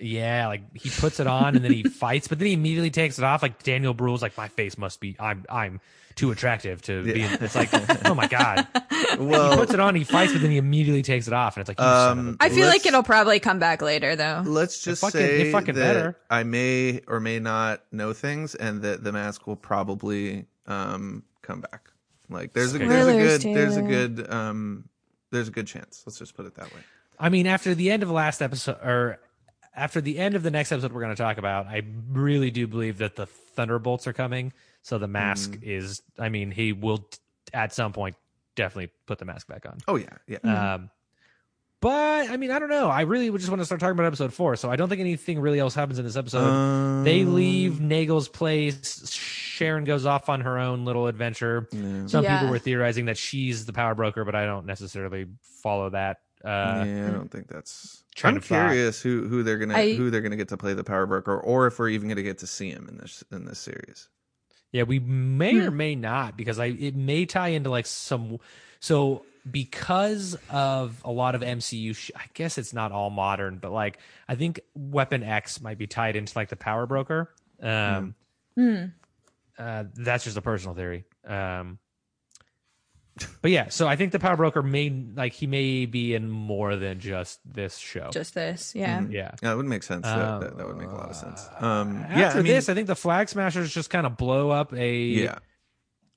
yeah, 0.00 0.48
like 0.48 0.76
he 0.76 0.90
puts 0.90 1.20
it 1.20 1.26
on 1.28 1.54
and 1.54 1.64
then 1.64 1.72
he 1.72 1.82
fights, 1.88 2.26
but 2.28 2.38
then 2.40 2.46
he 2.46 2.52
immediately 2.54 2.90
takes 2.90 3.18
it 3.18 3.24
off. 3.24 3.42
Like 3.42 3.62
Daniel 3.62 3.94
Bruhl's 3.94 4.22
like 4.22 4.36
my 4.36 4.48
face 4.48 4.76
must 4.76 5.00
be 5.00 5.14
I'm 5.20 5.44
I'm 5.48 5.80
too 6.16 6.30
attractive 6.32 6.82
to 6.82 7.04
be. 7.04 7.22
In, 7.22 7.30
it's 7.40 7.54
like 7.54 7.68
oh 8.06 8.14
my 8.14 8.26
god. 8.26 8.66
he 9.10 9.16
puts 9.56 9.72
it 9.72 9.80
on, 9.80 9.94
he 9.94 10.02
fights, 10.04 10.32
but 10.32 10.42
then 10.42 10.50
he 10.50 10.56
immediately 10.56 11.02
takes 11.02 11.26
it 11.28 11.32
off, 11.32 11.56
and 11.56 11.60
it's 11.60 11.68
like 11.68 11.78
you 11.78 11.84
son 11.84 12.18
of 12.18 12.26
a- 12.26 12.28
Um, 12.30 12.36
I 12.40 12.48
feel 12.48 12.66
like 12.66 12.84
it'll 12.86 13.02
probably 13.02 13.38
come 13.38 13.58
back 13.58 13.82
later, 13.82 14.16
though. 14.16 14.42
Let's 14.44 14.82
just 14.82 15.02
fucking- 15.02 15.20
say 15.20 15.52
fucking 15.52 15.74
that 15.74 15.92
better. 15.94 16.18
I 16.28 16.42
may 16.42 17.02
or 17.06 17.20
may 17.20 17.38
not 17.38 17.82
know 17.92 18.12
things, 18.12 18.54
and 18.54 18.82
that 18.82 19.04
the 19.04 19.12
mask 19.12 19.46
will 19.46 19.56
probably 19.56 20.46
um 20.66 21.22
come 21.42 21.60
back. 21.60 21.90
Like 22.28 22.52
there's 22.54 22.74
a 22.74 22.78
there's 22.78 23.06
a 23.06 23.10
Spoilers, 23.10 23.44
good 23.44 23.54
there's 23.56 23.76
a 23.76 23.82
good 23.82 24.32
um 24.32 24.88
there's 25.30 25.48
a 25.48 25.52
good 25.52 25.66
chance. 25.66 26.02
Let's 26.06 26.18
just 26.18 26.34
put 26.34 26.46
it 26.46 26.54
that 26.56 26.74
way. 26.74 26.80
I 27.18 27.28
mean, 27.28 27.46
after 27.46 27.74
the 27.74 27.90
end 27.90 28.02
of 28.02 28.08
the 28.08 28.14
last 28.14 28.42
episode, 28.42 28.78
or 28.82 29.20
after 29.74 30.00
the 30.00 30.18
end 30.18 30.34
of 30.34 30.42
the 30.42 30.50
next 30.50 30.72
episode, 30.72 30.92
we're 30.92 31.02
going 31.02 31.14
to 31.14 31.22
talk 31.22 31.38
about. 31.38 31.66
I 31.66 31.82
really 32.10 32.50
do 32.50 32.66
believe 32.66 32.98
that 32.98 33.16
the 33.16 33.26
thunderbolts 33.26 34.06
are 34.06 34.12
coming. 34.12 34.52
So 34.86 34.98
the 34.98 35.08
mask 35.08 35.50
Mm. 35.50 35.62
is. 35.64 36.00
I 36.16 36.28
mean, 36.28 36.52
he 36.52 36.72
will 36.72 37.08
at 37.52 37.72
some 37.74 37.92
point 37.92 38.14
definitely 38.54 38.92
put 39.06 39.18
the 39.18 39.24
mask 39.24 39.48
back 39.48 39.66
on. 39.66 39.78
Oh 39.88 39.96
yeah, 39.96 40.10
yeah. 40.28 40.74
Um, 40.74 40.90
but 41.80 42.30
I 42.30 42.36
mean, 42.36 42.52
I 42.52 42.60
don't 42.60 42.68
know. 42.70 42.88
I 42.88 43.00
really 43.00 43.28
would 43.28 43.40
just 43.40 43.50
want 43.50 43.60
to 43.60 43.64
start 43.66 43.80
talking 43.80 43.94
about 43.94 44.06
episode 44.06 44.32
four. 44.32 44.54
So 44.54 44.70
I 44.70 44.76
don't 44.76 44.88
think 44.88 45.00
anything 45.00 45.40
really 45.40 45.58
else 45.58 45.74
happens 45.74 45.98
in 45.98 46.04
this 46.04 46.14
episode. 46.16 46.46
Um, 46.48 47.02
they 47.02 47.24
leave 47.24 47.80
Nagel's 47.80 48.28
place. 48.28 49.10
Sharon 49.12 49.82
goes 49.82 50.06
off 50.06 50.28
on 50.28 50.42
her 50.42 50.56
own 50.56 50.84
little 50.84 51.08
adventure. 51.08 51.68
Yeah. 51.72 52.06
Some 52.06 52.24
people 52.24 52.48
were 52.48 52.60
theorizing 52.60 53.06
that 53.06 53.18
she's 53.18 53.66
the 53.66 53.72
power 53.72 53.96
broker, 53.96 54.24
but 54.24 54.36
I 54.36 54.46
don't 54.46 54.66
necessarily 54.66 55.26
follow 55.42 55.90
that. 55.90 56.18
Uh, 56.44 56.84
yeah, 56.86 57.08
I 57.08 57.10
don't 57.10 57.28
think 57.30 57.48
that's. 57.48 58.04
train 58.14 58.34
I'm 58.34 58.36
of 58.38 58.44
thought. 58.44 58.68
curious 58.70 59.02
who 59.02 59.26
who 59.26 59.42
they're 59.42 59.58
gonna 59.58 59.74
I- 59.76 59.94
who 59.96 60.10
they're 60.10 60.20
gonna 60.22 60.36
get 60.36 60.48
to 60.50 60.56
play 60.56 60.74
the 60.74 60.84
power 60.84 61.06
broker, 61.06 61.36
or 61.40 61.66
if 61.66 61.78
we're 61.80 61.88
even 61.88 62.08
gonna 62.08 62.22
get 62.22 62.38
to 62.38 62.46
see 62.46 62.70
him 62.70 62.86
in 62.88 62.98
this 62.98 63.24
in 63.32 63.44
this 63.46 63.58
series. 63.58 64.08
Yeah, 64.76 64.82
we 64.82 64.98
may 64.98 65.56
or 65.58 65.70
Hmm. 65.70 65.76
may 65.78 65.94
not 65.94 66.36
because 66.36 66.58
I 66.58 66.66
it 66.66 66.94
may 66.94 67.24
tie 67.24 67.48
into 67.48 67.70
like 67.70 67.86
some 67.86 68.38
so 68.78 69.24
because 69.50 70.36
of 70.50 71.00
a 71.02 71.10
lot 71.10 71.34
of 71.34 71.40
MCU 71.40 71.94
sh- 71.94 72.10
I 72.14 72.24
guess 72.34 72.58
it's 72.58 72.74
not 72.74 72.92
all 72.92 73.08
modern, 73.08 73.56
but 73.58 73.72
like 73.72 73.98
I 74.28 74.34
think 74.34 74.60
Weapon 74.74 75.22
X 75.22 75.60
might 75.62 75.78
be 75.78 75.86
tied 75.86 76.14
into 76.16 76.36
like 76.36 76.50
the 76.50 76.56
power 76.56 76.86
broker. 76.86 77.30
Um 77.62 78.14
Hmm. 78.54 78.84
uh 79.58 79.84
that's 79.94 80.24
just 80.24 80.36
a 80.36 80.42
personal 80.42 80.74
theory. 80.74 81.04
Um 81.26 81.78
but 83.42 83.50
yeah, 83.50 83.68
so 83.68 83.88
I 83.88 83.96
think 83.96 84.12
the 84.12 84.18
power 84.18 84.36
broker 84.36 84.62
may 84.62 84.90
like 84.90 85.32
he 85.32 85.46
may 85.46 85.86
be 85.86 86.14
in 86.14 86.28
more 86.30 86.76
than 86.76 87.00
just 87.00 87.40
this 87.44 87.78
show. 87.78 88.10
Just 88.12 88.34
this, 88.34 88.74
yeah. 88.74 89.00
Mhm. 89.00 89.12
yeah. 89.12 89.20
Yeah, 89.42 89.50
that 89.50 89.56
would 89.56 89.66
make 89.66 89.82
sense. 89.82 90.02
That, 90.02 90.18
Um, 90.18 90.40
that, 90.40 90.58
that 90.58 90.66
would 90.66 90.76
make 90.76 90.88
a 90.88 90.94
lot 90.94 91.08
of 91.10 91.16
sense. 91.16 91.46
Um, 91.60 91.98
After 91.98 92.18
yeah, 92.18 92.30
I 92.30 92.34
mean, 92.36 92.44
this, 92.46 92.68
I 92.68 92.74
think 92.74 92.86
the 92.88 92.96
Flag 92.96 93.28
Smashers 93.28 93.72
just 93.72 93.90
kind 93.90 94.06
of 94.06 94.16
blow 94.16 94.50
up 94.50 94.72
a 94.74 94.96
yeah, 94.98 95.38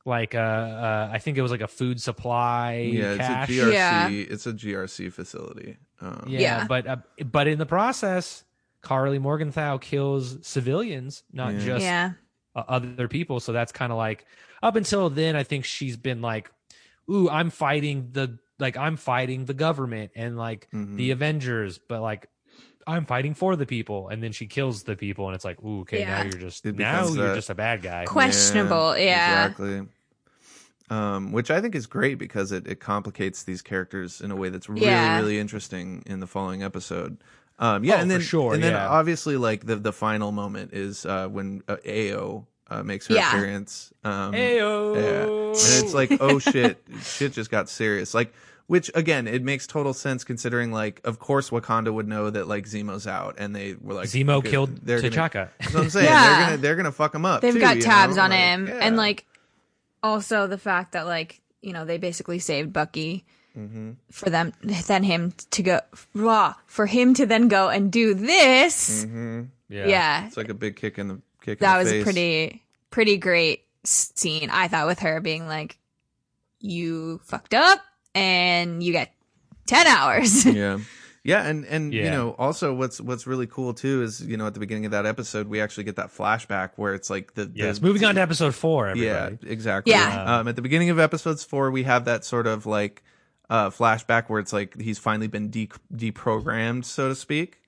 like 0.05 0.35
uh, 0.35 0.39
uh 0.39 1.09
I 1.11 1.19
think 1.19 1.37
it 1.37 1.41
was 1.41 1.51
like 1.51 1.61
a 1.61 1.67
food 1.67 2.01
supply 2.01 2.89
yeah. 2.91 3.17
cache. 3.17 3.49
It's 3.49 3.59
a 3.59 3.63
GRC. 3.63 3.73
Yeah. 3.73 4.09
It's 4.09 4.45
a 4.47 4.53
GRC 4.53 5.13
facility. 5.13 5.77
Um, 6.01 6.25
yeah, 6.27 6.39
Yeah. 6.39 6.67
but 6.67 6.87
uh, 6.87 6.97
but 7.25 7.47
in 7.47 7.59
the 7.59 7.65
process, 7.65 8.43
Karli 8.81 9.19
Morgenthau 9.19 9.77
kills 9.77 10.37
civilians, 10.45 11.23
not 11.31 11.53
Yeah. 11.53 11.59
just 11.59 11.83
Yeah. 11.83 12.11
uh, 12.55 12.63
other 12.67 13.07
people. 13.07 13.39
So 13.39 13.51
that's 13.53 13.71
kind 13.71 13.91
of 13.91 13.97
like 13.97 14.25
up 14.61 14.75
until 14.75 15.09
then, 15.09 15.35
I 15.35 15.43
think 15.43 15.65
she's 15.65 15.95
been 15.97 16.21
like, 16.21 16.51
"Ooh, 17.09 17.29
I'm 17.29 17.49
fighting 17.49 18.09
the 18.11 18.37
like 18.59 18.77
I'm 18.77 18.97
fighting 18.97 19.45
the 19.45 19.53
government 19.53 20.11
and 20.15 20.37
like 20.37 20.67
Mhm. 20.73 20.95
the 20.97 21.11
Avengers," 21.11 21.77
but 21.79 22.01
like. 22.01 22.27
I'm 22.87 23.05
fighting 23.05 23.35
for 23.35 23.55
the 23.55 23.67
people, 23.67 24.07
and 24.09 24.23
then 24.23 24.31
she 24.31 24.47
kills 24.47 24.81
the 24.81 24.95
people, 24.95 25.27
and 25.27 25.35
it's 25.35 25.45
like, 25.45 25.61
ooh, 25.63 25.81
okay, 25.81 25.99
Yeah. 25.99 26.23
now 26.23 26.29
you're 26.29 26.39
just 26.39 26.65
It 26.65 26.75
now 26.75 27.01
becomes 27.01 27.17
you're 27.17 27.27
that- 27.27 27.35
just 27.35 27.49
a 27.51 27.53
bad 27.53 27.83
guy. 27.83 28.05
Questionable, 28.05 28.97
yeah. 28.97 29.45
exactly. 29.45 29.81
Um, 30.89 31.31
which 31.31 31.51
I 31.51 31.61
think 31.61 31.75
is 31.75 31.85
great 31.85 32.15
because 32.17 32.51
it, 32.51 32.65
it 32.65 32.79
complicates 32.79 33.43
these 33.43 33.61
characters 33.61 34.21
in 34.21 34.31
a 34.31 34.35
way 34.35 34.49
that's 34.49 34.67
really 34.67 34.87
Yeah. 34.87 35.19
really 35.19 35.37
interesting 35.37 36.01
in 36.07 36.19
the 36.19 36.25
following 36.25 36.63
episode. 36.63 37.17
Um, 37.59 37.83
yeah, 37.83 37.95
Oh, 37.95 37.97
and 37.99 38.09
for 38.09 38.17
then 38.17 38.21
sure, 38.21 38.53
and 38.55 38.63
then 38.63 38.71
yeah. 38.73 38.89
obviously 38.89 39.37
like 39.37 39.67
the 39.67 39.75
the 39.75 39.93
final 39.93 40.31
moment 40.31 40.73
is 40.73 41.05
uh, 41.05 41.27
when 41.27 41.61
uh, 41.67 41.75
Ayo 41.85 42.45
uh, 42.69 42.83
makes 42.83 43.07
her 43.07 43.15
Yeah. 43.15 43.29
appearance. 43.35 43.91
Um, 44.03 44.33
Ayo. 44.33 44.95
Yeah. 44.95 45.23
And 45.49 45.51
it's 45.85 45.93
like, 45.93 46.11
oh 46.19 46.39
shit, 46.39 46.81
shit 47.01 47.33
just 47.33 47.49
got 47.51 47.69
serious. 47.69 48.13
Like, 48.13 48.33
which 48.67 48.91
again, 48.93 49.27
it 49.27 49.41
makes 49.43 49.65
total 49.65 49.93
sense 49.95 50.23
considering, 50.23 50.71
like, 50.71 51.01
of 51.03 51.17
course, 51.17 51.49
Wakanda 51.49 51.91
would 51.91 52.07
know 52.07 52.29
that 52.29 52.47
like 52.47 52.65
Zemo's 52.65 53.07
out, 53.07 53.35
and 53.39 53.55
they 53.55 53.75
were 53.81 53.95
like, 53.95 54.07
Zemo 54.07 54.35
okay, 54.37 54.51
killed 54.51 54.75
they're 54.85 55.01
gonna- 55.01 55.15
T'Chaka. 55.15 55.49
That's 55.59 55.73
what 55.73 55.83
I'm 55.83 55.89
saying. 55.89 56.05
Yeah. 56.05 56.23
They're 56.37 56.45
gonna 56.45 56.57
they're 56.57 56.75
gonna 56.75 56.91
fuck 56.91 57.15
him 57.15 57.25
up. 57.25 57.41
They've 57.41 57.53
too, 57.53 57.59
got 57.59 57.81
tabs 57.81 58.15
know? 58.17 58.23
on 58.23 58.29
Like, 58.29 58.39
him, 58.39 58.67
yeah. 58.67 58.79
and 58.81 58.95
like 58.97 59.25
also 60.03 60.47
the 60.47 60.57
fact 60.57 60.91
that 60.93 61.05
like 61.07 61.41
you 61.61 61.73
know 61.73 61.83
they 61.85 61.97
basically 61.97 62.39
saved 62.39 62.71
Bucky 62.71 63.25
Mhm. 63.57 63.95
for 64.11 64.29
them, 64.29 64.53
then 64.61 65.03
him 65.03 65.33
to 65.51 65.63
go 65.63 65.79
raw 66.13 66.53
for 66.67 66.85
him 66.85 67.13
to 67.15 67.25
then 67.25 67.47
go 67.47 67.69
and 67.69 67.91
do 67.91 68.13
this. 68.13 69.03
Mhm. 69.05 69.47
Yeah. 69.67 69.87
Yeah, 69.87 70.27
It's 70.27 70.37
like 70.37 70.49
a 70.49 70.53
big 70.53 70.75
kick 70.75 70.97
in 70.99 71.07
the 71.09 71.19
kick. 71.41 71.59
in 71.59 71.65
that 71.65 71.77
the 71.77 71.83
was 71.83 71.91
a 71.93 72.03
pretty 72.03 72.63
pretty 72.91 73.17
great 73.17 73.65
scene 73.83 74.49
I 74.51 74.67
thought 74.67 74.87
with 74.87 74.99
her 74.99 75.19
being 75.21 75.47
like, 75.47 75.77
"You 76.59 77.19
fucked 77.23 77.53
up, 77.53 77.79
and 78.15 78.81
you 78.83 78.91
get 78.91 79.13
ten 79.67 79.87
hours." 79.87 80.45
yeah 80.45 80.79
yeah 81.23 81.45
and 81.45 81.65
and 81.65 81.93
you 81.93 82.03
know 82.09 82.31
also 82.39 82.73
what's 82.73 82.99
what's 83.01 83.27
really 83.27 83.45
cool 83.45 83.73
too 83.73 84.01
is 84.01 84.21
you 84.25 84.37
know 84.37 84.47
at 84.47 84.53
the 84.53 84.59
beginning 84.59 84.85
of 84.85 84.91
that 84.91 85.05
episode 85.05 85.47
we 85.47 85.59
actually 85.59 85.83
get 85.83 85.97
that 85.97 86.07
flashback 86.07 86.71
where 86.77 86.93
it's 86.93 87.09
like 87.09 87.33
the, 87.33 87.51
Yes. 87.53 87.79
the 87.79 87.85
Moving 87.85 88.05
on 88.05 88.15
to 88.15 88.21
episode 88.21 88.55
four, 88.55 88.87
everybody. 88.87 89.37
Yeah, 89.43 89.51
exactly. 89.51 89.91
Yeah. 89.91 90.37
Um, 90.39 90.47
at 90.47 90.55
the 90.55 90.61
beginning 90.61 90.89
of 90.89 90.97
episodes 90.97 91.43
four, 91.43 91.71
we 91.71 91.83
have 91.83 92.05
that 92.05 92.23
sort 92.23 92.47
of 92.47 92.65
like 92.65 93.03
uh, 93.49 93.69
flashback 93.69 94.29
where 94.29 94.39
it's 94.39 94.53
like 94.53 94.79
he's 94.79 94.97
finally 94.97 95.27
been 95.27 95.49
de- 95.49 95.69
deprogrammed, 95.93 96.85
so 96.85 97.09
to 97.09 97.15
speak. 97.15 97.58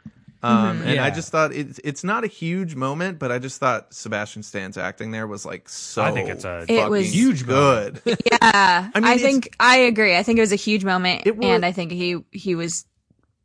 Um, 0.43 0.81
And 0.81 0.95
Yeah. 0.95 1.05
I 1.05 1.09
just 1.11 1.31
thought 1.31 1.53
it's 1.53 1.79
it's 1.83 2.03
not 2.03 2.23
a 2.23 2.27
huge 2.27 2.75
moment, 2.75 3.19
but 3.19 3.31
I 3.31 3.37
just 3.39 3.59
thought 3.59 3.93
Sebastian 3.93 4.41
Stan's 4.43 4.77
acting 4.77 5.11
there 5.11 5.27
was 5.27 5.45
like 5.45 5.69
so. 5.69 6.01
I 6.01 6.11
think 6.11 6.29
it's 6.29 6.45
a 6.45 6.65
It 6.67 6.89
was- 6.89 7.13
Huge 7.13 7.45
good. 7.45 8.01
yeah, 8.05 8.17
I, 8.41 8.91
mean, 8.95 9.03
it's- 9.03 9.21
think 9.21 9.55
I 9.59 9.77
agree. 9.77 10.15
I 10.17 10.23
think 10.23 10.37
it 10.39 10.41
was 10.41 10.51
a 10.51 10.55
huge 10.57 10.83
moment, 10.83 11.23
It 11.25 11.37
was- 11.37 11.45
and 11.45 11.65
I 11.65 11.71
think 11.71 11.91
he 11.91 12.17
he 12.31 12.55
was 12.55 12.85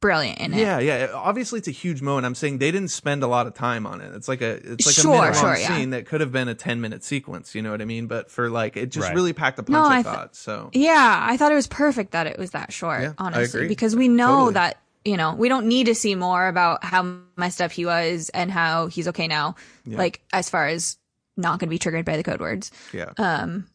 brilliant 0.01 0.39
in 0.41 0.53
it. 0.55 0.59
Yeah, 0.61 0.79
yeah. 0.79 1.09
Obviously, 1.15 1.59
it's 1.59 1.69
a 1.69 1.73
huge 1.73 2.03
moment. 2.03 2.27
I'm 2.27 2.35
saying 2.35 2.59
they 2.59 2.71
didn't 2.71 2.91
spend 2.91 3.23
a 3.23 3.27
lot 3.27 3.47
of 3.47 3.55
time 3.55 3.87
on 3.87 4.01
it. 4.01 4.15
It's 4.15 4.29
like 4.29 4.41
a 4.43 4.53
it's 4.73 4.87
like 4.87 4.95
Sure, 4.95 5.15
a 5.17 5.21
minute 5.21 5.35
long 5.37 5.43
sure, 5.43 5.57
yeah. 5.57 5.69
scene 5.77 5.91
that 5.91 6.07
could 6.07 6.21
have 6.21 6.33
been 6.33 6.49
a 6.49 6.55
ten 6.55 6.81
minute 6.81 7.03
sequence. 7.03 7.55
You 7.55 7.63
know 7.63 7.71
what 7.71 7.81
I 7.81 7.87
mean? 7.87 8.07
But 8.07 8.31
for 8.31 8.49
like, 8.51 8.77
it 8.77 8.91
just 8.91 9.07
Right. 9.09 9.15
really 9.15 9.33
packed 9.33 9.59
a 9.59 9.63
punch. 9.63 9.73
No, 9.73 9.83
I 9.85 9.99
I 9.99 10.03
th- 10.03 10.15
thought 10.15 10.37
so. 10.37 10.71
Yeah, 10.75 11.19
I 11.29 11.37
thought 11.37 11.51
it 11.51 11.57
was 11.57 11.67
perfect 11.67 12.13
that 12.13 12.27
it 12.27 12.39
was 12.39 12.51
that 12.51 12.73
short, 12.73 13.03
Yeah, 13.03 13.13
I 13.19 13.25
honestly, 13.27 13.61
agree. 13.61 13.69
because 13.69 13.97
we 13.97 14.09
know 14.09 14.27
Totally. 14.29 14.55
that, 14.55 14.77
you 15.07 15.17
know, 15.17 15.35
we 15.35 15.49
don't 15.49 15.67
need 15.69 15.87
to 15.87 15.95
see 15.95 16.15
more 16.15 16.49
about 16.49 16.85
how 16.85 17.17
messed 17.37 17.63
up 17.63 17.71
he 17.73 17.87
was 17.87 18.29
and 18.31 18.51
how 18.51 18.89
he's 18.89 19.09
okay 19.09 19.29
now. 19.29 19.55
Yeah. 19.85 19.99
Like, 19.99 20.21
as 20.33 20.51
far 20.51 20.67
as 20.67 20.97
not 21.37 21.59
going 21.61 21.69
to 21.69 21.75
be 21.75 21.79
triggered 21.79 22.05
by 22.05 22.17
the 22.17 22.23
code 22.23 22.41
words. 22.41 22.71
Yeah, 22.93 23.13
Um, 23.19 23.67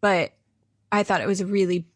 but 0.00 0.32
I 0.90 1.02
thought 1.02 1.20
it 1.20 1.26
was 1.26 1.40
a 1.40 1.46
really 1.46 1.86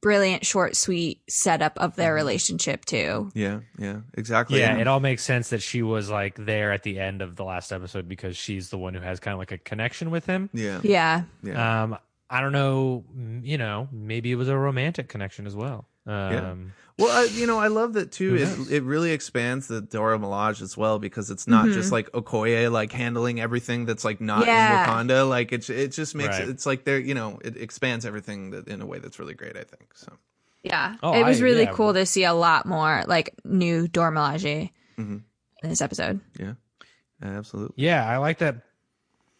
brilliant, 0.00 0.46
short, 0.46 0.76
sweet 0.76 1.20
setup 1.28 1.76
of 1.78 1.90
Mm-hmm. 1.92 2.00
their 2.00 2.14
relationship, 2.14 2.84
too. 2.86 3.30
yeah, 3.34 3.60
yeah. 3.78 4.00
Exactly. 4.14 4.60
Yeah, 4.60 4.70
And- 4.72 4.80
it 4.80 4.86
all 4.88 5.00
makes 5.00 5.22
sense 5.22 5.50
that 5.50 5.60
she 5.62 5.82
was 5.82 6.08
like 6.08 6.36
there 6.36 6.72
at 6.72 6.82
the 6.84 6.98
end 6.98 7.20
of 7.22 7.36
the 7.36 7.44
last 7.44 7.70
episode 7.72 8.08
because 8.08 8.36
she's 8.36 8.70
the 8.70 8.78
one 8.78 8.94
who 8.94 9.00
has 9.00 9.20
kind 9.20 9.32
of 9.34 9.38
like 9.40 9.52
a 9.52 9.58
connection 9.58 10.10
with 10.10 10.24
him. 10.26 10.48
yeah, 10.54 10.80
Yeah. 10.82 11.22
yeah. 11.42 11.82
Um, 11.82 11.98
I 12.30 12.40
don't 12.40 12.52
know, 12.52 13.04
you 13.42 13.58
know, 13.58 13.88
maybe 13.92 14.30
it 14.30 14.36
was 14.36 14.48
a 14.48 14.56
romantic 14.56 15.08
connection 15.08 15.46
as 15.46 15.54
well. 15.56 15.86
Um, 16.10 16.72
Well, 16.98 17.08
I, 17.16 17.24
you 17.32 17.46
know, 17.46 17.58
I 17.58 17.68
love 17.68 17.94
that 17.94 18.12
too. 18.12 18.36
It, 18.36 18.70
it 18.70 18.82
really 18.82 19.12
expands 19.12 19.68
the 19.68 19.80
Dora 19.80 20.18
Milaje 20.18 20.60
as 20.60 20.76
well 20.76 20.98
because 20.98 21.30
it's 21.30 21.46
not 21.48 21.66
Mhm. 21.66 21.72
just 21.72 21.90
like 21.92 22.10
Okoye 22.12 22.70
like 22.70 22.92
handling 22.92 23.40
everything 23.40 23.86
that's 23.86 24.04
like 24.04 24.20
not 24.20 24.46
Yeah. 24.46 24.82
in 24.84 24.88
Wakanda. 25.08 25.26
Like 25.26 25.50
it, 25.52 25.70
it 25.70 25.92
just 25.92 26.14
makes 26.14 26.30
Right. 26.38 26.42
it, 26.42 26.50
it's 26.50 26.66
like 26.66 26.84
they're 26.84 26.98
you 26.98 27.14
know 27.14 27.38
it 27.42 27.56
expands 27.56 28.04
everything 28.04 28.50
that, 28.50 28.68
in 28.68 28.82
a 28.82 28.86
way 28.86 28.98
that's 28.98 29.18
really 29.18 29.32
great. 29.32 29.56
I 29.56 29.62
think 29.64 29.92
so. 29.94 30.12
Yeah. 30.62 30.96
Oh, 31.02 31.14
it 31.18 31.24
was 31.24 31.40
I- 31.40 31.44
really 31.44 31.62
yeah. 31.62 31.72
cool 31.72 31.94
to 31.94 32.04
see 32.04 32.24
a 32.24 32.34
lot 32.34 32.66
more, 32.66 33.02
like, 33.06 33.34
new 33.46 33.88
Dora 33.88 34.12
Milaje 34.12 34.68
Mhm. 34.98 35.22
in 35.62 35.70
this 35.70 35.80
episode. 35.80 36.20
Yeah, 36.38 36.52
absolutely. 37.22 37.82
yeah, 37.82 38.06
I 38.06 38.18
like 38.18 38.38
that. 38.38 38.56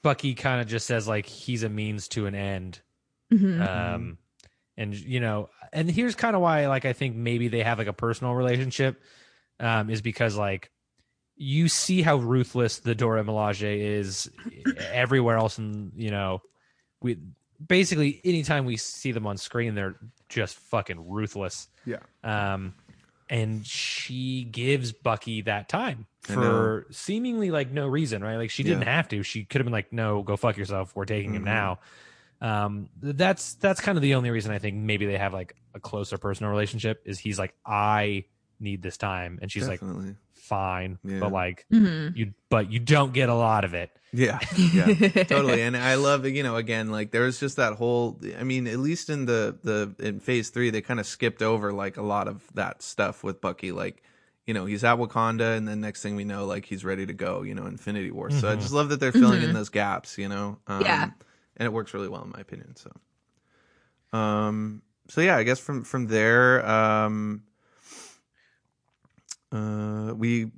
Bucky 0.03 0.33
kind 0.35 0.63
of 0.63 0.67
just 0.67 0.87
says 0.87 1.07
like 1.07 1.27
he's 1.27 1.63
a 1.63 1.69
means 1.69 2.09
to 2.09 2.25
an 2.25 2.35
end. 2.35 2.81
hmm 3.31 3.61
um 3.61 4.17
and 4.77 4.95
you 4.95 5.21
know 5.21 5.49
and 5.73 5.91
here's 5.91 6.15
kind 6.15 6.35
of 6.37 6.43
why 6.43 6.67
like 6.69 6.85
i 6.85 6.93
think 6.93 7.17
maybe 7.17 7.49
they 7.49 7.63
have 7.63 7.79
like 7.79 7.87
a 7.89 7.93
personal 7.93 8.35
relationship 8.35 9.01
um 9.59 9.91
is 9.91 10.01
because 10.03 10.37
like 10.37 10.71
you 11.37 11.69
see 11.69 12.03
how 12.03 12.17
ruthless 12.17 12.79
the 12.79 12.95
dora 12.95 13.23
milaje 13.25 13.79
is 13.79 14.31
everywhere 14.93 15.37
else 15.37 15.59
and 15.59 15.93
you 15.97 16.11
know 16.11 16.41
we 17.01 17.19
basically 17.67 18.21
anytime 18.25 18.65
we 18.65 18.77
see 18.77 19.13
them 19.13 19.27
on 19.27 19.37
screen 19.37 19.75
they're 19.75 19.97
just 20.29 20.57
fucking 20.57 21.09
ruthless 21.09 21.69
Yeah. 21.85 21.99
um 22.25 22.75
and 23.29 23.65
she 23.67 24.45
gives 24.45 24.93
bucky 24.93 25.43
that 25.43 25.69
time 25.69 26.07
for 26.21 26.87
seemingly 26.91 27.51
like 27.51 27.71
no 27.71 27.87
reason 27.89 28.23
right 28.23 28.37
like 28.37 28.51
she 28.51 28.63
didn't 28.63 28.83
Yeah. 28.83 28.95
have 28.97 29.09
to 29.09 29.23
she 29.23 29.45
could 29.45 29.61
have 29.61 29.67
been 29.67 29.73
like 29.73 29.93
no 29.93 30.23
go 30.23 30.37
fuck 30.37 30.57
yourself 30.57 30.95
we're 30.95 31.05
taking 31.07 31.35
him 31.35 31.43
Mhm. 31.43 31.47
now 31.47 31.79
um 32.41 32.89
that's 33.03 33.55
that's 33.55 33.81
kind 33.81 33.99
of 33.99 34.03
the 34.03 34.15
only 34.15 34.31
reason 34.31 34.51
i 34.53 34.59
think 34.59 34.77
maybe 34.77 35.05
they 35.07 35.19
have 35.19 35.33
like 35.35 35.55
a 35.75 35.81
closer 35.81 36.17
personal 36.19 36.51
relationship 36.51 37.03
is 37.05 37.19
he's 37.19 37.39
like 37.39 37.55
i 37.67 38.25
need 38.59 38.83
this 38.83 38.97
time 38.97 39.39
and 39.43 39.53
she's 39.53 39.69
like 39.69 39.81
fine 40.35 40.99
Yeah. 41.05 41.21
but 41.21 41.33
like 41.33 41.67
hmm 41.71 42.09
you 42.15 42.33
but 42.49 42.71
you 42.73 42.81
don't 42.81 43.13
get 43.13 43.29
a 43.29 43.35
lot 43.35 43.65
of 43.65 43.75
it 43.75 43.91
Yeah, 44.13 44.41
yeah, 44.75 44.95
totally. 45.29 45.63
And 45.63 45.77
I 45.77 45.95
love, 45.95 46.27
you 46.27 46.43
know, 46.43 46.57
again, 46.57 46.91
like 46.91 47.13
there 47.13 47.23
was 47.23 47.39
just 47.39 47.57
that 47.59 47.75
whole. 47.75 48.19
I 48.37 48.43
mean, 48.43 48.67
at 48.67 48.81
least 48.81 49.09
in 49.09 49.27
the 49.27 49.57
the 49.63 49.95
in 50.05 50.19
Phase 50.19 50.51
Three, 50.51 50.71
they 50.71 50.81
kind 50.81 50.99
of 50.99 51.07
skipped 51.07 51.43
over 51.43 51.73
like 51.73 51.97
a 51.97 52.03
lot 52.03 52.27
of 52.27 52.43
that 52.55 52.83
stuff 52.83 53.23
with 53.23 53.41
Bucky. 53.41 53.71
Like, 53.71 54.03
you 54.49 54.53
know, 54.55 54.65
he's 54.67 54.83
at 54.83 54.99
Wakanda, 54.99 55.57
and 55.57 55.69
then 55.69 55.81
next 55.81 56.03
thing 56.03 56.17
we 56.17 56.25
know, 56.25 56.45
like 56.45 56.65
he's 56.65 56.85
ready 56.85 57.07
to 57.07 57.13
go. 57.13 57.43
You 57.43 57.55
know, 57.55 57.67
Infinity 57.67 58.11
War. 58.11 58.31
So 58.31 58.51
I 58.51 58.57
Mhm. 58.57 58.61
just 58.61 58.73
love 58.73 58.89
that 58.89 58.99
they're 58.99 59.13
filling 59.13 59.43
in 59.43 59.51
Mhm. 59.51 59.55
those 59.55 59.69
gaps. 59.69 60.19
You 60.19 60.29
know, 60.29 60.59
um, 60.67 60.83
Yeah. 60.85 61.11
And 61.57 61.67
it 61.67 61.73
works 61.73 61.93
really 61.95 62.09
well 62.09 62.23
in 62.23 62.31
my 62.31 62.41
opinion. 62.41 62.75
So, 62.77 62.91
um, 64.19 64.83
so 65.09 65.21
yeah, 65.21 65.37
I 65.37 65.43
guess 65.43 65.59
from 65.59 65.85
from 65.85 66.07
there, 66.07 66.65
um, 66.69 67.43
uh, 69.53 70.13
we 70.17 70.53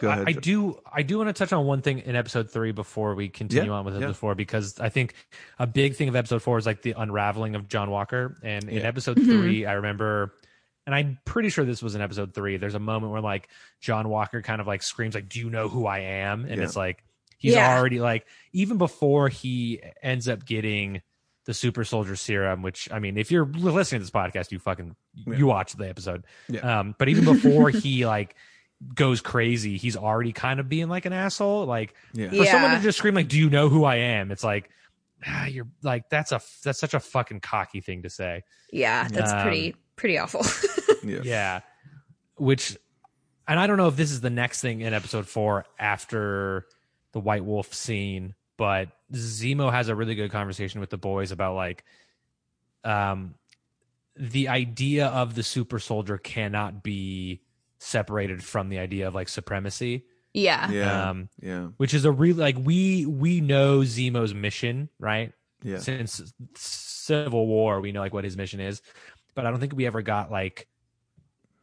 go 0.00 0.08
I, 0.10 0.12
ahead. 0.14 0.28
I 0.28 0.32
Jeff. 0.32 0.42
do 0.42 0.78
I 0.92 1.02
do 1.02 1.18
want 1.18 1.28
to 1.28 1.32
touch 1.32 1.52
on 1.52 1.64
one 1.66 1.80
thing 1.82 2.00
in 2.00 2.16
episode 2.16 2.50
three 2.50 2.72
before 2.72 3.14
we 3.14 3.28
continue 3.28 3.70
Yeah, 3.70 3.78
on 3.78 3.84
with 3.84 3.94
yeah. 3.94 4.00
episode 4.00 4.16
four 4.16 4.34
because 4.34 4.78
I 4.80 4.88
think 4.88 5.14
a 5.58 5.66
big 5.66 5.94
thing 5.94 6.08
of 6.08 6.16
episode 6.16 6.42
four 6.42 6.58
is 6.58 6.66
like 6.66 6.82
the 6.82 6.94
unraveling 6.96 7.54
of 7.54 7.68
John 7.68 7.90
Walker. 7.90 8.36
And 8.42 8.68
in 8.68 8.78
Yeah. 8.78 8.88
episode 8.88 9.16
Mhm. 9.18 9.24
three, 9.26 9.66
I 9.66 9.74
remember 9.74 10.34
and 10.86 10.94
I'm 10.94 11.18
pretty 11.24 11.48
sure 11.48 11.64
this 11.64 11.82
was 11.82 11.94
in 11.94 12.02
episode 12.02 12.34
three, 12.34 12.58
there's 12.58 12.74
a 12.74 12.78
moment 12.80 13.10
where 13.12 13.22
like 13.22 13.48
John 13.80 14.08
Walker 14.10 14.42
kind 14.42 14.60
of 14.60 14.66
like 14.66 14.82
screams 14.82 15.14
like, 15.14 15.28
Do 15.28 15.38
you 15.40 15.48
know 15.48 15.68
who 15.68 15.86
I 15.86 16.00
am? 16.00 16.44
And 16.44 16.56
Yeah. 16.58 16.64
it's 16.64 16.76
like 16.76 17.03
he's 17.44 17.54
Yeah. 17.54 17.76
already 17.78 18.00
like 18.00 18.26
even 18.52 18.78
before 18.78 19.28
he 19.28 19.82
ends 20.02 20.28
up 20.28 20.44
getting 20.46 21.02
the 21.46 21.52
super 21.54 21.84
soldier 21.84 22.16
serum, 22.16 22.62
which 22.62 22.88
I 22.90 22.98
mean, 23.00 23.18
if 23.18 23.30
you're 23.30 23.44
listening 23.46 24.00
to 24.00 24.04
this 24.04 24.10
podcast, 24.10 24.50
you 24.50 24.58
fucking 24.58 24.96
Yeah. 25.14 25.36
you 25.36 25.46
watch 25.46 25.74
the 25.74 25.88
episode. 25.88 26.24
Yeah. 26.48 26.80
Um, 26.80 26.94
but 26.98 27.08
even 27.08 27.24
before 27.24 27.68
he 27.70 28.06
like 28.16 28.34
goes 28.94 29.20
crazy, 29.20 29.76
he's 29.76 29.96
already 29.96 30.32
kind 30.32 30.58
of 30.58 30.68
being 30.68 30.88
like 30.88 31.04
an 31.04 31.12
asshole. 31.12 31.66
Like 31.66 31.94
yeah. 32.14 32.30
for 32.30 32.44
someone 32.46 32.70
to 32.76 32.80
just 32.80 32.98
scream 32.98 33.14
like, 33.14 33.28
"Do 33.28 33.38
you 33.38 33.50
know 33.50 33.68
who 33.68 33.84
I 33.84 33.96
am?" 33.96 34.30
It's 34.32 34.42
like 34.44 34.70
ah, 35.26 35.44
you're 35.46 35.68
like 35.82 36.08
that's 36.08 36.32
a 36.32 36.40
that's 36.64 36.78
such 36.80 36.94
a 36.94 37.00
fucking 37.00 37.40
cocky 37.40 37.80
thing 37.82 38.02
to 38.02 38.10
say. 38.10 38.42
Yeah, 38.72 39.06
that's 39.08 39.32
Um, 39.32 39.42
pretty 39.42 39.76
pretty 39.96 40.16
awful. 40.18 40.46
yeah. 41.04 41.20
Yeah, 41.22 41.60
which 42.36 42.76
and 43.46 43.60
I 43.60 43.66
don't 43.66 43.76
know 43.76 43.88
if 43.88 43.96
this 43.96 44.10
is 44.10 44.22
the 44.22 44.30
next 44.30 44.62
thing 44.62 44.80
in 44.80 44.94
episode 44.94 45.26
four 45.28 45.66
after 45.78 46.64
the 47.14 47.20
White 47.20 47.44
Wolf 47.44 47.72
scene, 47.72 48.34
but 48.58 48.88
Zemo 49.12 49.72
has 49.72 49.88
a 49.88 49.94
really 49.94 50.14
good 50.14 50.30
conversation 50.30 50.80
with 50.80 50.90
the 50.90 50.98
boys 50.98 51.32
about 51.32 51.54
like 51.54 51.84
um 52.84 53.34
the 54.16 54.48
idea 54.48 55.06
of 55.06 55.34
the 55.34 55.42
super 55.42 55.78
soldier 55.78 56.18
cannot 56.18 56.82
be 56.82 57.40
separated 57.78 58.44
from 58.44 58.68
the 58.68 58.78
idea 58.78 59.08
of 59.08 59.14
like 59.14 59.28
supremacy 59.28 60.04
yeah. 60.32 60.70
Yeah. 60.70 61.10
um 61.10 61.28
yeah. 61.40 61.68
which 61.78 61.94
is 61.94 62.04
a 62.04 62.12
really 62.12 62.34
like 62.34 62.56
we 62.58 63.06
we 63.06 63.40
know 63.40 63.80
zemo's 63.80 64.34
mission 64.34 64.88
right 64.98 65.32
Yeah. 65.62 65.78
since 65.78 66.32
civil 66.56 67.46
war 67.46 67.80
we 67.80 67.92
know 67.92 68.00
like 68.00 68.12
what 68.12 68.24
his 68.24 68.36
mission 68.36 68.60
is 68.60 68.82
but 69.34 69.46
i 69.46 69.50
don't 69.50 69.60
think 69.60 69.74
we 69.74 69.86
ever 69.86 70.02
got 70.02 70.30
like 70.30 70.68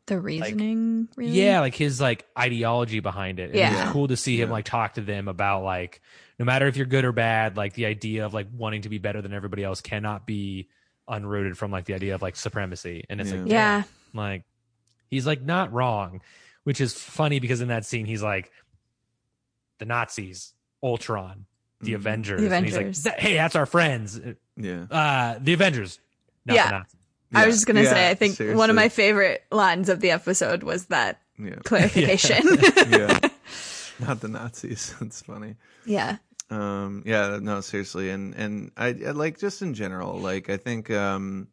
The 0.07 0.19
reasoning, 0.19 1.07
really? 1.15 1.31
yeah 1.31 1.59
like 1.61 1.75
his 1.75 2.01
like 2.01 2.25
ideology 2.37 2.99
behind 2.99 3.39
it 3.39 3.51
and 3.51 3.55
Yeah. 3.55 3.83
it's 3.83 3.91
cool 3.91 4.07
to 4.09 4.17
see 4.17 4.35
him 4.41 4.49
Yeah. 4.49 4.53
like 4.53 4.65
talk 4.65 4.95
to 4.95 5.01
them 5.01 5.27
about 5.27 5.63
like 5.63 6.01
no 6.39 6.43
matter 6.45 6.67
if 6.67 6.75
you're 6.75 6.85
good 6.87 7.05
or 7.05 7.11
bad 7.11 7.55
like 7.55 7.73
the 7.75 7.85
idea 7.85 8.25
of 8.25 8.33
like 8.33 8.47
wanting 8.51 8.81
to 8.81 8.89
be 8.89 8.97
better 8.97 9.21
than 9.21 9.31
everybody 9.31 9.63
else 9.63 9.79
cannot 9.79 10.25
be 10.25 10.67
unrooted 11.09 11.55
from 11.55 11.71
like 11.71 11.85
the 11.85 11.93
idea 11.93 12.15
of 12.15 12.21
like 12.21 12.35
supremacy 12.35 13.05
and 13.09 13.21
it's 13.21 13.31
like 13.31 13.41
Yeah. 13.45 13.83
like 14.13 14.43
he's 15.07 15.25
like 15.27 15.41
not 15.43 15.71
wrong 15.71 16.21
which 16.63 16.81
is 16.81 16.93
funny 16.93 17.39
because 17.39 17.61
in 17.61 17.67
that 17.69 17.85
scene 17.85 18.05
he's 18.05 18.23
like 18.23 18.51
the 19.79 19.85
nazis 19.85 20.53
ultron 20.83 21.45
the 21.79 21.91
Mhm. 21.93 21.95
avengers 21.95 22.41
The 22.41 22.55
and 22.55 22.65
he's 22.65 23.05
like 23.05 23.19
hey 23.19 23.35
that's 23.35 23.55
our 23.55 23.65
friends 23.65 24.19
Yeah. 24.57 24.85
uh 24.91 25.39
the 25.39 25.53
avengers 25.53 25.99
not 26.45 26.55
Yeah. 26.55 26.65
the 26.67 26.71
nazis 26.79 26.99
I 27.33 27.45
was 27.45 27.55
just 27.55 27.67
gonna 27.67 27.83
Yeah, 27.83 27.89
say, 27.91 28.09
I 28.09 28.13
think 28.15 28.39
one 28.57 28.69
of 28.69 28.75
my 28.75 28.89
favorite 28.89 29.43
lines 29.51 29.89
of 29.89 29.99
the 30.01 30.11
episode 30.11 30.63
was 30.63 30.85
that 30.87 31.21
Yeah. 31.37 31.55
clarification. 31.63 32.43
yeah. 32.89 33.19
Not 33.99 34.19
the 34.21 34.27
Nazis. 34.27 34.95
That's 34.99 35.21
funny. 35.21 35.55
yeah. 35.85 36.17
Um, 36.49 37.03
yeah, 37.05 37.39
no, 37.41 37.61
seriously. 37.61 38.09
And, 38.09 38.33
and 38.35 38.71
I, 38.75 38.87
I 38.87 39.11
like 39.11 39.37
just 39.39 39.61
in 39.61 39.73
general, 39.73 40.17
like, 40.19 40.49
I 40.49 40.57
think, 40.57 40.91
um, 40.91 41.47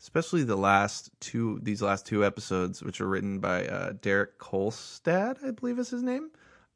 especially 0.00 0.42
the 0.42 0.56
last 0.56 1.10
two, 1.20 1.60
these 1.62 1.80
last 1.82 2.04
two 2.06 2.24
episodes, 2.24 2.82
which 2.82 3.00
are 3.00 3.06
written 3.06 3.38
by, 3.38 3.66
uh, 3.68 3.92
Derek 4.00 4.38
Kolstad, 4.40 5.44
I 5.44 5.52
believe 5.52 5.78
is 5.78 5.90
his 5.90 6.02
name. 6.02 6.30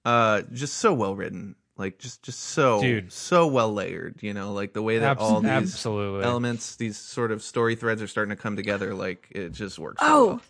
Uh, 0.04 0.42
just 0.52 0.76
so 0.76 0.94
well 0.94 1.16
written. 1.16 1.56
Like, 1.76 1.98
just, 1.98 2.22
just 2.22 2.38
so, 2.40 2.80
Dude. 2.80 3.12
so 3.12 3.46
well 3.48 3.72
layered, 3.72 4.22
you 4.22 4.32
know, 4.32 4.52
like 4.52 4.72
the 4.74 4.82
way 4.82 4.98
that 4.98 5.12
Abs- 5.12 5.20
all 5.22 5.40
these 5.40 5.50
absolutely 5.50 6.24
elements, 6.24 6.76
these 6.76 6.96
sort 6.96 7.32
of 7.32 7.42
story 7.42 7.74
threads 7.74 8.00
are 8.00 8.06
starting 8.06 8.30
to 8.36 8.40
come 8.40 8.54
together. 8.54 8.94
Like, 8.94 9.26
it 9.30 9.50
just 9.52 9.78
works. 9.78 10.00
so 10.00 10.06
Oh, 10.08 10.26
well. 10.26 10.40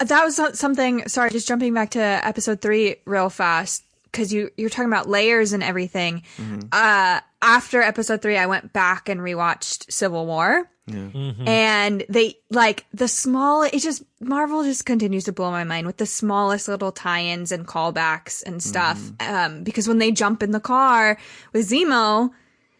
that 0.00 0.22
was 0.24 0.58
something. 0.58 1.08
Sorry, 1.08 1.30
just 1.30 1.48
jumping 1.48 1.72
back 1.72 1.90
to 1.92 2.00
episode 2.00 2.60
three 2.60 2.96
real 3.06 3.30
fast 3.30 3.84
because 4.04 4.32
you 4.34 4.50
you're 4.58 4.68
talking 4.70 4.86
about 4.90 5.08
layers 5.08 5.52
and 5.54 5.62
everything. 5.62 6.22
Mm-hmm. 6.36 6.60
Uh, 6.72 7.20
after 7.40 7.80
episode 7.80 8.20
three, 8.20 8.36
I 8.36 8.44
went 8.46 8.72
back 8.72 9.08
and 9.08 9.20
rewatched 9.20 9.90
Civil 9.90 10.26
War, 10.26 10.70
Yeah. 10.86 10.96
Mhm. 11.14 11.48
and 11.48 12.04
they 12.10 12.34
like 12.50 12.84
the 12.92 13.08
small. 13.08 13.62
It 13.62 13.78
just 13.78 14.02
Marvel 14.20 14.62
just 14.64 14.84
continues 14.84 15.24
to 15.24 15.32
blow 15.32 15.50
my 15.50 15.64
mind 15.64 15.86
with 15.86 15.96
the 15.96 16.04
smallest 16.04 16.68
little 16.68 16.92
tie-ins 16.92 17.52
and 17.52 17.66
callbacks 17.66 18.42
and 18.44 18.62
stuff. 18.62 18.98
Mm-hmm. 18.98 19.34
Um, 19.34 19.62
because 19.64 19.88
when 19.88 19.96
they 19.98 20.12
jump 20.12 20.42
in 20.42 20.50
the 20.50 20.60
car 20.60 21.16
with 21.54 21.70
Zemo, 21.70 22.30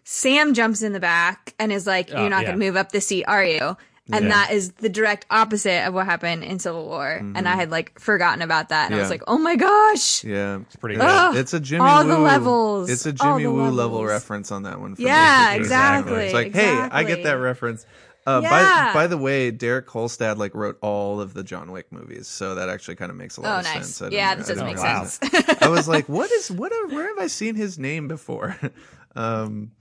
Sam 0.04 0.52
jumps 0.52 0.82
in 0.82 0.92
the 0.92 1.00
back 1.00 1.54
and 1.58 1.72
is 1.72 1.86
like, 1.86 2.10
Oh, 2.12 2.20
"You're 2.20 2.28
not 2.28 2.42
yeah. 2.42 2.48
going 2.48 2.60
to 2.60 2.66
move 2.66 2.76
up 2.76 2.92
the 2.92 3.00
seat, 3.00 3.24
are 3.24 3.42
you?" 3.44 3.74
And 4.12 4.26
Yeah. 4.26 4.30
that 4.32 4.52
is 4.52 4.72
the 4.72 4.90
direct 4.90 5.24
opposite 5.30 5.86
of 5.86 5.94
what 5.94 6.04
happened 6.04 6.44
in 6.44 6.58
Civil 6.58 6.84
War. 6.84 7.22
And 7.34 7.48
I 7.48 7.54
had 7.54 7.70
like 7.70 7.98
forgotten 7.98 8.42
about 8.42 8.68
that. 8.68 8.86
And 8.90 8.94
I 8.94 8.98
was 9.00 9.08
like, 9.10 9.22
oh 9.26 9.38
my 9.38 9.56
gosh. 9.56 10.22
Yeah, 10.22 10.58
It's 10.60 10.76
pretty 10.76 10.96
Yeah. 10.96 11.28
Ugh, 11.30 11.36
it's 11.36 11.54
a 11.54 11.60
Jimmy 11.60 11.84
all 11.86 12.04
Woo. 12.04 12.10
the 12.10 12.18
levels, 12.18 12.90
It's 12.90 13.06
a 13.06 13.12
Jimmy 13.14 13.44
the 13.44 13.50
Woo 13.52 13.70
level 13.70 14.04
reference 14.04 14.52
on 14.52 14.64
that 14.64 14.78
one. 14.80 14.94
For 14.94 15.00
me. 15.02 15.06
Yeah, 15.08 15.54
exactly. 15.54 16.24
It's 16.26 16.34
like, 16.34 16.52
hey, 16.52 16.70
I 16.90 17.04
get 17.04 17.22
that 17.22 17.34
reference. 17.38 17.86
Uh, 18.26 18.40
Yeah. 18.42 18.92
By 18.92 19.00
by 19.02 19.06
the 19.06 19.18
way, 19.18 19.50
Derek 19.50 19.86
Kolstad 19.86 20.36
like 20.38 20.54
wrote 20.54 20.78
all 20.82 21.20
of 21.20 21.32
the 21.34 21.42
John 21.44 21.70
Wick 21.72 21.90
movies, 21.92 22.26
so 22.26 22.54
that 22.54 22.68
actually 22.70 22.96
kind 22.96 23.10
of 23.10 23.16
makes 23.18 23.36
a 23.36 23.42
lot 23.42 23.54
Oh, 23.54 23.58
of 23.58 23.64
nice. 23.64 23.72
sense. 23.74 24.00
I 24.02 24.04
didn't- 24.06 24.14
Yeah, 24.18 24.34
this 24.34 24.46
does 24.46 24.56
didn't 24.56 24.66
make 24.74 24.76
realize 24.82 25.12
sense. 25.14 25.44
I 25.62 25.68
was 25.68 25.88
like, 25.88 26.08
what 26.08 26.30
is 26.32 26.50
what? 26.50 26.72
Where 26.90 27.06
have 27.08 27.18
I 27.18 27.26
seen 27.26 27.54
his 27.54 27.78
name 27.78 28.08
before? 28.08 28.56
um, 29.16 29.72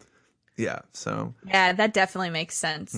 yeah. 0.57 0.79
So 0.93 1.33
yeah, 1.47 1.71
that 1.73 1.93
definitely 1.93 2.31
makes 2.31 2.55
sense. 2.55 2.93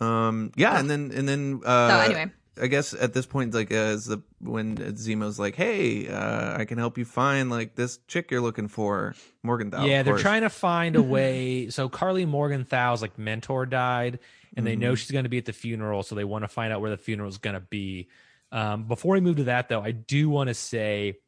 Um, 0.00 0.52
yeah, 0.56 0.78
and 0.78 0.90
then 0.90 1.10
and 1.14 1.28
then 1.28 1.60
uh, 1.64 1.88
So 1.88 1.98
anyway. 2.12 2.32
I 2.60 2.68
guess 2.68 2.94
at 2.94 3.12
this 3.12 3.26
point, 3.26 3.52
like, 3.52 3.70
as 3.70 4.06
the 4.06 4.22
when 4.40 4.76
Zemo's 4.76 5.38
like, 5.38 5.54
"Hey, 5.56 6.08
uh, 6.08 6.56
I 6.58 6.64
can 6.64 6.78
help 6.78 6.96
you 6.98 7.04
find 7.04 7.50
like 7.50 7.74
this 7.74 7.98
chick 8.08 8.30
you're 8.30 8.40
looking 8.40 8.68
for, 8.68 9.14
Morgenthau." 9.42 9.84
yeah, 9.84 10.00
of 10.00 10.06
they're 10.06 10.14
course. 10.14 10.22
trying 10.22 10.42
to 10.42 10.48
find 10.50 10.96
a 10.96 11.02
way. 11.16 11.68
So 11.70 11.88
Karli 11.88 12.24
Morgenthau's 12.24 13.02
like 13.02 13.18
mentor 13.18 13.66
died, 13.66 14.20
and 14.56 14.66
they 14.66 14.74
know 14.76 14.92
Mm-hmm. 14.92 14.94
she's 14.96 15.10
going 15.10 15.24
to 15.24 15.28
be 15.30 15.38
at 15.38 15.44
the 15.44 15.52
funeral, 15.52 16.02
so 16.02 16.14
they 16.14 16.24
want 16.24 16.44
to 16.44 16.48
find 16.48 16.72
out 16.72 16.80
where 16.80 16.90
the 16.90 16.96
funeral 16.96 17.28
is 17.28 17.38
going 17.38 17.54
to 17.54 17.60
be. 17.60 18.08
Um, 18.52 18.84
before 18.84 19.14
we 19.14 19.20
move 19.20 19.36
to 19.36 19.44
that, 19.44 19.68
though, 19.68 19.82
I 19.82 19.90
do 19.90 20.30
want 20.30 20.48
to 20.48 20.54
say, 20.54 21.18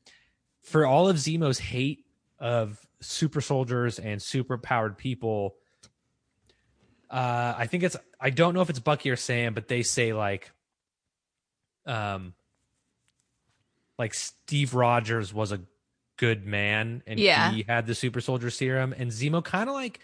for 0.63 0.87
all 0.87 1.09
of 1.11 1.17
Zemo's 1.17 1.59
hate 1.59 2.07
of 2.39 2.81
super 3.01 3.41
soldiers 3.43 3.99
and 3.99 4.23
super 4.23 4.57
powered 4.57 4.97
people, 4.97 5.57
uh, 7.11 7.55
I 7.57 7.67
think 7.67 7.83
it's 7.83 7.97
I 8.21 8.31
don't 8.31 8.55
know 8.55 8.61
if 8.63 8.71
it's 8.71 8.81
Bucky 8.81 9.11
or 9.11 9.17
Sam, 9.17 9.55
but 9.55 9.69
they 9.69 9.83
say 9.83 10.13
like, 10.13 10.51
um, 11.87 12.35
like 13.99 14.15
Steve 14.15 14.75
Rogers 14.75 15.33
was 15.33 15.53
a 15.53 15.61
good 16.17 16.47
man 16.47 17.03
and 17.07 17.19
Yeah. 17.21 17.53
he 17.53 17.65
had 17.69 17.87
the 17.87 17.95
super 17.95 18.21
soldier 18.21 18.51
serum, 18.51 18.93
and 18.97 19.11
Zemo 19.11 19.43
kind 19.45 19.69
of 19.69 19.75
like 19.75 20.01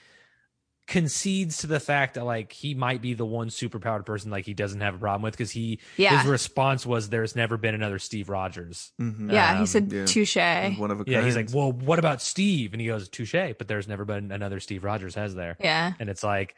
concedes 0.87 1.59
to 1.59 1.67
the 1.67 1.81
fact 1.81 2.13
that 2.15 2.25
like 2.25 2.53
he 2.53 2.75
might 2.75 3.01
be 3.01 3.15
the 3.15 3.25
one 3.25 3.49
superpowered 3.49 4.05
person 4.05 4.31
like 4.31 4.45
he 4.45 4.53
doesn't 4.53 4.83
have 4.83 4.95
a 4.95 4.99
problem 4.99 5.23
with 5.23 5.33
because 5.33 5.51
he 5.51 5.81
Yeah. 5.97 6.19
his 6.19 6.27
response 6.31 6.85
was 6.85 7.09
there's 7.09 7.35
never 7.35 7.57
been 7.57 7.75
another 7.75 7.99
Steve 7.99 8.29
Rogers. 8.29 8.93
Mhm. 9.01 9.33
Yeah, 9.33 9.53
Um, 9.55 9.61
he 9.61 9.67
said 9.67 9.91
yeah. 9.91 10.05
touche. 10.05 10.37
one 10.79 10.91
of 10.91 11.01
a 11.01 11.05
Yeah, 11.07 11.23
he's 11.23 11.37
like, 11.37 11.49
well, 11.55 11.73
what 11.73 11.99
about 11.99 12.21
Steve? 12.21 12.75
And 12.75 12.83
he 12.83 12.87
goes, 12.89 13.09
touche, 13.09 13.33
but 13.33 13.67
there's 13.67 13.89
never 13.89 14.05
been 14.05 14.31
another 14.31 14.61
Steve 14.61 14.85
Rogers, 14.85 15.15
has 15.15 15.35
there? 15.35 15.57
Yeah. 15.59 15.95
And 15.99 16.11
it's 16.11 16.23
like, 16.23 16.55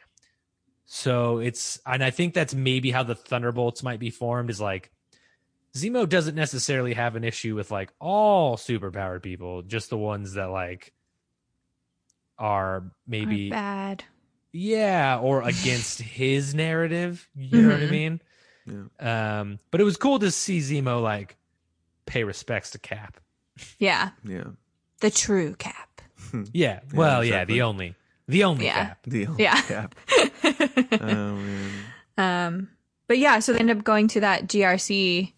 so 0.89 1.37
it's, 1.39 1.79
and 1.85 2.01
I 2.03 2.09
think 2.11 2.33
that's 2.33 2.55
maybe 2.55 2.89
how 2.91 3.03
the 3.03 3.13
Thunderbolts 3.13 3.83
might 3.83 3.99
be 3.99 4.09
formed 4.09 4.49
is 4.49 4.59
like, 4.61 4.89
Zemo 5.75 6.07
doesn't 6.09 6.33
necessarily 6.33 6.93
have 6.95 7.15
an 7.15 7.23
issue 7.23 7.53
with 7.55 7.69
like 7.69 7.91
all 7.99 8.57
superpowered 8.57 9.21
people, 9.21 9.61
just 9.61 9.89
the 9.91 9.97
ones 9.97 10.33
that 10.33 10.49
like 10.49 10.93
are 12.39 12.83
maybe, 13.07 13.47
Are 13.49 13.51
bad. 13.51 14.03
yeah, 14.51 15.19
or 15.21 15.41
against 15.43 16.01
his 16.01 16.55
narrative. 16.55 17.27
You 17.35 17.61
know 17.61 17.69
what 17.73 17.81
I 17.83 17.85
Mhm. 17.87 17.91
mean? 17.91 18.19
Um, 18.99 19.59
but 19.71 19.79
it 19.81 19.83
was 19.85 19.97
cool 19.97 20.19
to 20.19 20.29
see 20.31 20.59
Zemo 20.59 21.01
like 21.01 21.35
pay 22.05 22.23
respects 22.23 22.71
to 22.71 22.79
Cap. 22.79 23.17
Yeah. 23.79 24.11
yeah, 24.23 24.43
The 25.01 25.09
true 25.11 25.55
cap. 25.55 26.01
Yeah. 26.53 26.79
Well, 26.93 27.23
yeah, 27.23 27.35
exactly. 27.41 27.55
the 27.55 27.61
only, 27.63 27.95
the 28.27 28.43
only 28.43 28.65
Yeah. 28.65 28.85
Cap. 28.87 29.03
deal. 29.07 29.35
Yeah. 29.39 29.61
Cap. 29.61 29.95
oh 30.77 31.35
man. 31.35 31.71
Um, 32.17 32.69
but 33.07 33.17
yeah, 33.17 33.39
so 33.39 33.53
they 33.53 33.59
end 33.59 33.69
up 33.71 33.83
going 33.83 34.07
to 34.09 34.19
that 34.21 34.47
GRC 34.47 35.33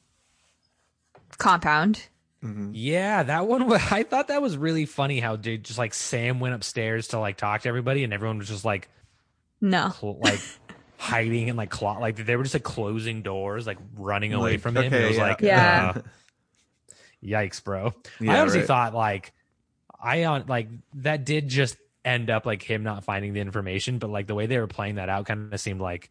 compound. 1.38 2.08
Yeah, 2.72 3.24
that 3.24 3.48
one. 3.48 3.68
wa- 3.68 3.80
I 3.92 4.04
thought 4.04 4.30
that 4.30 4.42
was 4.42 4.58
really 4.58 4.86
funny. 4.86 5.20
How 5.20 5.36
dude, 5.36 5.64
just 5.66 5.78
like 5.78 5.94
Sam 5.94 6.40
went 6.40 6.56
upstairs 6.56 7.10
to 7.10 7.20
like 7.20 7.38
talk 7.38 7.62
to 7.64 7.70
everybody, 7.70 8.04
and 8.04 8.14
everyone 8.14 8.38
was 8.38 8.48
just 8.48 8.64
like, 8.66 8.88
No. 9.60 9.90
cl- 10.00 10.20
like 10.20 10.40
hiding 10.98 11.50
and 11.50 11.58
like 11.58 11.70
clo- 11.70 12.00
like 12.00 12.16
they 12.16 12.36
were 12.38 12.44
just 12.44 12.56
like 12.56 12.64
closing 12.64 13.22
doors, 13.24 13.68
like 13.68 13.78
running 13.96 14.34
away 14.34 14.52
Like, 14.54 14.62
from 14.62 14.78
him. 14.78 14.86
okay, 14.86 15.04
it 15.04 15.08
was 15.10 15.18
yeah. 15.18 15.24
like, 15.24 15.42
Yeah. 15.42 15.94
uh, 15.98 16.02
yikes, 17.24 17.62
bro. 17.64 17.94
Yeah, 18.22 18.36
I 18.36 18.40
honestly 18.40 18.60
right. 18.62 18.68
thought 18.68 18.94
like, 18.94 19.34
I 20.02 20.24
on 20.24 20.46
like 20.48 20.70
that 20.96 21.26
did 21.26 21.50
just 21.50 21.76
end 22.06 22.30
up 22.30 22.46
like 22.46 22.64
him 22.64 22.84
not 22.84 23.04
finding 23.04 23.34
the 23.34 23.40
information, 23.42 24.00
but 24.00 24.10
like 24.10 24.28
the 24.28 24.36
way 24.36 24.46
they 24.46 24.58
were 24.60 24.68
playing 24.68 24.96
that 24.96 25.10
out 25.10 25.26
kind 25.26 25.54
of 25.54 25.60
seemed 25.60 25.82
like 25.82 26.10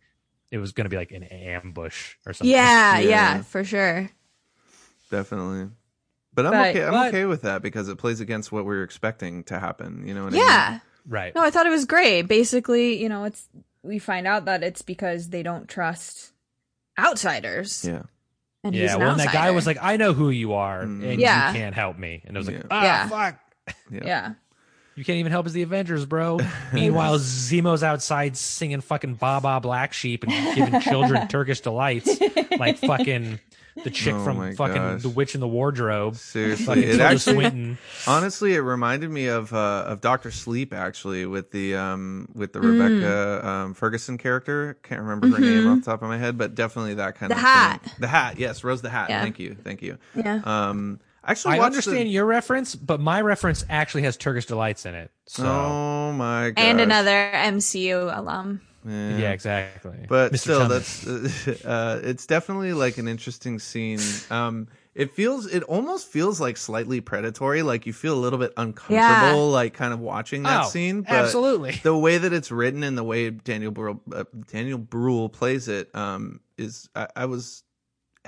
it 0.50 0.58
was 0.58 0.72
going 0.72 0.84
to 0.84 0.90
be 0.90 0.96
like 0.96 1.12
an 1.12 1.24
ambush 1.24 2.14
or 2.26 2.32
something. 2.32 2.50
Yeah, 2.52 2.98
yeah, 2.98 3.08
Yeah. 3.08 3.42
for 3.42 3.64
sure. 3.64 4.10
Definitely. 5.10 5.70
But 6.34 6.46
I'm 6.46 6.52
But- 6.52 6.68
okay. 6.76 6.84
I'm 6.84 6.92
but- 6.92 7.08
okay 7.08 7.24
with 7.24 7.42
that 7.42 7.62
because 7.62 7.88
it 7.88 7.98
plays 7.98 8.20
against 8.20 8.52
what 8.52 8.64
we 8.64 8.76
are 8.76 8.82
expecting 8.82 9.44
to 9.44 9.58
happen. 9.58 10.06
You 10.06 10.14
know 10.14 10.24
what 10.24 10.34
I 10.34 10.36
mean? 10.36 10.42
Yeah. 10.46 10.78
right. 11.06 11.34
No, 11.34 11.42
I 11.42 11.50
thought 11.50 11.66
it 11.66 11.70
was 11.70 11.84
great. 11.86 12.22
Basically, 12.22 13.00
you 13.02 13.08
know, 13.08 13.24
it's 13.24 13.48
we 13.82 13.98
find 13.98 14.26
out 14.26 14.44
that 14.44 14.62
it's 14.62 14.82
because 14.82 15.30
they 15.30 15.42
don't 15.42 15.68
trust 15.68 16.32
outsiders. 16.98 17.84
Yeah. 17.84 18.02
And 18.64 18.74
Yeah, 18.74 18.94
an 18.94 19.00
well, 19.00 19.14
that 19.16 19.32
guy 19.32 19.50
was 19.52 19.66
like, 19.66 19.78
"I 19.80 19.96
know 19.96 20.12
who 20.12 20.30
you 20.30 20.52
are, 20.54 20.80
and 20.80 21.02
Yeah. 21.20 21.48
you 21.52 21.58
can't 21.58 21.74
help 21.74 21.96
me." 21.96 22.22
And 22.26 22.36
it 22.36 22.40
was 22.40 22.48
like, 22.48 22.56
Yeah. 22.56 22.62
"Ah, 22.70 22.82
Yeah. 22.82 23.08
fuck, 23.08 23.38
Yeah. 23.90 24.00
Yeah. 24.04 24.32
You 24.98 25.04
can't 25.04 25.18
even 25.18 25.32
help 25.32 25.46
us, 25.46 25.52
the 25.52 25.62
Avengers, 25.62 26.04
bro." 26.04 26.38
Meanwhile, 26.72 27.18
Zemo's 27.18 27.82
outside 27.82 28.36
singing 28.36 28.80
fucking 28.80 29.14
"Baba 29.14 29.60
Black 29.60 29.92
Sheep" 29.92 30.24
and 30.24 30.54
giving 30.54 30.80
children 30.82 31.28
Turkish 31.28 31.60
delights, 31.60 32.20
like 32.58 32.78
fucking 32.78 33.38
the 33.84 33.90
chick 33.90 34.12
Oh 34.12 34.24
from 34.24 34.54
fucking 34.56 34.74
gosh. 34.74 35.02
The 35.02 35.08
Witch 35.08 35.36
in 35.36 35.40
the 35.40 35.46
Wardrobe. 35.46 36.16
Seriously, 36.16 36.84
it 36.84 37.00
actually 37.00 37.34
Swinton. 37.34 37.78
honestly 38.08 38.54
it 38.54 38.58
reminded 38.58 39.08
me 39.08 39.26
of 39.28 39.52
uh, 39.52 39.84
of 39.86 40.00
Doctor 40.00 40.32
Sleep 40.32 40.74
actually 40.74 41.26
with 41.26 41.52
the 41.52 41.76
um 41.76 42.28
with 42.34 42.52
the 42.52 42.58
Mm. 42.58 42.72
Rebecca 42.72 43.48
um, 43.48 43.74
Ferguson 43.74 44.18
character. 44.18 44.76
Can't 44.82 45.00
remember 45.02 45.28
her 45.28 45.38
name 45.38 45.68
off 45.68 45.78
the 45.84 45.90
top 45.92 46.02
of 46.02 46.08
my 46.08 46.18
head, 46.18 46.36
but 46.36 46.56
definitely 46.56 46.94
that 46.94 47.14
kind 47.14 47.32
Mm-hmm. 47.32 47.40
The 47.40 47.46
of 47.48 47.54
hat. 47.54 47.82
Thing. 47.82 47.92
The 48.00 48.08
hat, 48.08 48.38
yes, 48.40 48.64
Rose 48.64 48.82
the 48.82 48.90
Hat. 48.90 49.10
Yeah. 49.10 49.22
Thank 49.22 49.38
you, 49.38 49.54
thank 49.62 49.80
you. 49.80 49.98
Yeah. 50.16 50.40
Um, 50.44 50.98
actually, 51.28 51.58
I 51.58 51.64
understand 51.64 52.06
The, 52.08 52.10
your 52.10 52.24
reference, 52.26 52.74
but 52.74 53.00
my 53.00 53.20
reference 53.20 53.64
actually 53.70 54.02
has 54.02 54.16
Turkish 54.16 54.46
delights 54.46 54.86
in 54.86 54.94
it. 54.94 55.10
So 55.26 55.44
oh 55.46 56.12
my 56.12 56.50
god! 56.50 56.62
and 56.62 56.80
another 56.80 57.30
MCU 57.34 58.16
alum. 58.16 58.60
yeah, 58.84 59.32
exactly. 59.32 60.06
but 60.08 60.32
Mr. 60.32 60.38
still 60.38 60.60
Chumley. 60.60 60.78
that's 60.78 61.64
uh, 61.64 62.00
it's 62.02 62.26
definitely 62.26 62.72
like 62.72 62.96
an 62.98 63.06
interesting 63.08 63.58
scene 63.58 64.00
um 64.30 64.68
it 64.94 65.12
feels 65.14 65.46
it 65.46 65.62
almost 65.64 66.06
feels 66.08 66.40
like 66.40 66.56
slightly 66.56 67.00
predatory 67.00 67.62
like 67.62 67.86
you 67.86 67.92
feel 67.92 68.14
a 68.14 68.22
little 68.22 68.38
bit 68.38 68.52
uncomfortable 68.56 68.94
Yeah. 68.96 69.32
like 69.52 69.74
kind 69.74 69.92
of 69.92 70.00
watching 70.00 70.44
that 70.44 70.64
Oh, 70.64 70.68
scene 70.68 71.02
but 71.02 71.10
absolutely. 71.12 71.72
the 71.82 71.96
way 71.96 72.18
that 72.18 72.32
it's 72.32 72.50
written 72.50 72.82
and 72.84 72.96
the 72.96 73.04
way 73.04 73.28
daniel 73.30 73.72
Brühl, 73.72 74.00
uh, 74.14 74.24
daniel 74.50 74.78
Bruhl 74.78 75.28
plays 75.28 75.68
it 75.68 75.94
um 75.94 76.40
is 76.56 76.88
I, 76.94 77.08
I 77.16 77.24
was 77.26 77.64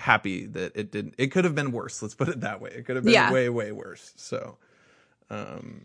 happy 0.01 0.47
that 0.47 0.73
it 0.75 0.91
didn't 0.91 1.15
it 1.19 1.29
could 1.29 1.45
have 1.45 1.55
been 1.55 1.71
worse 1.73 2.03
let's 2.03 2.15
put 2.15 2.29
it 2.29 2.41
that 2.41 2.61
way 2.61 2.71
it 2.71 2.85
could 2.87 2.97
have 2.97 3.05
been 3.05 3.13
Yeah. 3.15 3.33
way 3.33 3.49
way 3.49 3.71
worse 3.73 4.13
so 4.17 4.57
um 5.31 5.85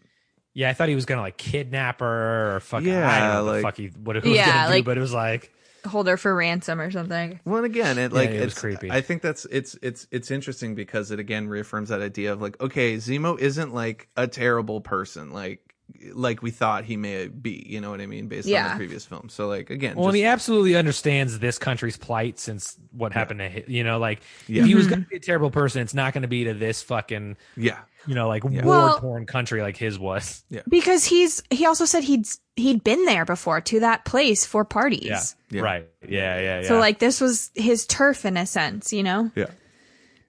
Yeah, 0.54 0.70
I 0.70 0.74
thought 0.74 0.90
he 0.90 0.96
was 0.96 1.06
gonna 1.06 1.22
like 1.22 1.38
kidnap 1.38 2.00
her 2.00 2.56
or 2.56 2.60
fuck. 2.62 2.82
I 2.82 2.86
Yeah, 2.86 3.20
don't 3.20 3.30
know 3.30 3.44
what 3.46 3.52
like- 3.52 3.58
the 3.58 3.62
fuck 3.62 3.78
he 3.78 3.88
what 4.04 4.16
he 4.24 4.30
was 4.30 4.38
Yeah, 4.38 4.46
gonna 4.46 4.68
do, 4.68 4.74
like- 4.76 4.86
but 4.86 4.98
it 4.98 5.02
was 5.02 5.14
like 5.14 5.52
Hold 5.86 6.08
her 6.08 6.18
for 6.18 6.34
ransom 6.34 6.82
or 6.82 6.90
something. 6.90 7.40
Well, 7.46 7.58
and 7.58 7.66
again, 7.68 8.00
it 8.00 8.12
like 8.12 8.32
it 8.32 8.40
was 8.42 8.54
it's 8.54 8.60
creepy. 8.60 8.90
I 8.90 9.02
think 9.02 9.22
that's 9.22 9.46
it's 9.52 9.78
it's 9.84 10.08
it's 10.10 10.32
interesting 10.32 10.74
because 10.74 11.12
it 11.12 11.20
again 11.20 11.48
reaffirms 11.48 11.90
that 11.90 12.02
idea 12.02 12.34
of 12.34 12.42
like, 12.42 12.60
okay, 12.60 12.96
Zemo 12.96 13.38
isn't 13.38 13.72
like 13.72 14.08
a 14.18 14.26
terrible 14.28 14.82
person, 14.82 15.32
like 15.32 15.75
like 16.14 16.42
we 16.42 16.52
thought 16.52 16.84
he 16.86 16.98
may 16.98 17.28
be. 17.28 17.64
You 17.68 17.80
know 17.82 17.90
what 17.92 18.02
I 18.02 18.06
mean, 18.06 18.28
based 18.28 18.48
on 18.48 18.72
the 18.72 18.76
previous 18.76 19.06
film. 19.06 19.30
So 19.30 19.48
like 19.48 19.70
again, 19.70 19.96
Well, 19.96 20.08
just- 20.08 20.16
he 20.18 20.26
absolutely 20.26 20.76
understands 20.76 21.40
this 21.40 21.58
country's 21.58 21.98
plight 21.98 22.40
since 22.40 22.78
what 22.92 23.14
happened 23.14 23.40
to 23.40 23.50
him. 23.50 23.64
You 23.68 23.84
know, 23.84 23.98
like 24.00 24.22
Yeah. 24.48 24.62
if 24.64 24.68
he 24.68 24.76
was 24.76 24.88
going 24.88 25.04
to 25.04 25.08
be 25.10 25.16
a 25.18 25.20
terrible 25.20 25.52
person, 25.52 25.82
it's 25.82 25.94
not 25.94 26.14
going 26.14 26.24
to 26.24 26.28
be 26.28 26.44
to 26.46 26.54
this 26.54 26.82
fucking, 26.82 27.38
yeah, 27.56 27.80
you 28.08 28.16
know, 28.16 28.28
like 28.28 28.44
Well- 28.44 28.64
war 28.64 29.00
torn 29.00 29.26
country 29.26 29.62
like 29.62 29.78
his 29.78 29.98
was. 30.00 30.44
Because 30.68 31.06
he's 31.06 31.42
he 31.50 31.66
also 31.66 31.86
said 31.86 32.04
he'd 32.04 32.26
he'd 32.56 32.84
been 32.84 33.06
there 33.06 33.26
before 33.26 33.62
to 33.62 33.80
that 33.82 34.06
place 34.06 34.46
for 34.46 34.66
parties. 34.66 35.04
Yeah. 35.06 35.22
Yeah. 35.52 35.62
Right. 35.62 35.90
Yeah. 36.08 36.40
Yeah. 36.40 36.62
Yeah. 36.62 36.68
So 36.68 36.80
like 36.80 37.00
this 37.00 37.22
was 37.22 37.52
his 37.56 37.86
turf 37.86 38.26
in 38.26 38.38
a 38.38 38.46
sense, 38.46 38.92
you 38.92 39.04
know? 39.04 39.32
yeah, 39.36 39.46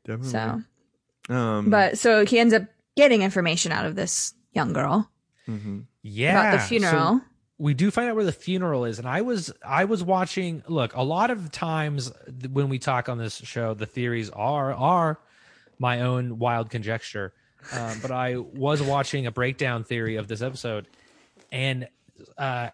definitely. 0.05 0.31
So 1.29 1.35
um, 1.35 1.71
but 1.71 1.99
so 1.99 2.25
he 2.25 2.39
ends 2.39 2.55
up 2.55 2.63
getting 2.97 3.23
information 3.23 3.73
out 3.73 3.85
of 3.87 3.97
this 3.97 4.33
young 4.53 4.73
girl 4.73 5.11
yeah. 6.03 6.41
about 6.41 6.53
the 6.53 6.59
So 6.61 6.67
funeral. 6.69 7.21
we 7.59 7.75
do 7.75 7.91
find 7.91 8.09
out 8.09 8.17
where 8.17 8.25
the 8.25 8.33
funeral 8.33 8.85
is, 8.85 8.99
and 8.99 9.09
I 9.09 9.23
was 9.23 9.53
I 9.67 9.85
was 9.85 10.03
watching. 10.03 10.63
Look, 10.69 10.95
a 10.95 11.03
lot 11.03 11.31
of 11.31 11.51
times 11.53 12.13
when 12.51 12.69
we 12.69 12.79
talk 12.79 13.09
on 13.09 13.19
this 13.19 13.37
show, 13.37 13.75
the 13.75 13.87
theories 13.87 14.31
are 14.31 14.73
are 14.75 15.19
my 15.79 16.01
own 16.03 16.39
wild 16.39 16.71
conjecture. 16.71 17.33
Um, 17.73 17.99
but 18.01 18.11
I 18.13 18.37
was 18.37 18.81
watching 18.83 19.27
a 19.27 19.33
breakdown 19.33 19.83
theory 19.85 20.17
of 20.17 20.29
this 20.29 20.41
episode, 20.43 20.87
and 21.51 21.89
uh, 22.39 22.71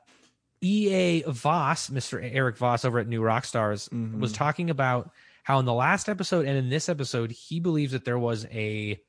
EA 0.61 1.23
Voss, 1.27 1.89
Mr. 1.91 2.21
Erik 2.23 2.57
Voss 2.57 2.85
over 2.85 2.99
at 2.99 3.09
New 3.09 3.21
Rockstars, 3.23 3.89
Mhm. 3.89 4.21
was 4.21 4.33
talking 4.33 4.71
about 4.71 5.11
how 5.45 5.59
in 5.59 5.65
the 5.65 5.73
last 5.73 6.09
episode 6.09 6.47
and 6.47 6.57
in 6.57 6.69
this 6.69 6.89
episode, 6.89 7.31
he 7.33 7.59
believes 7.59 7.93
that 7.93 8.05
there 8.05 8.19
was 8.19 8.45
a 8.53 9.01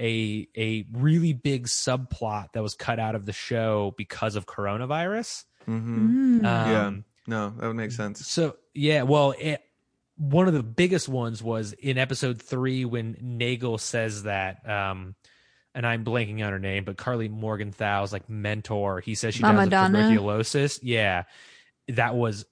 a 0.00 0.48
a 0.56 0.86
really 0.92 1.32
big 1.32 1.66
subplot 1.66 2.52
that 2.52 2.62
was 2.62 2.74
cut 2.74 2.98
out 2.98 3.14
of 3.14 3.26
the 3.26 3.32
show 3.32 3.94
because 3.96 4.34
of 4.36 4.46
coronavirus. 4.46 5.44
hmm 5.66 6.40
Mm. 6.40 6.42
Yeah. 6.42 6.86
Um, 6.86 7.04
No, 7.26 7.50
that 7.50 7.66
would 7.66 7.76
make 7.76 7.92
sense. 7.92 8.26
So 8.26 8.56
yeah, 8.74 9.02
well, 9.02 9.34
it, 9.38 9.60
one 10.16 10.48
of 10.48 10.54
the 10.54 10.62
biggest 10.62 11.08
ones 11.08 11.42
was 11.42 11.72
in 11.74 11.96
episode 11.98 12.40
three 12.42 12.84
when 12.84 13.16
Nagel 13.20 13.78
says 13.78 14.24
that, 14.24 14.68
um, 14.68 15.14
and 15.74 15.86
I'm 15.86 16.04
blanking 16.04 16.44
on 16.44 16.52
her 16.52 16.58
name, 16.58 16.84
but 16.84 16.96
Karli 16.96 17.28
Morgenthau's 17.28 18.12
like 18.12 18.28
mentor. 18.28 19.00
He 19.00 19.14
says 19.14 19.34
she 19.34 19.42
Mama 19.42 19.66
dies 19.66 19.86
of 19.86 19.92
tuberculosis. 19.94 20.82
Yeah, 20.82 21.24
that 21.88 22.16
was 22.16 22.44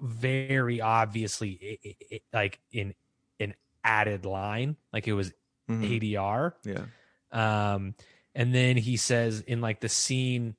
very 0.00 0.80
obviously 0.80 1.78
i- 1.84 1.88
i- 1.88 2.14
i- 2.16 2.20
like 2.36 2.60
in 2.72 2.94
an 3.40 3.54
added 3.84 4.24
line, 4.24 4.76
like 4.92 5.08
it 5.08 5.12
was 5.14 5.32
Mhm. 5.68 5.84
ADR. 6.00 6.54
Yeah. 6.64 6.84
Um, 7.30 7.94
and 8.34 8.54
then 8.54 8.76
he 8.76 8.96
says 8.96 9.40
in 9.40 9.60
like 9.60 9.80
the 9.80 9.88
scene 9.88 10.54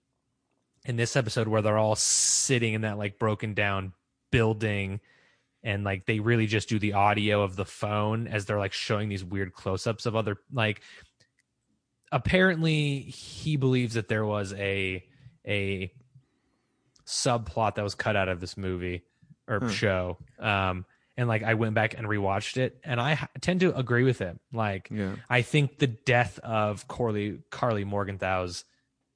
in 0.86 0.96
this 0.96 1.16
episode 1.16 1.48
where 1.48 1.62
they're 1.62 1.78
all 1.78 1.96
sitting 1.96 2.74
in 2.74 2.82
that 2.82 2.98
like 2.98 3.20
broken 3.20 3.54
down 3.54 3.94
building 4.32 5.00
and 5.64 5.84
like 5.84 6.06
they 6.06 6.20
really 6.20 6.46
just 6.48 6.70
do 6.70 6.80
the 6.80 6.94
audio 6.94 7.42
of 7.42 7.56
the 7.56 7.66
phone 7.66 8.28
as 8.28 8.46
they're 8.46 8.60
like 8.60 8.72
showing 8.74 9.10
these 9.10 9.24
weird 9.24 9.54
close-ups 9.54 10.06
of 10.06 10.16
other 10.16 10.38
like 10.54 10.82
apparently 12.12 13.00
he 13.02 13.58
believes 13.58 13.94
that 13.96 14.08
there 14.08 14.26
was 14.26 14.54
a 14.54 15.04
a 15.48 15.92
subplot 17.06 17.76
that 17.76 17.84
was 17.84 17.96
cut 17.96 18.16
out 18.16 18.30
of 18.30 18.40
this 18.40 18.56
movie 18.58 19.04
or 19.48 19.60
Hmm. 19.60 19.70
show 19.70 20.18
um 20.40 20.86
and 21.20 21.28
like 21.28 21.44
I 21.44 21.54
went 21.56 21.74
back 21.76 21.94
and 21.98 22.08
rewatched 22.08 22.56
it 22.58 22.80
and 22.84 23.00
I 23.00 23.28
tend 23.42 23.60
to 23.60 23.76
agree 23.78 24.04
with 24.04 24.20
him 24.20 24.40
like 24.54 24.88
Yeah. 24.90 25.16
I 25.30 25.42
think 25.42 25.78
the 25.80 25.88
death 25.88 26.40
of 26.40 26.88
Karli 26.88 27.40
Karli 27.52 27.84
Morgenthau's 27.84 28.64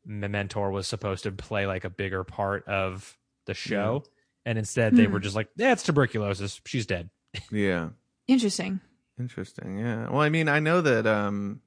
mentor 0.05 0.69
was 0.71 0.85
supposed 0.85 1.23
to 1.23 1.31
play 1.31 1.65
like 1.65 1.85
a 1.85 1.89
bigger 1.89 2.23
part 2.25 2.67
of 2.67 3.17
the 3.45 3.53
show, 3.53 4.03
and 4.45 4.57
instead 4.57 4.95
they 4.95 5.05
Hmm. 5.05 5.13
were 5.13 5.19
just 5.21 5.35
like, 5.35 5.47
"Yeah, 5.55 5.71
it's 5.71 5.83
tuberculosis. 5.83 6.59
She's 6.65 6.85
dead." 6.85 7.09
Yeah. 7.51 7.89
Interesting. 8.27 8.79
Interesting. 9.19 9.77
Yeah. 9.79 10.09
Well, 10.09 10.21
I 10.21 10.29
mean, 10.29 10.49
I 10.49 10.59
know 10.59 10.81
that 10.81 11.07
um 11.07 11.61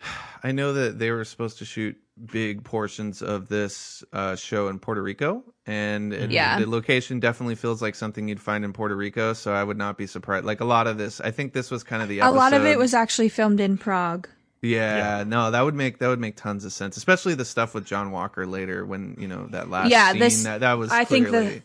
I 0.42 0.52
know 0.52 0.72
that 0.74 0.98
they 0.98 1.10
were 1.10 1.24
supposed 1.24 1.58
to 1.58 1.64
shoot 1.64 1.96
big 2.24 2.64
portions 2.64 3.20
of 3.22 3.48
this 3.48 4.02
uh, 4.12 4.36
show 4.36 4.68
in 4.68 4.78
Puerto 4.78 5.02
Rico, 5.02 5.44
and 5.66 6.12
it, 6.14 6.30
Yeah. 6.30 6.58
the 6.58 6.68
location 6.68 7.20
definitely 7.20 7.54
feels 7.56 7.82
like 7.82 7.94
something 7.94 8.28
you'd 8.28 8.40
find 8.40 8.64
in 8.64 8.72
Puerto 8.72 8.96
Rico. 8.96 9.32
So 9.34 9.52
I 9.52 9.62
would 9.62 9.76
not 9.76 9.98
be 9.98 10.06
surprised. 10.06 10.46
Like 10.46 10.60
a 10.60 10.64
lot 10.64 10.86
of 10.86 10.96
this, 10.98 11.20
I 11.20 11.30
think 11.30 11.52
this 11.52 11.70
was 11.70 11.82
kind 11.84 12.02
of 12.02 12.08
the 12.08 12.20
A 12.20 12.30
lot 12.30 12.52
of 12.54 12.64
it 12.64 12.78
was 12.78 12.94
actually 12.94 13.28
filmed 13.28 13.60
in 13.60 13.76
Prague. 13.76 14.28
Yeah, 14.62 15.24
no, 15.26 15.50
that 15.50 15.60
would 15.60 15.74
make 15.74 15.98
that 15.98 16.08
would 16.08 16.18
make 16.18 16.36
tons 16.36 16.64
of 16.64 16.72
sense, 16.72 16.96
especially 16.96 17.34
the 17.34 17.44
stuff 17.44 17.74
with 17.74 17.84
John 17.84 18.10
Walker 18.10 18.46
later 18.46 18.84
when 18.86 19.14
you 19.18 19.28
know 19.28 19.46
that 19.50 19.68
last 19.68 19.90
Yeah, 19.90 20.10
scene 20.12 20.20
this- 20.20 20.42
that, 20.44 20.60
that 20.60 20.74
was 20.74 20.90
I 20.90 21.04
think 21.04 21.26
the- 21.26 21.30
clearly 21.30 21.62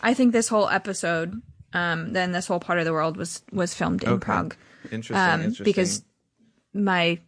I 0.00 0.14
think 0.14 0.32
this 0.32 0.48
whole 0.48 0.68
episode, 0.68 1.40
um, 1.72 2.12
then 2.14 2.32
this 2.32 2.46
whole 2.46 2.58
part 2.60 2.78
of 2.78 2.84
the 2.86 2.92
world 2.92 3.16
was 3.18 3.42
was 3.52 3.74
filmed 3.74 4.02
in 4.02 4.08
Okay. 4.08 4.24
Prague. 4.24 4.56
interesting, 4.90 5.16
um, 5.16 5.40
interesting. 5.42 5.64
because 5.64 6.02
my 6.72 7.20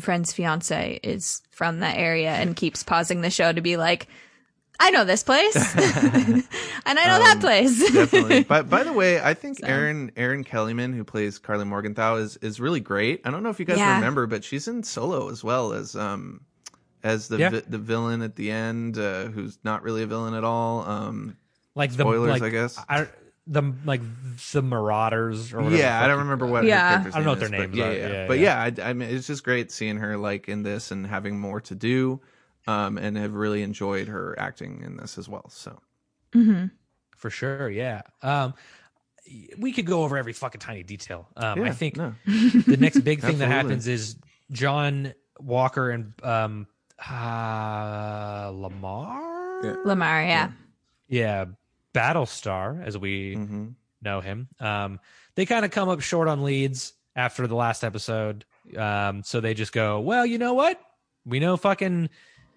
friend's 0.00 0.32
fiance 0.32 1.00
is 1.02 1.42
from 1.50 1.80
that 1.80 1.96
area 1.96 2.30
and 2.32 2.54
keeps 2.56 2.82
pausing 2.82 3.20
the 3.20 3.30
show 3.30 3.52
to 3.52 3.60
be 3.60 3.76
like, 3.76 4.08
I 4.78 4.90
know 4.90 5.04
this 5.04 5.22
place, 5.22 5.56
and 5.76 6.44
I 6.86 7.06
know 7.06 7.18
that 7.18 7.36
Um, 7.36 7.40
place. 7.40 7.92
definitely. 7.92 8.44
But 8.44 8.68
by 8.68 8.82
the 8.82 8.92
way, 8.92 9.20
I 9.20 9.32
think 9.34 9.58
So. 9.58 9.66
Erin 9.66 10.12
Erin 10.16 10.44
Kellyman, 10.44 10.94
who 10.94 11.02
plays 11.04 11.38
Karli 11.38 11.64
Morgenthau, 11.64 12.16
is 12.16 12.36
is 12.38 12.60
really 12.60 12.80
great. 12.80 13.22
I 13.24 13.30
don't 13.30 13.42
know 13.42 13.48
if 13.50 13.58
you 13.58 13.64
guys 13.64 13.78
Yeah. 13.78 13.94
remember, 13.94 14.26
but 14.26 14.44
she's 14.44 14.68
in 14.68 14.82
Solo 14.82 15.30
as 15.30 15.42
well 15.42 15.72
as 15.72 15.96
um 15.96 16.42
as 17.02 17.28
the 17.28 17.38
Yeah. 17.38 17.48
vi- 17.50 17.62
the 17.68 17.78
villain 17.78 18.20
at 18.22 18.36
the 18.36 18.50
end, 18.50 18.98
uh, 18.98 19.26
who's 19.26 19.58
not 19.64 19.82
really 19.82 20.02
a 20.02 20.06
villain 20.06 20.34
at 20.34 20.44
all. 20.44 20.82
Um, 20.86 21.36
Like 21.74 21.92
Spoilers, 21.92 22.26
the 22.26 22.32
like, 22.32 22.42
I 22.42 22.48
guess. 22.50 22.78
I, 22.88 23.06
the 23.46 23.74
like 23.84 24.00
the 24.52 24.62
Marauders 24.62 25.52
or 25.52 25.58
whatever. 25.62 25.76
yeah, 25.76 26.02
I 26.02 26.08
don't 26.08 26.18
remember 26.18 26.46
what. 26.46 26.62
her 26.64 26.68
Yeah. 26.68 26.88
character's 26.88 27.14
I 27.14 27.18
don't 27.18 27.24
know 27.24 27.30
what 27.32 27.38
their 27.38 27.46
is, 27.46 27.52
names 27.52 27.76
but 27.76 27.84
are. 27.84 27.92
Yeah, 27.92 27.98
yeah. 27.98 28.12
Yeah, 28.12 28.26
but 28.28 28.38
yeah. 28.38 28.66
yeah, 28.66 28.84
I, 28.84 28.90
I 28.90 28.92
mean, 28.92 29.08
it's 29.10 29.26
just 29.26 29.44
great 29.44 29.70
seeing 29.70 29.96
her 29.98 30.16
like 30.16 30.48
in 30.48 30.62
this 30.62 30.90
and 30.90 31.06
having 31.06 31.38
more 31.38 31.60
to 31.62 31.74
do. 31.74 32.20
Um, 32.68 32.98
and 32.98 33.16
have 33.16 33.32
really 33.34 33.62
enjoyed 33.62 34.08
her 34.08 34.34
acting 34.40 34.82
in 34.84 34.96
this 34.96 35.18
as 35.18 35.28
well. 35.28 35.48
So 35.50 35.78
hmm 36.32 36.64
for 37.16 37.30
sure. 37.30 37.70
Yeah. 37.70 38.02
Um, 38.22 38.54
we 39.58 39.72
could 39.72 39.86
go 39.86 40.02
over 40.04 40.16
every 40.16 40.32
fucking 40.32 40.60
tiny 40.60 40.82
detail. 40.82 41.28
Um, 41.36 41.62
I 41.62 41.66
yeah, 41.66 41.72
think 41.72 41.96
no. 41.96 42.14
the 42.26 42.76
next 42.78 43.00
big 43.00 43.20
thing 43.20 43.38
that 43.38 43.44
Absolutely. 43.44 43.46
happens 43.46 43.86
is 43.88 44.16
John 44.52 45.14
Walker 45.40 45.90
and 45.90 46.12
um, 46.22 46.66
uh, 47.08 48.50
Lamar. 48.54 49.60
Yeah. 49.64 49.76
Lamar, 49.84 50.22
yeah. 50.22 50.50
yeah, 51.08 51.44
Battlestar, 51.96 52.84
as 52.86 52.96
we 52.98 53.34
hmm 53.34 53.66
know 54.02 54.20
him. 54.20 54.46
Um, 54.60 55.00
they 55.34 55.46
kind 55.46 55.64
of 55.64 55.70
come 55.70 55.88
up 55.88 56.00
short 56.00 56.28
on 56.28 56.44
leads 56.44 56.92
after 57.16 57.46
the 57.46 57.54
last 57.56 57.82
episode. 57.82 58.44
Um, 58.76 59.22
so 59.24 59.40
they 59.40 59.54
just 59.54 59.72
go, 59.72 60.00
well, 60.00 60.24
you 60.26 60.36
know 60.38 60.52
what? 60.54 60.78
We 61.24 61.40
know 61.40 61.56
fucking 61.56 62.10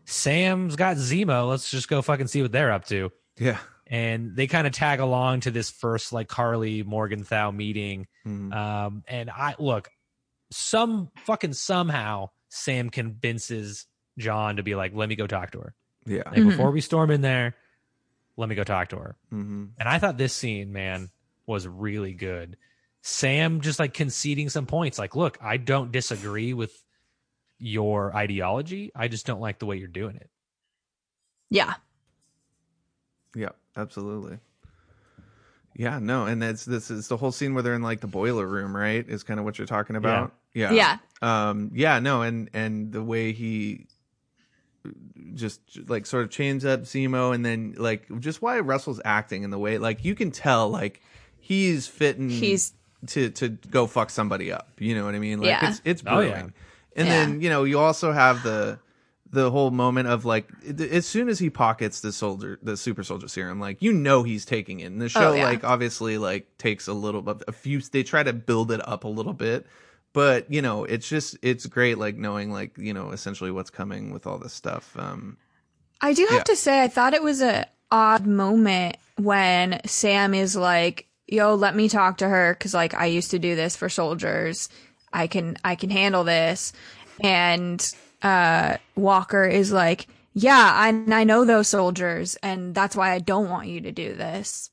Sam's 0.06 0.76
got 0.76 0.98
Zemo. 0.98 1.50
Let's 1.50 1.72
just 1.72 1.88
go 1.88 2.02
fucking 2.02 2.28
see 2.28 2.42
what 2.42 2.52
they're 2.52 2.72
up 2.72 2.86
to. 2.88 3.12
yeah. 3.38 3.58
And 3.88 4.36
they 4.36 4.46
kind 4.46 4.68
of 4.68 4.74
tag 4.74 5.00
along 5.00 5.40
to 5.42 5.52
this 5.52 5.72
first 5.72 6.14
like 6.14 6.28
Karli 6.28 6.84
Morgenthau 6.84 7.50
meeting. 7.52 8.06
Mhm. 8.28 8.54
Um, 8.54 9.04
and 9.08 9.32
I 9.32 9.56
look, 9.58 9.90
some 10.52 11.10
fucking 11.26 11.54
somehow 11.54 12.30
Sam 12.50 12.92
convinces 12.92 13.88
John 14.20 14.58
to 14.58 14.64
be 14.64 14.76
like, 14.76 14.92
let 14.94 15.10
me 15.10 15.16
go 15.16 15.26
talk 15.26 15.52
to 15.52 15.60
her. 15.62 15.74
yeah. 16.06 16.24
Like 16.28 16.42
Mhm. 16.42 16.50
before 16.52 16.70
we 16.72 16.82
storm 16.82 17.10
in 17.10 17.22
there, 17.22 17.56
let 18.40 18.48
me 18.50 18.56
go 18.56 18.64
talk 18.64 18.90
to 18.90 18.98
her. 18.98 19.16
hmm 19.30 19.66
And 19.78 19.88
I 19.90 20.00
thought 20.00 20.18
this 20.18 20.34
scene, 20.34 20.72
man, 20.72 21.10
was 21.46 21.68
really 21.68 22.14
good. 22.14 22.58
Sam 23.02 23.62
just 23.62 23.80
like 23.80 23.94
conceding 23.94 24.50
some 24.50 24.66
points. 24.66 24.98
Like, 24.98 25.16
look, 25.16 25.38
I 25.42 25.58
don't 25.58 25.92
disagree 25.92 26.54
with 26.54 26.72
your 27.58 28.16
ideology. 28.16 28.92
I 28.96 29.10
just 29.10 29.26
don't 29.26 29.42
like 29.42 29.60
the 29.60 29.66
way 29.66 29.76
you're 29.78 29.88
doing 29.88 30.16
it. 30.16 30.30
Yeah. 31.50 31.74
Yeah, 33.36 33.50
absolutely. 33.76 34.40
Yeah, 35.76 36.00
no, 36.00 36.26
and 36.26 36.42
that's 36.42 36.66
this 36.66 36.92
is 36.92 37.08
the 37.08 37.18
whole 37.18 37.32
scene 37.32 37.54
where 37.54 37.64
they're 37.64 37.74
in 37.76 37.82
like 37.82 38.02
the 38.02 38.08
boiler 38.08 38.46
room, 38.46 38.76
right? 38.76 39.08
Is 39.08 39.24
kind 39.24 39.40
of 39.40 39.46
what 39.46 39.58
you're 39.58 39.68
talking 39.68 39.96
about. 39.96 40.34
Yeah. 40.54 40.72
Yeah. 40.72 40.98
Um 41.22 41.72
yeah, 41.74 42.00
no, 42.00 42.22
and 42.22 42.50
and 42.54 42.92
the 42.92 43.04
way 43.04 43.34
he 43.34 43.88
just 45.36 45.62
like 45.88 46.06
sort 46.06 46.24
of 46.24 46.30
chains 46.30 46.66
up 46.66 46.82
Zemo 46.82 47.34
and 47.34 47.46
then 47.46 47.76
like 47.78 48.06
just 48.20 48.42
Wyatt 48.42 48.66
Russell's 48.66 49.02
acting 49.06 49.44
in 49.44 49.50
the 49.50 49.60
way 49.60 49.78
like 49.78 50.04
you 50.06 50.16
can 50.16 50.32
tell 50.32 50.70
like 50.70 51.02
he's 51.40 51.88
fitting 51.88 52.30
He's 52.30 52.74
to 53.08 53.30
to 53.32 53.50
go 53.50 53.88
fuck 53.88 54.10
somebody 54.10 54.52
up. 54.52 54.70
You 54.80 54.96
know 54.96 55.06
what 55.06 55.16
I 55.16 55.20
mean? 55.20 55.40
Like 55.40 55.48
Yeah. 55.48 55.70
it's 55.70 55.82
it's 55.86 56.04
Oh, 56.06 56.16
brewing. 56.18 56.30
yeah. 56.32 56.42
And 56.96 57.08
Yeah. 57.08 57.26
then, 57.26 57.42
you 57.42 57.50
know, 57.50 57.64
you 57.64 57.80
also 57.80 58.12
have 58.12 58.44
the 58.44 58.80
the 59.32 59.52
whole 59.52 59.70
moment 59.70 60.08
of 60.10 60.26
like 60.26 60.48
th- 60.62 60.90
as 60.92 61.06
soon 61.06 61.30
as 61.30 61.38
he 61.38 61.50
pockets 61.52 62.02
the 62.02 62.12
soldier 62.12 62.58
the 62.64 62.76
super 62.76 63.04
soldier 63.04 63.28
serum, 63.28 63.60
like 63.60 63.82
you 63.82 63.94
know 63.94 64.24
he's 64.24 64.44
taking 64.44 64.80
it. 64.80 64.86
And 64.86 65.00
the 65.00 65.06
oh, 65.06 65.08
show 65.10 65.30
Oh, 65.30 65.34
yeah. 65.34 65.44
like 65.46 65.64
obviously 65.64 66.18
like 66.18 66.58
takes 66.58 66.88
a 66.88 66.94
little 66.94 67.22
bit 67.22 67.44
a 67.48 67.52
few 67.52 67.80
they 67.80 68.04
try 68.04 68.24
to 68.24 68.34
build 68.34 68.72
it 68.72 68.86
up 68.88 69.04
a 69.04 69.08
little 69.08 69.34
bit. 69.34 69.66
But, 70.14 70.52
you 70.52 70.62
know, 70.62 70.86
it's 70.86 71.08
just 71.08 71.38
it's 71.42 71.66
great 71.68 71.98
like 71.98 72.16
knowing 72.18 72.52
like, 72.52 72.78
you 72.78 72.94
know, 72.94 73.12
essentially 73.12 73.52
what's 73.52 73.70
coming 73.70 74.12
with 74.12 74.28
all 74.28 74.38
this 74.40 74.54
stuff. 74.54 74.96
Um 74.98 75.38
I 76.02 76.14
do 76.14 76.26
have 76.32 76.44
Yeah. 76.44 76.46
to 76.46 76.56
say, 76.56 76.82
I 76.84 76.88
thought 76.88 77.14
it 77.14 77.24
was 77.24 77.42
a 77.42 77.66
odd 77.92 78.26
moment 78.26 78.98
when 79.18 79.82
Sam 79.86 80.34
is 80.34 80.56
like, 80.56 81.08
"Yo, 81.28 81.56
let 81.56 81.76
me 81.76 81.90
talk 81.90 82.18
to 82.18 82.30
her 82.30 82.54
because 82.54 82.74
like 82.74 82.94
I 82.94 83.06
used 83.08 83.32
to 83.32 83.40
do 83.40 83.56
this 83.56 83.76
for 83.76 83.90
soldiers. 83.90 84.70
I 85.14 85.28
can 85.28 85.58
I 85.64 85.76
can 85.76 85.90
handle 85.90 86.24
this." 86.24 86.74
And 87.22 87.86
uh, 88.22 88.78
Walker 88.96 89.46
is 89.46 89.72
like, 89.72 90.08
"Yeah, 90.34 90.72
I 90.74 90.90
I 91.12 91.24
know 91.26 91.44
those 91.46 91.68
soldiers, 91.68 92.36
and 92.38 92.74
that's 92.76 92.96
why 92.96 93.12
I 93.12 93.20
don't 93.20 93.50
want 93.50 93.68
you 93.68 93.82
to 93.82 93.92
do 93.92 94.14
this." 94.16 94.69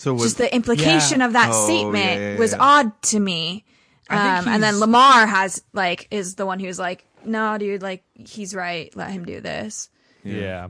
So 0.00 0.14
was 0.14 0.22
Just 0.22 0.38
the 0.38 0.54
implication 0.54 1.20
of 1.20 1.34
that 1.34 1.50
Oh, 1.52 1.66
statement 1.66 2.04
yeah, 2.20 2.32
yeah, 2.32 2.38
was 2.38 2.54
odd 2.54 2.90
to 3.02 3.20
me. 3.20 3.66
Um, 4.08 4.48
and 4.48 4.62
then 4.62 4.80
Lamar 4.80 5.26
has 5.26 5.62
like 5.74 6.08
is 6.10 6.36
the 6.36 6.46
one 6.46 6.58
who's 6.58 6.78
like, 6.78 7.04
"No, 7.24 7.58
dude, 7.58 7.82
like 7.82 8.02
he's 8.14 8.54
right. 8.54 8.90
Let 8.96 9.10
him 9.10 9.26
do 9.26 9.40
this." 9.42 9.90
Yeah. 10.24 10.68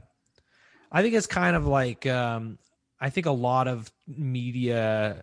I 0.91 1.03
think 1.03 1.15
it's 1.15 1.29
kind 1.29 1.55
of 1.55 1.65
like 1.65 2.07
um 2.07 2.59
I 3.01 3.11
think 3.11 3.27
a 3.27 3.31
lot 3.31 3.69
of 3.69 3.91
media 4.09 5.23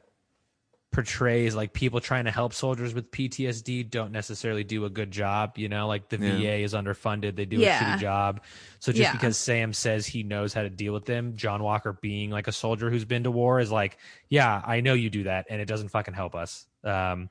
portrays 0.98 1.54
like 1.56 1.74
people 1.74 2.00
trying 2.00 2.26
to 2.26 2.32
help 2.32 2.54
soldiers 2.54 2.92
with 2.92 3.12
PTSD 3.12 3.88
don't 3.88 4.12
necessarily 4.12 4.64
do 4.64 4.84
a 4.86 4.90
good 4.90 5.12
job. 5.12 5.56
You 5.56 5.70
know, 5.70 5.88
like 5.88 6.10
the 6.10 6.18
Yeah. 6.18 6.38
VA 6.38 6.64
is 6.64 6.74
underfunded; 6.74 7.36
they 7.36 7.46
do 7.46 7.58
Yeah. 7.58 7.94
a 7.94 7.98
shitty 7.98 8.02
job. 8.02 8.42
So 8.80 8.92
just 8.92 9.02
Yeah. 9.04 9.12
because 9.12 9.38
Sam 9.38 9.74
says 9.74 10.08
he 10.08 10.24
knows 10.24 10.54
how 10.56 10.64
to 10.64 10.72
deal 10.72 10.94
with 10.94 11.06
them, 11.06 11.36
John 11.36 11.62
Walker 11.62 11.94
being 12.02 12.32
like 12.32 12.48
a 12.48 12.52
soldier 12.52 12.90
who's 12.90 13.06
been 13.06 13.26
to 13.26 13.32
war 13.32 13.60
is 13.60 13.72
like, 13.72 14.00
yeah, 14.28 14.60
I 14.66 14.82
know 14.82 14.96
you 14.96 15.12
do 15.12 15.24
that, 15.26 15.46
and 15.52 15.62
it 15.62 15.66
doesn't 15.66 15.90
fucking 15.90 16.16
help 16.16 16.34
us. 16.34 16.66
Um, 16.84 17.30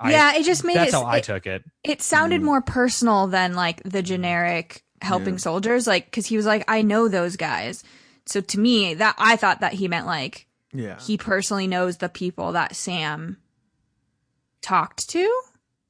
I- 0.00 0.10
yeah, 0.10 0.34
it 0.34 0.44
just 0.44 0.64
made 0.64 0.76
that's 0.76 0.92
it. 0.92 0.96
how 0.96 1.04
I 1.04 1.18
it, 1.18 1.24
took 1.24 1.46
it. 1.46 1.62
it 1.84 2.02
sounded 2.02 2.42
more 2.42 2.60
personal 2.60 3.28
than 3.28 3.54
like 3.54 3.80
the 3.84 4.02
generic 4.02 4.82
helping 5.00 5.34
Yeah. 5.34 5.38
soldiers. 5.38 5.86
Like, 5.86 6.06
because 6.06 6.26
he 6.26 6.36
was 6.36 6.44
like, 6.46 6.64
I 6.66 6.82
know 6.82 7.06
those 7.06 7.36
guys. 7.36 7.84
So 8.26 8.40
to 8.40 8.58
me, 8.58 8.94
that 8.94 9.14
I 9.16 9.36
thought 9.36 9.60
that 9.60 9.74
he 9.74 9.86
meant 9.86 10.06
like 10.06 10.45
Yeah. 10.72 10.98
he 11.00 11.16
personally 11.16 11.66
knows 11.66 11.98
the 11.98 12.08
people 12.08 12.52
that 12.52 12.76
Sam 12.76 13.38
talked 14.62 15.08
to. 15.10 15.42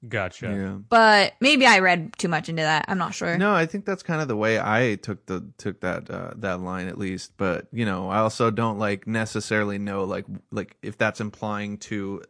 Gotcha. 0.09 0.47
Yeah. 0.47 0.77
But 0.89 1.35
maybe 1.41 1.67
I 1.67 1.81
read 1.81 2.13
too 2.19 2.29
much 2.29 2.49
into 2.49 2.63
that. 2.63 2.85
I'm 2.89 2.99
not 2.99 3.15
sure. 3.15 3.37
No, 3.39 3.55
I 3.55 3.67
think 3.67 3.85
that's 3.87 4.03
kind 4.03 4.21
of 4.21 4.29
the 4.29 4.37
way 4.37 4.61
I 4.61 4.97
took 4.97 5.27
the 5.27 5.51
took 5.59 5.81
that 5.81 6.09
uh, 6.11 6.33
that 6.37 6.61
line 6.61 6.87
at 6.87 6.99
least. 6.99 7.33
But 7.37 7.67
you 7.73 7.85
know, 7.85 8.09
I 8.11 8.19
also 8.19 8.51
don't 8.51 8.79
like 8.79 9.07
necessarily 9.07 9.79
know 9.79 10.05
like 10.05 10.27
like 10.53 10.77
if 10.83 10.99
that's 10.99 11.21
implying 11.21 11.79
to. 11.79 12.23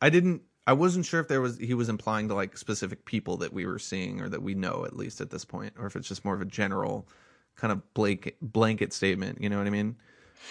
I 0.00 0.10
didn't. 0.10 0.42
I 0.66 0.74
wasn't 0.74 1.06
sure 1.06 1.20
if 1.20 1.28
there 1.28 1.40
was 1.40 1.58
he 1.58 1.74
was 1.74 1.88
implying 1.88 2.28
to 2.28 2.34
like 2.34 2.56
specific 2.56 3.04
people 3.04 3.38
that 3.38 3.52
we 3.52 3.66
were 3.66 3.80
seeing 3.80 4.20
or 4.20 4.28
that 4.28 4.42
we 4.42 4.54
know 4.54 4.84
at 4.86 4.96
least 4.96 5.20
at 5.20 5.30
this 5.30 5.44
point, 5.44 5.74
or 5.78 5.86
if 5.86 5.96
it's 5.96 6.08
just 6.08 6.24
more 6.24 6.34
of 6.34 6.40
a 6.40 6.46
general 6.46 7.08
kind 7.56 7.72
of 7.72 7.94
blanket 7.94 8.36
blanket 8.40 8.92
statement. 8.92 9.42
You 9.42 9.50
know 9.50 9.58
what 9.58 9.66
I 9.66 9.70
mean? 9.70 9.96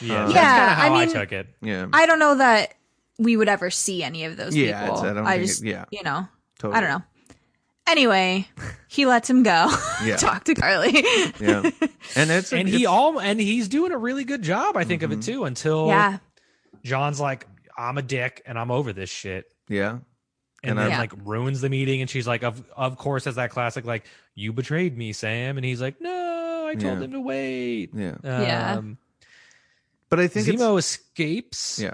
Yeah, 0.01 0.13
Uh, 0.13 0.21
that's 0.25 0.35
Yeah, 0.35 0.57
kind 0.57 0.71
of 0.71 0.77
how 0.77 0.83
I 0.83 1.01
I, 1.01 1.05
mean- 1.05 1.13
took 1.15 1.31
it. 1.31 1.47
Yeah. 1.61 1.87
I 1.93 2.05
don't 2.05 2.19
know 2.19 2.35
that 2.35 2.73
we 3.19 3.35
would 3.37 3.49
ever 3.49 3.69
see 3.71 4.03
any 4.03 4.25
of 4.25 4.37
those 4.37 4.55
Yeah, 4.55 4.81
people. 4.81 4.97
it's- 4.99 5.11
I 5.11 5.13
don't 5.13 5.25
think 5.25 5.43
it- 5.43 5.45
just, 5.47 5.63
yeah. 5.63 5.85
you 5.91 6.03
know, 6.03 6.27
totally. 6.59 6.77
I 6.77 6.81
don't 6.81 6.89
know. 6.99 7.03
Anyway, 7.87 8.47
he 8.89 9.05
lets 9.05 9.29
him 9.29 9.43
go. 9.43 9.73
Yeah. 10.03 10.17
Talk 10.17 10.43
to 10.45 10.53
Karli. 10.53 11.03
Yeah. 11.39 11.69
And 12.15 12.29
it's 12.31 12.53
And 12.53 12.67
it's, 12.69 12.77
he 12.77 12.85
all 12.85 13.19
and 13.19 13.39
he's 13.39 13.67
doing 13.67 13.91
a 13.91 13.97
really 13.97 14.23
good 14.23 14.41
job, 14.41 14.77
I 14.77 14.83
think, 14.83 15.03
of 15.03 15.11
it 15.11 15.21
too. 15.21 15.43
Until 15.45 15.87
yeah. 15.87 16.19
John's 16.83 17.19
like, 17.19 17.45
"I'm 17.77 17.97
a 17.97 18.01
dick 18.01 18.41
and 18.45 18.57
I'm 18.59 18.71
over 18.71 18.93
this 18.93 19.09
shit." 19.09 19.45
yeah. 19.67 19.91
and, 19.91 20.01
And 20.63 20.79
then 20.79 20.91
I- 20.93 20.97
like 20.99 21.11
ruins 21.25 21.61
the 21.61 21.69
meeting 21.69 22.01
and 22.01 22.09
she's 22.09 22.27
like 22.27 22.43
of 22.43 22.63
of 22.75 22.97
course 22.97 23.25
as 23.27 23.35
that 23.35 23.49
classic 23.51 23.85
like 23.85 24.05
you 24.35 24.53
betrayed 24.53 24.97
me 24.97 25.11
sam 25.13 25.57
and 25.57 25.65
he's 25.65 25.79
like 25.81 25.99
no 26.01 26.65
i 26.67 26.73
told 26.75 26.97
Yeah. 26.99 27.03
him 27.05 27.11
to 27.11 27.19
wait 27.21 27.89
Yeah. 27.93 28.15
Yeah. 28.23 28.81
But 30.09 30.19
I 30.19 30.27
think 30.27 30.47
it's, 30.47 30.61
zemo 30.61 30.77
escapes 30.79 31.79
Yeah. 31.79 31.93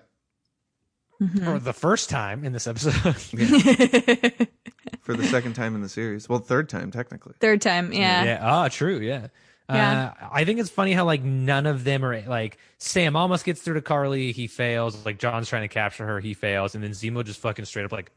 Mhm. 1.22 1.46
for 1.46 1.60
the 1.60 1.74
first 1.74 2.10
time 2.10 2.44
in 2.44 2.54
this 2.54 2.68
episode 2.68 2.94
for 5.02 5.16
the 5.16 5.26
second 5.28 5.54
time 5.54 5.76
in 5.76 5.82
the 5.82 5.90
series. 5.90 6.28
Well, 6.30 6.40
third 6.40 6.70
time 6.70 6.92
technically. 6.92 7.34
Third 7.40 7.62
time, 7.62 7.92
yeah. 7.94 8.24
yeah 8.24 8.40
ah 8.42 8.68
true 8.70 9.00
yeah 9.00 9.28
Yeah. 9.70 10.14
Uh, 10.22 10.28
I 10.32 10.46
think 10.46 10.60
it's 10.60 10.70
funny 10.70 10.94
how 10.94 11.06
like 11.06 11.24
none 11.24 11.66
of 11.66 11.84
them 11.84 12.04
are 12.04 12.22
like 12.22 12.58
Sam 12.78 13.16
almost 13.16 13.46
gets 13.46 13.62
through 13.62 13.76
to 13.76 13.82
Karli, 13.82 14.32
he 14.32 14.48
fails. 14.48 15.06
Like 15.06 15.20
John's 15.20 15.50
trying 15.50 15.64
to 15.64 15.68
capture 15.74 16.06
her, 16.06 16.20
he 16.20 16.34
fails, 16.34 16.76
and 16.76 16.84
then 16.84 16.92
Zemo 16.92 17.24
just 17.24 17.40
fucking 17.40 17.66
straight 17.66 17.86
up 17.86 17.92
like 17.92 18.12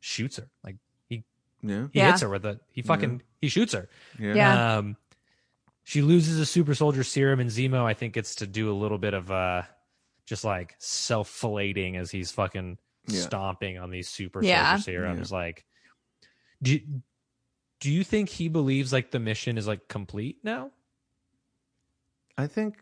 shoots 0.00 0.36
her. 0.36 0.48
Like 0.64 0.76
he 1.08 1.24
Yeah. 1.62 1.88
he 1.92 1.98
Yeah. 1.98 2.10
hits 2.10 2.22
her 2.22 2.28
with 2.28 2.44
a 2.46 2.60
he 2.70 2.82
fucking 2.82 3.22
he 3.40 3.48
shoots 3.48 3.72
her. 3.72 3.88
Yeah. 4.18 4.34
Yeah. 4.34 4.76
Um, 4.76 4.96
she 5.84 6.02
loses 6.02 6.38
a 6.38 6.46
super 6.46 6.74
soldier 6.74 7.02
serum, 7.04 7.40
and 7.40 7.50
Zemo, 7.50 7.84
I 7.84 7.94
think, 7.94 8.14
gets 8.14 8.36
to 8.36 8.46
do 8.46 8.70
a 8.70 8.74
little 8.76 8.98
bit 8.98 9.14
of 9.14 9.30
uh, 9.30 9.62
just 10.26 10.44
like 10.44 10.74
self 10.78 11.28
filleting 11.30 11.96
as 11.96 12.10
he's 12.10 12.30
fucking 12.30 12.78
Yeah. 13.08 13.20
stomping 13.22 13.78
on 13.78 13.90
these 13.90 14.08
super 14.08 14.42
Yeah. 14.44 14.76
soldier 14.76 14.82
serums. 14.84 15.32
Like, 15.32 15.64
do 16.62 16.78
do 17.80 17.90
you 17.90 18.04
think 18.04 18.28
he 18.28 18.48
believes 18.48 18.92
like 18.92 19.10
the 19.10 19.18
mission 19.18 19.58
is 19.58 19.66
like 19.66 19.88
complete 19.88 20.38
now? 20.44 20.70
I 22.38 22.46
think 22.46 22.76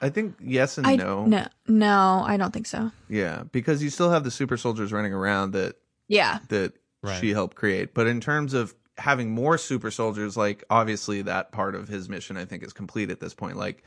I 0.00 0.10
think 0.10 0.36
yes 0.40 0.78
and 0.78 0.86
I 0.86 0.96
no. 0.96 1.24
no 1.26 1.46
no, 1.66 2.22
I 2.24 2.36
don't 2.36 2.52
think 2.52 2.66
so. 2.66 2.92
Yeah, 3.08 3.44
because 3.50 3.82
you 3.82 3.90
still 3.90 4.10
have 4.10 4.24
the 4.24 4.30
super 4.30 4.56
soldiers 4.56 4.92
running 4.92 5.12
around 5.12 5.52
that 5.52 5.76
Yeah. 6.08 6.38
that 6.48 6.74
Right. 7.02 7.20
she 7.20 7.30
helped 7.30 7.56
create. 7.56 7.94
But 7.94 8.06
in 8.06 8.20
terms 8.20 8.54
of 8.54 8.74
having 8.98 9.30
more 9.30 9.58
super 9.58 9.90
soldiers, 9.90 10.36
like 10.36 10.64
obviously 10.70 11.22
that 11.22 11.52
part 11.52 11.74
of 11.74 11.88
his 11.88 12.08
mission 12.08 12.36
I 12.36 12.44
think 12.44 12.62
is 12.62 12.72
complete 12.72 13.10
at 13.10 13.20
this 13.20 13.34
point. 13.34 13.56
Like 13.56 13.82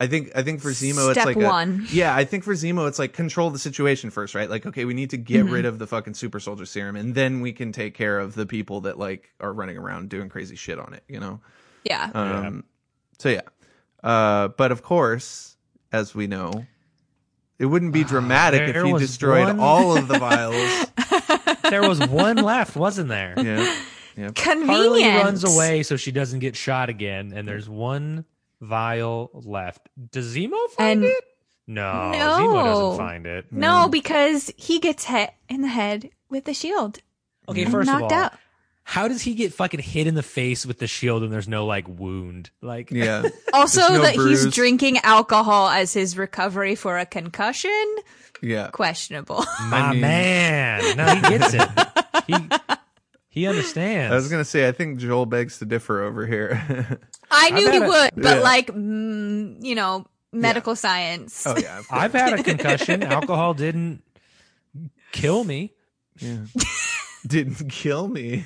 I 0.00 0.06
think 0.08 0.30
I 0.34 0.42
think 0.42 0.60
for 0.60 0.70
Zemo 0.70 1.12
Step 1.12 1.28
it's 1.28 1.36
like 1.36 1.68
a- 1.68 1.94
yeah, 1.94 2.14
I 2.14 2.24
think 2.24 2.42
for 2.44 2.52
Zemo 2.54 2.88
it's 2.88 2.98
like 2.98 3.12
control 3.12 3.50
the 3.50 3.58
situation 3.58 4.10
first, 4.10 4.34
right? 4.34 4.48
Like 4.50 4.66
okay, 4.66 4.84
we 4.84 4.94
need 4.94 5.10
to 5.10 5.16
get 5.16 5.44
Mm-hmm. 5.44 5.54
rid 5.54 5.64
of 5.66 5.78
the 5.78 5.86
fucking 5.86 6.14
super 6.14 6.40
soldier 6.40 6.66
serum 6.66 6.96
and 6.96 7.14
then 7.14 7.40
we 7.40 7.52
can 7.52 7.72
take 7.72 7.94
care 7.94 8.18
of 8.18 8.34
the 8.34 8.46
people 8.46 8.82
that 8.82 8.98
like 8.98 9.32
are 9.40 9.52
running 9.52 9.76
around 9.78 10.08
doing 10.08 10.28
crazy 10.28 10.56
shit 10.56 10.78
on 10.78 10.94
it, 10.94 11.04
you 11.08 11.20
know? 11.20 11.40
Yeah. 11.84 12.10
Um, 12.14 12.64
So 13.18 13.28
yeah, 13.28 13.42
uh, 14.02 14.48
but 14.48 14.72
of 14.72 14.82
course, 14.82 15.56
as 15.92 16.14
we 16.14 16.26
know, 16.26 16.66
it 17.58 17.66
wouldn't 17.66 17.92
be 17.92 18.02
dramatic 18.04 18.62
if 18.62 18.70
Ah, 18.70 18.72
there 18.72 18.86
he 18.86 18.92
destroyed 18.98 19.46
one- 19.46 19.60
all 19.60 19.96
of 19.96 20.08
the 20.08 20.18
vials. 20.18 20.86
There 21.70 21.88
was 21.88 22.00
one 22.08 22.36
left, 22.36 22.74
wasn't 22.76 23.08
there? 23.08 23.34
yeah, 23.38 23.74
yeah, 24.16 24.30
Convenient. 24.34 24.70
Harley 24.70 25.04
runs 25.06 25.44
away 25.44 25.82
so 25.82 25.96
she 25.96 26.12
doesn't 26.12 26.38
get 26.40 26.56
shot 26.56 26.88
again, 26.88 27.32
and 27.34 27.46
there's 27.48 27.68
one 27.68 28.24
vial 28.60 29.30
left. 29.34 29.88
Does 30.10 30.34
Zemo 30.34 30.68
find 30.70 31.02
And- 31.02 31.12
it? 31.12 31.24
No, 31.66 32.10
No. 32.12 32.18
Zemo 32.18 32.64
doesn't 32.64 32.98
find 32.98 33.26
it. 33.26 33.46
No, 33.50 33.86
mm. 33.86 33.90
because 33.90 34.52
he 34.58 34.78
gets 34.80 35.04
hit 35.04 35.30
in 35.48 35.62
the 35.62 35.68
head 35.68 36.10
with 36.28 36.44
the 36.44 36.52
shield. 36.52 36.98
Okay, 37.48 37.62
And 37.62 37.72
first 37.72 37.88
of 37.88 38.00
knocked 38.00 38.12
all, 38.12 38.18
out. 38.18 38.32
how 38.84 39.08
does 39.08 39.22
he 39.22 39.34
get 39.34 39.54
fucking 39.54 39.80
hit 39.80 40.06
in 40.06 40.14
the 40.14 40.22
face 40.22 40.66
with 40.66 40.78
the 40.78 40.86
shield 40.86 41.22
and 41.22 41.32
there's 41.32 41.48
no 41.48 41.64
like 41.64 41.88
wound? 41.88 42.50
Like, 42.60 42.90
yeah. 42.90 43.22
Also, 43.54 43.80
no 43.80 44.02
that 44.02 44.14
bruise. 44.14 44.44
he's 44.44 44.52
drinking 44.54 44.98
alcohol 45.04 45.68
as 45.68 45.94
his 45.94 46.18
recovery 46.18 46.74
for 46.74 46.98
a 46.98 47.06
concussion. 47.06 47.96
yeah. 48.42 48.68
Questionable. 48.68 49.42
my 49.68 49.78
I 49.80 49.90
mean- 49.92 50.00
man, 50.02 50.96
no, 50.98 51.06
he 51.14 51.20
gets 51.38 51.54
it. 51.54 51.68
He 52.26 52.34
he 53.34 53.46
understands. 53.48 54.12
I 54.12 54.14
was 54.16 54.28
gonna 54.30 54.44
say, 54.44 54.68
I 54.68 54.72
think 54.72 54.98
Joel 55.00 55.26
begs 55.26 55.58
to 55.58 55.64
differ 55.64 56.02
over 56.02 56.24
here. 56.26 57.00
I 57.30 57.50
knew 57.50 57.68
he 57.68 57.78
had 57.78 57.82
a- 57.82 57.88
would, 57.88 58.10
but 58.16 58.36
Yeah. 58.38 58.42
like, 58.42 58.68
mm, 58.68 59.56
you 59.62 59.74
know, 59.74 60.06
medical 60.32 60.76
science. 60.76 61.44
oh 61.46 61.56
yeah. 61.58 61.82
I've 61.90 62.12
had 62.12 62.38
a 62.38 62.42
concussion. 62.50 63.02
Alcohol 63.02 63.52
didn't 63.54 64.02
kill 65.12 65.42
me. 65.44 65.72
yeah. 66.20 66.38
Didn't 67.26 67.68
kill 67.70 68.06
me. 68.08 68.44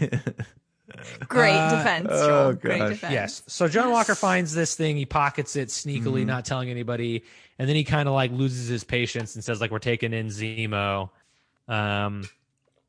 Great 1.28 1.54
Uh, 1.54 1.76
defense, 1.76 2.08
oh, 2.10 2.26
Joel. 2.26 2.52
Great 2.54 2.78
defense. 2.78 3.12
Yes. 3.12 3.42
So 3.46 3.68
John 3.68 3.90
Walker 3.90 4.14
finds 4.14 4.54
this 4.54 4.74
thing, 4.74 4.96
he 4.96 5.04
pockets 5.04 5.54
it 5.56 5.68
sneakily, 5.68 6.24
not 6.24 6.44
telling 6.46 6.70
anybody, 6.70 7.24
and 7.58 7.68
then 7.68 7.76
he 7.76 7.84
kind 7.84 8.08
of 8.08 8.14
like 8.14 8.30
loses 8.32 8.68
his 8.68 8.84
patience 8.84 9.34
and 9.34 9.44
says 9.44 9.60
like 9.60 9.70
we're 9.70 9.80
taking 9.80 10.12
in 10.14 10.28
Zemo. 10.28 11.10
Um 11.68 12.26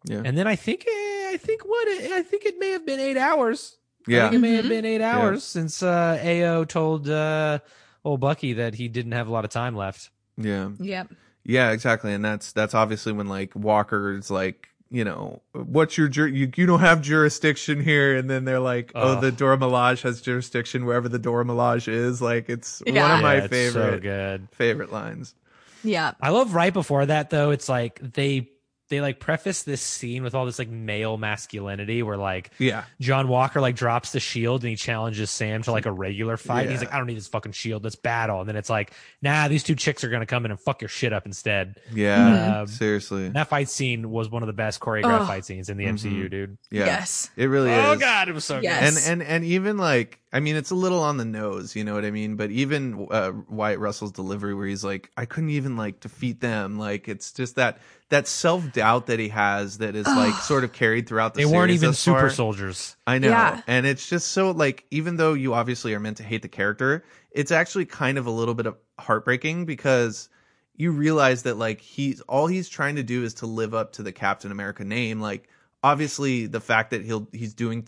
yeah, 0.06 0.22
and 0.24 0.38
then 0.38 0.48
I 0.48 0.56
think 0.56 0.86
eh, 0.88 1.19
I 1.30 1.38
think 1.38 1.62
what 1.66 1.88
I 1.88 2.22
think 2.24 2.46
it 2.46 2.60
may 2.60 2.72
have 2.72 2.86
been 2.86 3.00
8 3.00 3.18
hours. 3.18 3.78
I 4.08 4.12
yeah, 4.12 4.24
think 4.30 4.36
it 4.36 4.40
may 4.40 4.56
have 4.56 4.68
been 4.70 4.86
8 4.86 5.02
hours 5.02 5.44
since 5.44 5.84
uh 5.84 6.20
Ayo 6.24 6.68
told 6.68 7.10
uh 7.10 7.60
old 8.04 8.20
Bucky 8.20 8.54
that 8.54 8.74
he 8.76 8.88
didn't 8.88 9.12
have 9.14 9.28
a 9.28 9.32
lot 9.32 9.46
of 9.46 9.52
time 9.52 9.76
left. 9.76 10.10
yeah, 10.38 10.70
Yep. 10.80 11.14
yeah. 11.44 11.72
Exactly, 11.72 12.14
and 12.14 12.24
that's 12.26 12.52
that's 12.54 12.74
obviously 12.74 13.12
when 13.14 13.28
like 13.28 13.56
Walker's 13.56 14.30
like. 14.32 14.66
You 14.92 15.04
know, 15.04 15.44
what's 15.54 16.00
your 16.00 16.08
jur- 16.08 16.26
you 16.26 16.52
you 16.56 16.66
don't 16.66 16.80
have 16.80 17.04
jurisdiction 17.04 17.80
here, 17.80 18.16
and 18.18 18.28
then 18.28 18.44
they're 18.44 18.60
like, 18.60 18.92
"Oh, 18.96 19.18
Ugh. 19.18 19.22
the 19.22 19.32
Dora 19.32 19.56
Milaje 19.56 20.02
has 20.02 20.20
jurisdiction 20.20 20.84
wherever 20.84 21.08
the 21.08 21.20
Dora 21.20 21.46
Milaje 21.46 21.90
is." 21.90 22.24
Like, 22.24 22.50
it's 22.50 22.82
one 22.88 22.96
Yeah. 22.96 23.16
of 23.18 23.22
my 23.22 23.36
Yeah, 23.36 23.44
it's 23.44 23.46
so 23.46 23.50
favorite 23.74 24.02
good. 24.02 24.48
favorite 24.52 24.92
lines. 24.92 25.36
Yeah. 25.84 26.14
I 26.20 26.30
love 26.32 26.56
right 26.56 26.74
before 26.74 27.06
that 27.06 27.30
though. 27.30 27.52
It's 27.52 27.70
like 27.70 28.00
they 28.02 28.50
they 28.90 29.02
like 29.02 29.20
preface 29.20 29.64
this 29.64 29.82
scene 29.82 30.24
with 30.24 30.36
all 30.36 30.46
this 30.46 30.60
like 30.60 30.70
male 30.70 31.18
masculinity 31.18 32.04
where 32.04 32.18
like 32.18 32.52
Yeah, 32.58 32.84
John 33.00 33.28
Walker 33.28 33.62
like 33.62 33.76
drops 33.76 34.12
the 34.12 34.20
shield 34.20 34.64
and 34.64 34.70
he 34.72 34.76
challenges 34.76 35.30
Sam 35.32 35.64
to 35.64 35.72
like 35.72 35.86
a 35.86 35.92
regular 35.92 36.38
fight. 36.38 36.64
And 36.64 36.72
he's 36.72 36.80
like, 36.82 36.94
I 36.94 36.98
don't 36.98 37.08
need 37.08 37.18
this 37.18 37.28
fucking 37.28 37.52
shield. 37.54 37.84
Let's 37.84 37.96
battle. 37.96 38.40
And 38.40 38.50
then 38.50 38.56
it's 38.56 38.70
like, 38.70 38.92
nah, 39.22 39.48
these 39.48 39.64
two 39.64 39.76
chicks 39.76 40.04
are 40.04 40.10
gonna 40.10 40.26
come 40.26 40.46
in 40.46 40.52
and 40.52 40.60
fuck 40.60 40.82
your 40.82 40.90
shit 40.90 41.14
up 41.14 41.26
instead. 41.26 41.80
yeah, 41.94 42.62
Um, 42.62 42.68
seriously, 42.68 43.30
that 43.30 43.48
fight 43.48 43.70
scene 43.70 44.10
was 44.10 44.30
one 44.30 44.44
of 44.44 44.48
the 44.48 44.54
best 44.54 44.80
choreographed 44.80 45.22
Ugh. 45.22 45.28
fight 45.28 45.46
scenes 45.46 45.70
in 45.70 45.78
the 45.78 45.86
Mhm. 45.86 45.90
MCU, 46.00 46.30
dude. 46.30 46.58
yeah, 46.72 46.86
Yes. 46.86 47.30
it 47.38 47.46
really 47.46 47.72
Oh 47.72 47.92
is. 47.94 47.98
Oh 47.98 48.00
god, 48.00 48.28
it 48.30 48.34
was 48.34 48.46
so 48.46 48.60
Yes. 48.60 49.08
and 49.08 49.22
and 49.22 49.30
and 49.30 49.46
even 49.46 49.78
like 49.78 50.20
I 50.32 50.40
mean, 50.42 50.56
it's 50.56 50.70
a 50.70 50.76
little 50.76 51.00
on 51.00 51.18
the 51.18 51.26
nose, 51.26 51.76
you 51.76 51.84
know 51.84 51.96
what 51.96 52.06
I 52.06 52.12
mean. 52.12 52.36
But 52.36 52.52
even 52.52 53.08
uh, 53.10 53.32
Wyatt 53.50 53.80
Russell's 53.80 54.12
delivery, 54.12 54.54
where 54.54 54.68
he's 54.68 54.84
like, 54.84 55.10
"I 55.18 55.26
couldn't 55.26 55.50
even 55.50 55.76
like 55.76 56.02
defeat 56.02 56.40
them," 56.40 56.78
like 56.78 57.08
it's 57.08 57.32
just 57.32 57.56
that 57.56 57.80
that 58.10 58.28
self 58.28 58.72
doubt 58.74 59.06
that 59.08 59.20
he 59.20 59.30
has 59.30 59.78
that 59.80 59.96
is 59.96 60.06
like 60.08 60.34
sort 60.36 60.64
of 60.64 60.74
carried 60.74 61.08
throughout 61.08 61.34
the. 61.36 61.42
good. 61.44 61.50
They 61.50 61.56
weren't 61.56 61.72
even 61.72 61.90
thus 61.90 62.00
super 62.00 62.20
far. 62.22 62.30
soldiers. 62.30 62.96
I 63.06 63.20
know, 63.20 63.30
Yeah. 63.30 63.62
and 63.68 63.86
it's 63.86 64.08
just 64.10 64.30
so 64.30 64.52
like 64.52 64.86
even 64.92 65.16
though 65.18 65.34
you 65.34 65.54
obviously 65.54 65.94
are 65.94 66.00
meant 66.00 66.18
to 66.18 66.24
hate 66.24 66.42
the 66.42 66.48
character, 66.48 67.04
it's 67.32 67.52
actually 67.52 67.86
kind 67.86 68.18
of 68.18 68.26
a 68.26 68.32
little 68.32 68.56
bit 68.56 68.66
of 68.66 68.76
heartbreaking 69.00 69.66
because 69.66 70.30
you 70.76 70.92
realize 70.92 71.44
that 71.44 71.58
like 71.58 71.82
he's 71.82 72.22
all 72.22 72.48
he's 72.48 72.68
trying 72.70 72.96
to 72.96 73.04
do 73.04 73.24
is 73.24 73.36
to 73.36 73.46
live 73.46 73.74
up 73.74 73.92
to 73.94 74.04
the 74.04 74.12
Captain 74.12 74.52
America 74.52 74.84
name. 74.84 75.20
Like 75.22 75.48
obviously 75.84 76.48
the 76.48 76.60
fact 76.62 76.92
that 76.92 77.04
he'll 77.06 77.28
he's 77.32 77.54
doing 77.54 77.88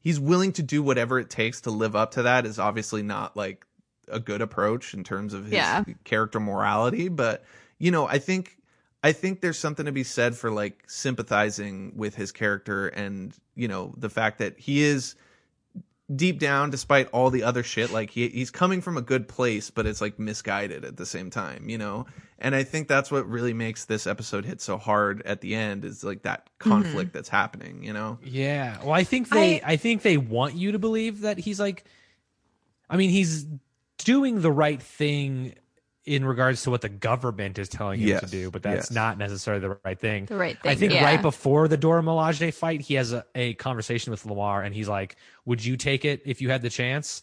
he's 0.00 0.18
willing 0.18 0.52
to 0.52 0.62
do 0.62 0.82
whatever 0.82 1.18
it 1.20 1.30
takes 1.30 1.60
to 1.62 1.70
live 1.70 1.94
up 1.94 2.10
to 2.12 2.22
that 2.24 2.46
is 2.46 2.58
obviously 2.58 3.02
not 3.02 3.36
like 3.36 3.64
a 4.08 4.18
good 4.18 4.40
approach 4.42 4.92
in 4.94 5.04
terms 5.04 5.32
of 5.34 5.44
his 5.44 5.52
Yeah. 5.52 5.84
character 6.04 6.40
morality, 6.40 7.08
but 7.08 7.44
you 7.78 7.90
know, 7.92 8.06
I 8.08 8.18
think 8.18 8.56
I 9.02 9.12
think 9.12 9.40
there's 9.40 9.58
something 9.58 9.86
to 9.86 9.92
be 9.92 10.04
said 10.04 10.36
for 10.36 10.50
like 10.50 10.84
sympathizing 10.86 11.92
with 11.96 12.14
his 12.14 12.30
character 12.30 12.88
and, 12.88 13.34
you 13.56 13.66
know, 13.66 13.94
the 13.96 14.08
fact 14.08 14.38
that 14.38 14.58
he 14.58 14.82
is 14.82 15.16
deep 16.14 16.38
down 16.38 16.70
despite 16.70 17.08
all 17.08 17.30
the 17.30 17.42
other 17.42 17.62
shit 17.62 17.90
like 17.90 18.10
he 18.10 18.28
he's 18.28 18.50
coming 18.50 18.82
from 18.82 18.98
a 18.98 19.00
good 19.00 19.26
place 19.28 19.70
but 19.70 19.86
it's 19.86 20.00
like 20.00 20.18
misguided 20.18 20.84
at 20.84 20.96
the 20.96 21.06
same 21.06 21.30
time, 21.30 21.68
you 21.68 21.78
know. 21.78 22.06
And 22.38 22.54
I 22.54 22.64
think 22.64 22.88
that's 22.88 23.10
what 23.10 23.28
really 23.28 23.54
makes 23.54 23.84
this 23.84 24.06
episode 24.06 24.44
hit 24.44 24.60
so 24.60 24.76
hard 24.76 25.22
at 25.22 25.40
the 25.40 25.54
end 25.54 25.84
is 25.84 26.02
like 26.04 26.22
that 26.22 26.46
mm-hmm. 26.46 26.70
conflict 26.70 27.12
that's 27.12 27.28
happening, 27.28 27.84
you 27.84 27.92
know. 27.92 28.18
Yeah. 28.22 28.78
Well, 28.82 28.92
I 28.92 29.04
think 29.04 29.28
they 29.28 29.60
I- 29.62 29.72
I, 29.72 29.76
think 29.76 30.02
they 30.02 30.16
want 30.16 30.54
you 30.54 30.72
to 30.72 30.78
believe 30.78 31.22
that 31.22 31.38
he's 31.38 31.58
like 31.58 31.84
I 32.90 32.96
mean, 32.96 33.10
he's 33.10 33.46
doing 33.98 34.42
the 34.42 34.52
right 34.52 34.82
thing 34.82 35.54
in 36.04 36.24
regards 36.24 36.62
to 36.64 36.70
what 36.70 36.80
the 36.80 36.88
government 36.88 37.58
is 37.58 37.68
telling 37.68 38.00
him 38.00 38.08
Yes, 38.08 38.20
to 38.20 38.26
do, 38.26 38.50
but 38.50 38.62
that's 38.62 38.88
yes. 38.88 38.90
not 38.90 39.18
necessarily 39.18 39.60
the 39.60 39.78
right 39.84 39.98
thing. 39.98 40.26
The 40.26 40.36
right 40.36 40.56
I 40.64 40.74
think 40.74 40.92
yeah. 40.92 41.04
right 41.04 41.22
before 41.22 41.68
the 41.68 41.76
Dora 41.76 42.02
Milaje 42.02 42.52
fight, 42.52 42.80
he 42.80 42.94
has 42.94 43.12
a, 43.12 43.24
a 43.34 43.54
conversation 43.54 44.10
with 44.10 44.26
Lamar 44.26 44.62
and 44.62 44.74
he's 44.74 44.88
like, 44.88 45.16
Would 45.44 45.64
you 45.64 45.76
take 45.76 46.04
it 46.04 46.22
if 46.24 46.40
you 46.40 46.50
had 46.50 46.62
the 46.62 46.70
chance? 46.70 47.22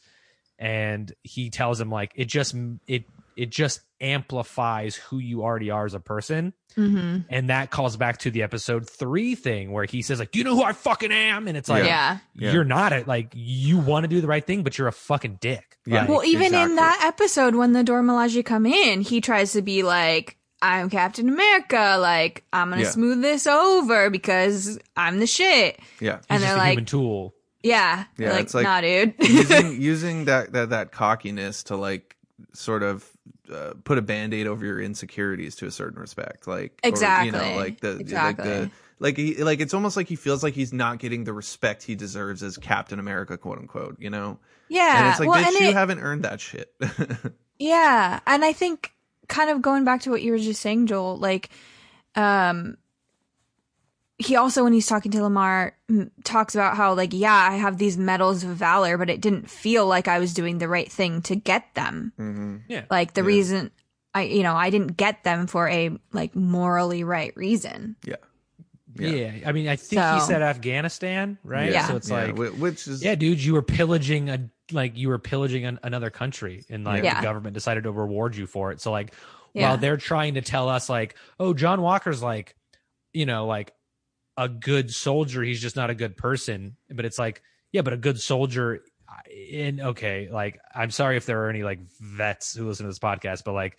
And 0.58 1.14
he 1.24 1.50
tells 1.50 1.80
him 1.80 1.90
like 1.90 2.14
it 2.16 2.26
just 2.26 2.56
it 2.88 3.06
it 3.36 3.50
just 3.50 3.82
amplifies 4.02 4.96
who 4.96 5.18
you 5.20 5.44
already 5.44 5.70
are 5.70 5.86
as 5.86 5.94
a 5.94 6.00
person. 6.00 6.54
Mm-hmm. 6.78 7.22
And 7.30 7.50
that 7.50 7.72
calls 7.72 7.98
back 7.98 8.18
to 8.20 8.32
the 8.32 8.44
episode 8.44 8.88
three 8.90 9.36
thing 9.36 9.72
where 9.72 9.86
he 9.86 10.02
says, 10.02 10.20
like, 10.20 10.32
Do 10.32 10.40
you 10.40 10.46
know 10.46 10.56
who 10.56 10.64
I 10.64 10.74
fucking 10.74 11.12
am? 11.12 11.48
And 11.48 11.58
it's 11.58 11.70
like 11.70 11.84
Yeah. 11.86 12.20
Yeah. 12.36 12.52
you're 12.54 12.64
not 12.64 12.94
a, 12.94 13.04
like 13.06 13.32
you 13.34 13.80
want 13.80 14.04
to 14.04 14.08
do 14.08 14.22
the 14.22 14.28
right 14.28 14.46
thing, 14.46 14.64
but 14.64 14.78
you're 14.78 14.88
a 14.88 14.92
fucking 14.94 15.38
dick. 15.42 15.78
Yeah. 15.86 16.02
Like, 16.02 16.10
Well, 16.10 16.24
even 16.24 16.48
exactly. 16.48 16.72
in 16.72 16.76
that 16.78 17.04
episode 17.06 17.56
when 17.56 17.74
the 17.74 17.84
Dora 17.84 18.04
Milaje 18.04 18.46
come 18.46 18.66
in, 18.66 19.02
he 19.02 19.20
tries 19.22 19.54
to 19.54 19.62
be 19.62 19.84
like, 19.84 20.38
I'm 20.62 20.90
Captain 20.90 21.30
America, 21.30 21.98
like, 22.00 22.44
I'm 22.52 22.70
gonna 22.70 22.82
Yeah. 22.84 22.90
smooth 22.90 23.22
this 23.22 23.48
over 23.48 24.10
because 24.10 24.78
I'm 24.96 25.20
the 25.20 25.28
shit. 25.28 25.80
Yeah. 26.00 26.18
he's 26.18 26.26
and 26.30 26.40
just 26.42 26.42
they're 26.42 26.56
a 26.56 26.58
like- 26.58 26.72
human 26.72 26.86
tool. 26.86 27.34
Yeah. 27.64 28.06
Yeah, 28.18 28.32
like, 28.32 28.42
it's 28.42 28.54
like- 28.54 28.64
nah, 28.64 28.80
dude. 28.82 29.16
using 29.20 29.82
using 29.82 30.26
that, 30.26 30.54
that 30.54 30.70
that 30.70 30.92
cockiness 30.92 31.64
to 31.64 31.76
like 31.76 32.16
sort 32.54 32.84
of 32.84 33.06
uh, 33.52 33.74
put 33.84 33.98
a 33.98 34.02
band-aid 34.02 34.48
over 34.48 34.66
your 34.66 34.80
insecurities 34.82 35.56
to 35.58 35.66
a 35.66 35.72
certain 35.72 36.00
respect 36.00 36.48
like 36.48 36.80
or, 36.84 36.90
you 37.26 37.32
know 37.32 37.56
like 37.58 37.80
the 37.80 37.98
Exactly. 37.98 38.50
like 38.50 38.62
the 38.62 38.72
like 39.00 39.18
he 39.18 39.44
like 39.44 39.60
it's 39.60 39.74
almost 39.74 39.96
like 39.98 40.08
he 40.08 40.16
feels 40.16 40.44
like 40.44 40.54
he's 40.54 40.74
not 40.74 41.00
getting 41.00 41.24
the 41.24 41.34
respect 41.34 41.84
he 41.84 41.96
deserves 41.96 42.44
as 42.44 42.58
captain 42.58 43.00
america 43.00 43.38
quote 43.38 43.58
unquote 43.58 43.96
you 44.00 44.10
know 44.10 44.38
yeah. 44.68 45.00
and 45.00 45.10
it's 45.10 45.20
like 45.20 45.30
well, 45.30 45.44
bitch 45.44 45.60
you 45.62 45.68
it- 45.70 45.74
haven't 45.74 46.00
earned 46.00 46.24
that 46.24 46.40
shit 46.42 46.74
Yeah, 47.62 48.22
and 48.26 48.46
I 48.46 48.54
think 48.54 48.94
kind 49.28 49.50
of 49.50 49.62
going 49.62 49.84
back 49.84 50.04
to 50.04 50.12
what 50.12 50.22
you 50.22 50.32
were 50.32 50.38
just 50.38 50.62
saying, 50.62 50.88
Joel, 50.88 51.18
like 51.18 51.50
um 52.16 52.78
he 54.20 54.36
also 54.36 54.64
when 54.66 54.74
he's 54.74 54.86
talking 54.86 55.12
to 55.14 55.24
Lamar 55.24 55.76
m- 55.90 56.12
talks 56.24 56.54
about 56.54 56.76
how 56.78 56.94
like 56.94 57.14
yeah, 57.14 57.34
I 57.34 57.56
have 57.56 57.78
these 57.78 57.98
medals 57.98 58.44
of 58.44 58.52
valor, 58.52 58.98
but 58.98 59.10
it 59.10 59.22
didn't 59.22 59.50
feel 59.50 59.88
like 59.88 60.08
I 60.08 60.20
was 60.20 60.34
doing 60.34 60.58
the 60.58 60.68
right 60.68 60.92
thing 60.92 61.22
to 61.24 61.36
get 61.36 61.74
them. 61.74 62.12
mm-hmm. 62.20 62.58
Yeah. 62.68 62.84
Like 62.92 63.14
the 63.14 63.22
Yeah. 63.22 63.28
reason 63.28 63.72
I 64.14 64.24
you 64.24 64.44
know, 64.44 64.56
I 64.56 64.70
didn't 64.72 64.98
get 64.98 65.24
them 65.24 65.48
for 65.48 65.68
a 65.70 65.98
like 66.12 66.36
morally 66.36 67.04
right 67.04 67.32
reason. 67.38 67.96
yeah 68.06 68.16
Yeah. 68.96 69.32
I 69.46 69.52
mean, 69.54 69.68
I 69.70 69.76
think 69.78 70.02
he 70.02 70.20
said 70.22 70.42
Afghanistan, 70.42 71.38
right? 71.44 71.72
Yeah. 71.72 71.88
So 71.88 71.96
it's 71.96 72.10
Yeah, 72.10 72.32
like, 72.34 72.38
which 72.60 72.88
is 72.88 73.04
yeah, 73.04 73.16
dude, 73.16 73.42
you 73.44 73.54
were 73.54 73.62
pillaging 73.62 74.30
a 74.30 74.50
like 74.72 74.98
you 74.98 75.08
were 75.10 75.18
pillaging 75.20 75.66
an, 75.66 75.80
another 75.82 76.10
country, 76.10 76.66
and 76.70 76.84
like 76.84 77.04
Yeah. 77.04 77.22
the 77.22 77.24
government 77.26 77.54
decided 77.54 77.84
to 77.86 77.92
reward 77.92 78.36
you 78.36 78.46
for 78.48 78.72
it. 78.72 78.82
So 78.82 78.92
like, 78.92 79.14
Yeah. 79.54 79.70
while 79.70 79.78
they're 79.78 79.98
trying 79.98 80.34
to 80.36 80.42
tell 80.42 80.68
us 80.70 80.90
like, 80.90 81.16
oh, 81.40 81.54
John 81.54 81.82
Walker's 81.82 82.22
like, 82.22 82.56
you 83.14 83.26
know, 83.26 83.48
like 83.48 83.72
a 84.40 84.48
good 84.50 84.92
soldier, 84.94 85.44
he's 85.44 85.62
just 85.62 85.76
not 85.76 85.90
a 85.90 85.96
good 85.96 86.16
person. 86.18 86.76
But 86.90 87.06
it's 87.06 87.20
like, 87.20 87.42
yeah, 87.72 87.82
but 87.82 87.94
a 87.94 87.98
good 87.98 88.20
soldier. 88.20 88.82
And 89.54 89.82
okay, 89.82 90.30
like 90.32 90.60
I'm 90.74 90.92
sorry 90.92 91.18
if 91.18 91.26
there 91.26 91.44
are 91.46 91.50
any 91.50 91.64
like 91.64 91.80
vets 92.00 92.56
who 92.56 92.68
listen 92.68 92.86
to 92.86 92.90
this 92.90 93.00
podcast, 93.00 93.44
but 93.44 93.54
like 93.54 93.78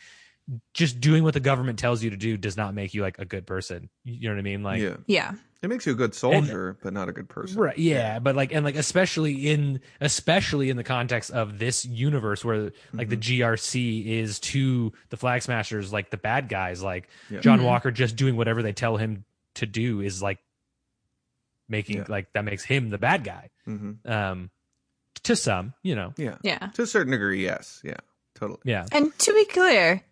just 0.74 1.00
doing 1.00 1.22
what 1.22 1.34
the 1.34 1.40
government 1.40 1.78
tells 1.78 2.02
you 2.02 2.10
to 2.10 2.16
do 2.16 2.36
does 2.36 2.56
not 2.56 2.74
make 2.74 2.92
you 2.94 3.02
like 3.02 3.18
a 3.20 3.24
good 3.24 3.46
person. 3.46 3.88
You 4.04 4.28
know 4.28 4.34
what 4.34 4.40
I 4.40 4.42
mean? 4.42 4.62
Like, 4.64 4.80
yeah 4.82 4.96
Yeah. 5.06 5.32
it 5.62 5.68
makes 5.68 5.86
you 5.86 5.92
a 5.92 5.94
good 5.94 6.12
soldier 6.14 6.76
but 6.82 6.92
not 6.92 7.08
a 7.08 7.12
good 7.12 7.28
person 7.28 7.60
Right. 7.60 7.78
Yeah, 7.78 8.18
but 8.18 8.34
like 8.34 8.52
and 8.52 8.64
like 8.64 8.74
especially 8.74 9.48
in 9.48 9.80
especially 10.00 10.68
in 10.70 10.76
the 10.76 10.82
context 10.82 11.30
of 11.30 11.60
this 11.60 11.84
universe 11.84 12.44
where 12.44 12.72
like 12.92 13.08
the 13.08 13.16
Mm-hmm. 13.16 13.42
GRC 13.42 14.06
is 14.06 14.40
to 14.40 14.92
the 15.10 15.16
Flag 15.16 15.42
Smashers 15.42 15.92
like 15.92 16.10
the 16.10 16.16
bad 16.16 16.48
guys 16.48 16.82
like 16.82 17.08
Yeah. 17.30 17.38
John 17.40 17.60
Mhm. 17.60 17.64
Walker 17.66 17.92
just 17.92 18.16
doing 18.16 18.34
whatever 18.36 18.62
they 18.62 18.72
tell 18.72 18.96
him 18.96 19.24
to 19.54 19.66
do 19.66 20.00
is 20.00 20.20
like 20.20 20.38
making 21.70 21.98
Yeah. 21.98 22.04
like 22.08 22.32
that 22.34 22.44
makes 22.44 22.64
him 22.64 22.90
the 22.90 22.98
bad 22.98 23.24
guy. 23.24 23.50
hmm 23.64 23.92
Um 24.04 24.50
to 25.22 25.36
some, 25.36 25.74
you 25.82 25.94
know. 25.94 26.12
yeah 26.16 26.36
Yeah. 26.42 26.58
to 26.74 26.82
a 26.82 26.86
certain 26.86 27.10
degree 27.12 27.42
yes 27.44 27.80
yeah 27.84 27.96
totally 28.34 28.60
Yeah. 28.64 28.86
And 28.92 29.16
to 29.18 29.32
be 29.34 29.44
clear, 29.44 30.02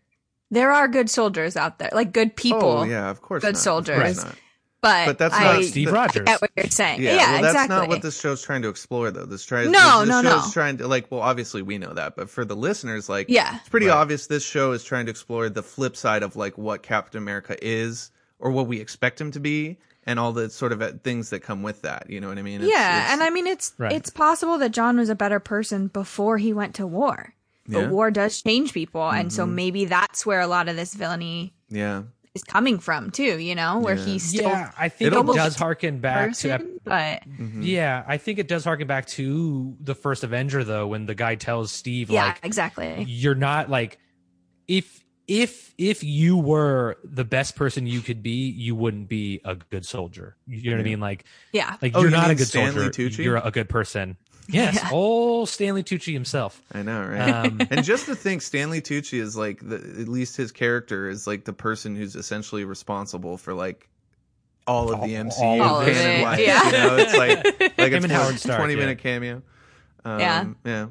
there 0.50 0.70
are 0.72 0.86
good 0.88 1.08
soldiers 1.10 1.56
out 1.56 1.78
there, 1.78 1.90
like 1.92 2.12
good 2.12 2.36
people. 2.36 2.62
oh 2.78 2.84
yeah 2.84 3.10
of 3.10 3.20
course 3.22 3.42
good 3.42 3.54
not. 3.54 3.66
Of 3.66 3.86
course 3.86 3.86
soldiers. 3.86 4.24
not. 4.24 4.34
But, 4.80 5.06
But 5.06 5.18
that's 5.18 5.34
I 5.34 5.42
not 5.56 5.64
Steve 5.64 5.88
the- 5.88 5.92
Rogers. 5.92 6.24
get 6.24 6.40
what 6.40 6.52
you're 6.56 6.66
saying. 6.70 7.02
Yeah, 7.02 7.16
Yeah, 7.16 7.32
well, 7.32 7.42
that's 7.42 7.54
exactly. 7.54 7.76
not 7.78 7.88
what 7.88 8.00
this 8.02 8.20
show's 8.20 8.42
trying 8.42 8.62
to 8.62 8.68
explore, 8.68 9.10
though. 9.10 9.24
This 9.24 9.44
tries. 9.44 9.68
No, 9.68 10.00
this, 10.00 10.08
no, 10.08 10.22
show's 10.22 10.46
no. 10.46 10.52
trying 10.52 10.76
to 10.76 10.86
like. 10.86 11.10
Well, 11.10 11.20
obviously 11.20 11.62
we 11.62 11.78
know 11.78 11.92
that, 11.94 12.14
but 12.14 12.30
for 12.30 12.44
the 12.44 12.54
listeners, 12.54 13.08
like, 13.08 13.26
Yeah. 13.28 13.56
it's 13.56 13.68
pretty 13.68 13.86
Right. 13.86 13.96
obvious. 13.96 14.28
This 14.28 14.44
show 14.44 14.70
is 14.70 14.84
trying 14.84 15.06
to 15.06 15.10
explore 15.10 15.50
the 15.50 15.64
flip 15.64 15.96
side 15.96 16.22
of 16.22 16.36
like 16.36 16.56
what 16.56 16.84
Captain 16.84 17.18
America 17.20 17.56
is, 17.60 18.12
or 18.38 18.52
what 18.52 18.68
we 18.68 18.78
expect 18.80 19.20
him 19.20 19.32
to 19.32 19.40
be, 19.40 19.78
and 20.08 20.18
all 20.18 20.32
the 20.32 20.48
sort 20.50 20.72
of 20.72 20.82
uh, 20.82 20.92
things 21.04 21.30
that 21.30 21.40
come 21.40 21.62
with 21.62 21.82
that. 21.82 22.08
You 22.10 22.20
know 22.20 22.28
what 22.28 22.38
I 22.38 22.42
mean? 22.42 22.62
It's- 22.62 22.70
yeah, 22.70 22.96
it's- 22.98 23.12
and 23.12 23.22
I 23.22 23.30
mean 23.30 23.46
it's 23.46 23.72
Right. 23.78 23.92
it's 23.92 24.10
possible 24.10 24.58
that 24.58 24.70
John 24.72 24.96
was 24.96 25.08
a 25.10 25.14
better 25.14 25.38
person 25.38 25.86
before 25.88 26.38
he 26.38 26.52
went 26.52 26.74
to 26.76 26.86
war. 26.86 27.34
But 27.66 27.72
Yeah. 27.76 27.82
Mm-hmm. 27.84 27.92
war 27.92 28.10
does 28.10 28.40
change 28.42 28.72
people, 28.72 29.08
and 29.08 29.30
so 29.32 29.44
maybe 29.46 29.84
that's 29.84 30.24
where 30.24 30.40
a 30.40 30.46
lot 30.46 30.68
of 30.70 30.76
this 30.76 30.94
villainy 30.94 31.52
yeah, 31.68 32.04
is 32.34 32.42
coming 32.42 32.78
from 32.78 33.10
too. 33.10 33.38
You 33.38 33.54
know, 33.54 33.78
where 33.80 33.96
Yeah. 33.96 34.04
he's 34.06 34.22
still 34.22 34.48
Yeah, 34.48 34.70
I 34.78 34.88
think 34.88 35.12
It 35.12 35.18
it, 35.18 35.26
does 35.36 35.54
harken 35.56 35.98
back 36.00 36.28
person, 36.30 36.48
to 36.48 36.54
ep- 36.54 36.66
but 36.84 37.22
Mm-hmm. 37.28 37.62
yeah, 37.62 38.04
I 38.08 38.16
think 38.16 38.38
it 38.38 38.48
does 38.48 38.64
harken 38.64 38.86
back 38.86 39.06
to 39.18 39.76
the 39.80 39.94
first 39.94 40.24
Avenger 40.24 40.64
though, 40.64 40.86
when 40.86 41.04
the 41.04 41.14
guy 41.14 41.34
tells 41.34 41.70
Steve 41.70 42.08
yeah, 42.10 42.28
like 42.28 42.40
exactly. 42.42 43.04
you're 43.06 43.34
not 43.34 43.68
like 43.68 43.98
if 44.66 45.04
if 45.28 45.72
if 45.78 46.02
you 46.02 46.36
were 46.36 46.96
the 47.04 47.24
best 47.24 47.54
person 47.54 47.86
you 47.86 48.00
could 48.00 48.22
be, 48.22 48.48
you 48.50 48.74
wouldn't 48.74 49.08
be 49.08 49.40
a 49.44 49.54
good 49.54 49.84
soldier. 49.86 50.34
You 50.46 50.70
know 50.70 50.78
what 50.78 50.80
I 50.80 50.84
mean? 50.84 51.00
Like 51.00 51.24
Yeah, 51.52 51.76
like 51.82 51.92
Oh, 51.94 52.00
you're 52.00 52.10
you 52.10 52.16
not 52.16 52.30
a 52.30 52.34
good 52.34 52.48
Stanley 52.48 52.80
soldier. 52.84 52.90
Tucci? 53.10 53.24
You're 53.24 53.36
a 53.36 53.50
good 53.50 53.68
person. 53.68 54.16
Yes, 54.50 54.76
Yeah. 54.76 54.88
oh 54.92 55.44
Stanley 55.44 55.82
Tucci 55.82 56.14
himself. 56.14 56.62
I 56.72 56.80
know, 56.80 57.02
right? 57.06 57.44
Um, 57.44 57.60
and 57.70 57.84
just 57.84 58.06
to 58.06 58.14
think 58.16 58.40
Stanley 58.40 58.80
Tucci 58.80 59.20
is 59.20 59.36
like 59.36 59.60
the 59.60 59.74
at 59.76 60.08
least 60.08 60.38
his 60.38 60.52
character 60.52 61.10
is 61.10 61.26
like 61.26 61.44
the 61.44 61.52
person 61.52 61.94
who's 61.94 62.16
essentially 62.16 62.64
responsible 62.64 63.36
for 63.36 63.52
like 63.52 63.86
all 64.66 64.90
of 64.90 65.02
the 65.02 65.14
All- 65.18 65.24
MCU 65.24 65.60
all 65.62 65.80
of 65.82 65.86
canon 65.92 66.20
it, 66.20 66.22
wise. 66.22 66.40
yeah. 66.40 66.64
You 66.64 66.72
know, 66.72 66.96
it's 66.96 67.14
like 67.14 67.44
like 67.78 67.92
Him 67.92 67.94
it's 67.96 68.04
and 68.04 68.12
a 68.12 68.14
Howard 68.14 68.40
Stark, 68.40 68.58
twenty 68.58 68.72
yeah. 68.72 68.80
minute 68.80 68.98
cameo. 69.00 69.42
Um, 70.06 70.18
Yeah. 70.20 70.46
yeah. 70.64 70.86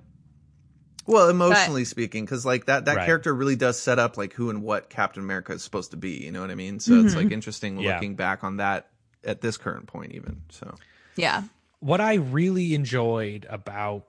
Well, 1.08 1.30
emotionally 1.30 1.86
speaking, 1.86 2.26
because 2.26 2.46
like 2.46 2.66
that 2.66 2.86
that 2.86 2.98
Right. 2.98 3.06
character 3.06 3.34
really 3.34 3.56
does 3.56 3.80
set 3.80 3.98
up 3.98 4.18
like 4.18 4.34
who 4.34 4.50
and 4.50 4.62
what 4.62 4.90
Captain 4.90 5.24
America 5.24 5.54
is 5.54 5.64
supposed 5.64 5.92
to 5.92 5.98
be. 5.98 6.24
You 6.26 6.32
know 6.32 6.42
what 6.42 6.52
I 6.52 6.56
mean? 6.56 6.80
So 6.80 7.00
it's 7.00 7.16
like 7.16 7.32
interesting 7.32 7.80
Yeah. 7.80 7.94
looking 7.94 8.16
back 8.16 8.44
on 8.44 8.58
that 8.58 8.90
at 9.24 9.42
this 9.42 9.58
current 9.58 9.88
point, 9.88 10.12
even. 10.14 10.42
So 10.50 10.76
yeah, 11.16 11.44
what 11.80 12.02
I 12.02 12.16
really 12.16 12.74
enjoyed 12.76 13.48
about 13.50 14.06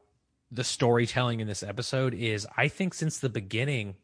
the 0.51 0.65
storytelling 0.65 1.41
in 1.41 1.47
this 1.47 1.63
episode 1.63 2.15
is 2.15 2.47
I 2.57 2.69
think 2.69 2.95
since 2.95 3.19
the 3.19 3.29
beginning, 3.29 3.95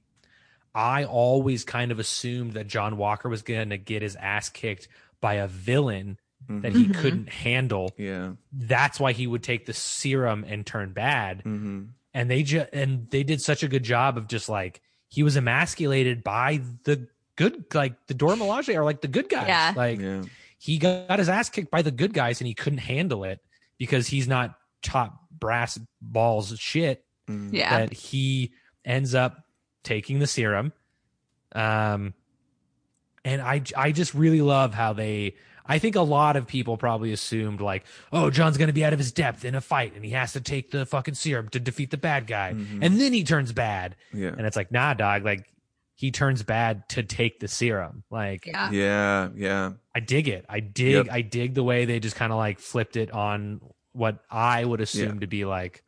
I 0.75 1.05
always 1.05 1.65
kind 1.65 1.91
of 1.93 1.99
assumed 1.99 2.53
that 2.53 2.67
John 2.69 2.97
Walker 2.97 3.29
was 3.29 3.43
going 3.43 3.71
to 3.71 3.79
get 3.79 4.03
his 4.03 4.17
ass 4.17 4.49
kicked 4.51 4.89
by 5.21 5.35
a 5.35 5.47
villain 5.49 6.19
that 6.49 6.73
he 6.73 6.87
Mhm. 6.89 6.95
couldn't 6.95 7.29
handle. 7.31 7.91
yeah. 7.97 8.33
That's 8.53 9.01
why 9.01 9.13
he 9.13 9.27
would 9.27 9.43
take 9.43 9.65
the 9.67 9.73
serum 9.73 10.45
and 10.47 10.65
turn 10.67 10.93
bad. 10.93 11.41
hmm 11.43 11.85
And 12.15 12.31
they 12.31 12.43
just 12.45 12.69
and 12.73 13.11
they 13.11 13.25
did 13.25 13.43
such 13.43 13.62
a 13.65 13.69
good 13.69 13.83
job 13.83 14.17
of 14.17 14.29
just 14.29 14.49
like 14.49 14.81
he 15.09 15.23
was 15.25 15.37
emasculated 15.37 16.23
by 16.23 16.61
the 16.85 17.09
good 17.37 17.65
like 17.75 17.95
the 18.07 18.15
Dora 18.15 18.37
Milaje 18.37 18.75
are 18.77 18.85
like 18.85 19.01
the 19.01 19.09
good 19.09 19.29
guys. 19.29 19.49
Yeah. 19.49 19.73
Like 19.77 19.99
Yeah. 20.01 20.23
he 20.59 20.79
got 20.79 21.19
his 21.19 21.29
ass 21.29 21.51
kicked 21.51 21.71
by 21.73 21.83
the 21.83 21.91
good 21.91 22.15
guys 22.15 22.41
and 22.41 22.47
he 22.47 22.55
couldn't 22.55 22.79
handle 22.79 23.25
it 23.25 23.41
because 23.79 24.07
he's 24.07 24.29
not 24.29 24.57
top 24.83 25.19
brass 25.39 25.79
balls 26.01 26.57
shit 26.59 27.05
Mhm. 27.29 27.51
yeah, 27.53 27.81
that 27.81 27.93
he 27.93 28.53
ends 28.85 29.15
up 29.15 29.45
taking 29.83 30.19
the 30.21 30.27
serum 30.27 30.73
Um, 31.53 32.15
and 33.25 33.41
I 33.43 33.62
I 33.77 33.93
just 33.93 34.15
really 34.15 34.43
love 34.43 34.75
how 34.75 34.93
they. 34.93 35.37
I 35.67 35.79
think 35.79 35.97
a 35.97 36.03
lot 36.03 36.37
of 36.37 36.47
people 36.47 36.77
probably 36.77 37.12
assumed 37.12 37.61
like, 37.61 37.85
oh, 38.12 38.31
John's 38.31 38.59
gonna 38.59 38.73
be 38.73 38.85
out 38.85 38.93
of 38.93 38.99
his 38.99 39.12
depth 39.12 39.45
in 39.45 39.55
a 39.55 39.61
fight, 39.61 39.95
and 39.95 40.05
he 40.05 40.11
has 40.12 40.33
to 40.35 40.41
take 40.41 40.71
the 40.71 40.85
fucking 40.87 41.15
serum 41.15 41.49
to 41.51 41.61
defeat 41.61 41.91
the 41.91 41.97
bad 41.97 42.27
guy, 42.27 42.53
mm-hmm. 42.55 42.83
and 42.83 43.01
then 43.01 43.12
he 43.12 43.25
turns 43.25 43.53
bad. 43.53 43.97
Yeah. 44.12 44.29
And 44.29 44.47
it's 44.47 44.57
like, 44.57 44.71
nah, 44.71 44.95
dog. 44.95 45.25
Like 45.25 45.47
he 45.95 46.11
turns 46.11 46.43
bad 46.43 46.89
to 46.91 47.03
take 47.03 47.41
the 47.41 47.49
serum. 47.49 48.03
Like 48.11 48.47
Yeah. 48.47 48.71
Yeah, 48.71 49.29
yeah. 49.35 49.73
I 49.95 50.01
dig 50.01 50.29
it. 50.29 50.45
I 50.49 50.61
dig. 50.61 51.07
Yep. 51.07 51.07
I 51.11 51.23
dig 51.23 51.55
the 51.55 51.62
way 51.62 51.85
they 51.85 52.01
just 52.01 52.17
kind 52.17 52.33
of 52.33 52.39
like 52.39 52.59
flipped 52.59 52.97
it 52.97 53.12
on 53.12 53.61
what 53.93 54.19
I 54.31 54.65
would 54.65 54.81
assume 54.81 55.15
Yeah. 55.15 55.21
to 55.21 55.27
be 55.27 55.45
like 55.45 55.85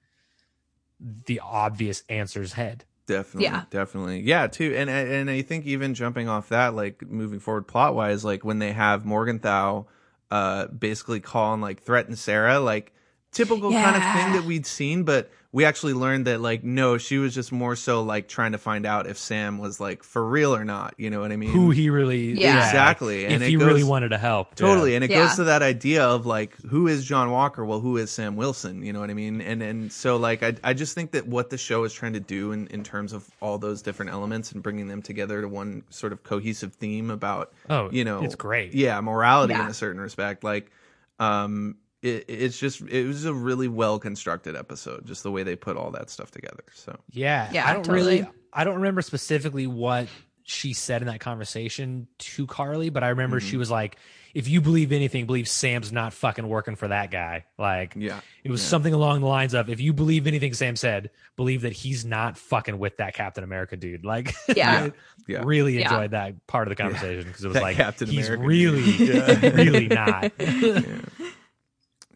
the 1.01 1.41
obvious 1.41 2.03
answer's 2.09 2.53
head. 2.53 2.85
Definitely, 3.07 3.45
Yeah. 3.45 3.63
definitely, 3.71 4.21
yeah. 4.21 4.47
Too, 4.49 4.75
and 4.77 4.91
and 4.91 5.31
I 5.31 5.43
think 5.43 5.65
even 5.65 5.95
jumping 5.95 6.29
off 6.29 6.49
that, 6.49 6.75
like 6.75 7.09
moving 7.09 7.39
forward 7.39 7.67
plot 7.69 7.95
wise, 7.95 8.25
like 8.25 8.45
when 8.45 8.59
they 8.59 8.73
have 8.73 9.05
Morgenthau, 9.05 9.85
uh, 10.31 10.67
basically 10.67 11.21
call 11.21 11.53
and 11.53 11.63
like 11.63 11.83
threaten 11.83 12.17
Sarah, 12.17 12.59
like 12.59 12.93
typical 13.31 13.71
kind 13.71 13.97
of 13.97 14.03
thing 14.03 14.33
that 14.33 14.45
we'd 14.45 14.67
seen, 14.67 15.05
but 15.05 15.31
we 15.57 15.65
actually 15.65 15.95
learned 15.95 16.27
that 16.27 16.39
like 16.43 16.63
no, 16.63 16.99
she 16.99 17.17
was 17.17 17.35
just 17.35 17.51
more 17.51 17.75
so 17.77 18.03
like 18.03 18.29
trying 18.29 18.53
to 18.53 18.59
find 18.59 18.85
out 18.85 19.07
if 19.07 19.17
Sam 19.17 19.57
was 19.57 19.81
like 19.81 20.03
for 20.03 20.23
real 20.29 20.55
or 20.55 20.67
not. 20.67 20.93
You 20.99 21.09
know 21.09 21.21
what 21.23 21.33
I 21.33 21.37
mean? 21.37 21.49
Who 21.49 21.71
he 21.71 21.89
really 21.89 22.39
Yeah. 22.39 22.59
Exactly, 22.67 23.25
If 23.25 23.33
and 23.33 23.43
it 23.43 23.49
he 23.49 23.57
really 23.57 23.83
wanted 23.83 24.11
to 24.11 24.19
help, 24.19 24.55
Totally, 24.55 24.91
Yeah. 24.91 24.97
and 24.97 25.05
it 25.05 25.11
Yeah. 25.11 25.23
goes 25.25 25.37
to 25.37 25.45
that 25.45 25.63
idea 25.63 26.05
of 26.05 26.27
like 26.27 26.55
who 26.69 26.89
is 26.89 27.07
John 27.07 27.31
Walker? 27.31 27.65
Well, 27.65 27.81
who 27.81 27.97
is 27.97 28.11
Sam 28.11 28.37
Wilson? 28.37 28.83
You 28.85 28.93
know 28.93 29.01
what 29.01 29.09
I 29.09 29.15
mean? 29.15 29.41
And 29.41 29.63
and 29.63 29.91
so 29.91 30.19
like 30.19 30.43
I 30.43 30.57
I 30.63 30.75
just 30.75 30.95
think 30.95 31.13
that 31.13 31.27
what 31.27 31.49
the 31.49 31.57
show 31.57 31.85
is 31.85 31.95
trying 31.95 32.13
to 32.13 32.21
do 32.21 32.53
in 32.53 32.67
in 32.67 32.85
terms 32.85 33.15
of 33.15 33.27
all 33.41 33.57
those 33.57 33.81
different 33.81 34.11
elements 34.13 34.53
and 34.53 34.63
bringing 34.63 34.89
them 34.89 35.01
together 35.01 35.41
to 35.41 35.49
one 35.49 35.85
sort 35.89 36.13
of 36.13 36.23
cohesive 36.23 36.75
theme 36.75 37.09
about 37.11 37.55
Oh, 37.71 37.89
you 37.91 38.05
know 38.05 38.23
it's 38.23 38.35
great. 38.35 38.75
Yeah, 38.75 39.01
morality 39.01 39.55
in 39.55 39.61
a 39.61 39.73
certain 39.73 40.03
respect. 40.03 40.45
Like, 40.45 40.71
um, 41.19 41.77
it, 42.03 42.25
it's 42.29 42.59
just 42.59 42.81
it 42.83 43.07
was 43.07 43.25
a 43.25 43.33
really 43.35 43.69
well 43.69 43.99
constructed 43.99 44.57
episode, 44.57 45.07
just 45.07 45.23
the 45.23 45.31
way 45.31 45.43
they 45.43 45.57
put 45.57 45.77
all 45.77 45.91
that 45.93 46.11
stuff 46.11 46.31
together. 46.31 46.65
So 46.75 46.99
Yeah, 47.11 47.49
Yeah, 47.53 47.69
I 47.69 47.73
don't 47.75 47.85
totally. 47.85 48.19
really, 48.21 48.29
I 48.53 48.65
don't 48.65 48.77
remember 48.77 49.03
specifically 49.03 49.67
what 49.67 50.09
she 50.49 50.73
said 50.73 51.03
in 51.03 51.09
that 51.09 51.19
conversation 51.21 52.07
to 52.19 52.47
Karli, 52.47 52.91
but 52.91 53.03
I 53.03 53.09
remember 53.09 53.39
Mm-hmm. 53.41 53.49
she 53.49 53.57
was 53.57 53.69
like, 53.69 53.97
"If 54.33 54.47
you 54.49 54.61
believe 54.61 54.93
anything, 54.93 55.27
believe 55.27 55.49
Sam's 55.49 55.91
not 55.91 56.13
fucking 56.13 56.47
working 56.47 56.77
for 56.77 56.87
that 56.87 57.11
guy." 57.11 57.47
Like, 57.59 57.95
yeah, 57.97 58.21
it 58.45 58.51
was 58.53 58.63
yeah. 58.63 58.69
something 58.69 58.95
along 58.95 59.21
the 59.23 59.27
lines 59.27 59.55
of, 59.55 59.69
"If 59.69 59.81
you 59.81 59.93
believe 59.93 60.29
anything 60.29 60.53
Sam 60.55 60.77
said, 60.77 61.11
believe 61.35 61.63
that 61.63 61.73
he's 61.73 62.05
not 62.05 62.39
fucking 62.39 62.79
with 62.79 62.99
that 62.99 63.15
Captain 63.15 63.43
America 63.43 63.77
dude." 63.77 64.05
Like, 64.05 64.35
Yeah. 64.57 64.85
I 64.85 64.93
Yeah. 65.27 65.43
really 65.45 65.79
Yeah. 65.81 65.91
enjoyed 65.93 66.11
that 66.13 66.47
part 66.47 66.69
of 66.69 66.71
the 66.77 66.81
conversation 66.81 67.25
because 67.27 67.43
it 67.45 67.49
was 67.49 67.55
That 67.55 67.63
like, 67.65 67.77
Captain 67.77 68.07
he's 68.09 68.29
America 68.29 68.47
really, 68.47 68.97
dude. 68.99 69.09
Yeah. 69.43 69.51
really 69.51 69.89
not. 69.89 70.31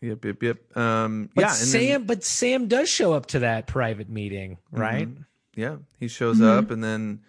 Yep, 0.03 0.25
yep, 0.25 0.43
yep. 0.43 0.77
Um, 0.77 1.29
But 1.35 1.43
yeah, 1.43 1.49
Sam, 1.49 1.81
then, 1.89 2.03
but 2.05 2.25
Sam 2.25 2.69
does 2.69 2.89
show 2.89 3.13
up 3.13 3.27
to 3.27 3.41
that 3.41 3.67
private 3.67 4.09
meeting, 4.09 4.59
right? 4.71 5.09
yeah, 5.57 5.77
he 5.99 6.09
shows 6.09 6.41
up 6.41 6.71
and 6.71 6.83
then 6.83 7.21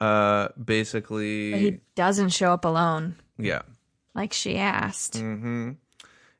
uh 0.00 0.48
basically 0.62 1.50
But 1.52 1.60
he 1.60 1.80
doesn't 1.96 2.30
show 2.30 2.52
up 2.52 2.64
alone, 2.64 3.16
yeah. 3.38 3.62
like 4.14 4.32
she 4.32 4.56
asked. 4.58 5.14
Mm-hmm. 5.14 5.72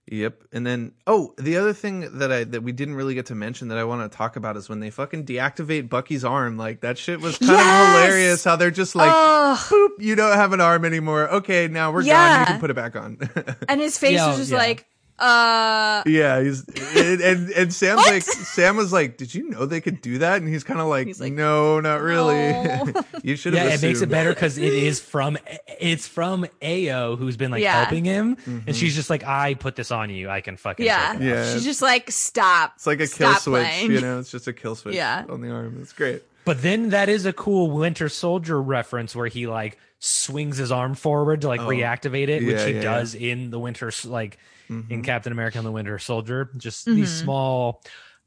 Yep. 0.08 0.42
And 0.52 0.66
then 0.66 0.92
oh, 1.06 1.32
the 1.38 1.56
other 1.56 1.72
thing 1.72 2.18
that 2.18 2.32
I 2.32 2.42
that 2.44 2.62
we 2.62 2.72
didn't 2.72 2.96
really 2.96 3.14
get 3.14 3.26
to 3.26 3.34
mention 3.36 3.68
that 3.68 3.78
I 3.78 3.84
want 3.84 4.10
to 4.10 4.16
talk 4.16 4.34
about 4.36 4.56
is 4.56 4.68
when 4.68 4.80
they 4.80 4.90
fucking 4.90 5.24
deactivate 5.26 5.88
Bucky's 5.88 6.24
arm. 6.24 6.56
Like 6.58 6.80
that 6.80 6.98
shit 6.98 7.20
was 7.20 7.38
kind 7.38 7.52
Yes! 7.52 7.96
of 7.96 8.02
hilarious 8.02 8.44
how 8.44 8.56
they're 8.56 8.70
just 8.72 8.94
like 8.96 9.12
oh, 9.14 9.66
boop, 9.70 10.04
you 10.04 10.16
don't 10.16 10.36
have 10.36 10.52
an 10.52 10.60
arm 10.60 10.84
anymore. 10.84 11.28
Okay, 11.30 11.68
now 11.68 11.92
we're 11.92 12.00
gone. 12.02 12.06
Yeah. 12.08 12.40
You 12.40 12.46
can 12.46 12.60
put 12.60 12.70
it 12.70 12.74
back 12.76 12.96
on. 12.96 13.18
and 13.68 13.80
his 13.80 13.96
face 13.96 14.14
Yeah, 14.14 14.28
was 14.28 14.38
just 14.38 14.50
yeah. 14.50 14.58
like, 14.58 14.86
uh, 15.18 16.02
yeah, 16.06 16.40
he's 16.42 16.64
and 16.96 17.20
and, 17.20 17.50
and 17.50 17.72
Sam's 17.72 17.98
What? 17.98 18.12
like 18.12 18.22
Sam 18.22 18.76
was 18.76 18.92
like, 18.92 19.16
"Did 19.18 19.34
you 19.34 19.50
know 19.50 19.66
they 19.66 19.80
could 19.80 20.00
do 20.00 20.18
that?" 20.18 20.40
And 20.40 20.48
he's 20.48 20.64
kind 20.64 20.80
of 20.80 20.88
like, 20.88 21.06
He's 21.06 21.20
like, 21.20 21.32
"No, 21.32 21.78
not 21.80 22.00
really. 22.02 22.34
"No." 22.34 22.92
you 23.22 23.36
should 23.36 23.54
have 23.54 23.68
Yeah, 23.68 23.74
it 23.74 23.82
makes 23.82 24.00
it 24.00 24.08
better 24.08 24.30
because 24.30 24.58
it 24.58 24.72
is 24.72 25.00
from 25.00 25.38
it's 25.80 26.08
from 26.08 26.46
Ayo 26.60 27.16
who's 27.16 27.36
been 27.36 27.50
like 27.50 27.62
Yeah. 27.62 27.80
helping 27.82 28.04
him, 28.04 28.36
and 28.66 28.74
she's 28.74 28.94
just 28.94 29.10
like, 29.10 29.22
"I 29.24 29.54
put 29.54 29.76
this 29.76 29.90
on 29.90 30.10
you. 30.10 30.28
I 30.28 30.40
can 30.40 30.56
fucking 30.56 30.84
yeah. 30.86 31.12
take 31.12 31.20
it 31.22 31.32
off." 31.32 31.36
Yeah. 31.46 31.52
She's 31.54 31.64
just 31.64 31.82
like, 31.82 32.10
stop. 32.10 32.72
It's 32.76 32.86
like 32.86 33.00
a 33.00 33.06
kill 33.06 33.30
Stop 33.30 33.40
switch, 33.42 33.62
playing. 33.62 33.92
you 33.92 34.00
know. 34.00 34.18
It's 34.18 34.30
just 34.30 34.48
a 34.48 34.52
kill 34.52 34.74
switch 34.74 34.94
Yeah. 34.96 35.24
on 35.28 35.40
the 35.40 35.50
arm. 35.50 35.78
It's 35.80 35.92
great. 35.92 36.22
But 36.44 36.62
then 36.62 36.88
that 36.90 37.08
is 37.08 37.24
a 37.26 37.32
cool 37.32 37.70
Winter 37.70 38.08
Soldier 38.08 38.60
reference 38.60 39.14
where 39.14 39.28
he 39.28 39.46
like 39.46 39.78
swings 40.00 40.56
his 40.56 40.72
arm 40.72 40.94
forward 40.96 41.42
to 41.42 41.48
like 41.48 41.60
reactivate 41.60 42.26
it, 42.28 42.44
which 42.44 42.56
Oh. 42.56 42.60
Yeah, 42.62 42.66
he 42.66 42.74
yeah, 42.74 42.80
does 42.82 43.14
in 43.14 43.50
the 43.50 43.60
Winter 43.60 43.92
like 44.04 44.38
Mm-hmm. 44.70 44.92
in 44.92 45.02
Captain 45.02 45.32
America 45.32 45.58
and 45.58 45.66
the 45.66 45.72
Winter 45.72 45.98
Soldier. 45.98 46.50
Just 46.56 46.86
these 46.86 47.10
small. 47.10 47.82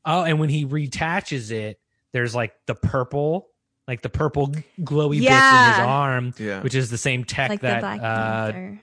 Oh, 0.06 0.24
and 0.24 0.40
when 0.40 0.50
he 0.50 0.66
reattaches 0.66 1.52
it, 1.52 1.80
there's 2.12 2.36
like 2.36 2.54
the 2.68 2.76
purple. 2.76 3.50
Like 3.88 4.02
the 4.02 4.10
purple 4.10 4.48
glowy 4.82 5.20
bits 5.20 5.30
in 5.32 5.70
his 5.70 5.80
arm, 5.80 6.34
Yeah. 6.40 6.62
which 6.64 6.74
is 6.74 6.90
the 6.90 6.98
same 6.98 7.24
tech 7.24 7.50
Like 7.52 7.62
that 7.62 7.82
Black 7.82 8.00
uh, 8.02 8.52
Panther. 8.52 8.82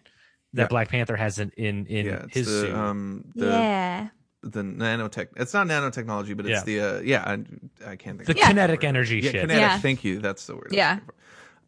that 0.53 0.63
Yeah. 0.63 0.67
Black 0.69 0.89
Panther 0.91 1.17
has 1.17 1.41
in 1.41 1.51
in, 1.57 1.87
in 1.87 2.07
yeah, 2.07 2.23
it's 2.27 2.35
his 2.35 2.47
the 2.47 2.61
suit. 2.61 2.75
um 2.75 3.25
the 3.35 3.47
yeah. 3.47 4.09
the 4.45 4.63
nanotech. 4.63 5.29
It's 5.35 5.53
not 5.55 5.67
nanotechnology, 5.67 6.37
but 6.37 6.47
it's 6.47 6.61
Yeah. 6.61 6.63
the 6.65 6.81
uh, 6.81 7.01
yeah. 7.01 7.23
I, 7.27 7.33
I 7.93 7.97
can't 7.97 8.17
think. 8.19 8.27
the 8.27 8.31
of 8.33 8.37
Yeah. 8.39 8.47
kinetic 8.49 8.85
energy 8.85 9.17
Yeah, 9.17 9.31
shit. 9.33 9.41
kinetic. 9.41 9.61
Yeah. 9.61 9.79
Thank 9.81 10.05
you. 10.05 10.21
That's 10.21 10.47
the 10.47 10.55
word. 10.55 10.69
Yeah. 10.71 11.01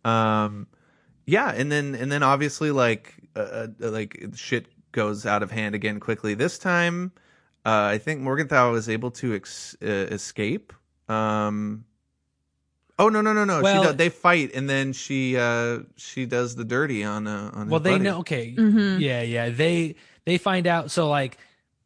Um, 0.05 0.67
yeah, 1.27 1.51
and 1.51 1.73
then 1.73 1.95
and 1.95 2.13
then 2.13 2.23
obviously 2.23 2.71
like 2.71 3.15
uh, 3.35 3.39
uh, 3.41 3.67
like 3.81 4.23
shit 4.35 4.67
goes 4.95 5.27
out 5.27 5.43
of 5.43 5.51
hand 5.51 5.75
again 5.75 6.01
quickly. 6.01 6.33
This 6.33 6.57
time, 6.57 7.13
uh, 7.67 7.93
I 7.93 7.99
think 7.99 8.21
Morgenthau 8.23 8.73
is 8.75 8.89
able 8.89 9.11
to 9.21 9.35
ex- 9.35 9.77
uh, 9.83 9.87
escape. 9.87 10.73
Um. 11.09 11.85
Oh 12.97 13.09
no 13.09 13.21
no 13.21 13.33
no 13.33 13.45
no! 13.45 13.61
Well- 13.61 13.83
she 13.83 13.87
does, 13.89 13.97
they 13.97 14.09
fight 14.09 14.53
and 14.55 14.71
then 14.71 14.93
she 14.93 15.37
uh 15.37 15.81
she 15.97 16.27
does 16.27 16.55
the 16.55 16.65
dirty 16.65 17.03
on 17.03 17.27
uh, 17.27 17.51
on. 17.53 17.63
his 17.63 17.71
well 17.73 17.81
they 17.81 17.91
buddy. 17.91 18.05
know 18.05 18.19
okay 18.21 18.55
Mhm. 18.57 19.01
yeah 19.01 19.21
yeah 19.21 19.49
they 19.51 19.97
they 20.25 20.39
find 20.39 20.69
out 20.69 20.93
so 20.93 21.09
like 21.09 21.37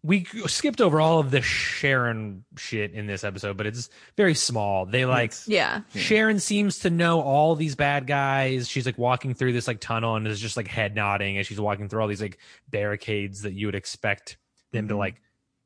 we 0.08 0.24
skipped 0.46 0.80
over 0.80 1.00
all 1.00 1.18
of 1.20 1.30
the 1.30 1.42
sharon 1.42 2.44
shit 2.56 2.92
in 2.92 3.06
this 3.06 3.22
episode 3.24 3.56
but 3.56 3.66
it's 3.66 3.90
very 4.16 4.34
small 4.34 4.86
they 4.86 5.04
like 5.04 5.32
Yeah. 5.46 5.82
sharon 5.94 6.40
seems 6.40 6.80
to 6.80 6.90
know 6.90 7.20
all 7.20 7.54
these 7.54 7.74
bad 7.76 8.06
guys 8.06 8.68
she's 8.68 8.86
like 8.86 8.96
walking 8.98 9.34
through 9.34 9.52
this 9.52 9.68
like 9.68 9.80
tunnel 9.80 10.16
and 10.16 10.26
is 10.26 10.40
just 10.40 10.56
like 10.56 10.66
head 10.66 10.94
nodding 10.94 11.36
as 11.38 11.46
she's 11.46 11.60
walking 11.60 11.88
through 11.88 12.00
all 12.00 12.08
these 12.08 12.22
like 12.22 12.38
barricades 12.70 13.42
that 13.42 13.52
you 13.52 13.66
would 13.66 13.74
expect 13.74 14.36
them 14.72 14.88
to 14.88 14.94
Mhm. 14.94 14.98
like 14.98 15.20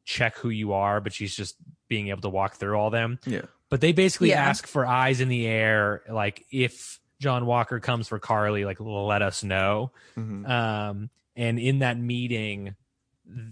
check 0.04 0.36
who 0.38 0.48
you 0.48 0.72
are 0.72 1.00
but 1.00 1.12
she's 1.12 1.34
just 1.34 1.54
being 1.88 2.08
able 2.08 2.22
to 2.22 2.28
walk 2.28 2.56
through 2.56 2.74
all 2.74 2.90
them 2.90 3.18
Yeah. 3.26 3.42
but 3.70 3.80
they 3.80 3.92
basically 3.92 4.30
Yeah. 4.30 4.42
ask 4.48 4.66
for 4.66 4.84
eyes 4.86 5.20
in 5.20 5.28
the 5.28 5.46
air 5.46 6.02
like 6.10 6.44
if 6.50 6.98
john 7.20 7.46
walker 7.46 7.78
comes 7.78 8.08
for 8.08 8.18
karli 8.18 8.64
like 8.64 8.78
let 8.80 9.22
us 9.22 9.44
know 9.44 9.92
Mhm. 10.18 10.48
um 10.48 11.10
and 11.36 11.58
in 11.60 11.78
that 11.78 11.96
meeting 11.98 12.64
th- 12.64 12.74
sh- 12.74 12.81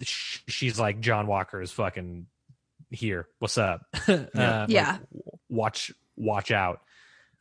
she's 0.02 0.78
like 0.78 1.00
john 1.00 1.26
walker 1.26 1.60
is 1.60 1.72
fucking 1.72 2.26
here 2.90 3.26
what's 3.38 3.58
up 3.58 3.82
uh, 4.08 4.18
like, 4.34 4.68
Yeah. 4.68 4.98
watch 5.48 5.92
watch 6.16 6.50
out 6.50 6.82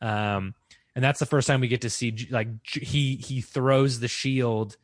um 0.00 0.54
and 0.94 1.04
that's 1.04 1.18
the 1.20 1.26
first 1.26 1.46
time 1.48 1.60
we 1.60 1.68
get 1.68 1.82
to 1.82 1.90
see 1.90 2.28
like 2.30 2.48
he 2.64 3.16
he 3.16 3.40
throws 3.40 4.00
the 4.00 4.08
shield 4.08 4.76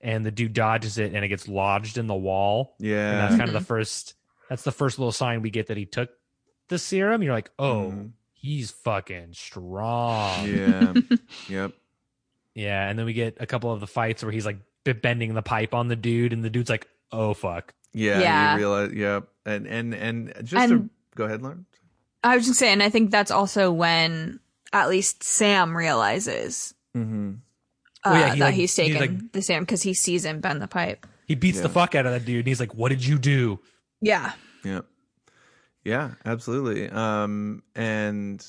and 0.00 0.24
the 0.24 0.30
dude 0.30 0.52
dodges 0.52 0.98
it 0.98 1.14
and 1.14 1.24
it 1.24 1.28
gets 1.28 1.46
lodged 1.48 1.98
in 1.98 2.06
the 2.06 2.14
wall 2.14 2.74
Yeah. 2.78 3.10
and 3.10 3.18
that's 3.20 3.36
kind 3.36 3.48
of 3.48 3.52
the 3.54 3.60
first 3.66 4.14
that's 4.48 4.62
the 4.62 4.72
first 4.72 4.98
little 4.98 5.12
sign 5.12 5.42
we 5.42 5.50
get 5.50 5.66
that 5.68 5.76
he 5.76 5.86
took 5.86 6.10
the 6.68 6.78
serum 6.78 7.22
you're 7.22 7.34
like 7.34 7.50
oh 7.58 7.90
Mhm. 7.92 8.10
he's 8.32 8.70
fucking 8.70 9.32
strong 9.32 10.46
Yeah. 10.48 10.94
yep. 11.48 11.72
yeah, 12.54 12.88
and 12.88 12.98
then 12.98 13.06
we 13.06 13.12
get 13.12 13.36
a 13.40 13.46
couple 13.46 13.72
of 13.72 13.80
the 13.80 13.86
fights 13.86 14.22
where 14.22 14.32
he's 14.32 14.46
like 14.46 14.58
bending 14.84 15.32
the 15.34 15.42
pipe 15.42 15.74
on 15.74 15.88
the 15.88 15.96
dude, 15.96 16.32
and 16.32 16.42
the 16.44 16.50
dude's 16.50 16.68
like, 16.70 16.88
"Oh 17.12 17.34
fuck." 17.34 17.74
Yeah. 17.92 18.20
Yeah. 18.20 18.52
You 18.52 18.58
realize. 18.58 18.92
Yep. 18.92 19.28
And 19.46 19.66
and 19.66 19.94
and 19.94 20.32
just 20.44 20.68
to 20.68 20.88
go 21.14 21.24
ahead, 21.24 21.42
Lauren. 21.42 21.66
I 22.24 22.36
was 22.36 22.46
just 22.46 22.58
saying, 22.58 22.80
I 22.80 22.88
think 22.88 23.10
that's 23.10 23.30
also 23.32 23.72
when 23.72 24.38
at 24.72 24.88
least 24.88 25.22
Sam 25.24 25.76
realizes 25.76 26.72
Mm-hmm. 26.96 27.32
uh, 28.04 28.10
Well, 28.12 28.20
yeah, 28.20 28.32
he, 28.34 28.38
that 28.40 28.44
like- 28.46 28.54
he's 28.54 28.76
he's, 28.76 28.86
taken 28.94 29.00
like- 29.00 29.32
the 29.32 29.42
Sam 29.42 29.62
because 29.64 29.82
he 29.82 29.92
sees 29.94 30.24
him 30.24 30.40
bend 30.40 30.62
the 30.62 30.68
pipe. 30.68 31.06
He 31.26 31.34
beats 31.34 31.60
the 31.60 31.68
fuck 31.68 31.94
out 31.94 32.04
of 32.06 32.12
that 32.12 32.24
dude, 32.24 32.38
and 32.40 32.46
he's 32.48 32.60
like, 32.60 32.74
"What 32.74 32.90
did 32.90 33.04
you 33.04 33.18
do?" 33.18 33.58
Yeah. 34.00 34.32
Yeah. 34.64 34.80
Yeah, 35.84 36.12
absolutely. 36.24 36.88
Um 36.90 37.62
and 37.74 38.44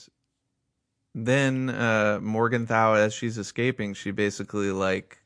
then 1.16 1.70
uh 1.70 2.20
Morgenthau 2.22 2.94
as 2.94 3.14
she's 3.14 3.38
escaping, 3.38 3.94
she 3.94 4.12
basically 4.12 4.72
like 4.72 5.20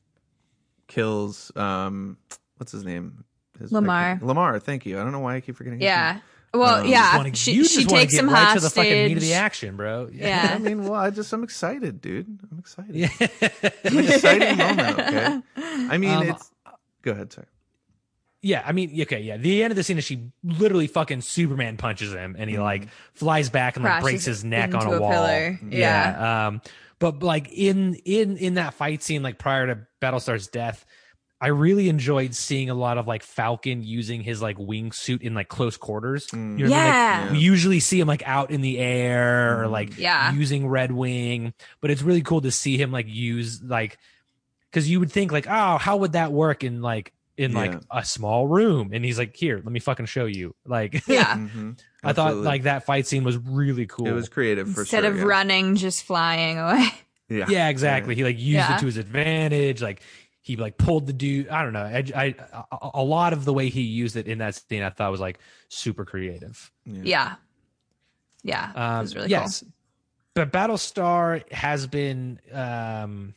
kills 0.87 1.51
um 1.55 2.17
what's 2.57 2.71
his 2.71 2.83
name? 2.85 3.23
His 3.59 3.71
Lamar. 3.71 4.19
Lamar, 4.21 4.59
thank 4.59 4.85
you. 4.85 4.99
I 4.99 5.03
don't 5.03 5.11
know 5.11 5.19
why 5.19 5.35
I 5.35 5.41
keep 5.41 5.55
forgetting 5.55 5.79
his 5.79 5.85
Yeah. 5.85 6.13
name. 6.13 6.21
Well, 6.53 6.81
Um, 6.81 6.87
yeah, 6.87 7.17
Wanna- 7.17 7.35
she 7.35 7.51
you 7.51 7.63
just 7.63 7.75
she 7.75 7.85
wanna 7.85 7.99
takes 7.99 8.13
get 8.13 8.23
him 8.23 8.29
right 8.29 8.39
hostage. 8.45 8.61
to 8.61 8.63
the 8.63 8.69
fucking 8.69 9.05
meat 9.07 9.17
of 9.17 9.21
the 9.23 9.33
action, 9.33 9.75
bro. 9.75 10.09
Yeah. 10.11 10.53
I 10.55 10.57
mean, 10.59 10.83
well, 10.85 10.93
I 10.95 11.09
just 11.09 11.31
I'm 11.33 11.43
excited, 11.43 11.99
dude. 12.01 12.25
I'm 12.51 12.59
excited. 12.59 12.95
Yeah. 12.95 13.09
An 13.83 13.97
exciting 13.99 14.57
moment. 14.57 14.99
Okay. 14.99 15.41
I 15.89 15.97
mean, 15.97 16.09
Um, 16.11 16.29
it's. 16.29 16.51
Go 17.01 17.11
ahead, 17.11 17.33
sorry. 17.33 17.47
Yeah, 18.41 18.63
I 18.65 18.71
mean, 18.71 18.99
okay, 19.01 19.19
yeah. 19.21 19.37
The 19.37 19.63
end 19.63 19.71
of 19.71 19.75
the 19.77 19.83
scene 19.83 19.97
is 19.97 20.03
she 20.05 20.31
literally 20.43 20.87
fucking 20.87 21.21
Superman 21.21 21.75
punches 21.75 22.13
him, 22.13 22.35
and 22.39 22.49
he 22.49 22.55
Mm-hmm. 22.55 22.63
like 22.63 22.87
flies 23.13 23.49
back 23.49 23.75
and 23.75 23.83
like 23.83 24.01
breaks 24.01 24.25
his 24.25 24.43
neck 24.43 24.73
on 24.73 24.85
a 24.87 24.91
a 24.91 24.99
wall. 25.01 25.11
pillar. 25.11 25.59
Yeah. 25.69 26.47
Um, 26.47 26.61
but 26.99 27.21
like 27.23 27.51
in 27.51 27.95
in 28.05 28.37
in 28.37 28.53
that 28.55 28.73
fight 28.73 29.03
scene, 29.03 29.21
like 29.21 29.37
prior 29.37 29.67
to 29.67 29.79
Battlestar's 29.99 30.47
death, 30.47 30.85
I 31.39 31.47
really 31.49 31.87
enjoyed 31.87 32.33
seeing 32.33 32.69
a 32.71 32.73
lot 32.73 32.97
of 32.97 33.05
like 33.07 33.21
Falcon 33.21 33.83
using 33.83 34.21
his 34.21 34.41
like 34.41 34.57
wingsuit 34.57 35.21
in 35.21 35.35
like 35.35 35.49
close 35.49 35.77
quarters. 35.77 36.27
You 36.33 36.39
know 36.39 36.45
what 36.45 36.53
I 36.53 36.55
mean? 36.55 36.69
Like, 36.69 36.79
Yeah. 36.79 37.31
we 37.31 37.37
usually 37.39 37.79
see 37.79 37.99
him 37.99 38.07
like 38.07 38.23
out 38.27 38.49
in 38.49 38.61
the 38.61 38.79
air 38.79 39.61
or 39.61 39.67
like 39.67 39.97
Yeah. 39.97 40.33
using 40.33 40.67
Red 40.67 40.91
Wing, 40.91 41.53
but 41.79 41.91
it's 41.91 42.01
really 42.01 42.23
cool 42.23 42.41
to 42.41 42.49
see 42.51 42.75
him 42.77 42.91
like 42.91 43.05
use 43.07 43.61
like 43.61 43.99
because 44.71 44.89
you 44.89 44.99
would 44.99 45.11
think 45.11 45.31
like, 45.31 45.45
oh, 45.47 45.77
how 45.77 45.97
would 45.97 46.13
that 46.13 46.31
work 46.31 46.63
in 46.63 46.81
like 46.81 47.13
in 47.37 47.51
Yeah. 47.51 47.57
like 47.59 47.81
a 47.91 48.03
small 48.03 48.47
room? 48.47 48.89
And 48.91 49.05
he's 49.05 49.19
like, 49.19 49.35
here, 49.35 49.57
let 49.57 49.71
me 49.71 49.79
fucking 49.79 50.07
show 50.07 50.25
you. 50.25 50.55
Like, 50.65 51.03
Yeah. 51.07 51.37
hmm 51.37 51.71
I 52.03 52.13
thought 52.13 52.35
like 52.35 52.63
that 52.63 52.85
fight 52.85 53.05
scene 53.05 53.23
was 53.23 53.37
really 53.37 53.85
cool. 53.85 54.07
it 54.07 54.11
was 54.11 54.27
creative 54.27 54.71
for 54.73 54.81
Instead 54.81 55.03
sure. 55.03 55.11
of 55.11 55.17
yeah. 55.17 55.23
running, 55.23 55.75
just 55.75 56.03
flying 56.03 56.57
away. 56.57 56.87
Yeah. 57.29 57.45
yeah, 57.49 57.67
exactly. 57.69 58.15
He 58.15 58.23
like 58.23 58.37
used 58.39 58.55
Yeah. 58.55 58.77
it 58.77 58.79
to 58.79 58.85
his 58.87 58.97
advantage. 58.97 59.81
Like 59.81 60.01
he 60.47 60.55
like 60.55 60.77
pulled 60.77 61.05
the 61.07 61.13
dude. 61.13 61.49
I 61.49 61.61
don't 61.63 61.73
know. 61.73 61.83
I, 61.83 62.03
I 62.15 62.35
a- 62.71 62.89
a 62.95 63.03
lot 63.03 63.33
of 63.33 63.43
the 63.45 63.51
way 63.53 63.67
he 63.69 63.81
used 63.81 64.15
it 64.15 64.27
in 64.27 64.37
that 64.37 64.55
scene, 64.55 64.81
I 64.81 64.89
thought 64.89 65.11
was 65.11 65.19
like 65.19 65.39
super 65.67 66.05
creative. 66.05 66.71
Yeah. 66.85 67.35
Yeah. 68.43 68.71
it 68.71 68.77
Um, 68.77 68.99
was 68.99 69.15
really 69.15 69.27
yes, 69.29 69.63
but 70.33 70.51
Battlestar 70.53 71.51
has 71.51 71.85
been 71.87 72.39
um, 72.53 73.33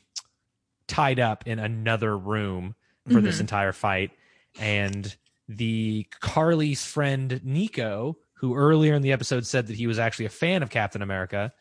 tied 0.87 1.19
up 1.19 1.47
in 1.47 1.59
another 1.59 2.17
room 2.17 2.75
for 3.11 3.21
this 3.21 3.39
Mhm. 3.39 3.41
entire 3.41 3.73
fight, 3.73 4.13
and 4.61 5.17
the 5.49 6.07
Karli's 6.21 6.85
friend 6.85 7.41
Nico, 7.43 8.19
who 8.35 8.55
earlier 8.55 8.95
in 8.95 9.03
the 9.03 9.11
episode 9.13 9.45
said 9.47 9.67
that 9.67 9.77
he 9.77 9.87
was 9.89 9.99
actually 9.99 10.27
a 10.27 10.31
fan 10.31 10.63
of 10.63 10.71
Captain 10.71 11.03
America, 11.03 11.53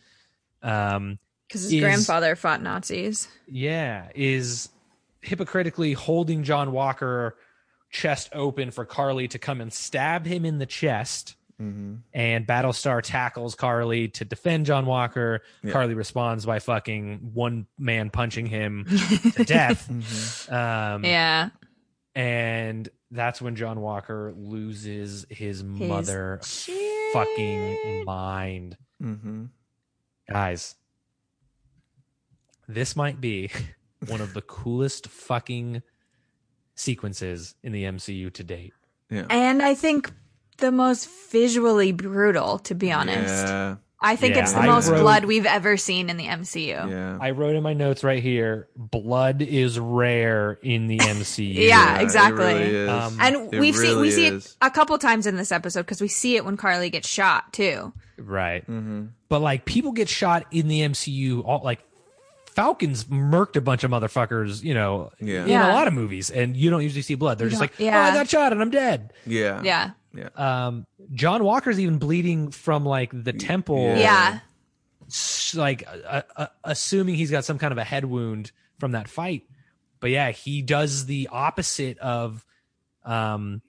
um, 0.62 1.18
Because 1.48 1.64
his 1.64 1.74
is- 1.74 1.80
grandfather 1.82 2.36
fought 2.36 2.62
Nazis. 2.62 3.28
yeah, 3.48 4.10
is 4.14 4.70
hypocritically 5.22 5.94
holding 5.94 6.44
John 6.44 6.72
Walker 6.72 7.36
chest 7.92 8.30
open 8.34 8.72
for 8.72 8.86
Karli 8.86 9.28
to 9.30 9.40
come 9.40 9.62
and 9.62 9.72
stab 9.74 10.26
him 10.26 10.46
in 10.46 10.58
the 10.60 10.66
chest. 10.66 11.36
hmm 11.58 11.96
And 12.14 12.46
Battlestar 12.48 13.02
tackles 13.04 13.56
Karli 13.56 14.08
to 14.10 14.26
defend 14.26 14.66
John 14.66 14.86
Walker. 14.86 15.42
Yeah. 15.64 15.72
Karli 15.74 15.94
responds 15.96 16.46
by 16.46 16.60
fucking 16.60 17.32
one 17.34 17.66
man 17.78 18.10
punching 18.12 18.46
him 18.46 18.86
to 19.36 19.44
death. 19.44 19.88
hmm 19.88 20.54
Um, 20.54 21.04
Yeah. 21.06 21.50
And 22.16 22.88
that's 23.12 23.42
when 23.42 23.56
John 23.56 23.82
Walker 23.82 24.34
loses 24.38 25.26
his, 25.30 25.64
mother 25.64 26.40
shit. 26.44 27.14
fucking 27.14 28.04
mind. 28.06 28.78
hmm 29.02 29.46
Guys, 30.30 30.76
this 32.68 32.96
might 32.96 33.20
be 33.20 33.50
one 34.08 34.22
of 34.22 34.34
the 34.34 34.42
coolest 34.42 35.08
fucking 35.08 35.82
sequences 36.76 37.56
in 37.64 37.72
the 37.72 37.84
MCU 37.84 38.32
to 38.34 38.44
date. 38.44 38.74
Yeah. 39.10 39.26
And 39.30 39.62
I 39.62 39.74
think 39.76 40.12
the 40.58 40.72
most 40.72 41.10
visually 41.32 41.92
brutal, 41.92 42.60
to 42.60 42.76
be 42.76 42.92
honest. 42.92 43.48
Yeah. 43.48 43.76
I 44.02 44.16
think 44.16 44.36
Yeah, 44.36 44.44
it's 44.44 44.54
the 44.54 44.60
I 44.60 44.66
most 44.68 44.88
wrote- 44.90 45.02
blood 45.02 45.26
we've 45.26 45.46
ever 45.46 45.76
seen 45.76 46.10
in 46.10 46.16
the 46.16 46.24
MCU. 46.28 46.68
Yeah. 46.90 47.18
I 47.20 47.32
wrote 47.32 47.56
in 47.56 47.64
my 47.64 47.74
notes 47.74 48.02
right 48.02 48.24
here 48.24 48.70
blood 48.78 49.42
is 49.42 49.78
rare 49.78 50.58
in 50.64 50.88
the 50.88 50.98
MCU. 51.00 51.54
Yeah, 51.54 52.00
it 52.00 52.04
exactly. 52.04 52.46
really. 52.46 52.88
Um, 52.88 53.18
And 53.20 53.54
It 53.54 53.60
we've 53.60 53.76
seen 53.76 53.98
we 53.98 54.04
really 54.04 54.12
see 54.12 54.28
it 54.28 54.56
a 54.62 54.72
couple 54.72 54.98
times 55.00 55.28
in 55.28 55.36
this 55.36 55.52
episode 55.52 55.82
because 55.82 56.00
we 56.00 56.08
see 56.08 56.38
it 56.38 56.46
when 56.46 56.56
Karli 56.56 56.90
gets 56.90 57.10
shot 57.10 57.52
too. 57.52 57.92
Right. 58.18 58.64
hmm 58.64 59.08
But 59.28 59.42
like 59.42 59.66
people 59.66 59.92
get 59.92 60.08
shot 60.08 60.46
in 60.52 60.70
the 60.70 60.80
MCU 60.80 61.44
all 61.44 61.62
like 61.62 61.80
Falcons 62.56 63.06
murked 63.06 63.56
a 63.56 63.62
bunch 63.62 63.84
of 63.84 63.92
motherfuckers, 63.92 64.64
you 64.64 64.74
know, 64.74 65.12
Yeah. 65.20 65.44
in 65.44 65.50
Yeah. 65.50 65.72
a 65.72 65.74
lot 65.74 65.88
of 65.88 65.94
movies, 65.94 66.30
and 66.30 66.56
you 66.58 66.70
don't 66.70 66.82
usually 66.84 67.02
see 67.02 67.16
blood. 67.16 67.38
They're 67.38 67.50
just 67.50 67.62
like, 67.62 67.74
yeah. 67.80 67.98
oh, 67.98 68.02
I 68.12 68.14
got 68.14 68.30
shot 68.30 68.52
and 68.52 68.62
I'm 68.62 68.70
dead. 68.72 69.14
Yeah. 69.26 69.62
Yeah. 69.64 69.92
Um, 70.36 70.86
John 71.14 71.44
Walker's 71.44 71.80
even 71.80 71.98
bleeding 72.00 72.52
from 72.52 72.86
like 72.86 73.12
the 73.14 73.34
temple. 73.34 73.96
Yeah. 73.98 74.40
Yeah. 75.54 75.60
like 75.60 75.88
uh, 75.88 76.22
uh, 76.36 76.48
assuming 76.64 77.16
he's 77.16 77.32
got 77.32 77.46
some 77.46 77.58
kind 77.58 77.72
of 77.72 77.78
a 77.78 77.84
head 77.84 78.06
wound 78.06 78.52
from 78.80 78.92
that 78.92 79.08
fight. 79.08 79.44
But 80.00 80.10
yeah, 80.12 80.32
he 80.32 80.62
does 80.62 81.06
the 81.06 81.30
opposite 81.32 81.98
of 82.00 82.46
um 83.06 83.62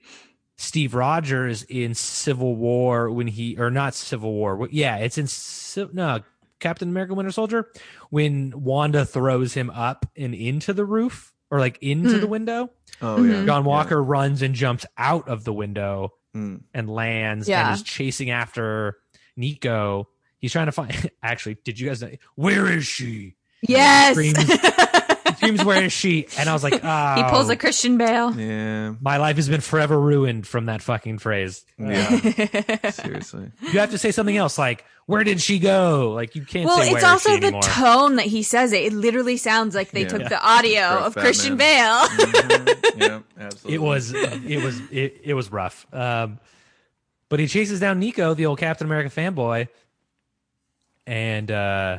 Steve 0.57 0.95
Rogers 0.95 1.63
in 1.63 1.95
Civil 1.95 2.55
War 2.57 3.11
when 3.11 3.27
he 3.27 3.57
or 3.59 3.71
not 3.71 3.95
Civil 3.95 4.33
War. 4.33 4.69
Yeah, 4.71 4.97
it's 4.97 5.17
in 5.19 5.27
Ci- 5.27 5.89
no 5.95 6.21
Captain 6.61 6.89
America 6.89 7.15
Winter 7.15 7.33
Soldier 7.33 7.71
when 8.11 8.53
Wanda 8.55 9.05
throws 9.05 9.55
him 9.55 9.71
up 9.71 10.07
and 10.17 10.35
into 10.35 10.73
the 10.73 10.85
roof 10.85 11.33
or 11.51 11.59
like 11.59 11.79
into 11.83 12.15
Hmm. 12.15 12.21
the 12.21 12.27
window. 12.29 12.71
Oh 13.03 13.25
yeah. 13.25 13.45
John 13.45 13.65
Walker 13.65 14.03
runs 14.03 14.43
and 14.43 14.55
jumps 14.55 14.87
out 14.97 15.29
of 15.29 15.45
the 15.45 15.53
window 15.53 16.13
Mm. 16.37 16.63
and 16.73 16.89
lands 16.89 17.49
Yeah. 17.49 17.67
and 17.67 17.75
is 17.75 17.83
chasing 17.83 18.31
after 18.31 18.99
Nico. 19.37 20.09
He's 20.39 20.53
trying 20.53 20.67
to 20.67 20.73
find. 20.73 21.11
Actually, 21.23 21.57
did 21.65 21.81
you 21.81 21.89
guys 21.89 22.01
know? 22.03 22.11
Where 22.37 22.71
is 22.71 22.87
she? 22.87 23.35
Yes. 23.63 24.15
Screams. 24.15 24.39
Screams, 25.41 25.65
where 25.65 25.83
is 25.85 25.93
she? 25.93 26.27
And 26.39 26.49
I 26.49 26.53
was 26.53 26.63
like, 26.63 26.81
oh, 26.85 27.15
he 27.17 27.23
pulls 27.25 27.49
a 27.49 27.57
Christian 27.57 27.97
Bale. 27.99 28.39
Yeah. 28.39 28.95
my 29.01 29.17
life 29.17 29.37
has 29.37 29.49
been 29.49 29.61
forever 29.63 29.99
ruined 29.99 30.47
from 30.47 30.67
that 30.67 30.83
fucking 30.83 31.19
phrase. 31.19 31.65
Yeah. 31.79 32.91
Seriously. 32.91 33.51
You 33.63 33.79
have 33.81 33.91
to 33.91 33.99
say 33.99 34.11
something 34.13 34.37
else, 34.37 34.59
like, 34.59 34.85
where 35.07 35.25
did 35.25 35.41
she 35.41 35.59
go? 35.59 36.13
Like, 36.15 36.35
you 36.37 36.43
can't 36.45 36.53
say 36.53 36.63
that. 36.63 36.67
well, 36.69 36.79
say, 36.79 36.85
it's 36.85 36.93
where 36.93 36.99
is 36.99 37.05
also 37.05 37.31
she 37.31 37.39
the 37.41 37.47
anymore. 37.47 37.63
tone 37.63 38.17
that 38.17 38.27
he 38.27 38.43
says 38.43 38.73
it. 38.73 38.85
It 38.85 38.93
literally 38.93 39.37
sounds 39.39 39.75
like 39.75 39.91
they 39.91 40.03
Yeah. 40.03 40.09
took 40.09 40.21
Yeah. 40.23 40.29
the 40.29 40.47
audio 40.47 40.89
Brett 40.91 41.03
of 41.07 41.15
Christian 41.17 41.57
Batman. 41.57 42.17
Bale. 42.17 42.27
Mhm. 42.91 43.01
Yeah. 43.01 43.21
Absolutely. 43.39 43.75
it 43.75 43.81
was, 43.81 44.13
it 44.13 44.63
was, 44.63 44.81
it, 44.93 45.21
it 45.25 45.35
was 45.35 45.51
rough. 45.51 45.87
Um, 45.93 46.39
but 47.29 47.41
he 47.41 47.47
chases 47.47 47.81
down 47.81 47.99
Nico, 47.99 48.35
the 48.35 48.47
old 48.47 48.59
Captain 48.59 48.87
America 48.87 49.09
fanboy, 49.09 49.69
and, 51.07 51.51
uh, 51.51 51.99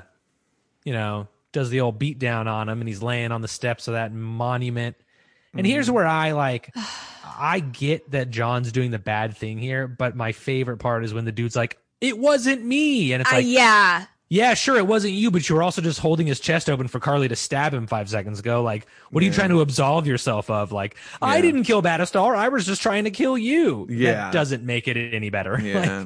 you 0.84 0.93
know, 0.93 1.27
does 1.52 1.69
the 1.69 1.82
old 1.82 1.99
beat 1.99 2.19
down 2.19 2.48
on 2.48 2.69
him, 2.69 2.80
and 2.82 2.88
he's 2.88 3.02
laying 3.03 3.32
on 3.32 3.41
the 3.41 3.48
steps 3.48 3.88
of 3.88 3.94
that 3.94 4.14
monument. 4.14 4.95
And 5.53 5.68
here's 5.68 5.88
Mm-hmm. 5.88 5.95
where 5.95 6.07
I 6.07 6.32
like, 6.32 6.73
I 7.38 7.60
get 7.60 8.11
that 8.11 8.30
John's 8.30 8.72
doing 8.72 8.91
the 8.91 8.99
bad 8.99 9.36
thing 9.36 9.57
here, 9.57 9.88
but 9.88 10.15
my 10.15 10.32
favorite 10.32 10.78
part 10.78 11.03
is 11.03 11.14
when 11.14 11.26
the 11.26 11.32
dude's 11.32 11.56
like, 11.56 11.78
"It 11.99 12.18
wasn't 12.18 12.64
me," 12.64 13.14
and 13.14 13.22
it's 13.22 13.32
Uh, 13.32 13.36
like, 13.38 13.45
yeah. 13.48 14.06
yeah, 14.30 14.53
sure, 14.53 14.78
it 14.78 14.88
wasn't 14.88 15.14
you, 15.14 15.30
but 15.32 15.48
you 15.49 15.56
were 15.56 15.64
also 15.64 15.82
just 15.82 15.99
holding 15.99 16.28
his 16.28 16.40
chest 16.40 16.69
open 16.69 16.88
for 16.88 16.99
Karli 16.99 17.28
to 17.28 17.36
stab 17.36 17.73
him 17.73 17.86
five 17.88 18.10
seconds 18.10 18.40
ago. 18.40 18.61
Like, 18.64 18.86
what 19.10 19.22
are 19.23 19.26
you 19.26 19.34
trying 19.34 19.49
to 19.49 19.60
absolve 19.61 20.07
yourself 20.07 20.49
of? 20.49 20.72
Like, 20.72 20.95
I 21.22 21.41
didn't 21.41 21.64
kill 21.64 21.82
Battlestar. 21.82 22.36
I 22.36 22.48
was 22.49 22.65
just 22.65 22.82
trying 22.82 23.03
to 23.06 23.11
kill 23.11 23.38
you. 23.38 23.88
Yeah. 23.90 24.14
That 24.14 24.34
doesn't 24.34 24.64
make 24.64 24.88
it 24.88 24.98
any 25.14 25.30
better. 25.30 25.53
Like, 25.61 25.64
Yeah. 25.65 26.06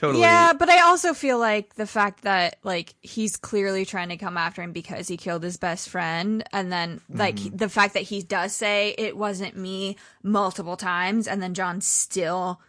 Totally. 0.00 0.22
Yeah, 0.22 0.52
but 0.54 0.68
I 0.68 0.80
also 0.80 1.14
feel 1.14 1.38
like 1.38 1.74
the 1.74 1.86
fact 1.86 2.22
that 2.22 2.56
like 2.64 2.94
he's 3.02 3.36
clearly 3.36 3.84
trying 3.84 4.08
to 4.08 4.16
come 4.16 4.36
after 4.36 4.62
him 4.62 4.72
because 4.72 5.06
he 5.08 5.16
killed 5.16 5.42
his 5.42 5.56
best 5.56 5.88
friend, 5.88 6.42
and 6.52 6.72
then 6.72 7.00
like 7.08 7.36
Mm-hmm. 7.36 7.56
the 7.56 7.68
fact 7.68 7.94
that 7.94 8.02
he 8.02 8.22
does 8.22 8.52
say 8.54 8.94
it 8.98 9.16
wasn't 9.16 9.56
me 9.56 9.96
multiple 10.22 10.76
times, 10.76 11.28
and 11.28 11.42
then 11.42 11.54
John 11.54 11.80
still 11.80 12.60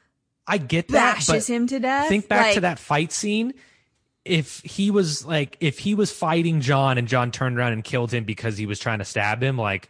I 0.48 0.58
get 0.58 0.90
that. 0.90 1.16
bashes 1.16 1.48
but 1.48 1.54
him 1.54 1.68
to 1.68 1.80
death. 1.80 2.08
think 2.10 2.28
back 2.28 2.54
to 2.56 2.62
that 2.62 2.78
fight 2.80 3.12
scene. 3.12 3.54
If 4.24 4.60
he 4.62 4.92
was 4.92 5.26
like, 5.26 5.58
if 5.62 5.80
he 5.80 5.96
was 5.96 6.12
fighting 6.12 6.62
John 6.62 7.00
and 7.00 7.08
John 7.08 7.32
turned 7.32 7.58
around 7.58 7.74
and 7.74 7.84
killed 7.84 8.12
him 8.14 8.24
because 8.24 8.56
he 8.56 8.68
was 8.68 8.78
trying 8.78 9.00
to 9.00 9.06
stab 9.06 9.42
him, 9.42 9.58
like, 9.58 9.90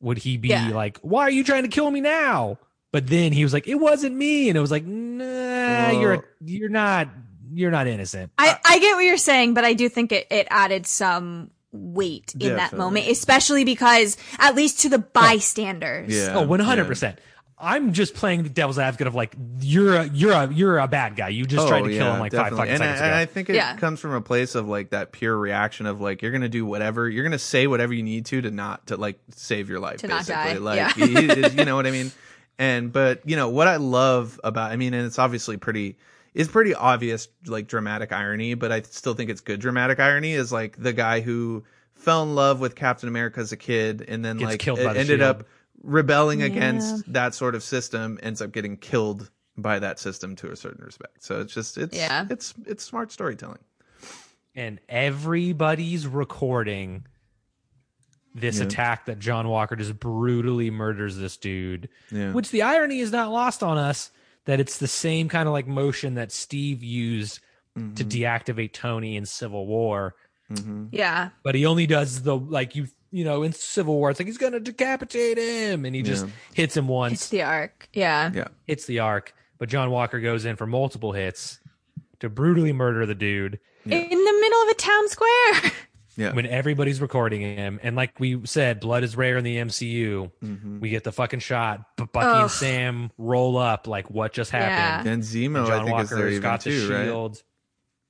would 0.00 0.18
he 0.18 0.36
be 0.36 0.48
Yeah. 0.48 0.68
like, 0.68 0.98
why 0.98 1.22
are 1.22 1.30
you 1.30 1.42
trying 1.42 1.62
to 1.64 1.68
kill 1.68 1.90
me 1.90 2.00
now? 2.00 2.58
But 2.96 3.08
then 3.08 3.30
he 3.32 3.44
was 3.44 3.52
like, 3.52 3.68
it 3.68 3.74
wasn't 3.74 4.16
me. 4.16 4.48
And 4.48 4.56
it 4.56 4.60
was 4.62 4.70
like, 4.70 4.86
nah, 4.86 5.90
you're, 5.90 6.26
you're 6.42 6.70
not, 6.70 7.08
you're 7.52 7.70
not 7.70 7.86
innocent. 7.86 8.32
I 8.38 8.58
I 8.64 8.78
get 8.78 8.94
what 8.94 9.04
you're 9.04 9.18
saying, 9.18 9.52
but 9.52 9.66
I 9.66 9.74
do 9.74 9.90
think 9.90 10.12
it 10.12 10.26
it 10.30 10.46
added 10.50 10.86
some 10.86 11.50
weight 11.72 12.34
in 12.40 12.56
that 12.56 12.72
moment, 12.72 13.06
especially 13.08 13.64
because 13.64 14.16
at 14.38 14.54
least 14.54 14.80
to 14.80 14.88
the 14.88 14.96
oh. 14.96 15.10
bystanders. 15.12 16.16
Yeah. 16.16 16.38
Oh, 16.38 16.46
100%. 16.46 17.18
I'm 17.58 17.92
just 17.92 18.14
playing 18.14 18.44
the 18.44 18.48
devil's 18.48 18.78
advocate 18.78 19.06
of 19.08 19.14
like, 19.14 19.34
you're 19.60 19.94
a, 19.96 20.08
you're 20.08 20.32
a, 20.32 20.50
you're 20.52 20.78
a 20.78 20.88
bad 20.88 21.16
guy. 21.16 21.28
You 21.28 21.44
just 21.44 21.66
oh, 21.66 21.68
tried 21.68 21.82
to 21.82 21.88
kill 21.90 22.14
him 22.14 22.20
like 22.20 22.32
five 22.32 22.52
Oh, 22.52 22.56
definitely. 22.56 22.58
fucking 22.58 22.72
and 22.72 22.78
seconds 22.80 23.00
I, 23.00 23.04
ago. 23.04 23.12
and 23.12 23.14
I 23.14 23.24
think 23.26 23.50
it 23.50 23.56
Yeah. 23.56 23.76
comes 23.76 24.00
from 24.00 24.12
a 24.14 24.20
place 24.22 24.54
of 24.54 24.68
like 24.68 24.90
that 24.90 25.12
pure 25.12 25.36
reaction 25.36 25.84
of 25.86 26.00
like 26.00 26.20
you're 26.22 26.32
gonna 26.32 26.48
do 26.50 26.64
whatever 26.66 27.08
you're 27.08 27.24
gonna 27.24 27.38
say 27.38 27.66
whatever 27.66 27.92
you 27.94 28.02
need 28.02 28.24
to 28.26 28.40
to 28.42 28.50
not 28.50 28.86
to 28.88 28.96
like 28.98 29.18
save 29.30 29.68
your 29.70 29.80
life 29.80 29.98
To 30.00 30.08
not 30.08 30.26
basically 30.26 30.54
die. 30.54 30.58
like 30.58 30.76
Yeah. 30.76 31.04
you, 31.06 31.06
you- 31.20 31.48
you 31.58 31.64
know 31.64 31.76
what 31.76 31.86
I 31.86 31.90
mean 31.92 32.10
And 32.58 32.92
but 32.92 33.28
you 33.28 33.36
know 33.36 33.48
what 33.48 33.68
I 33.68 33.76
love 33.76 34.40
about 34.44 34.72
I 34.72 34.76
mean, 34.76 34.94
and 34.94 35.06
it's 35.06 35.18
obviously 35.18 35.56
pretty 35.56 35.96
it's 36.34 36.50
pretty 36.50 36.74
obvious 36.74 37.28
like 37.46 37.66
dramatic 37.66 38.12
irony, 38.12 38.54
but 38.54 38.72
I 38.72 38.82
still 38.82 39.14
think 39.14 39.30
it's 39.30 39.40
good 39.40 39.60
dramatic 39.60 40.00
irony 40.00 40.32
is 40.32 40.52
like 40.52 40.76
the 40.76 40.92
guy 40.92 41.20
who 41.20 41.64
fell 41.94 42.22
in 42.22 42.34
love 42.34 42.60
with 42.60 42.74
Captain 42.74 43.08
America 43.08 43.40
as 43.40 43.52
a 43.52 43.56
kid 43.56 44.04
and 44.06 44.24
then 44.24 44.36
Gets 44.38 44.50
like 44.52 44.60
killed 44.60 44.78
by 44.78 44.90
it 44.90 44.94
the 44.94 45.00
ended 45.00 45.20
shield. 45.20 45.36
up 45.36 45.46
rebelling 45.82 46.40
Yeah. 46.40 46.46
against 46.46 47.10
that 47.12 47.34
sort 47.34 47.54
of 47.54 47.62
system, 47.62 48.18
ends 48.22 48.40
up 48.42 48.52
getting 48.52 48.76
killed 48.76 49.30
by 49.58 49.78
that 49.78 49.98
system 49.98 50.36
to 50.36 50.50
a 50.50 50.56
certain 50.56 50.84
respect. 50.84 51.22
So 51.24 51.40
it's 51.40 51.54
just 51.54 51.78
it's 51.78 51.96
Yeah. 51.96 52.26
it's 52.28 52.52
it's 52.66 52.84
smart 52.84 53.12
storytelling. 53.12 53.60
and 54.54 54.80
everybody's 54.88 56.06
recording 56.06 57.04
this 58.36 58.58
Yeah. 58.58 58.64
attack 58.66 59.06
that 59.06 59.18
John 59.18 59.48
Walker 59.48 59.74
just 59.76 59.98
brutally 59.98 60.70
murders 60.70 61.16
this 61.16 61.36
dude. 61.36 61.88
Yeah. 62.10 62.32
Which 62.32 62.50
the 62.50 62.62
irony 62.62 63.00
is 63.00 63.10
not 63.10 63.32
lost 63.32 63.62
on 63.62 63.78
us 63.78 64.10
that 64.44 64.60
it's 64.60 64.78
the 64.78 64.86
same 64.86 65.28
kind 65.28 65.48
of 65.48 65.52
like 65.52 65.66
motion 65.66 66.14
that 66.14 66.30
Steve 66.30 66.82
used 66.82 67.40
to 67.96 68.04
deactivate 68.04 68.72
Tony 68.72 69.16
in 69.16 69.26
Civil 69.26 69.66
War, 69.66 70.14
hmm 70.48 70.86
Yeah. 70.92 71.28
but 71.42 71.54
he 71.54 71.66
only 71.66 71.86
does 71.86 72.22
the 72.22 72.34
like 72.36 72.74
you 72.74 72.86
you 73.10 73.22
know 73.24 73.42
in 73.42 73.52
Civil 73.52 73.96
War 73.96 74.10
it's 74.10 74.18
like 74.20 74.26
he's 74.26 74.38
gonna 74.38 74.60
decapitate 74.60 75.36
him 75.36 75.84
and 75.84 75.94
he 75.94 76.00
just 76.02 76.24
Yeah. 76.26 76.32
hits 76.54 76.76
him 76.76 76.88
once, 76.88 77.12
Hits 77.12 77.28
the 77.28 77.42
arc. 77.42 77.88
Yeah. 77.92 78.30
Yeah. 78.34 78.48
hits 78.66 78.86
the 78.86 79.00
arc, 79.00 79.34
but 79.58 79.68
John 79.68 79.90
Walker 79.90 80.20
goes 80.20 80.44
in 80.46 80.56
for 80.56 80.66
multiple 80.66 81.12
hits 81.12 81.58
to 82.20 82.28
brutally 82.30 82.72
murder 82.72 83.04
the 83.04 83.14
dude. 83.14 83.58
In 83.84 83.90
the 84.08 84.38
middle 84.40 84.62
of 84.62 84.68
a 84.70 84.74
town 84.74 85.08
square. 85.08 85.72
Yeah. 86.16 86.32
when 86.32 86.46
everybody's 86.46 87.00
recording 87.00 87.42
him. 87.42 87.78
And 87.82 87.94
like 87.94 88.18
we 88.18 88.40
said, 88.46 88.80
blood 88.80 89.04
is 89.04 89.16
rare 89.16 89.36
in 89.36 89.44
the 89.44 89.58
MCU. 89.58 90.30
Mhm. 90.42 90.80
We 90.80 90.88
get 90.88 91.04
the 91.04 91.12
fucking 91.12 91.40
shot. 91.40 91.82
But 91.96 92.12
Bucky 92.12 92.26
Ugh. 92.26 92.42
and 92.42 92.50
Sam 92.50 93.10
roll 93.18 93.58
up 93.58 93.86
like 93.86 94.10
what 94.10 94.32
just 94.32 94.50
happened. 94.50 95.08
And 95.08 95.22
Zemo, 95.22 95.46
And 95.46 95.58
I 95.58 95.66
John 95.78 95.90
Walker 95.90 96.02
is 96.04 96.08
there 96.10 96.18
Walker's 96.18 96.32
even 96.32 96.42
got 96.42 96.60
the 96.64 96.70
too, 96.70 96.92
right? 96.92 97.42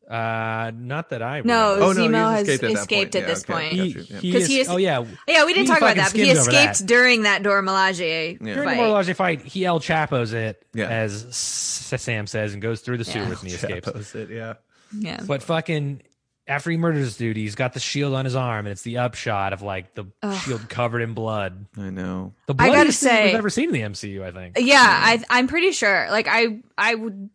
Uh, 0.09 0.71
not 0.73 1.09
that 1.11 1.21
I. 1.21 1.41
No. 1.41 1.75
Oh, 1.81 1.93
no, 1.93 2.01
Zemo 2.01 2.39
he's 2.39 2.47
has 2.47 2.49
escaped 2.49 2.63
at 2.65 2.71
escaped 2.71 2.89
point. 3.13 3.15
at 3.17 3.21
Yeah, 3.23 3.27
this 3.27 3.43
okay. 3.45 3.53
point. 3.53 3.71
Got 3.71 3.75
he, 3.83 3.89
you, 3.89 4.05
yeah. 4.09 4.19
he 4.21 4.33
'Cause 4.33 4.43
is, 4.43 4.49
he 4.49 4.61
is- 4.61 4.69
oh 4.69 4.77
yeah, 4.77 5.05
Yeah, 5.27 5.45
we 5.47 5.53
didn't 5.53 5.67
talk 5.67 5.79
about 5.79 5.97
that, 5.97 6.13
but 6.13 6.21
he 6.21 6.31
escaped 6.31 6.79
that. 6.79 6.87
during 6.87 7.23
that 7.23 7.43
Dora 7.43 7.61
Milaje 7.65 8.39
Yeah. 8.41 8.55
during 8.55 8.69
fight. 8.69 8.77
the 8.77 8.83
Morlaje 8.85 9.17
fight, 9.17 9.43
he 9.43 9.65
El 9.65 9.81
Chapo's 9.81 10.33
it, 10.33 10.65
Yeah. 10.75 10.87
as 10.87 11.27
Sam 11.35 12.29
says, 12.29 12.53
and 12.53 12.63
goes 12.63 12.83
through 12.83 12.99
the 12.99 13.05
Yeah. 13.05 13.13
sewers 13.15 13.41
and 13.41 13.49
he 13.51 13.57
escapes. 13.57 13.89
Chapo's 13.89 14.15
it, 14.15 14.31
yeah. 14.31 14.55
yeah. 14.97 15.23
But 15.27 15.43
fucking 15.43 16.03
after 16.49 16.71
he 16.71 16.77
murders 16.77 17.05
this 17.05 17.17
dude, 17.17 17.37
he's 17.37 17.55
got 17.57 17.73
the 17.75 17.81
shield 17.81 18.15
on 18.15 18.25
his 18.25 18.37
arm, 18.37 18.67
and 18.67 18.73
it's 18.73 18.83
the 18.83 18.99
upshot 18.99 19.53
of 19.53 19.63
like 19.63 19.95
the 19.95 20.05
Ugh. 20.23 20.39
shield 20.43 20.69
covered 20.69 21.01
in 21.01 21.13
blood. 21.15 21.67
I 21.77 21.91
know. 21.91 22.35
The 22.47 22.55
I 22.55 22.67
gotta 22.67 22.73
bloodiest 22.73 23.01
thing 23.03 23.09
say- 23.11 23.25
we've 23.27 23.35
ever 23.35 23.51
seen 23.51 23.69
in 23.69 23.73
the 23.75 23.81
MCU, 23.83 24.23
I 24.25 24.31
think. 24.31 24.57
Yeah, 24.61 24.77
I 24.81 25.23
I'm 25.29 25.49
pretty 25.49 25.73
sure. 25.73 26.07
Like 26.11 26.29
I 26.31 26.61
I 26.79 26.95
would 26.95 27.31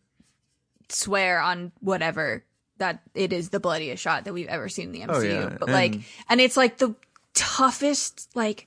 swear 0.88 1.40
on 1.40 1.72
whatever 1.80 2.44
that 2.78 3.00
it 3.14 3.32
is 3.32 3.50
the 3.50 3.60
bloodiest 3.60 4.02
shot 4.02 4.24
that 4.24 4.32
we've 4.34 4.48
ever 4.48 4.68
seen 4.68 4.86
in 4.86 4.92
the 4.92 5.00
MCU. 5.12 5.14
Oh, 5.14 5.20
yeah, 5.20 5.56
But 5.58 5.68
like 5.68 5.94
and- 5.94 6.04
and 6.28 6.40
it's 6.40 6.56
like 6.56 6.78
the 6.78 6.94
toughest 7.34 8.28
like 8.34 8.66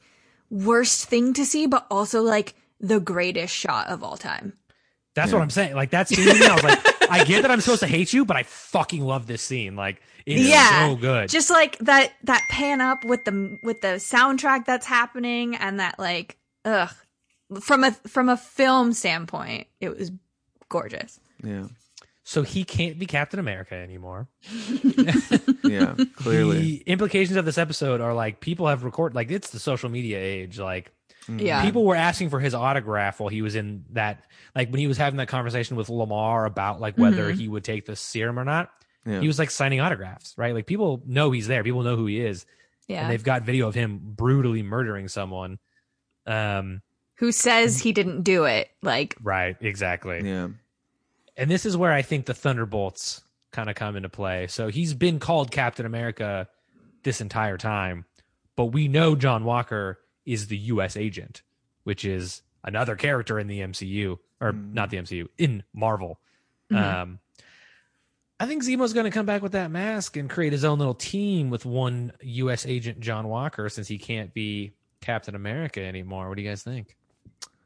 worst 0.49 1.05
thing 1.05 1.33
to 1.33 1.45
see 1.45 1.65
but 1.65 1.85
also 1.89 2.21
like 2.21 2.53
the 2.79 2.99
greatest 2.99 3.53
shot 3.53 3.87
of 3.87 4.03
all 4.03 4.17
time. 4.17 4.53
That's 5.15 5.31
Yeah. 5.31 5.37
what 5.37 5.43
I'm 5.43 5.49
saying. 5.49 5.75
Like 5.75 5.91
that 5.91 6.07
scene, 6.09 6.27
I 6.27 6.53
was 6.53 6.63
like, 6.63 6.79
I 7.11 7.23
get 7.23 7.43
that 7.43 7.51
I'm 7.51 7.61
supposed 7.61 7.79
to 7.81 7.87
hate 7.87 8.11
you, 8.13 8.25
but 8.25 8.35
I 8.35 8.43
fucking 8.43 9.01
love 9.03 9.27
this 9.27 9.41
scene. 9.41 9.75
Like 9.75 10.01
it's 10.25 10.41
Yeah. 10.49 10.87
so 10.89 10.95
good. 10.95 11.29
Just 11.29 11.49
like 11.49 11.77
that 11.79 12.13
that 12.23 12.41
pan 12.49 12.81
up 12.81 13.03
with 13.05 13.25
the 13.25 13.57
with 13.63 13.81
the 13.81 13.95
soundtrack 13.99 14.65
that's 14.65 14.85
happening 14.85 15.55
and 15.55 15.79
that 15.79 15.99
like 15.99 16.37
ugh 16.65 16.91
from 17.61 17.83
a 17.83 17.91
from 18.07 18.27
a 18.29 18.37
film 18.37 18.91
standpoint 18.93 19.67
it 19.79 19.95
was 19.97 20.11
gorgeous. 20.69 21.19
Yeah. 21.43 21.67
so 22.23 22.41
he 22.41 22.63
can't 22.63 22.97
be 22.97 23.05
Captain 23.05 23.39
America 23.39 23.75
anymore. 23.75 24.27
Yeah. 25.63 25.95
Clearly. 26.15 26.59
The 26.59 26.77
implications 26.87 27.37
of 27.37 27.45
this 27.45 27.57
episode 27.57 28.01
are 28.01 28.13
like 28.13 28.39
people 28.39 28.67
have 28.67 28.83
recorded 28.83 29.15
like 29.15 29.31
it's 29.31 29.49
the 29.49 29.59
social 29.59 29.89
media 29.89 30.19
age. 30.19 30.59
Like 30.59 30.91
Yeah. 31.27 31.63
people 31.63 31.83
were 31.85 31.95
asking 31.95 32.29
for 32.29 32.39
his 32.39 32.53
autograph 32.53 33.19
while 33.19 33.29
he 33.29 33.41
was 33.41 33.55
in 33.55 33.83
that 33.91 34.23
like 34.55 34.69
when 34.69 34.79
he 34.79 34.87
was 34.87 34.97
having 34.97 35.17
that 35.17 35.27
conversation 35.27 35.75
with 35.75 35.89
Lamar 35.89 36.45
about 36.45 36.79
like 36.79 36.97
whether 36.97 37.31
Mhm. 37.31 37.37
he 37.37 37.47
would 37.47 37.63
take 37.63 37.85
the 37.85 37.95
serum 37.95 38.39
or 38.39 38.43
not. 38.45 38.71
Yeah. 39.05 39.19
He 39.21 39.27
was 39.27 39.37
like 39.39 39.51
signing 39.51 39.79
autographs, 39.79 40.33
right? 40.37 40.53
Like 40.53 40.65
people 40.65 41.01
know 41.05 41.31
he's 41.31 41.47
there. 41.47 41.63
People 41.63 41.83
know 41.83 41.95
who 41.95 42.05
he 42.07 42.19
is. 42.21 42.45
yeah. 42.87 43.01
And 43.03 43.11
they've 43.11 43.23
got 43.23 43.43
video 43.43 43.67
of 43.67 43.75
him 43.75 43.99
brutally 44.03 44.63
murdering 44.63 45.07
someone. 45.07 45.59
Um 46.25 46.81
Who 47.15 47.31
says 47.31 47.79
he 47.79 47.91
didn't 47.93 48.23
do 48.23 48.45
it? 48.45 48.69
Like 48.81 49.15
right, 49.21 49.55
exactly. 49.61 50.21
yeah. 50.23 50.47
And 51.37 51.51
this 51.51 51.65
is 51.65 51.75
where 51.75 51.91
I 51.91 52.01
think 52.01 52.25
the 52.25 52.33
Thunderbolts 52.33 53.21
kind 53.51 53.69
of 53.69 53.75
come 53.75 53.95
into 53.95 54.09
play. 54.09 54.47
So 54.47 54.69
he's 54.69 54.93
been 54.93 55.19
called 55.19 55.51
Captain 55.51 55.85
America 55.85 56.47
this 57.03 57.21
entire 57.21 57.57
time, 57.57 58.05
but 58.55 58.65
we 58.67 58.87
know 58.87 59.15
John 59.15 59.43
Walker 59.43 59.99
is 60.25 60.47
the 60.47 60.57
US 60.57 60.97
agent, 60.97 61.41
which 61.83 62.03
is 62.05 62.41
another 62.63 62.95
character 62.95 63.37
in 63.37 63.47
the 63.47 63.59
MCU 63.61 64.17
or 64.41 64.51
Mhm. 64.53 64.73
not 64.73 64.89
the 64.89 64.97
MCU, 64.97 65.27
in 65.37 65.63
Marvel. 65.73 66.19
Mhm. 66.71 66.81
Um 66.81 67.19
I 68.39 68.45
think 68.47 68.63
Zemo's 68.63 68.93
going 68.93 69.05
to 69.05 69.11
come 69.11 69.25
back 69.25 69.41
with 69.41 69.53
that 69.53 69.71
mask 69.71 70.17
and 70.17 70.29
create 70.29 70.51
his 70.51 70.65
own 70.65 70.77
little 70.77 70.93
team 70.93 71.49
with 71.49 71.65
one 71.65 72.11
US 72.21 72.65
agent 72.65 72.99
John 72.99 73.27
Walker 73.29 73.69
since 73.69 73.87
he 73.87 73.97
can't 73.97 74.33
be 74.33 74.73
Captain 75.01 75.35
America 75.35 75.81
anymore. 75.81 76.27
What 76.27 76.35
do 76.37 76.43
you 76.43 76.49
guys 76.49 76.63
think? 76.63 76.95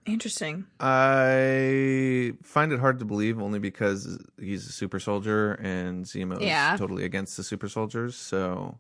interesting. 0.06 0.66
I 0.80 2.34
find 2.42 2.72
it 2.72 2.80
hard 2.80 2.98
to 2.98 3.06
believe 3.06 3.40
only 3.40 3.60
because 3.60 4.18
he's 4.40 4.68
a 4.68 4.72
super 4.72 5.00
soldier 5.00 5.54
and 5.62 6.04
Zemo 6.04 6.42
Yeah. 6.42 6.74
is 6.74 6.80
totally 6.80 7.04
against 7.06 7.38
the 7.38 7.44
super 7.44 7.70
soldiers. 7.70 8.16
So, 8.16 8.80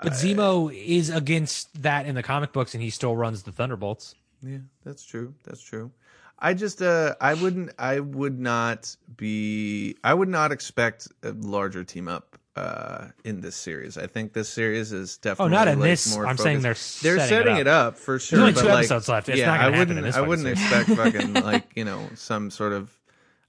But 0.00 0.12
I- 0.12 0.14
Zemo 0.16 0.72
is 0.72 1.10
against 1.10 1.82
that 1.82 2.06
in 2.06 2.14
the 2.14 2.22
comic 2.22 2.52
books 2.52 2.74
and 2.74 2.82
he 2.82 2.90
still 2.90 3.16
runs 3.16 3.42
the 3.42 3.50
Thunderbolts. 3.50 4.14
Yeah, 4.40 4.58
that's 4.84 5.04
true. 5.04 5.34
That's 5.42 5.60
true. 5.62 5.90
I 6.38 6.54
just 6.54 6.82
uh 6.82 7.14
I 7.20 7.34
wouldn't 7.34 7.72
I 7.78 8.00
would 8.00 8.38
not 8.38 8.94
be 9.16 9.96
I 10.04 10.12
would 10.12 10.28
not 10.28 10.52
expect 10.52 11.08
a 11.22 11.32
larger 11.32 11.84
team 11.84 12.08
up 12.08 12.38
uh 12.56 13.08
in 13.24 13.40
this 13.40 13.56
series. 13.56 13.96
I 13.96 14.06
think 14.06 14.32
this 14.32 14.48
series 14.48 14.92
is 14.92 15.16
definitely 15.18 15.54
Oh, 15.54 15.58
not 15.58 15.68
in 15.68 15.80
like, 15.80 15.90
this. 15.90 16.14
more 16.14 16.26
I'm 16.26 16.36
saying 16.36 16.60
they're 16.60 16.72
they're 16.74 17.18
setting, 17.18 17.26
setting 17.26 17.56
it 17.56 17.60
it 17.62 17.66
up. 17.68 17.94
up 17.94 17.98
for 17.98 18.18
sure. 18.18 18.38
There's 18.38 18.48
only 18.48 18.52
but, 18.54 18.60
two 18.60 18.66
like, 18.68 18.78
episodes 18.78 19.08
left. 19.08 19.28
It's 19.28 19.38
yeah, 19.38 19.52
I 19.52 19.78
wouldn't 19.78 20.14
I 20.14 20.20
wouldn't 20.20 20.48
expect 20.48 20.88
fucking 20.96 21.34
like, 21.34 21.70
you 21.74 21.84
know, 21.84 22.08
some 22.14 22.50
sort 22.50 22.72
of 22.72 22.96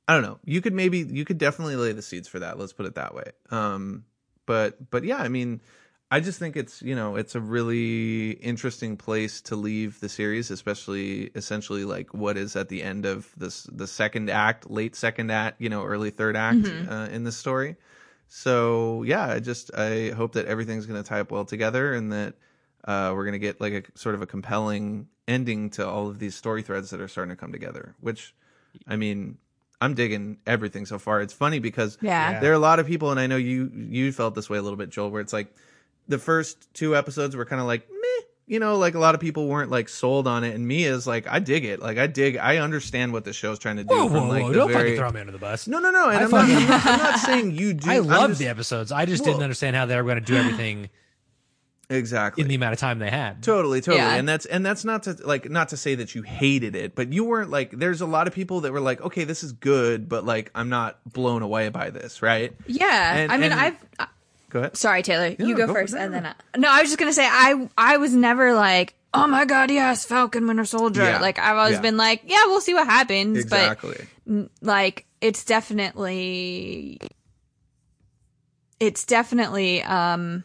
I 0.07 0.13
don't 0.13 0.23
know. 0.23 0.39
You 0.45 0.61
could 0.61 0.73
maybe 0.73 0.99
you 0.99 1.25
could 1.25 1.37
definitely 1.37 1.75
lay 1.75 1.91
the 1.91 2.01
seeds 2.01 2.27
for 2.29 2.39
that. 2.39 2.57
Let's 2.57 2.73
put 2.73 2.85
it 2.85 2.95
that 2.95 3.13
way. 3.13 3.31
Um 3.49 4.05
but 4.45 4.89
but 4.89 5.03
yeah, 5.03 5.17
I 5.17 5.27
mean 5.27 5.61
I 6.09 6.21
just 6.21 6.39
think 6.39 6.55
it's 6.55 6.81
you 6.81 6.95
know 6.95 7.17
it's 7.17 7.35
a 7.35 7.41
really 7.41 8.31
interesting 8.31 8.95
place 8.95 9.41
to 9.41 9.55
leave 9.57 9.99
the 9.99 10.07
series, 10.09 10.49
especially 10.51 11.31
essentially 11.35 11.83
like 11.83 12.13
what 12.13 12.37
is 12.37 12.55
at 12.55 12.69
the 12.69 12.81
end 12.81 13.05
of 13.05 13.29
this 13.35 13.63
the 13.63 13.87
second 13.87 14.29
act, 14.29 14.69
late 14.71 14.95
second 14.95 15.31
act, 15.31 15.59
you 15.59 15.67
know, 15.69 15.83
early 15.83 16.09
third 16.09 16.37
act 16.37 16.59
Mhm. 16.59 16.89
uh, 16.89 17.09
in 17.11 17.23
the 17.25 17.31
story. 17.31 17.75
So 18.29 19.03
yeah, 19.03 19.25
I 19.27 19.39
just 19.39 19.73
I 19.75 20.09
hope 20.11 20.33
that 20.33 20.45
everything's 20.45 20.85
going 20.85 21.01
to 21.01 21.07
tie 21.07 21.19
up 21.19 21.31
well 21.31 21.45
together 21.45 21.93
and 21.93 22.11
that 22.13 22.35
uh, 22.85 23.11
we're 23.13 23.23
going 23.25 23.33
to 23.33 23.39
get 23.39 23.59
like 23.59 23.73
a 23.73 23.83
sort 23.99 24.15
of 24.15 24.21
a 24.21 24.25
compelling 24.25 25.07
ending 25.27 25.69
to 25.71 25.85
all 25.85 26.07
of 26.07 26.19
these 26.19 26.35
story 26.35 26.61
threads 26.61 26.89
that 26.91 27.01
are 27.01 27.07
starting 27.09 27.35
to 27.35 27.39
come 27.39 27.51
together. 27.51 27.95
Which, 27.99 28.33
I 28.87 28.95
mean, 28.95 29.37
I'm 29.81 29.93
digging 29.93 30.37
everything 30.47 30.85
so 30.85 30.97
far. 30.99 31.19
It's 31.21 31.33
funny 31.33 31.59
because 31.59 31.97
Yeah. 32.01 32.31
Yeah. 32.31 32.39
there 32.39 32.51
are 32.51 32.55
a 32.55 32.59
lot 32.59 32.79
of 32.79 32.87
people, 32.87 33.11
and 33.11 33.19
I 33.19 33.27
know 33.27 33.35
you 33.35 33.69
you 33.75 34.13
felt 34.13 34.35
this 34.35 34.49
way 34.49 34.57
a 34.57 34.61
little 34.61 34.77
bit, 34.77 34.89
Joel, 34.89 35.11
where 35.11 35.19
it's 35.21 35.33
like 35.33 35.53
the 36.07 36.17
first 36.19 36.73
two 36.73 36.95
episodes 36.95 37.35
were 37.35 37.45
kind 37.45 37.59
of 37.61 37.67
like 37.67 37.87
meh, 37.89 38.25
you 38.45 38.59
know, 38.59 38.77
like 38.77 38.95
a 38.95 38.99
lot 38.99 39.13
of 39.15 39.21
people 39.21 39.47
weren't 39.47 39.69
like 39.71 39.89
sold 39.89 40.27
on 40.27 40.43
it, 40.43 40.55
and 40.55 40.65
me 40.67 40.85
is 40.85 41.05
like 41.05 41.27
I 41.27 41.39
dig 41.39 41.65
it, 41.65 41.81
like 41.81 41.97
I 41.97 42.07
dig, 42.07 42.37
I 42.37 42.57
understand 42.57 43.11
what 43.13 43.25
the 43.25 43.33
show's 43.33 43.59
trying 43.59 43.77
to 43.77 43.83
do. 43.83 43.93
Whoa, 43.93 44.07
from, 44.07 44.27
whoa, 44.27 44.33
like, 44.33 44.43
whoa! 44.43 44.49
the 44.49 44.55
Don't 44.55 44.67
very... 44.71 44.83
fucking 44.91 44.97
throw 44.97 45.11
me 45.11 45.19
under 45.19 45.31
the 45.33 45.37
bus. 45.37 45.67
No, 45.67 45.79
no, 45.79 45.91
no, 45.91 46.09
and 46.09 46.17
I 46.19 46.23
I'm 46.23 46.31
not, 46.31 46.47
fucking- 46.47 46.55
I'm 46.55 46.69
not. 46.69 46.85
I'm 46.85 46.97
not 46.99 47.19
saying 47.19 47.51
you 47.51 47.73
do. 47.75 47.89
I 47.89 47.97
I'm 47.97 48.29
just- 48.31 48.39
the 48.39 48.47
episodes. 48.47 48.91
I 48.91 49.05
just 49.05 49.23
Well- 49.23 49.33
didn't 49.33 49.43
understand 49.43 49.75
how 49.75 49.85
they 49.85 49.95
were 49.97 50.03
going 50.03 50.15
to 50.15 50.21
do 50.21 50.35
everything 50.37 50.89
exactly 51.89 52.41
in 52.41 52.49
the 52.49 52.55
amount 52.55 52.73
of 52.73 52.79
time 52.79 52.99
they 52.99 53.09
had. 53.09 53.41
Totally, 53.41 53.79
totally. 53.79 54.03
Yeah. 54.03 54.15
And 54.15 54.27
that's 54.27 54.45
and 54.45 54.65
that's 54.65 54.83
not 54.83 55.03
to 55.03 55.13
like 55.25 55.49
not 55.49 55.69
to 55.69 55.77
say 55.77 55.95
that 55.95 56.15
you 56.15 56.21
hated 56.21 56.75
it, 56.75 56.95
but 56.95 57.13
you 57.13 57.23
weren't 57.23 57.49
like 57.49 57.71
there's 57.71 58.01
a 58.01 58.05
lot 58.05 58.27
of 58.27 58.33
people 58.33 58.61
that 58.61 58.73
were 58.73 58.81
like, 58.81 59.01
okay, 59.01 59.23
this 59.23 59.43
is 59.43 59.53
good, 59.53 60.09
but 60.09 60.25
like 60.25 60.51
I'm 60.53 60.69
not 60.69 60.99
blown 61.11 61.41
away 61.43 61.69
by 61.69 61.89
this, 61.89 62.21
right? 62.21 62.53
Yeah. 62.65 63.15
And- 63.15 63.31
I 63.31 63.37
mean, 63.37 63.51
and- 63.51 63.59
I've 63.99 64.07
Go 64.49 64.59
ahead. 64.59 64.77
sorry, 64.77 65.03
Taylor. 65.03 65.35
Yeah, 65.37 65.45
you 65.45 65.55
go, 65.57 65.67
go 65.67 65.73
first, 65.73 65.93
and 65.93 66.13
then 66.13 66.25
I, 66.25 66.33
no, 66.57 66.69
I 66.69 66.81
was 66.81 66.89
just 66.89 66.97
gonna 66.99 67.13
say 67.13 67.25
I 67.25 67.69
I 67.77 67.97
was 67.97 68.13
never 68.13 68.53
like, 68.53 68.93
oh 69.13 69.27
my 69.27 69.45
god, 69.45 69.69
yes, 69.71 70.05
Falcon 70.05 70.47
Winter 70.47 70.65
Soldier. 70.65 71.03
Yeah. 71.03 71.19
Like 71.19 71.37
I've 71.39 71.57
always 71.57 71.75
Yeah. 71.75 71.81
been 71.81 71.97
like, 71.97 72.21
yeah, 72.25 72.45
we'll 72.45 72.61
see 72.61 72.73
what 72.73 72.87
happens. 72.87 73.37
Exactly. 73.39 74.07
But 74.25 74.49
like, 74.61 75.05
it's 75.21 75.43
definitely, 75.43 76.97
it's 78.79 79.05
definitely 79.05 79.83
um 79.83 80.43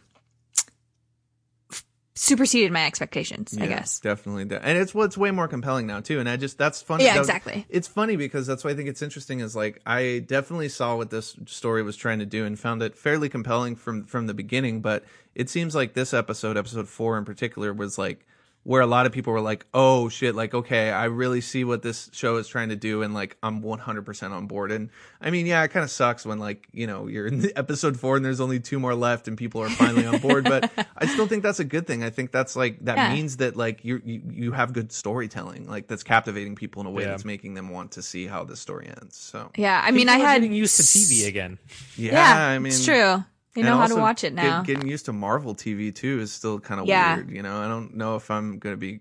superseded 2.15 2.73
my 2.73 2.87
expectations. 2.87 3.57
I 3.59 3.67
guess. 3.67 3.99
definitely, 4.01 4.45
de- 4.45 4.65
and 4.65 4.77
it's 4.79 4.95
what's 4.95 5.17
way 5.17 5.31
more 5.31 5.49
compelling 5.49 5.87
now 5.87 6.01
too. 6.01 6.21
And 6.21 6.29
I 6.29 6.37
just 6.37 6.59
that's 6.59 6.83
funny. 6.83 7.05
Yeah, 7.05 7.15
that 7.15 7.21
was- 7.21 7.29
exactly. 7.29 7.67
It's 7.69 7.89
funny 7.89 8.17
because 8.17 8.47
that's 8.47 8.65
why 8.65 8.71
I 8.71 8.75
think 8.75 8.89
it's 8.89 9.03
interesting. 9.03 9.41
Is 9.41 9.57
like 9.57 9.81
I 9.87 10.25
definitely 10.27 10.69
saw 10.69 10.97
what 10.97 11.11
this 11.11 11.37
story 11.47 11.83
was 11.83 11.97
trying 11.97 12.19
to 12.19 12.27
do 12.27 12.45
and 12.45 12.59
found 12.59 12.83
it 12.83 12.97
fairly 12.97 13.29
compelling 13.29 13.77
from 13.77 14.05
from 14.05 14.27
the 14.27 14.35
beginning. 14.35 14.81
But 14.81 15.05
it 15.35 15.49
seems 15.49 15.75
like 15.75 15.95
this 15.95 16.13
episode, 16.13 16.57
episode 16.57 16.89
four 16.89 17.17
in 17.19 17.25
particular, 17.25 17.73
was 17.73 17.97
like 17.99 18.27
where 18.65 18.81
a 18.81 18.87
lot 18.87 19.07
of 19.07 19.13
people 19.13 19.33
were 19.33 19.41
like, 19.41 19.67
"Oh 19.75 20.09
shit!" 20.09 20.35
Like, 20.37 20.55
okay, 20.55 20.91
I 20.91 21.07
really 21.07 21.41
see 21.41 21.65
what 21.65 21.83
this 21.83 22.09
show 22.13 22.37
is 22.37 22.47
trying 22.47 22.69
to 22.69 22.77
do, 22.77 23.03
and 23.03 23.13
like 23.13 23.37
I'm 23.43 23.61
100 23.63 24.07
percent 24.07 24.33
on 24.33 24.47
board. 24.47 24.71
And 24.71 24.91
I 25.21 25.31
mean, 25.31 25.47
yeah, 25.47 25.63
it 25.65 25.69
kind 25.69 25.83
of 25.85 25.91
sucks 25.91 26.25
when 26.25 26.39
like 26.39 26.69
you 26.73 26.87
know 26.87 27.09
you're 27.09 27.27
in 27.27 27.51
episode 27.57 27.99
four 27.99 28.17
and 28.17 28.25
there's 28.25 28.41
only 28.41 28.61
two 28.61 28.79
more 28.79 28.95
left 28.95 29.27
and 29.27 29.37
people 29.37 29.61
are 29.63 29.69
finally 29.71 30.07
on 30.07 30.19
board. 30.21 30.45
But 30.45 30.71
I 30.97 31.07
still 31.07 31.27
think 31.27 31.43
that's 31.43 31.59
a 31.61 31.65
good 31.65 31.87
thing. 31.87 32.05
I 32.05 32.11
think 32.11 32.31
that's 32.31 32.55
like 32.55 32.79
that 32.85 32.97
Yeah. 32.97 33.13
means 33.15 33.39
that 33.39 33.57
like 33.57 33.85
you 33.85 34.01
you 34.05 34.23
you 34.31 34.53
have 34.53 34.73
good 34.73 34.93
storytelling, 34.93 35.69
like 35.69 35.89
that's 35.89 36.03
captivating 36.05 36.55
people 36.55 36.81
in 36.83 36.87
a 36.87 36.91
way 36.91 37.03
Yeah. 37.03 37.09
that's 37.11 37.25
making 37.25 37.55
them 37.55 37.69
want 37.71 37.93
to 37.93 38.03
see 38.03 38.27
how 38.29 38.45
the 38.45 38.57
story 38.57 38.87
ends. 38.89 39.17
So 39.17 39.51
Yeah, 39.57 39.81
I 39.85 39.91
mean, 39.91 40.09
I 40.09 40.15
People 40.15 40.27
are 40.27 40.29
had 40.31 40.41
getting 40.43 40.55
used 40.57 40.77
to 40.77 40.83
TV 40.85 41.27
again. 41.27 41.59
yeah, 41.97 42.13
Yeah, 42.13 42.47
I 42.47 42.59
mean, 42.61 42.73
it's 42.73 42.85
true. 42.85 43.25
They 43.55 43.61
and 43.61 43.69
know 43.69 43.77
how 43.77 43.87
to 43.87 43.97
watch 43.97 44.25
it 44.25 44.35
get- 44.35 44.43
now. 44.43 44.63
getting 44.63 44.89
used 44.89 45.05
to 45.07 45.13
Marvel 45.13 45.55
TV 45.55 45.95
too 45.95 46.21
is 46.21 46.33
still 46.33 46.59
kind 46.59 46.81
of 46.81 46.87
Yeah. 46.87 47.17
weird. 47.17 47.31
You 47.31 47.43
know, 47.43 47.61
I 47.61 47.69
don't 47.69 47.95
know 47.97 48.17
if 48.17 48.31
I'm 48.31 48.59
going 48.59 48.73
to 48.73 48.79
be 48.79 49.01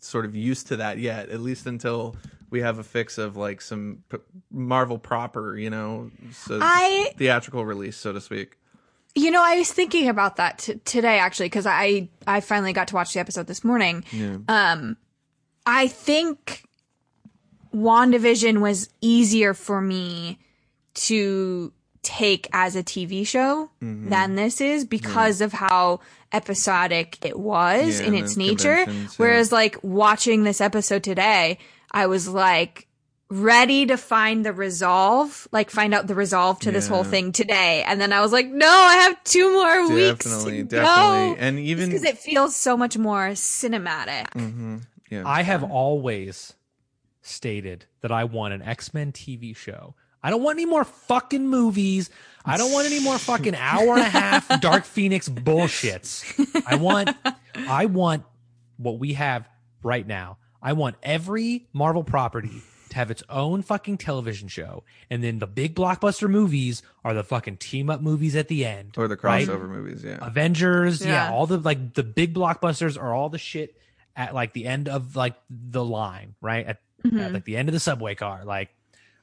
sort 0.00 0.24
of 0.26 0.36
used 0.36 0.66
to 0.68 0.76
that 0.76 0.98
yet. 0.98 1.30
At 1.30 1.40
least 1.40 1.66
until 1.66 2.14
we 2.50 2.60
have 2.60 2.78
a 2.78 2.84
fix 2.84 3.16
of 3.18 3.36
like 3.36 3.60
some 3.60 4.04
p- 4.10 4.18
Marvel 4.50 4.98
proper, 4.98 5.56
you 5.56 5.70
know, 5.70 6.10
so 6.32 6.58
I- 6.62 7.12
theatrical 7.16 7.64
release, 7.64 7.96
so 7.96 8.12
to 8.12 8.20
speak. 8.20 8.58
You 9.14 9.30
know, 9.30 9.42
I 9.42 9.56
was 9.56 9.72
thinking 9.72 10.08
about 10.10 10.36
that 10.36 10.58
t- 10.58 10.74
today 10.84 11.18
actually 11.18 11.46
because 11.46 11.64
I 11.66 12.10
I 12.26 12.40
finally 12.40 12.74
got 12.74 12.88
to 12.88 12.94
watch 12.94 13.14
the 13.14 13.20
episode 13.20 13.46
this 13.46 13.64
morning. 13.64 14.04
Yeah. 14.12 14.36
Um, 14.46 14.98
I 15.64 15.88
think 15.88 16.64
WandaVision 17.74 18.60
was 18.60 18.88
easier 19.00 19.54
for 19.54 19.80
me 19.80 20.38
to 20.94 21.72
take 22.06 22.48
as 22.52 22.76
a 22.76 22.82
TV 22.82 23.26
show 23.26 23.68
Mm-hmm. 23.82 24.08
than 24.10 24.34
this 24.36 24.60
is 24.60 24.84
because 24.84 25.40
of 25.40 25.52
how 25.52 26.00
episodic 26.32 27.18
it 27.24 27.38
was 27.38 28.00
Yeah, 28.00 28.06
in 28.06 28.14
its 28.14 28.36
nature. 28.36 28.76
conventions, 28.84 29.12
yeah. 29.12 29.16
Whereas, 29.24 29.50
like 29.52 29.76
watching 29.82 30.44
this 30.44 30.60
episode 30.60 31.02
today, 31.02 31.58
I 31.90 32.06
was 32.06 32.28
like 32.28 32.86
ready 33.28 33.86
to 33.86 33.96
find 33.96 34.46
the 34.46 34.52
resolve, 34.52 35.48
like 35.50 35.68
find 35.70 35.92
out 35.92 36.06
the 36.06 36.14
resolve 36.14 36.60
to 36.60 36.70
this 36.70 36.86
whole 36.86 37.02
thing 37.02 37.32
today, 37.32 37.82
and 37.86 38.00
then 38.00 38.12
I 38.12 38.20
was 38.20 38.30
like, 38.32 38.46
no, 38.48 38.68
I 38.68 38.94
have 39.02 39.22
two 39.24 39.50
more 39.52 39.88
weeks 39.92 40.24
Definitely, 40.24 40.58
to 40.58 40.64
definitely, 40.64 41.34
go. 41.34 41.36
and 41.40 41.58
even 41.58 41.88
because 41.88 42.04
it 42.04 42.18
feels 42.18 42.54
so 42.54 42.76
much 42.76 42.96
more 42.96 43.30
cinematic. 43.30 44.28
Mhm, 44.34 44.82
yeah, 45.10 45.22
I 45.26 45.42
have 45.42 45.64
always 45.64 46.54
stated 47.22 47.86
that 48.02 48.12
I 48.12 48.24
want 48.24 48.54
an 48.54 48.62
X 48.62 48.94
Men 48.94 49.10
TV 49.12 49.56
show. 49.56 49.94
I 50.26 50.30
don't 50.30 50.42
want 50.42 50.58
any 50.58 50.66
more 50.66 50.82
fucking 50.82 51.46
movies. 51.46 52.10
I 52.44 52.56
don't 52.56 52.72
want 52.72 52.86
any 52.86 52.98
more 52.98 53.16
fucking 53.16 53.54
hour 53.54 53.92
and 53.92 54.00
a 54.00 54.08
half 54.08 54.60
Dark 54.60 54.84
Phoenix 54.84 55.28
bullshits. 55.28 56.24
I 56.66 56.74
want, 56.74 57.10
I 57.54 57.86
want 57.86 58.24
what 58.76 58.98
we 58.98 59.12
have 59.12 59.48
right 59.84 60.04
now. 60.04 60.38
I 60.60 60.72
want 60.72 60.96
every 61.00 61.68
Marvel 61.72 62.02
property 62.02 62.60
to 62.88 62.96
have 62.96 63.12
its 63.12 63.22
own 63.28 63.62
fucking 63.62 63.98
television 63.98 64.48
show, 64.48 64.82
and 65.10 65.22
then 65.22 65.38
the 65.38 65.46
big 65.46 65.76
blockbuster 65.76 66.28
movies 66.28 66.82
are 67.04 67.14
the 67.14 67.22
fucking 67.22 67.58
team 67.58 67.88
up 67.88 68.00
movies 68.00 68.34
at 68.34 68.48
the 68.48 68.64
end, 68.64 68.94
or 68.96 69.06
the 69.06 69.16
right? 69.22 69.46
crossover 69.46 69.68
movies. 69.68 70.02
Yeah, 70.02 70.18
Avengers, 70.20 71.06
yeah. 71.06 71.28
Yeah. 71.28 71.32
all 71.32 71.46
the 71.46 71.58
like 71.58 71.94
the 71.94 72.02
big 72.02 72.34
blockbusters 72.34 73.00
are 73.00 73.14
all 73.14 73.28
the 73.28 73.38
shit 73.38 73.76
at 74.16 74.34
like 74.34 74.54
the 74.54 74.66
end 74.66 74.88
of 74.88 75.14
like 75.14 75.36
the 75.48 75.84
line, 75.84 76.34
right? 76.40 76.66
At, 76.66 76.80
mm-hmm. 77.04 77.20
at 77.20 77.32
like 77.32 77.44
the 77.44 77.56
end 77.56 77.68
of 77.68 77.72
the 77.74 77.80
subway 77.80 78.16
car. 78.16 78.44
Like 78.44 78.70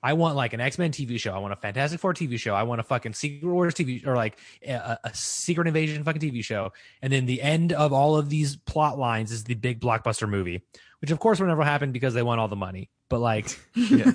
I 0.04 0.14
want 0.14 0.36
like 0.36 0.52
an 0.52 0.60
X 0.60 0.78
Men 0.78 0.92
TV 0.92 1.18
show. 1.18 1.32
I 1.34 1.38
want 1.38 1.54
a 1.54 1.56
Fantastic 1.56 2.00
Four 2.02 2.14
TV 2.14 2.38
show. 2.38 2.54
I 2.54 2.64
want 2.64 2.82
a 2.82 2.84
fucking 2.84 3.14
Secret 3.14 3.50
Wars 3.50 3.74
TV 3.74 4.06
or 4.06 4.16
like 4.18 4.38
a, 4.68 4.98
a 5.04 5.12
Secret 5.14 5.66
Invasion 5.68 6.04
fucking 6.04 6.22
TV 6.22 6.44
show. 6.44 6.74
And 7.02 7.14
then 7.14 7.26
the 7.26 7.42
end 7.42 7.72
of 7.72 7.94
all 7.94 8.18
of 8.18 8.30
these 8.30 8.58
plot 8.58 9.00
lines 9.00 9.32
is 9.32 9.46
the 9.46 9.56
big 9.56 9.80
blockbuster 9.80 10.28
movie, 10.28 10.62
which 11.00 11.10
of 11.12 11.20
course 11.20 11.40
will 11.40 11.48
never 11.48 11.64
happen 11.64 11.94
because 11.94 12.14
they 12.14 12.22
want 12.22 12.42
all 12.42 12.50
the 12.50 12.58
money. 12.58 12.90
But 13.08 13.20
like, 13.20 13.58
yeah. 13.76 14.12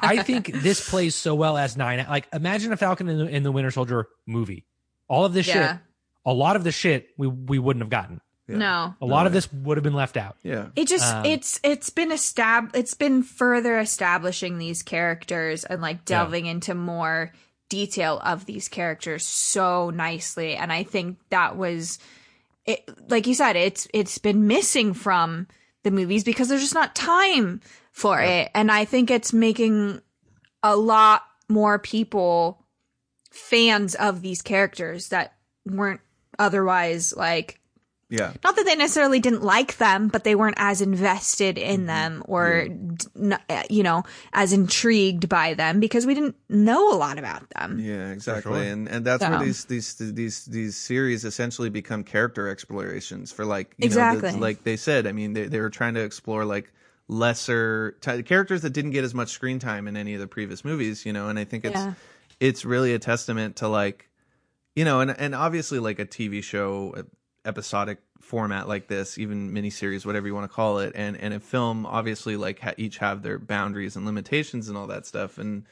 I 0.00 0.22
think 0.22 0.52
this 0.52 0.88
plays 0.88 1.14
so 1.16 1.34
well 1.34 1.56
as 1.56 1.76
nine. 1.76 2.06
Like, 2.08 2.28
imagine 2.32 2.72
a 2.72 2.76
Falcon 2.76 3.08
in 3.08 3.18
the, 3.18 3.26
in 3.26 3.42
the 3.42 3.50
Winter 3.50 3.72
Soldier 3.72 4.06
movie. 4.26 4.64
All 5.08 5.24
of 5.24 5.32
this 5.32 5.48
Yeah. 5.48 5.72
shit, 5.72 5.80
a 6.24 6.32
lot 6.32 6.54
of 6.56 6.62
the 6.64 6.72
shit 6.72 7.08
we 7.16 7.26
we 7.26 7.58
wouldn't 7.58 7.82
have 7.82 7.90
gotten. 7.90 8.20
Yeah. 8.48 8.56
No. 8.58 8.94
A 9.00 9.06
lot 9.06 9.26
of 9.26 9.32
this 9.32 9.52
would 9.52 9.76
have 9.76 9.82
been 9.82 9.92
left 9.94 10.16
out. 10.16 10.36
yeah. 10.42 10.68
It 10.76 10.86
just 10.88 11.12
Um, 11.14 11.24
it's 11.24 11.58
it's 11.64 11.90
been 11.90 12.10
estab 12.10 12.74
it's 12.76 12.94
been 12.94 13.22
further 13.22 13.78
establishing 13.78 14.58
these 14.58 14.82
characters 14.82 15.64
and 15.64 15.82
like 15.82 16.04
delving 16.04 16.46
into 16.46 16.74
more 16.74 17.32
detail 17.68 18.20
of 18.24 18.46
these 18.46 18.68
characters 18.68 19.26
so 19.26 19.90
nicely 19.90 20.54
and 20.54 20.72
I 20.72 20.84
think 20.84 21.18
that 21.30 21.56
was 21.56 21.98
it 22.64 22.88
like 23.08 23.26
you 23.26 23.34
said 23.34 23.56
it's 23.56 23.88
it's 23.92 24.18
been 24.18 24.46
missing 24.46 24.94
from 24.94 25.48
the 25.82 25.90
movies 25.90 26.22
because 26.22 26.48
there's 26.48 26.60
just 26.62 26.74
not 26.74 26.94
time 26.94 27.60
for 27.90 28.20
it 28.20 28.50
and 28.54 28.70
I 28.70 28.84
think 28.84 29.10
it's 29.10 29.32
making 29.32 30.00
a 30.62 30.76
lot 30.76 31.24
more 31.48 31.80
people 31.80 32.64
fans 33.32 33.96
of 33.96 34.22
these 34.22 34.42
characters 34.42 35.08
that 35.08 35.34
weren't 35.64 36.00
otherwise 36.38 37.12
like 37.16 37.60
Yeah. 38.08 38.34
not 38.44 38.54
that 38.54 38.64
they 38.64 38.76
necessarily 38.76 39.18
didn't 39.18 39.42
like 39.42 39.78
them, 39.78 40.06
but 40.06 40.22
they 40.22 40.36
weren't 40.36 40.54
as 40.58 40.80
invested 40.80 41.58
in 41.58 41.86
them 41.86 42.22
or, 42.26 42.68
d- 42.68 43.06
n- 43.16 43.38
uh, 43.50 43.62
you 43.68 43.82
know, 43.82 44.04
as 44.32 44.52
intrigued 44.52 45.28
by 45.28 45.54
them 45.54 45.80
because 45.80 46.06
we 46.06 46.14
didn't 46.14 46.36
know 46.48 46.92
a 46.92 46.94
lot 46.94 47.18
about 47.18 47.50
them. 47.50 47.80
Yeah, 47.80 48.10
exactly, 48.12 48.52
sure. 48.52 48.62
and 48.62 48.88
and 48.88 49.04
that's 49.04 49.22
where 49.24 49.40
these 49.40 49.64
these 49.64 49.94
these 49.96 50.44
these 50.44 50.76
series 50.76 51.24
essentially 51.24 51.68
become 51.68 52.04
character 52.04 52.48
explorations 52.48 53.32
for 53.32 53.44
like 53.44 53.74
you 53.76 53.84
know 53.84 53.86
Exactly. 53.86 54.30
the, 54.30 54.38
like 54.38 54.62
they 54.62 54.76
said. 54.76 55.08
I 55.08 55.12
mean, 55.12 55.32
they 55.32 55.46
they 55.48 55.58
were 55.60 55.70
trying 55.70 55.94
to 55.94 56.02
explore 56.04 56.44
like 56.44 56.72
lesser 57.08 57.96
t- 58.00 58.22
characters 58.22 58.62
that 58.62 58.70
didn't 58.70 58.90
get 58.92 59.04
as 59.04 59.14
much 59.14 59.30
screen 59.30 59.58
time 59.58 59.88
in 59.88 59.96
any 59.96 60.14
of 60.14 60.20
the 60.20 60.26
previous 60.26 60.64
movies, 60.64 61.04
you 61.06 61.12
know. 61.12 61.28
And 61.28 61.38
I 61.38 61.44
think 61.44 61.64
it's 61.64 61.74
Yeah. 61.74 61.94
it's 62.40 62.64
really 62.64 62.94
a 62.94 62.98
testament 62.98 63.56
to 63.56 63.68
like 63.68 64.08
you 64.74 64.84
know, 64.84 65.00
and 65.00 65.10
and 65.18 65.34
obviously 65.34 65.78
like 65.78 65.98
a 65.98 66.04
TV 66.06 66.42
show 66.42 66.94
uh, 66.96 67.02
episodic 67.46 67.98
format 68.20 68.68
like 68.68 68.88
this, 68.88 69.16
even 69.18 69.52
miniseries, 69.52 70.04
whatever 70.04 70.26
you 70.26 70.34
want 70.34 70.50
to 70.50 70.54
call 70.54 70.80
it, 70.80 70.92
and 70.94 71.16
and 71.16 71.32
a 71.32 71.40
film 71.40 71.86
obviously 71.86 72.36
like 72.36 72.60
ha- 72.60 72.74
each 72.76 72.98
have 72.98 73.22
their 73.22 73.38
boundaries 73.38 73.96
and 73.96 74.04
limitations 74.04 74.68
and 74.68 74.76
all 74.76 74.86
that 74.88 75.06
stuff, 75.06 75.38
and. 75.38 75.64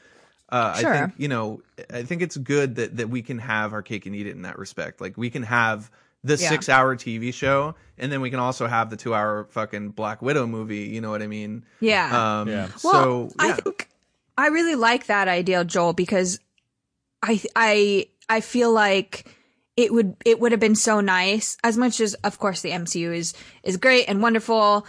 Uh, 0.47 0.75
Sure. 0.75 0.93
I 0.93 0.97
think 0.99 1.13
you 1.17 1.27
know. 1.27 1.61
I 1.91 2.03
think 2.03 2.21
it's 2.21 2.37
good 2.37 2.75
that 2.75 2.97
that 2.97 3.09
we 3.09 3.23
can 3.23 3.39
have 3.39 3.73
our 3.73 3.81
cake 3.81 4.05
and 4.05 4.15
eat 4.15 4.27
it 4.27 4.35
in 4.35 4.43
that 4.43 4.59
respect. 4.59 5.01
Like 5.01 5.17
we 5.17 5.31
can 5.31 5.41
have 5.41 5.89
the 6.23 6.35
Yeah. 6.35 6.49
six-hour 6.49 6.95
TV 6.97 7.33
show, 7.33 7.73
and 7.97 8.11
then 8.11 8.21
we 8.21 8.29
can 8.29 8.37
also 8.39 8.67
have 8.67 8.91
the 8.91 8.95
two-hour 8.95 9.47
fucking 9.49 9.89
Black 9.89 10.21
Widow 10.21 10.45
movie. 10.45 10.81
You 10.83 11.01
know 11.01 11.09
what 11.09 11.23
I 11.23 11.27
mean? 11.27 11.65
Yeah. 11.79 12.41
Um, 12.41 12.47
Yeah. 12.47 12.67
well, 12.83 13.29
So 13.31 13.35
I 13.39 13.53
think 13.53 13.89
I 14.37 14.47
really 14.49 14.75
like 14.75 15.07
that 15.07 15.27
idea, 15.27 15.65
Joel, 15.65 15.93
because 15.93 16.39
I 17.23 17.41
I 17.55 18.07
I 18.29 18.41
feel 18.41 18.71
like 18.71 19.25
it 19.77 19.93
would 19.93 20.15
it 20.25 20.39
would 20.39 20.51
have 20.51 20.61
been 20.61 20.75
so 20.75 21.01
nice 21.01 21.57
as 21.63 21.77
much 21.77 21.99
as 21.99 22.13
of 22.15 22.39
course 22.39 22.61
the 22.61 22.71
MCU 22.71 23.15
is 23.15 23.33
is 23.63 23.77
great 23.77 24.05
and 24.05 24.21
wonderful. 24.21 24.85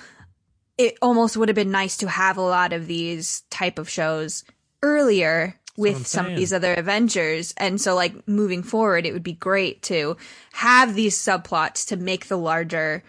It 0.78 0.98
almost 1.00 1.36
would 1.36 1.48
have 1.48 1.56
been 1.56 1.70
nice 1.70 1.96
to 1.98 2.08
have 2.08 2.36
a 2.36 2.42
lot 2.42 2.72
of 2.72 2.86
these 2.86 3.42
type 3.50 3.78
of 3.78 3.88
shows 3.88 4.44
earlier 4.82 5.58
with 5.76 6.06
some 6.06 6.26
of 6.26 6.36
these 6.36 6.52
other 6.52 6.74
Avengers. 6.74 7.52
And 7.56 7.80
so 7.80 7.94
like 7.94 8.26
moving 8.28 8.62
forward, 8.62 9.06
it 9.06 9.12
would 9.12 9.22
be 9.22 9.32
great 9.32 9.82
to 9.84 10.16
have 10.52 10.94
these 10.94 11.16
subplots 11.16 11.86
to 11.88 11.96
make 11.96 12.26
the 12.26 12.38
larger 12.38 13.02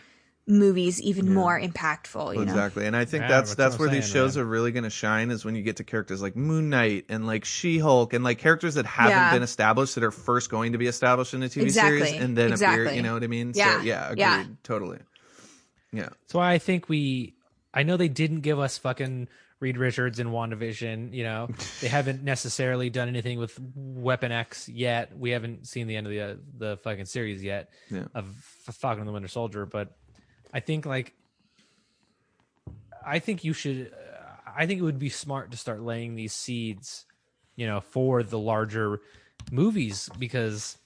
movies 0.47 1.01
even 1.01 1.33
more 1.33 1.59
impactful, 1.59 2.33
you 2.33 2.37
know? 2.45 2.51
Exactly, 2.51 2.85
and 2.87 2.95
I 2.95 3.03
think 3.05 3.23
Yeah, 3.23 3.27
that's 3.27 3.49
that's 3.49 3.55
that's 3.55 3.73
what 3.73 3.79
where 3.81 3.89
I'm 3.89 3.95
these 3.95 4.07
shows 4.09 4.37
man. 4.37 4.45
are 4.45 4.47
really 4.47 4.71
going 4.71 4.85
to 4.85 4.89
shine 4.89 5.29
is 5.29 5.43
when 5.43 5.55
you 5.55 5.61
get 5.61 5.75
to 5.77 5.83
characters 5.83 6.21
like 6.21 6.35
Moon 6.37 6.69
Knight 6.69 7.05
and 7.09 7.27
like 7.27 7.43
She 7.45 7.79
Hulk 7.79 8.13
and 8.13 8.23
like 8.23 8.39
characters 8.39 8.75
that 8.75 8.85
haven't 8.85 9.11
Yeah. 9.11 9.33
been 9.33 9.43
established 9.43 9.95
that 9.95 10.03
are 10.05 10.11
first 10.11 10.49
going 10.49 10.71
to 10.71 10.77
be 10.77 10.87
established 10.87 11.33
in 11.33 11.43
a 11.43 11.47
TV 11.47 11.69
series 11.71 12.13
and 12.13 12.37
then 12.37 12.53
appear. 12.53 12.91
You 12.93 13.01
know 13.01 13.13
what 13.13 13.23
I 13.23 13.27
mean? 13.27 13.51
Yeah, 13.55 13.79
So 13.79 13.83
yeah, 13.83 14.05
agreed, 14.05 14.19
yeah. 14.19 14.45
totally. 14.63 14.99
Yeah, 15.91 16.03
That's 16.21 16.33
why 16.33 16.51
I 16.53 16.57
think 16.57 16.89
we. 16.89 17.35
I 17.73 17.83
know 17.83 17.97
they 17.97 18.07
didn't 18.09 18.41
give 18.41 18.59
us 18.59 18.77
fucking 18.77 19.27
Reed 19.59 19.77
Richards 19.77 20.19
in 20.19 20.27
WandaVision. 20.29 21.13
You 21.13 21.23
know, 21.23 21.49
they 21.81 21.87
haven't 21.87 22.23
necessarily 22.23 22.89
done 22.89 23.07
anything 23.07 23.39
with 23.39 23.57
Weapon 23.75 24.31
X 24.31 24.67
yet. 24.69 25.17
We 25.17 25.31
haven't 25.31 25.67
seen 25.67 25.87
the 25.87 25.95
end 25.95 26.07
of 26.07 26.11
the 26.11 26.21
uh, 26.21 26.35
the 26.57 26.77
fucking 26.77 27.05
series 27.05 27.43
yet 27.43 27.69
Yeah. 27.89 28.05
of 28.15 28.29
F- 28.67 28.75
Falcon 28.75 28.99
and 29.01 29.07
the 29.07 29.11
Winter 29.13 29.27
Soldier. 29.27 29.65
But 29.65 29.95
I 30.53 30.59
think 30.59 30.85
like, 30.85 31.13
I 33.05 33.19
think 33.19 33.43
you 33.43 33.53
should. 33.53 33.93
I 34.55 34.65
think 34.65 34.79
it 34.79 34.83
would 34.83 34.99
be 34.99 35.09
smart 35.09 35.51
to 35.51 35.57
start 35.57 35.81
laying 35.81 36.15
these 36.15 36.33
seeds, 36.33 37.05
you 37.55 37.67
know, 37.67 37.79
for 37.79 38.23
the 38.23 38.39
larger 38.39 39.01
movies 39.51 40.09
because 40.17 40.77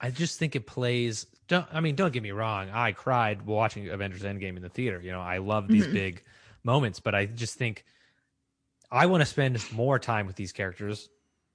I 0.00 0.10
just 0.10 0.38
think 0.38 0.56
it 0.56 0.66
plays 0.66 1.26
don't 1.48 1.66
I 1.72 1.80
mean 1.80 1.94
don't 1.96 2.12
get 2.12 2.22
me 2.22 2.30
wrong, 2.30 2.70
I 2.70 2.92
cried 2.92 3.42
watching 3.46 3.88
Avengers 3.88 4.22
Endgame 4.22 4.56
in 4.56 4.62
the 4.62 4.68
theater. 4.68 5.00
You 5.00 5.12
know, 5.12 5.20
I 5.20 5.38
love 5.38 5.68
these 5.68 5.86
Mhm. 5.86 5.92
big 5.92 6.22
moments, 6.64 7.00
but 7.00 7.14
I 7.14 7.26
just 7.26 7.56
think 7.56 7.84
I 8.90 9.06
want 9.06 9.20
to 9.20 9.26
spend 9.26 9.60
more 9.72 9.98
time 9.98 10.26
with 10.26 10.36
these 10.36 10.52
characters 10.52 11.08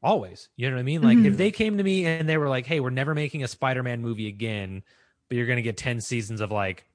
always. 0.03 0.49
You 0.55 0.69
know 0.69 0.75
what 0.75 0.81
I 0.81 0.83
mean? 0.83 1.01
Like 1.01 1.17
if 1.19 1.33
Mhm. 1.33 1.37
they 1.37 1.51
came 1.51 1.77
to 1.77 1.83
me 1.83 2.05
and 2.05 2.29
they 2.29 2.37
were 2.37 2.49
like, 2.49 2.65
"Hey, 2.65 2.79
we're 2.79 2.89
never 2.91 3.15
making 3.15 3.43
a 3.43 3.47
Spider-Man 3.47 4.01
movie 4.01 4.27
again, 4.27 4.83
but 5.29 5.37
you're 5.37 5.45
going 5.47 5.57
to 5.57 5.61
get 5.63 5.77
10 5.77 6.01
seasons 6.01 6.41
of 6.41 6.51
like 6.51 6.85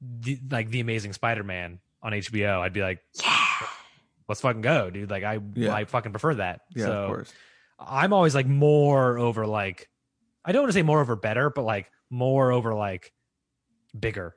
the, 0.00 0.38
like 0.50 0.70
the 0.70 0.80
Amazing 0.80 1.12
Spider-Man 1.12 1.80
on 2.02 2.12
HBO." 2.12 2.60
I'd 2.60 2.72
be 2.72 2.82
like, 2.82 3.00
Yeah. 3.22 3.66
"Let's 4.28 4.40
fucking 4.40 4.62
go, 4.62 4.90
dude." 4.90 5.10
Like 5.10 5.24
I 5.24 5.40
Yeah. 5.54 5.74
I 5.74 5.84
fucking 5.84 6.12
prefer 6.12 6.34
that. 6.34 6.62
Yeah, 6.74 6.86
so 6.86 6.92
of 6.92 7.08
course. 7.08 7.32
I'm 7.78 8.12
always 8.12 8.34
like 8.34 8.46
more 8.46 9.18
over 9.18 9.46
like 9.46 9.88
I 10.44 10.52
don't 10.52 10.62
want 10.62 10.70
to 10.70 10.78
say 10.78 10.82
more 10.82 11.00
over 11.00 11.16
better, 11.16 11.50
but 11.50 11.62
like 11.62 11.90
more 12.10 12.52
over 12.52 12.74
like 12.74 13.12
bigger. 13.98 14.36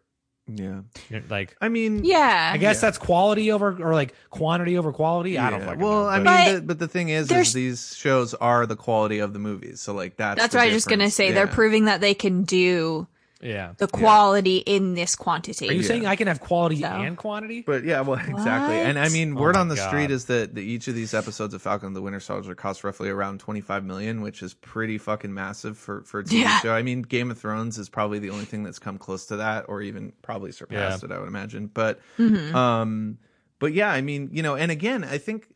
Yeah. 0.56 0.82
You 1.10 1.20
know, 1.20 1.22
Like 1.30 1.56
I 1.62 1.70
mean, 1.70 2.04
Yeah. 2.04 2.52
I 2.54 2.58
guess 2.58 2.78
Yeah. 2.78 2.82
that's 2.82 2.98
quality 2.98 3.52
over 3.52 3.78
or 3.82 3.94
like 3.94 4.14
quantity 4.30 4.78
over 4.78 4.92
quality. 4.92 5.38
I 5.38 5.50
don't 5.50 5.60
yeah. 5.62 5.66
fucking 5.68 5.82
Well, 5.82 6.04
know. 6.04 6.10
I 6.10 6.16
mean, 6.18 6.24
but- 6.26 6.46
But 6.46 6.56
the, 6.56 6.62
but 6.62 6.80
the 6.80 6.88
thing 6.88 7.10
is, 7.10 7.32
is 7.32 7.54
these 7.54 7.96
shows 7.96 8.34
are 8.36 8.66
the 8.66 8.76
quality 8.76 9.20
of 9.20 9.34
the 9.34 9.40
movies. 9.40 9.80
So 9.82 9.94
like 9.94 10.18
that's 10.18 10.40
That's 10.40 10.52
the 10.54 10.58
what 10.58 10.64
I 10.64 10.68
was 10.68 10.76
just 10.76 10.88
gonna 10.88 10.98
difference. 11.06 11.16
say. 11.16 11.32
They're 11.32 11.48
proving 11.48 11.86
that 11.86 12.02
they 12.02 12.14
can 12.14 12.44
do 12.44 13.08
yeah. 13.42 13.74
the 13.78 13.88
quality 13.88 14.58
in 14.58 14.94
this 14.96 15.16
quantity. 15.16 15.70
Are 15.70 15.72
you 15.74 15.82
Yeah. 15.82 15.88
saying 15.88 16.06
I 16.06 16.16
can 16.16 16.28
have 16.28 16.40
quality 16.40 16.82
So. 16.82 16.88
and 16.88 17.18
quantity? 17.18 17.62
But 17.62 17.84
yeah, 17.84 18.02
well, 18.02 18.20
exactly. 18.28 18.78
And 18.78 18.98
I 19.00 19.10
mean, 19.10 19.38
Oh 19.38 19.42
word 19.42 19.56
my 19.56 19.62
on 19.62 19.68
the 19.70 19.76
God. 19.76 19.88
street 19.88 20.12
is 20.12 20.26
that 20.26 20.56
the, 20.56 20.62
each 20.62 20.88
of 20.88 20.96
these 20.96 21.14
episodes 21.14 21.54
of 21.54 21.62
Falcon 21.62 21.88
and 21.88 21.96
the 21.96 22.02
Winter 22.02 22.20
Soldier 22.20 22.54
cost 22.56 22.84
roughly 22.84 23.10
around 23.10 23.40
25 23.40 23.84
million, 23.84 24.22
which 24.22 24.44
is 24.44 24.54
pretty 24.54 24.98
fucking 24.98 25.34
massive 25.34 25.78
for, 25.78 26.02
for 26.04 26.20
a 26.20 26.24
TV 26.24 26.42
Yeah. 26.42 26.60
show. 26.60 26.74
I 26.74 26.82
mean, 26.82 27.02
Game 27.02 27.32
of 27.32 27.38
Thrones 27.38 27.78
is 27.78 27.90
probably 27.90 28.20
the 28.20 28.30
only 28.30 28.46
thing 28.46 28.64
that's 28.64 28.80
come 28.80 28.98
close 28.98 29.26
to 29.28 29.38
that 29.38 29.66
or 29.70 29.82
even 29.82 30.14
probably 30.22 30.52
surpassed 30.52 31.04
it, 31.04 31.12
I 31.12 31.20
would 31.20 31.28
imagine. 31.28 31.68
But, 31.74 32.00
Mhm. 32.18 32.54
um, 32.54 33.18
but 33.60 33.74
yeah, 33.74 33.90
I 33.92 34.02
mean, 34.02 34.30
you 34.34 34.42
know, 34.44 34.56
and 34.56 34.72
again, 34.72 35.04
I 35.04 35.18
think, 35.18 35.48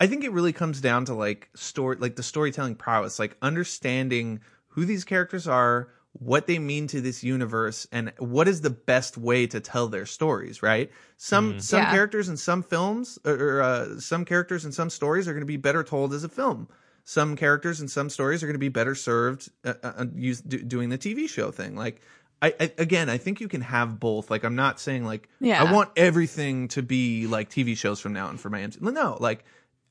I 0.00 0.06
think 0.08 0.24
it 0.24 0.32
really 0.32 0.52
comes 0.52 0.80
down 0.80 1.04
to 1.04 1.14
like 1.14 1.48
story, 1.54 1.96
like 1.98 2.16
the 2.16 2.22
storytelling 2.24 2.74
prowess, 2.74 3.18
like 3.20 3.36
understanding 3.40 4.40
who 4.68 4.84
these 4.84 5.04
characters 5.04 5.46
are, 5.46 5.88
what 6.12 6.46
they 6.46 6.58
mean 6.58 6.86
to 6.88 7.00
this 7.00 7.24
universe, 7.24 7.86
and 7.90 8.12
what 8.18 8.46
is 8.46 8.60
the 8.60 8.70
best 8.70 9.16
way 9.16 9.46
to 9.46 9.60
tell 9.60 9.88
their 9.88 10.06
stories. 10.06 10.62
Right? 10.62 10.90
Some 11.16 11.54
Mhm. 11.54 11.62
some 11.62 11.80
Yeah. 11.82 11.90
characters 11.92 12.28
in 12.28 12.36
some 12.36 12.62
films, 12.62 13.18
or, 13.24 13.32
or 13.34 13.62
uh, 13.62 14.00
some 14.00 14.24
characters 14.24 14.64
in 14.64 14.72
some 14.72 14.90
stories 14.90 15.26
are 15.26 15.32
going 15.32 15.40
to 15.42 15.46
be 15.46 15.56
better 15.56 15.82
told 15.82 16.12
as 16.14 16.24
a 16.24 16.28
film. 16.28 16.68
Some 17.04 17.34
characters 17.34 17.80
in 17.80 17.88
some 17.88 18.08
stories 18.10 18.42
are 18.42 18.46
going 18.46 18.54
to 18.54 18.58
be 18.60 18.68
better 18.68 18.94
served 18.94 19.50
uh, 19.64 19.74
uh, 19.82 20.04
use, 20.14 20.40
do, 20.40 20.58
doing 20.62 20.88
the 20.88 20.98
TV 20.98 21.28
show 21.28 21.50
thing. 21.50 21.74
Like, 21.74 22.00
I, 22.40 22.54
I 22.60 22.72
again, 22.78 23.08
I 23.08 23.18
think 23.18 23.40
you 23.40 23.48
can 23.48 23.60
have 23.62 23.98
both. 23.98 24.30
Like, 24.30 24.44
I'm 24.44 24.54
not 24.54 24.78
saying 24.78 25.04
like 25.04 25.28
Yeah. 25.40 25.62
I 25.64 25.72
want 25.72 25.90
everything 25.96 26.68
to 26.68 26.82
be 26.82 27.26
like 27.26 27.50
TV 27.50 27.76
shows 27.76 27.98
from 28.00 28.12
now 28.12 28.26
on 28.28 28.36
for 28.36 28.50
my 28.50 28.60
ent- 28.62 28.80
no, 28.82 29.16
like 29.18 29.44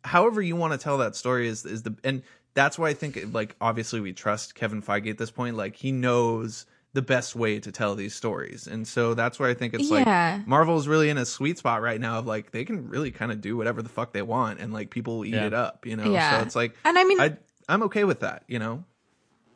however 0.04 0.42
you 0.42 0.56
want 0.56 0.72
to 0.74 0.78
tell 0.80 0.98
that 1.00 1.16
story 1.16 1.48
is 1.48 1.66
is 1.66 1.84
the 1.84 1.96
and 2.04 2.24
that's 2.54 2.78
why 2.78 2.90
I 2.90 2.94
think 2.94 3.20
like 3.34 3.56
obviously 3.62 4.00
we 4.00 4.14
trust 4.14 4.56
Kevin 4.56 4.82
Feige 4.82 5.10
at 5.10 5.18
this 5.18 5.32
point. 5.32 5.56
Like 5.58 5.76
he 5.76 5.92
knows 5.92 6.66
the 6.94 7.02
best 7.02 7.36
way 7.36 7.58
to 7.60 7.72
tell 7.72 7.96
these 7.96 8.14
stories, 8.14 8.68
and 8.68 8.86
so 8.88 9.14
that's 9.14 9.40
why 9.40 9.50
I 9.50 9.54
think 9.54 9.74
it's 9.74 9.90
Yeah. 9.90 10.40
like 10.40 10.48
Marvel's 10.48 10.88
really 10.90 11.10
in 11.10 11.18
a 11.18 11.26
sweet 11.26 11.58
spot 11.58 11.82
right 11.82 12.02
now 12.02 12.20
of 12.20 12.26
like 12.28 12.52
they 12.52 12.66
can 12.66 12.90
really 12.90 13.12
kind 13.12 13.32
of 13.32 13.40
do 13.40 13.56
whatever 13.56 13.82
the 13.82 13.90
fuck 13.90 14.12
they 14.12 14.22
want, 14.22 14.60
and 14.60 14.74
like 14.74 14.90
people 14.90 15.18
will 15.20 15.26
eat 15.26 15.34
Yeah. 15.34 15.48
it 15.48 15.54
up, 15.54 15.86
you 15.86 15.96
know. 15.96 16.12
Yeah. 16.12 16.38
So 16.40 16.46
it's 16.46 16.56
like 16.56 16.76
And 16.84 16.98
I 17.00 17.04
mean, 17.06 17.20
I 17.22 17.38
I'm 17.70 17.84
okay 17.84 18.04
with 18.04 18.20
that, 18.20 18.44
you 18.48 18.60
know. 18.60 18.84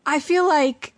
I 0.05 0.19
feel 0.19 0.47
like 0.47 0.93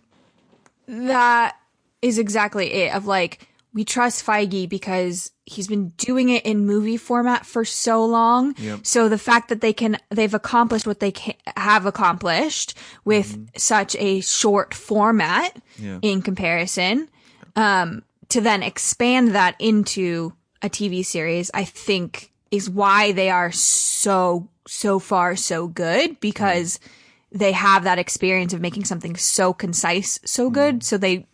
that 0.86 1.56
is 2.02 2.18
exactly 2.18 2.72
it 2.72 2.94
of 2.94 3.06
like 3.06 3.48
we 3.78 3.84
trust 3.84 4.26
Feige 4.26 4.68
because 4.68 5.30
he's 5.46 5.68
been 5.68 5.90
doing 5.90 6.30
it 6.30 6.44
in 6.44 6.66
movie 6.66 6.96
format 6.96 7.46
for 7.46 7.64
so 7.64 8.04
long. 8.04 8.56
Yep. 8.58 8.80
So 8.82 9.08
the 9.08 9.18
fact 9.18 9.50
that 9.50 9.60
they 9.60 9.72
can 9.72 9.98
they've 10.10 10.34
accomplished 10.34 10.84
what 10.84 10.98
they 10.98 11.12
can, 11.12 11.34
have 11.56 11.86
accomplished 11.86 12.76
with 13.04 13.34
mm-hmm. 13.34 13.44
such 13.56 13.94
a 14.00 14.20
short 14.20 14.74
format 14.74 15.62
Yeah. 15.78 16.00
in 16.02 16.22
comparison 16.22 17.08
um 17.54 18.02
to 18.30 18.40
then 18.40 18.64
expand 18.64 19.36
that 19.36 19.54
into 19.60 20.32
a 20.60 20.68
TV 20.68 21.04
series 21.04 21.48
I 21.54 21.62
think 21.62 22.32
is 22.50 22.68
why 22.68 23.12
they 23.12 23.30
are 23.30 23.52
so 23.52 24.48
so 24.66 24.98
far 24.98 25.36
so 25.36 25.68
good 25.68 26.18
because 26.18 26.78
mm-hmm. 26.78 27.38
they 27.38 27.52
have 27.52 27.84
that 27.84 28.00
experience 28.00 28.52
of 28.52 28.60
making 28.60 28.86
something 28.86 29.14
so 29.14 29.52
concise 29.52 30.18
so 30.24 30.50
good 30.50 30.80
mm-hmm. 30.80 30.90
so 30.90 30.98
they 30.98 31.28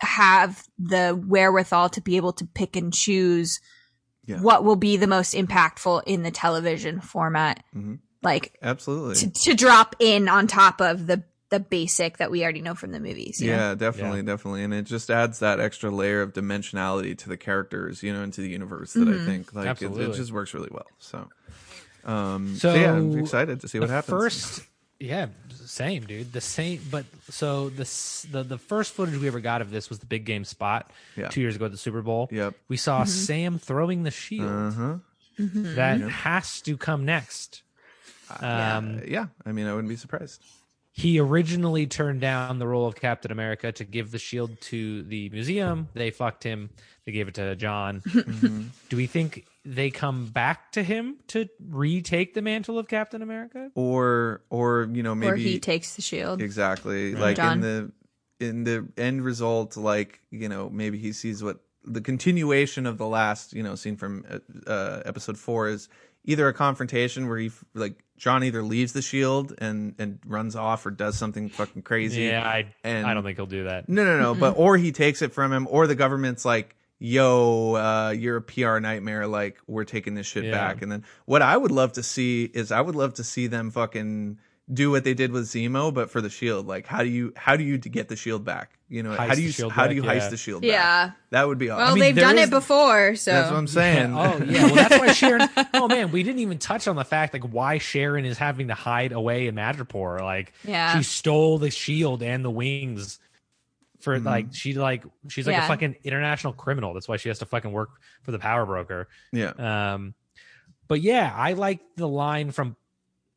have 0.00 0.64
the 0.78 1.20
wherewithal 1.26 1.88
to 1.90 2.00
be 2.00 2.16
able 2.16 2.32
to 2.32 2.44
pick 2.46 2.76
and 2.76 2.92
choose 2.94 3.60
Yeah. 4.26 4.40
what 4.40 4.62
will 4.64 4.76
be 4.76 4.96
the 4.96 5.06
most 5.06 5.34
impactful 5.34 6.02
in 6.06 6.22
the 6.22 6.30
television 6.30 7.00
format 7.00 7.62
Mhm. 7.74 7.98
like 8.22 8.56
Absolutely. 8.62 9.14
to, 9.14 9.30
to 9.30 9.54
drop 9.54 9.96
in 9.98 10.28
on 10.28 10.46
top 10.46 10.80
of 10.80 11.06
the 11.06 11.24
the 11.50 11.58
basic 11.60 12.18
that 12.18 12.30
we 12.30 12.42
already 12.42 12.60
know 12.60 12.74
from 12.74 12.92
the 12.92 13.00
movies 13.00 13.40
you 13.40 13.50
know? 13.50 13.56
Yeah, 13.56 13.74
definitely, 13.74 14.22
definitely, 14.22 14.64
and 14.64 14.74
it 14.74 14.82
just 14.82 15.10
adds 15.10 15.38
that 15.38 15.60
extra 15.60 15.90
layer 15.90 16.20
of 16.20 16.34
dimensionality 16.34 17.16
to 17.16 17.28
the 17.30 17.38
characters, 17.38 18.02
you 18.02 18.12
know, 18.12 18.22
into 18.22 18.42
the 18.42 18.50
universe 18.50 18.92
that 18.92 19.08
I 19.08 19.24
think 19.24 19.54
like 19.54 19.80
it, 19.80 19.90
it 19.96 20.12
just 20.14 20.30
works 20.30 20.52
really 20.52 20.68
well. 20.70 20.84
So, 20.98 21.26
um, 22.04 22.54
so, 22.56 22.74
So, 22.74 22.78
yeah, 22.78 22.92
I'm 22.92 23.16
excited 23.18 23.62
to 23.62 23.68
see 23.68 23.80
what 23.80 23.88
happens. 23.88 24.10
First, 24.10 24.62
yeah, 25.00 25.28
same, 25.68 26.04
dude. 26.04 26.32
The 26.32 26.40
same, 26.40 26.80
but 26.90 27.04
so 27.30 27.68
the 27.68 27.84
the 28.30 28.42
the 28.42 28.58
first 28.58 28.92
footage 28.92 29.16
we 29.20 29.26
ever 29.28 29.40
got 29.40 29.60
of 29.60 29.70
this 29.70 29.88
was 29.88 29.98
the 30.00 30.06
big 30.06 30.24
game 30.24 30.44
spot 30.44 30.90
Yeah. 31.16 31.28
two 31.28 31.40
years 31.40 31.56
ago 31.56 31.66
at 31.66 31.70
the 31.70 31.76
Super 31.78 32.02
Bowl. 32.02 32.28
Yep. 32.32 32.54
We 32.68 32.76
saw 32.76 33.04
Sam 33.04 33.58
throwing 33.58 34.02
the 34.02 34.10
shield. 34.10 34.50
Uh 34.50 34.70
huh. 34.70 34.94
That 35.38 36.00
has 36.00 36.60
to 36.62 36.76
come 36.76 37.04
next. 37.04 37.62
Um, 38.40 39.00
yeah, 39.06 39.26
I 39.46 39.52
mean, 39.52 39.66
I 39.66 39.72
wouldn't 39.72 39.88
be 39.88 39.96
surprised. 39.96 40.42
He 40.98 41.20
originally 41.20 41.86
turned 41.86 42.20
down 42.20 42.58
the 42.58 42.66
role 42.66 42.84
of 42.84 42.96
Captain 42.96 43.30
America 43.30 43.70
to 43.70 43.84
give 43.84 44.10
the 44.10 44.18
shield 44.18 44.60
to 44.60 45.04
the 45.04 45.28
museum. 45.28 45.86
They 45.94 46.10
fucked 46.10 46.42
him. 46.42 46.70
They 47.06 47.12
gave 47.12 47.28
it 47.28 47.34
to 47.34 47.54
John. 47.54 48.02
Mm-hmm. 48.28 48.64
Do 48.88 48.96
we 48.96 49.06
think 49.06 49.46
they 49.64 49.90
come 49.90 50.26
back 50.26 50.72
to 50.72 50.82
him 50.82 51.16
to 51.28 51.48
retake 51.70 52.34
the 52.34 52.42
mantle 52.42 52.78
of 52.78 52.88
Captain 52.88 53.22
America? 53.22 53.70
Or, 53.74 54.42
or 54.50 54.88
you 54.92 55.02
know, 55.02 55.14
maybe 55.14 55.32
or 55.32 55.36
he 55.36 55.60
takes 55.60 55.94
the 55.94 56.02
shield 56.02 56.42
exactly 56.42 57.14
like 57.14 57.36
John. 57.36 57.54
in 57.54 57.60
the 57.60 58.46
in 58.46 58.64
the 58.64 58.88
end 58.96 59.24
result, 59.24 59.76
like 59.76 60.20
you 60.30 60.48
know, 60.48 60.68
maybe 60.68 60.98
he 60.98 61.12
sees 61.12 61.42
what 61.42 61.60
the 61.84 62.00
continuation 62.00 62.86
of 62.86 62.98
the 62.98 63.06
last 63.06 63.52
you 63.52 63.62
know 63.62 63.76
scene 63.76 63.96
from 63.96 64.24
uh, 64.28 64.70
uh, 64.70 65.02
episode 65.06 65.38
four 65.38 65.68
is 65.68 65.88
either 66.24 66.48
a 66.48 66.52
confrontation 66.52 67.28
where 67.28 67.38
he 67.38 67.50
like 67.74 68.04
John 68.18 68.44
either 68.44 68.62
leaves 68.62 68.92
the 68.92 69.00
shield 69.02 69.54
and 69.58 69.94
and 69.98 70.18
runs 70.26 70.54
off 70.56 70.84
or 70.84 70.90
does 70.90 71.16
something 71.16 71.48
fucking 71.48 71.82
crazy. 71.82 72.22
Yeah, 72.24 72.46
I 72.46 72.66
And- 72.84 73.06
I 73.06 73.14
don't 73.14 73.22
think 73.22 73.38
he'll 73.38 73.46
do 73.46 73.64
that. 73.64 73.88
No, 73.88 74.04
no, 74.04 74.18
no. 74.20 74.34
But 74.34 74.50
or 74.58 74.76
he 74.76 74.92
takes 74.92 75.22
it 75.22 75.32
from 75.32 75.52
him, 75.52 75.66
or 75.70 75.86
the 75.86 75.94
government's 75.94 76.44
like, 76.44 76.74
"Yo, 76.98 77.74
uh, 77.74 78.10
you're 78.10 78.36
a 78.36 78.42
PR 78.42 78.78
nightmare. 78.80 79.26
Like, 79.26 79.58
we're 79.66 79.84
taking 79.84 80.14
this 80.14 80.26
shit 80.26 80.44
Yeah. 80.44 80.50
back." 80.50 80.82
And 80.82 80.90
then 80.92 81.04
what 81.26 81.42
I 81.42 81.56
would 81.56 81.70
love 81.70 81.92
to 81.94 82.02
see 82.02 82.44
is 82.52 82.72
I 82.72 82.80
would 82.80 82.96
love 82.96 83.14
to 83.14 83.24
see 83.24 83.46
them 83.46 83.70
fucking 83.70 84.38
do 84.72 84.90
what 84.90 85.02
they 85.04 85.14
did 85.14 85.32
with 85.32 85.44
Zemo, 85.46 85.92
but 85.94 86.10
for 86.10 86.20
the 86.20 86.28
shield. 86.28 86.66
Like, 86.66 86.86
how 86.86 87.02
do 87.02 87.08
you 87.08 87.32
how 87.36 87.56
do 87.56 87.64
you 87.64 87.78
get 87.78 88.08
the 88.08 88.16
shield 88.16 88.44
back? 88.44 88.72
You 88.90 89.02
know, 89.02 89.10
Heist 89.10 89.28
how 89.28 89.34
do 89.34 89.42
you 89.42 89.50
shield 89.50 89.72
how 89.72 89.82
do 89.86 89.88
back, 89.88 89.96
you 89.96 90.02
yeah. 90.04 90.18
heist 90.18 90.30
the 90.30 90.36
shield? 90.36 90.62
back? 90.62 90.70
yeah 90.70 91.10
that 91.30 91.46
would 91.46 91.58
be 91.58 91.68
awesome. 91.70 91.84
well 91.84 91.94
mean, 91.94 92.00
they've 92.02 92.16
done 92.16 92.38
is- 92.38 92.48
it 92.48 92.50
before 92.50 93.16
so 93.16 93.32
That's 93.32 93.50
what 93.50 93.58
I'm 93.58 93.66
saying. 93.66 94.12
Oh 94.16 94.38
yeah, 94.46 94.64
well 94.66 94.74
that's 94.74 94.98
why 94.98 95.12
Sharon. 95.12 95.48
Oh 95.74 95.88
man, 95.88 96.10
we 96.10 96.22
didn't 96.22 96.40
even 96.40 96.58
touch 96.58 96.86
on 96.88 96.96
the 96.96 97.04
fact 97.04 97.32
like 97.34 97.44
why 97.44 97.78
Sharon 97.78 98.24
is 98.24 98.38
having 98.38 98.68
to 98.68 98.74
hide 98.74 99.12
away 99.12 99.46
in 99.46 99.54
Madripoor. 99.54 100.20
Like 100.20 100.52
Yeah. 100.64 100.96
she 100.96 101.02
stole 101.02 101.58
the 101.58 101.70
shield 101.70 102.22
and 102.22 102.44
the 102.44 102.50
wings 102.50 103.18
for 104.00 104.18
like 104.20 104.48
she 104.52 104.74
like 104.74 105.02
she's 105.28 105.46
like 105.46 105.54
Yeah. 105.56 105.64
a 105.64 105.68
fucking 105.68 105.96
international 106.04 106.52
criminal. 106.52 106.94
That's 106.94 107.08
why 107.08 107.16
she 107.16 107.28
has 107.30 107.38
to 107.40 107.46
fucking 107.46 107.72
work 107.72 107.90
for 108.22 108.32
the 108.32 108.38
power 108.38 108.64
broker. 108.64 109.08
yeah, 109.32 109.50
Um, 109.94 110.14
but 110.86 111.00
yeah, 111.00 111.32
I 111.34 111.54
like 111.54 111.80
the 111.96 112.08
line 112.08 112.52
from 112.52 112.76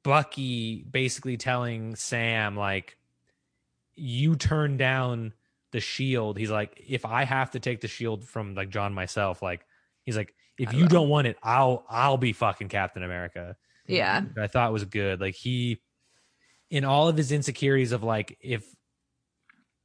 Bucky 0.03 0.84
basically 0.84 1.38
telling 1.38 1.95
Sam 1.95 2.56
like, 2.56 2.98
"You 3.95 4.36
turn 4.36 4.78
down 4.78 5.34
the 5.72 5.80
shield." 5.80 6.38
He's 6.38 6.52
like, 6.52 6.82
"If 6.88 7.06
I 7.06 7.23
have 7.23 7.52
to 7.52 7.60
take 7.60 7.82
the 7.82 7.88
shield 7.88 8.26
from 8.28 8.56
like 8.56 8.69
John 8.69 8.94
myself, 8.94 9.41
like 9.41 9.65
he's 10.03 10.18
like, 10.18 10.34
if 10.57 10.73
you 10.73 10.88
don't 10.88 11.10
want 11.10 11.28
it, 11.28 11.38
I'll 11.44 11.86
I'll 11.90 12.18
be 12.18 12.34
fucking 12.34 12.69
Captain 12.69 13.03
America." 13.03 13.57
yeah 13.88 14.23
I 14.38 14.48
thought 14.48 14.72
was 14.72 14.86
good. 14.86 15.19
Like 15.19 15.36
he, 15.36 15.82
in 16.69 16.86
all 16.86 17.10
of 17.10 17.18
his 17.18 17.32
insecurities 17.32 17.91
of 17.91 18.03
like 18.03 18.38
if 18.41 18.65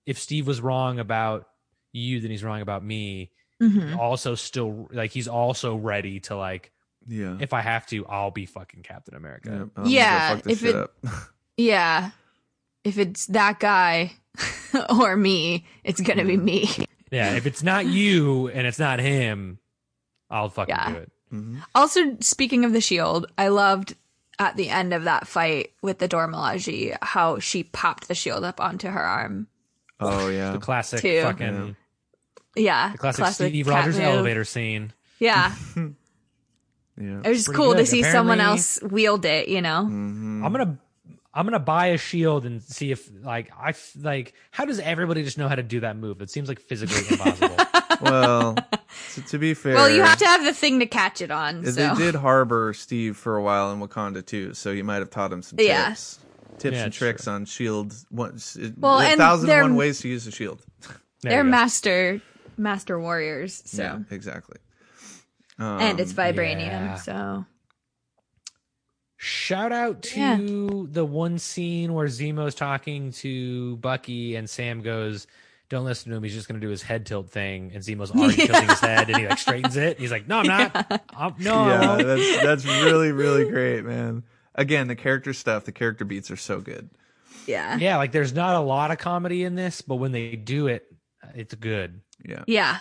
if 0.07 0.19
Steve 0.19 0.47
was 0.47 0.61
wrong 0.61 0.99
about 1.01 1.49
you, 1.93 2.21
then 2.21 2.31
he's 2.31 2.45
wrong 2.45 2.61
about 2.61 2.85
me. 2.85 3.33
Mhm. 3.61 3.97
Also, 3.99 4.35
still 4.35 4.89
like 4.93 5.11
he's 5.11 5.29
also 5.29 5.75
ready 5.77 6.21
to 6.21 6.37
like 6.37 6.73
yeah, 7.09 7.37
if 7.41 7.53
I 7.53 7.61
have 7.61 7.87
to, 7.89 8.07
I'll 8.07 8.31
be 8.31 8.47
fucking 8.47 8.83
Captain 8.83 9.15
America. 9.15 9.51
yeah. 9.77 9.83
I'm 9.83 9.87
Yeah, 9.91 10.35
fuck 10.37 10.43
this 10.45 10.53
if 10.55 10.59
shit 10.61 10.69
it- 10.71 10.77
up. 10.77 10.95
Yeah. 11.57 12.11
if 12.85 12.99
it's 12.99 13.27
that 13.27 13.59
guy 13.61 14.13
or 14.91 15.17
me, 15.17 15.65
it's 15.85 16.01
gonna 16.01 16.25
be 16.25 16.37
me. 16.37 16.69
Yeah, 17.11 17.35
if 17.37 17.47
it's 17.47 17.63
not 17.63 17.87
you 17.87 18.49
and 18.49 18.67
it's 18.67 18.79
not 18.79 18.99
him, 19.01 19.59
I'll 20.31 20.49
fucking 20.51 20.75
Yeah. 20.75 20.91
do 20.91 20.97
it. 20.99 21.13
Mhm. 21.33 21.63
Also, 21.75 22.17
speaking 22.21 22.65
of 22.65 22.73
the 22.73 22.81
shield, 22.81 23.27
I 23.39 23.49
loved 23.49 23.95
at 24.39 24.57
the 24.57 24.69
end 24.69 24.93
of 24.93 25.05
that 25.05 25.27
fight 25.27 25.71
with 25.83 25.99
the 25.99 26.07
Dora 26.09 26.29
Milaje 26.29 26.97
how 27.01 27.39
she 27.39 27.63
popped 27.65 28.07
the 28.09 28.15
shield 28.15 28.45
up 28.45 28.61
onto 28.61 28.89
her 28.89 29.01
arm. 29.03 29.47
Oh 29.99 30.29
yeah. 30.29 30.53
The 30.53 30.59
classic 30.59 31.01
Two. 31.01 31.23
fucking 31.23 31.75
Yeah, 32.55 32.93
the 32.93 32.99
classic, 32.99 33.49
Steve 33.49 33.65
cat 33.67 33.75
Rogers 33.75 33.97
move. 33.97 34.05
elevator 34.05 34.45
scene. 34.45 34.93
Yeah, 35.19 35.55
Yeah. 36.99 37.21
it 37.25 37.29
was 37.29 37.45
just 37.45 37.55
cool 37.55 37.73
good. 37.73 37.79
to 37.79 37.87
see 37.87 38.03
someone 38.03 38.41
else 38.41 38.81
wield 38.83 39.25
it. 39.25 39.49
You 39.49 39.61
know, 39.63 39.85
Mhm. 39.89 40.45
I'm 40.45 40.53
gonna 40.53 40.79
I'm 41.35 41.45
gonna 41.45 41.59
buy 41.59 41.89
a 41.89 41.99
shield 41.99 42.47
and 42.47 42.63
see 42.63 42.91
if 42.93 43.11
like 43.23 43.51
I 43.61 43.71
f- 43.71 43.93
like 44.01 44.33
how 44.51 44.65
does 44.65 44.81
everybody 44.81 45.23
just 45.23 45.37
know 45.39 45.49
how 45.49 45.55
to 45.57 45.63
do 45.63 45.81
that 45.81 45.97
move? 45.97 46.23
It 46.23 46.31
seems 46.31 46.49
like 46.49 46.59
physically 46.61 47.03
impossible. 47.11 47.57
well, 48.01 48.55
to, 49.15 49.21
to 49.23 49.39
be 49.39 49.53
fair, 49.53 49.75
well, 49.75 49.91
you 49.91 50.03
have 50.03 50.19
to 50.19 50.27
have 50.27 50.45
the 50.45 50.55
thing 50.55 50.79
to 50.81 50.87
catch 50.87 51.21
it 51.21 51.31
on. 51.31 51.61
they 51.63 51.93
did 51.97 52.15
harbor 52.15 52.73
Steve 52.73 53.17
for 53.19 53.37
a 53.37 53.43
while 53.43 53.71
in 53.73 53.81
Wakanda 53.81 54.25
too, 54.25 54.55
so 54.55 54.71
you 54.71 54.85
might 54.85 54.97
have 54.97 55.11
taught 55.11 55.31
him 55.33 55.43
some 55.43 55.59
Yeah. 55.61 55.89
tips, 55.91 56.19
tips 56.59 56.75
Yeah, 56.77 56.85
and 56.85 56.93
tricks 56.93 57.25
true. 57.25 57.33
on 57.35 57.45
shield. 57.45 57.95
Once, 58.11 58.57
Well, 58.79 59.01
a 59.01 59.05
and 59.05 59.19
thousand 59.19 59.51
and 59.51 59.51
they're- 59.51 59.63
one 59.63 59.77
ways 59.77 60.01
to 60.01 60.09
use 60.09 60.27
a 60.27 60.31
shield. 60.31 60.63
There 61.23 61.33
they're 61.33 61.45
master 61.45 62.23
master 62.57 62.99
warriors. 62.99 63.63
So 63.67 63.83
Yeah, 63.83 63.99
exactly. 64.11 64.57
And 65.59 65.99
it's 66.01 66.11
Um, 66.13 66.17
vibranium. 66.17 66.67
yeah. 66.69 66.95
So 66.97 67.47
Shout 69.19 69.73
out 69.73 70.03
to 70.03 70.21
Yeah. 70.21 70.37
the 70.93 71.05
one 71.05 71.39
scene 71.39 71.95
where 71.95 72.07
Zemo's 72.07 72.55
talking 72.55 73.13
to 73.13 73.77
Bucky 73.79 74.37
and 74.37 74.49
Sam 74.49 74.83
goes, 74.83 75.27
Don't 75.69 75.85
listen 75.85 76.11
to 76.13 76.17
him. 76.19 76.23
He's 76.23 76.35
just 76.35 76.47
going 76.47 76.61
to 76.61 76.65
do 76.65 76.71
his 76.71 76.83
head 76.83 77.07
tilt 77.07 77.29
thing. 77.31 77.73
And 77.75 77.83
Zemo's 77.83 78.11
already 78.15 78.37
Yeah. 78.43 78.47
tilting 78.47 78.69
his 78.69 78.79
head 78.81 79.09
and 79.09 79.17
he 79.19 79.27
like 79.27 79.39
straightens 79.39 79.77
it. 79.77 79.99
He's 79.99 80.13
like, 80.13 80.29
No, 80.29 80.39
I'm 80.41 80.47
not. 80.47 81.03
I'm, 81.17 81.35
no, 81.41 81.67
yeah, 81.69 81.97
that's 82.03 82.43
that's 82.43 82.65
really 82.67 83.11
really 83.11 83.49
great, 83.51 83.85
man. 83.85 84.23
Again, 84.55 84.87
the 84.87 84.95
character 84.95 85.33
stuff, 85.33 85.65
the 85.65 85.73
character 85.73 86.05
beats 86.05 86.31
are 86.31 86.37
so 86.37 86.61
good. 86.61 86.89
yeah, 87.47 87.77
yeah, 87.79 87.97
like 87.97 88.13
there's 88.13 88.33
not 88.35 88.55
a 88.55 88.61
lot 88.61 88.91
of 88.91 88.99
comedy 88.99 89.43
in 89.45 89.55
this, 89.55 89.81
but 89.81 89.97
when 89.97 90.13
they 90.13 90.37
do 90.37 90.67
it, 90.69 90.87
it's 91.35 91.55
good. 91.55 92.01
Yeah, 92.25 92.45
yeah, 92.47 92.79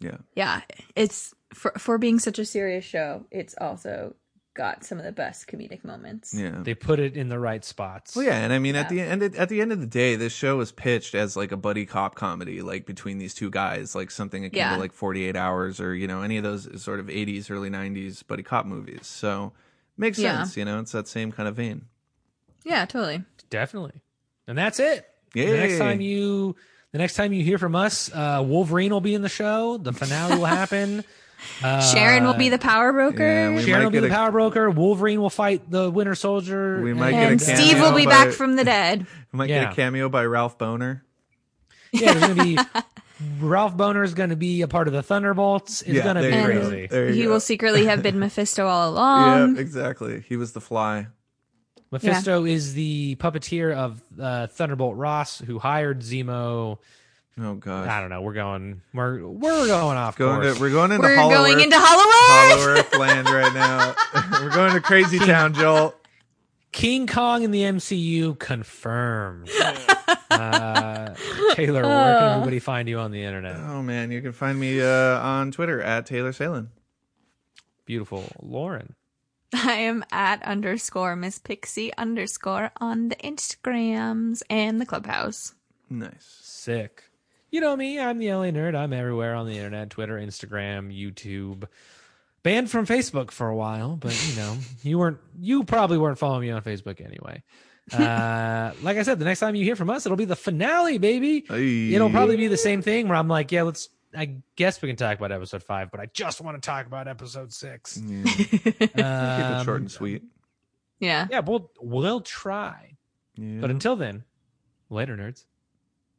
yeah. 0.00 0.18
yeah. 0.34 0.60
It's 0.94 1.32
for 1.54 1.72
for 1.78 1.98
being 1.98 2.18
such 2.18 2.38
a 2.38 2.44
serious 2.44 2.84
show. 2.84 3.24
It's 3.30 3.54
also 3.60 4.14
got 4.54 4.84
some 4.84 4.96
of 4.98 5.04
the 5.04 5.12
best 5.12 5.46
comedic 5.48 5.84
moments. 5.84 6.32
Yeah. 6.32 6.60
They 6.62 6.74
put 6.74 6.98
it 6.98 7.14
in 7.14 7.28
the 7.28 7.38
right 7.38 7.62
spots. 7.62 8.16
Well, 8.16 8.24
yeah, 8.24 8.38
and 8.38 8.54
I 8.54 8.58
mean, 8.58 8.74
at 8.74 8.88
the 8.88 9.02
end, 9.02 9.22
at 9.22 9.50
the 9.50 9.60
end 9.60 9.70
of 9.70 9.80
the 9.80 9.86
day, 9.86 10.16
this 10.16 10.32
show 10.32 10.56
was 10.56 10.72
pitched 10.72 11.14
as 11.14 11.36
like 11.36 11.52
a 11.52 11.58
buddy 11.58 11.84
cop 11.84 12.14
comedy, 12.14 12.62
like 12.62 12.86
between 12.86 13.18
these 13.18 13.34
two 13.34 13.50
guys, 13.50 13.94
like 13.94 14.10
something 14.10 14.44
akin 14.46 14.56
Yeah. 14.56 14.74
to 14.74 14.80
like 14.80 14.92
Forty 14.92 15.24
Eight 15.28 15.36
Hours 15.36 15.78
or 15.80 15.94
you 15.94 16.06
know 16.06 16.22
any 16.22 16.38
of 16.38 16.42
those 16.42 16.82
sort 16.82 17.00
of 17.00 17.06
'80s, 17.06 17.50
early 17.50 17.68
'90s 17.68 18.26
buddy 18.26 18.42
cop 18.42 18.64
movies. 18.66 19.06
So 19.06 19.52
makes 19.98 20.18
Yeah. 20.18 20.38
sense, 20.38 20.56
you 20.56 20.64
know, 20.64 20.80
it's 20.80 20.92
that 20.92 21.06
same 21.08 21.32
kind 21.32 21.48
of 21.48 21.56
vein. 21.56 21.86
Yeah, 22.64 22.84
totally. 22.86 23.24
Definitely. 23.50 24.00
And 24.48 24.56
that's 24.56 24.80
it. 24.80 25.06
Yeah. 25.34 25.50
The 25.50 25.56
next 25.58 25.78
time 25.78 26.00
you 26.00 26.56
the 26.92 26.98
next 26.98 27.14
time 27.14 27.34
you 27.34 27.44
hear 27.44 27.58
from 27.58 27.76
us, 27.76 28.10
uh, 28.14 28.42
Wolverine 28.46 28.90
will 28.90 29.02
be 29.02 29.14
in 29.14 29.20
the 29.20 29.28
show. 29.28 29.76
The 29.76 29.92
finale 29.92 30.38
will 30.38 30.46
happen. 30.46 31.04
Uh, 31.62 31.80
Sharon 31.80 32.24
will 32.24 32.34
be 32.34 32.48
the 32.48 32.58
power 32.58 32.92
broker. 32.92 33.22
yeah, 33.22 33.60
Sharon 33.60 33.84
will 33.84 33.90
be 33.90 34.00
the 34.00 34.06
a- 34.06 34.10
power 34.10 34.30
broker. 34.30 34.70
Wolverine 34.70 35.20
will 35.20 35.30
fight 35.30 35.70
the 35.70 35.90
Winter 35.90 36.14
Soldier. 36.14 36.80
We 36.82 36.92
might 36.94 37.12
get 37.12 37.22
a 37.24 37.26
and 37.32 37.40
cameo 37.40 37.56
Steve 37.64 37.80
will 37.80 37.94
be 37.94 38.04
by- 38.04 38.10
back 38.10 38.32
from 38.32 38.56
the 38.56 38.64
dead. 38.64 39.06
We 39.32 39.36
might 39.38 39.48
Yeah. 39.50 39.64
get 39.64 39.72
a 39.72 39.76
cameo 39.76 40.08
by 40.08 40.24
Ralph 40.24 40.56
Bohner. 40.58 41.02
Yeah, 41.92 42.14
there's 42.14 42.26
gonna 42.34 42.42
be 42.44 42.58
Ralph 43.40 43.76
Bohner 43.76 44.04
is 44.04 44.14
gonna 44.14 44.36
be 44.36 44.62
a 44.62 44.68
part 44.68 44.88
of 44.88 44.94
the 44.94 45.02
Thunderbolts. 45.02 45.82
It's 45.82 45.90
Yeah, 45.90 46.04
gonna 46.04 46.22
be 46.22 46.30
there 46.30 46.52
go. 46.52 46.68
crazy. 46.68 47.12
He 47.18 47.24
go. 47.24 47.30
will 47.30 47.40
secretly 47.40 47.84
have 47.86 48.02
been 48.02 48.18
Mephisto 48.18 48.66
all 48.66 48.90
along. 48.90 49.54
yeah, 49.56 49.60
exactly. 49.60 50.24
He 50.28 50.36
was 50.36 50.52
the 50.52 50.60
Fly. 50.60 51.08
Mephisto 51.92 52.44
is 52.44 52.74
the 52.74 53.16
puppeteer 53.16 53.72
of 53.74 54.02
uh, 54.20 54.48
Thunderbolt 54.48 54.96
Ross, 54.96 55.38
who 55.38 55.58
hired 55.58 56.00
Zemo. 56.00 56.78
Oh 57.38 57.54
god. 57.54 57.88
I 57.88 58.00
don't 58.00 58.08
know. 58.10 58.22
We're 58.22 58.32
going. 58.32 58.80
We're 58.94 59.26
we're 59.26 59.66
going 59.66 59.96
off 59.98 60.16
Going 60.16 60.40
course. 60.40 60.56
to, 60.56 60.60
we're 60.60 60.70
going 60.70 60.90
into 60.92 61.02
We're 61.02 61.16
Hollow 61.16 61.34
going 61.34 61.56
Earth, 61.56 61.62
into 61.64 61.76
Hollow 61.78 62.04
Hollow 62.06 62.62
Earth 62.78 62.96
land 62.96 63.28
right 63.28 63.52
now. 63.52 63.94
we're 64.42 64.50
going 64.54 64.72
to 64.72 64.80
Crazy 64.80 65.18
Town, 65.18 65.52
Joel. 65.52 65.94
King 66.72 67.06
Kong 67.06 67.42
in 67.42 67.50
the 67.50 67.62
MCU 67.62 68.38
confirmed. 68.38 69.50
uh, 70.30 71.14
Taylor, 71.54 71.82
where 71.82 72.18
can 72.18 72.32
everybody 72.32 72.58
find 72.58 72.88
you 72.88 72.98
on 72.98 73.10
the 73.10 73.22
internet? 73.22 73.56
Oh 73.56 73.82
man, 73.82 74.10
you 74.10 74.22
can 74.22 74.32
find 74.32 74.58
me 74.58 74.80
uh, 74.80 75.18
on 75.20 75.52
Twitter 75.52 75.80
at 75.82 76.06
Taylor 76.06 76.32
Salen. 76.32 76.70
Beautiful, 77.84 78.24
Lauren. 78.42 78.94
I 79.54 79.72
am 79.72 80.04
at 80.10 80.42
underscore 80.42 81.16
Miss 81.16 81.38
Pixie 81.38 81.94
underscore 81.96 82.72
on 82.78 83.08
the 83.08 83.16
Instagrams 83.16 84.42
and 84.50 84.80
the 84.80 84.86
Clubhouse. 84.86 85.54
Nice. 85.88 86.26
Sick. 86.42 87.04
You 87.56 87.62
know 87.62 87.74
me. 87.74 87.98
I'm 87.98 88.18
the 88.18 88.30
LA 88.34 88.48
nerd. 88.50 88.76
I'm 88.76 88.92
everywhere 88.92 89.34
on 89.34 89.46
the 89.46 89.56
internet: 89.56 89.88
Twitter, 89.88 90.18
Instagram, 90.18 90.94
YouTube. 90.94 91.64
Banned 92.42 92.70
from 92.70 92.84
Facebook 92.86 93.30
for 93.30 93.48
a 93.48 93.56
while, 93.56 93.96
but 93.96 94.12
you 94.28 94.36
know, 94.36 94.58
you 94.82 94.98
weren't. 94.98 95.16
You 95.40 95.64
probably 95.64 95.96
weren't 95.96 96.18
following 96.18 96.42
me 96.42 96.50
on 96.50 96.60
Facebook 96.60 97.00
anyway. 97.00 97.42
Uh, 97.90 98.72
like 98.82 98.98
I 98.98 99.04
said, 99.04 99.18
the 99.18 99.24
next 99.24 99.40
time 99.40 99.54
you 99.54 99.64
hear 99.64 99.74
from 99.74 99.88
us, 99.88 100.04
it'll 100.04 100.18
be 100.18 100.26
the 100.26 100.36
finale, 100.36 100.98
baby. 100.98 101.46
Hey. 101.48 101.94
It'll 101.94 102.10
probably 102.10 102.36
be 102.36 102.46
the 102.48 102.58
same 102.58 102.82
thing 102.82 103.08
where 103.08 103.16
I'm 103.16 103.26
like, 103.28 103.50
yeah, 103.50 103.62
let's. 103.62 103.88
I 104.14 104.36
guess 104.56 104.82
we 104.82 104.88
can 104.90 104.96
talk 104.96 105.16
about 105.16 105.32
episode 105.32 105.62
five, 105.62 105.90
but 105.90 105.98
I 105.98 106.10
just 106.12 106.42
want 106.42 106.62
to 106.62 106.66
talk 106.66 106.84
about 106.84 107.08
episode 107.08 107.54
six. 107.54 107.96
Yeah. 107.96 108.22
Keep 108.24 108.82
it 108.82 109.00
Um, 109.02 109.64
short 109.64 109.80
and 109.80 109.90
sweet. 109.90 110.24
Yeah. 111.00 111.26
Yeah, 111.30 111.40
we'll 111.40 111.70
we'll 111.80 112.20
try. 112.20 112.98
Yeah. 113.34 113.62
But 113.62 113.70
until 113.70 113.96
then, 113.96 114.24
later, 114.90 115.16
nerds. 115.16 115.46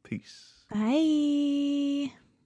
Peace. 0.02 0.54
Bye. 0.70 2.12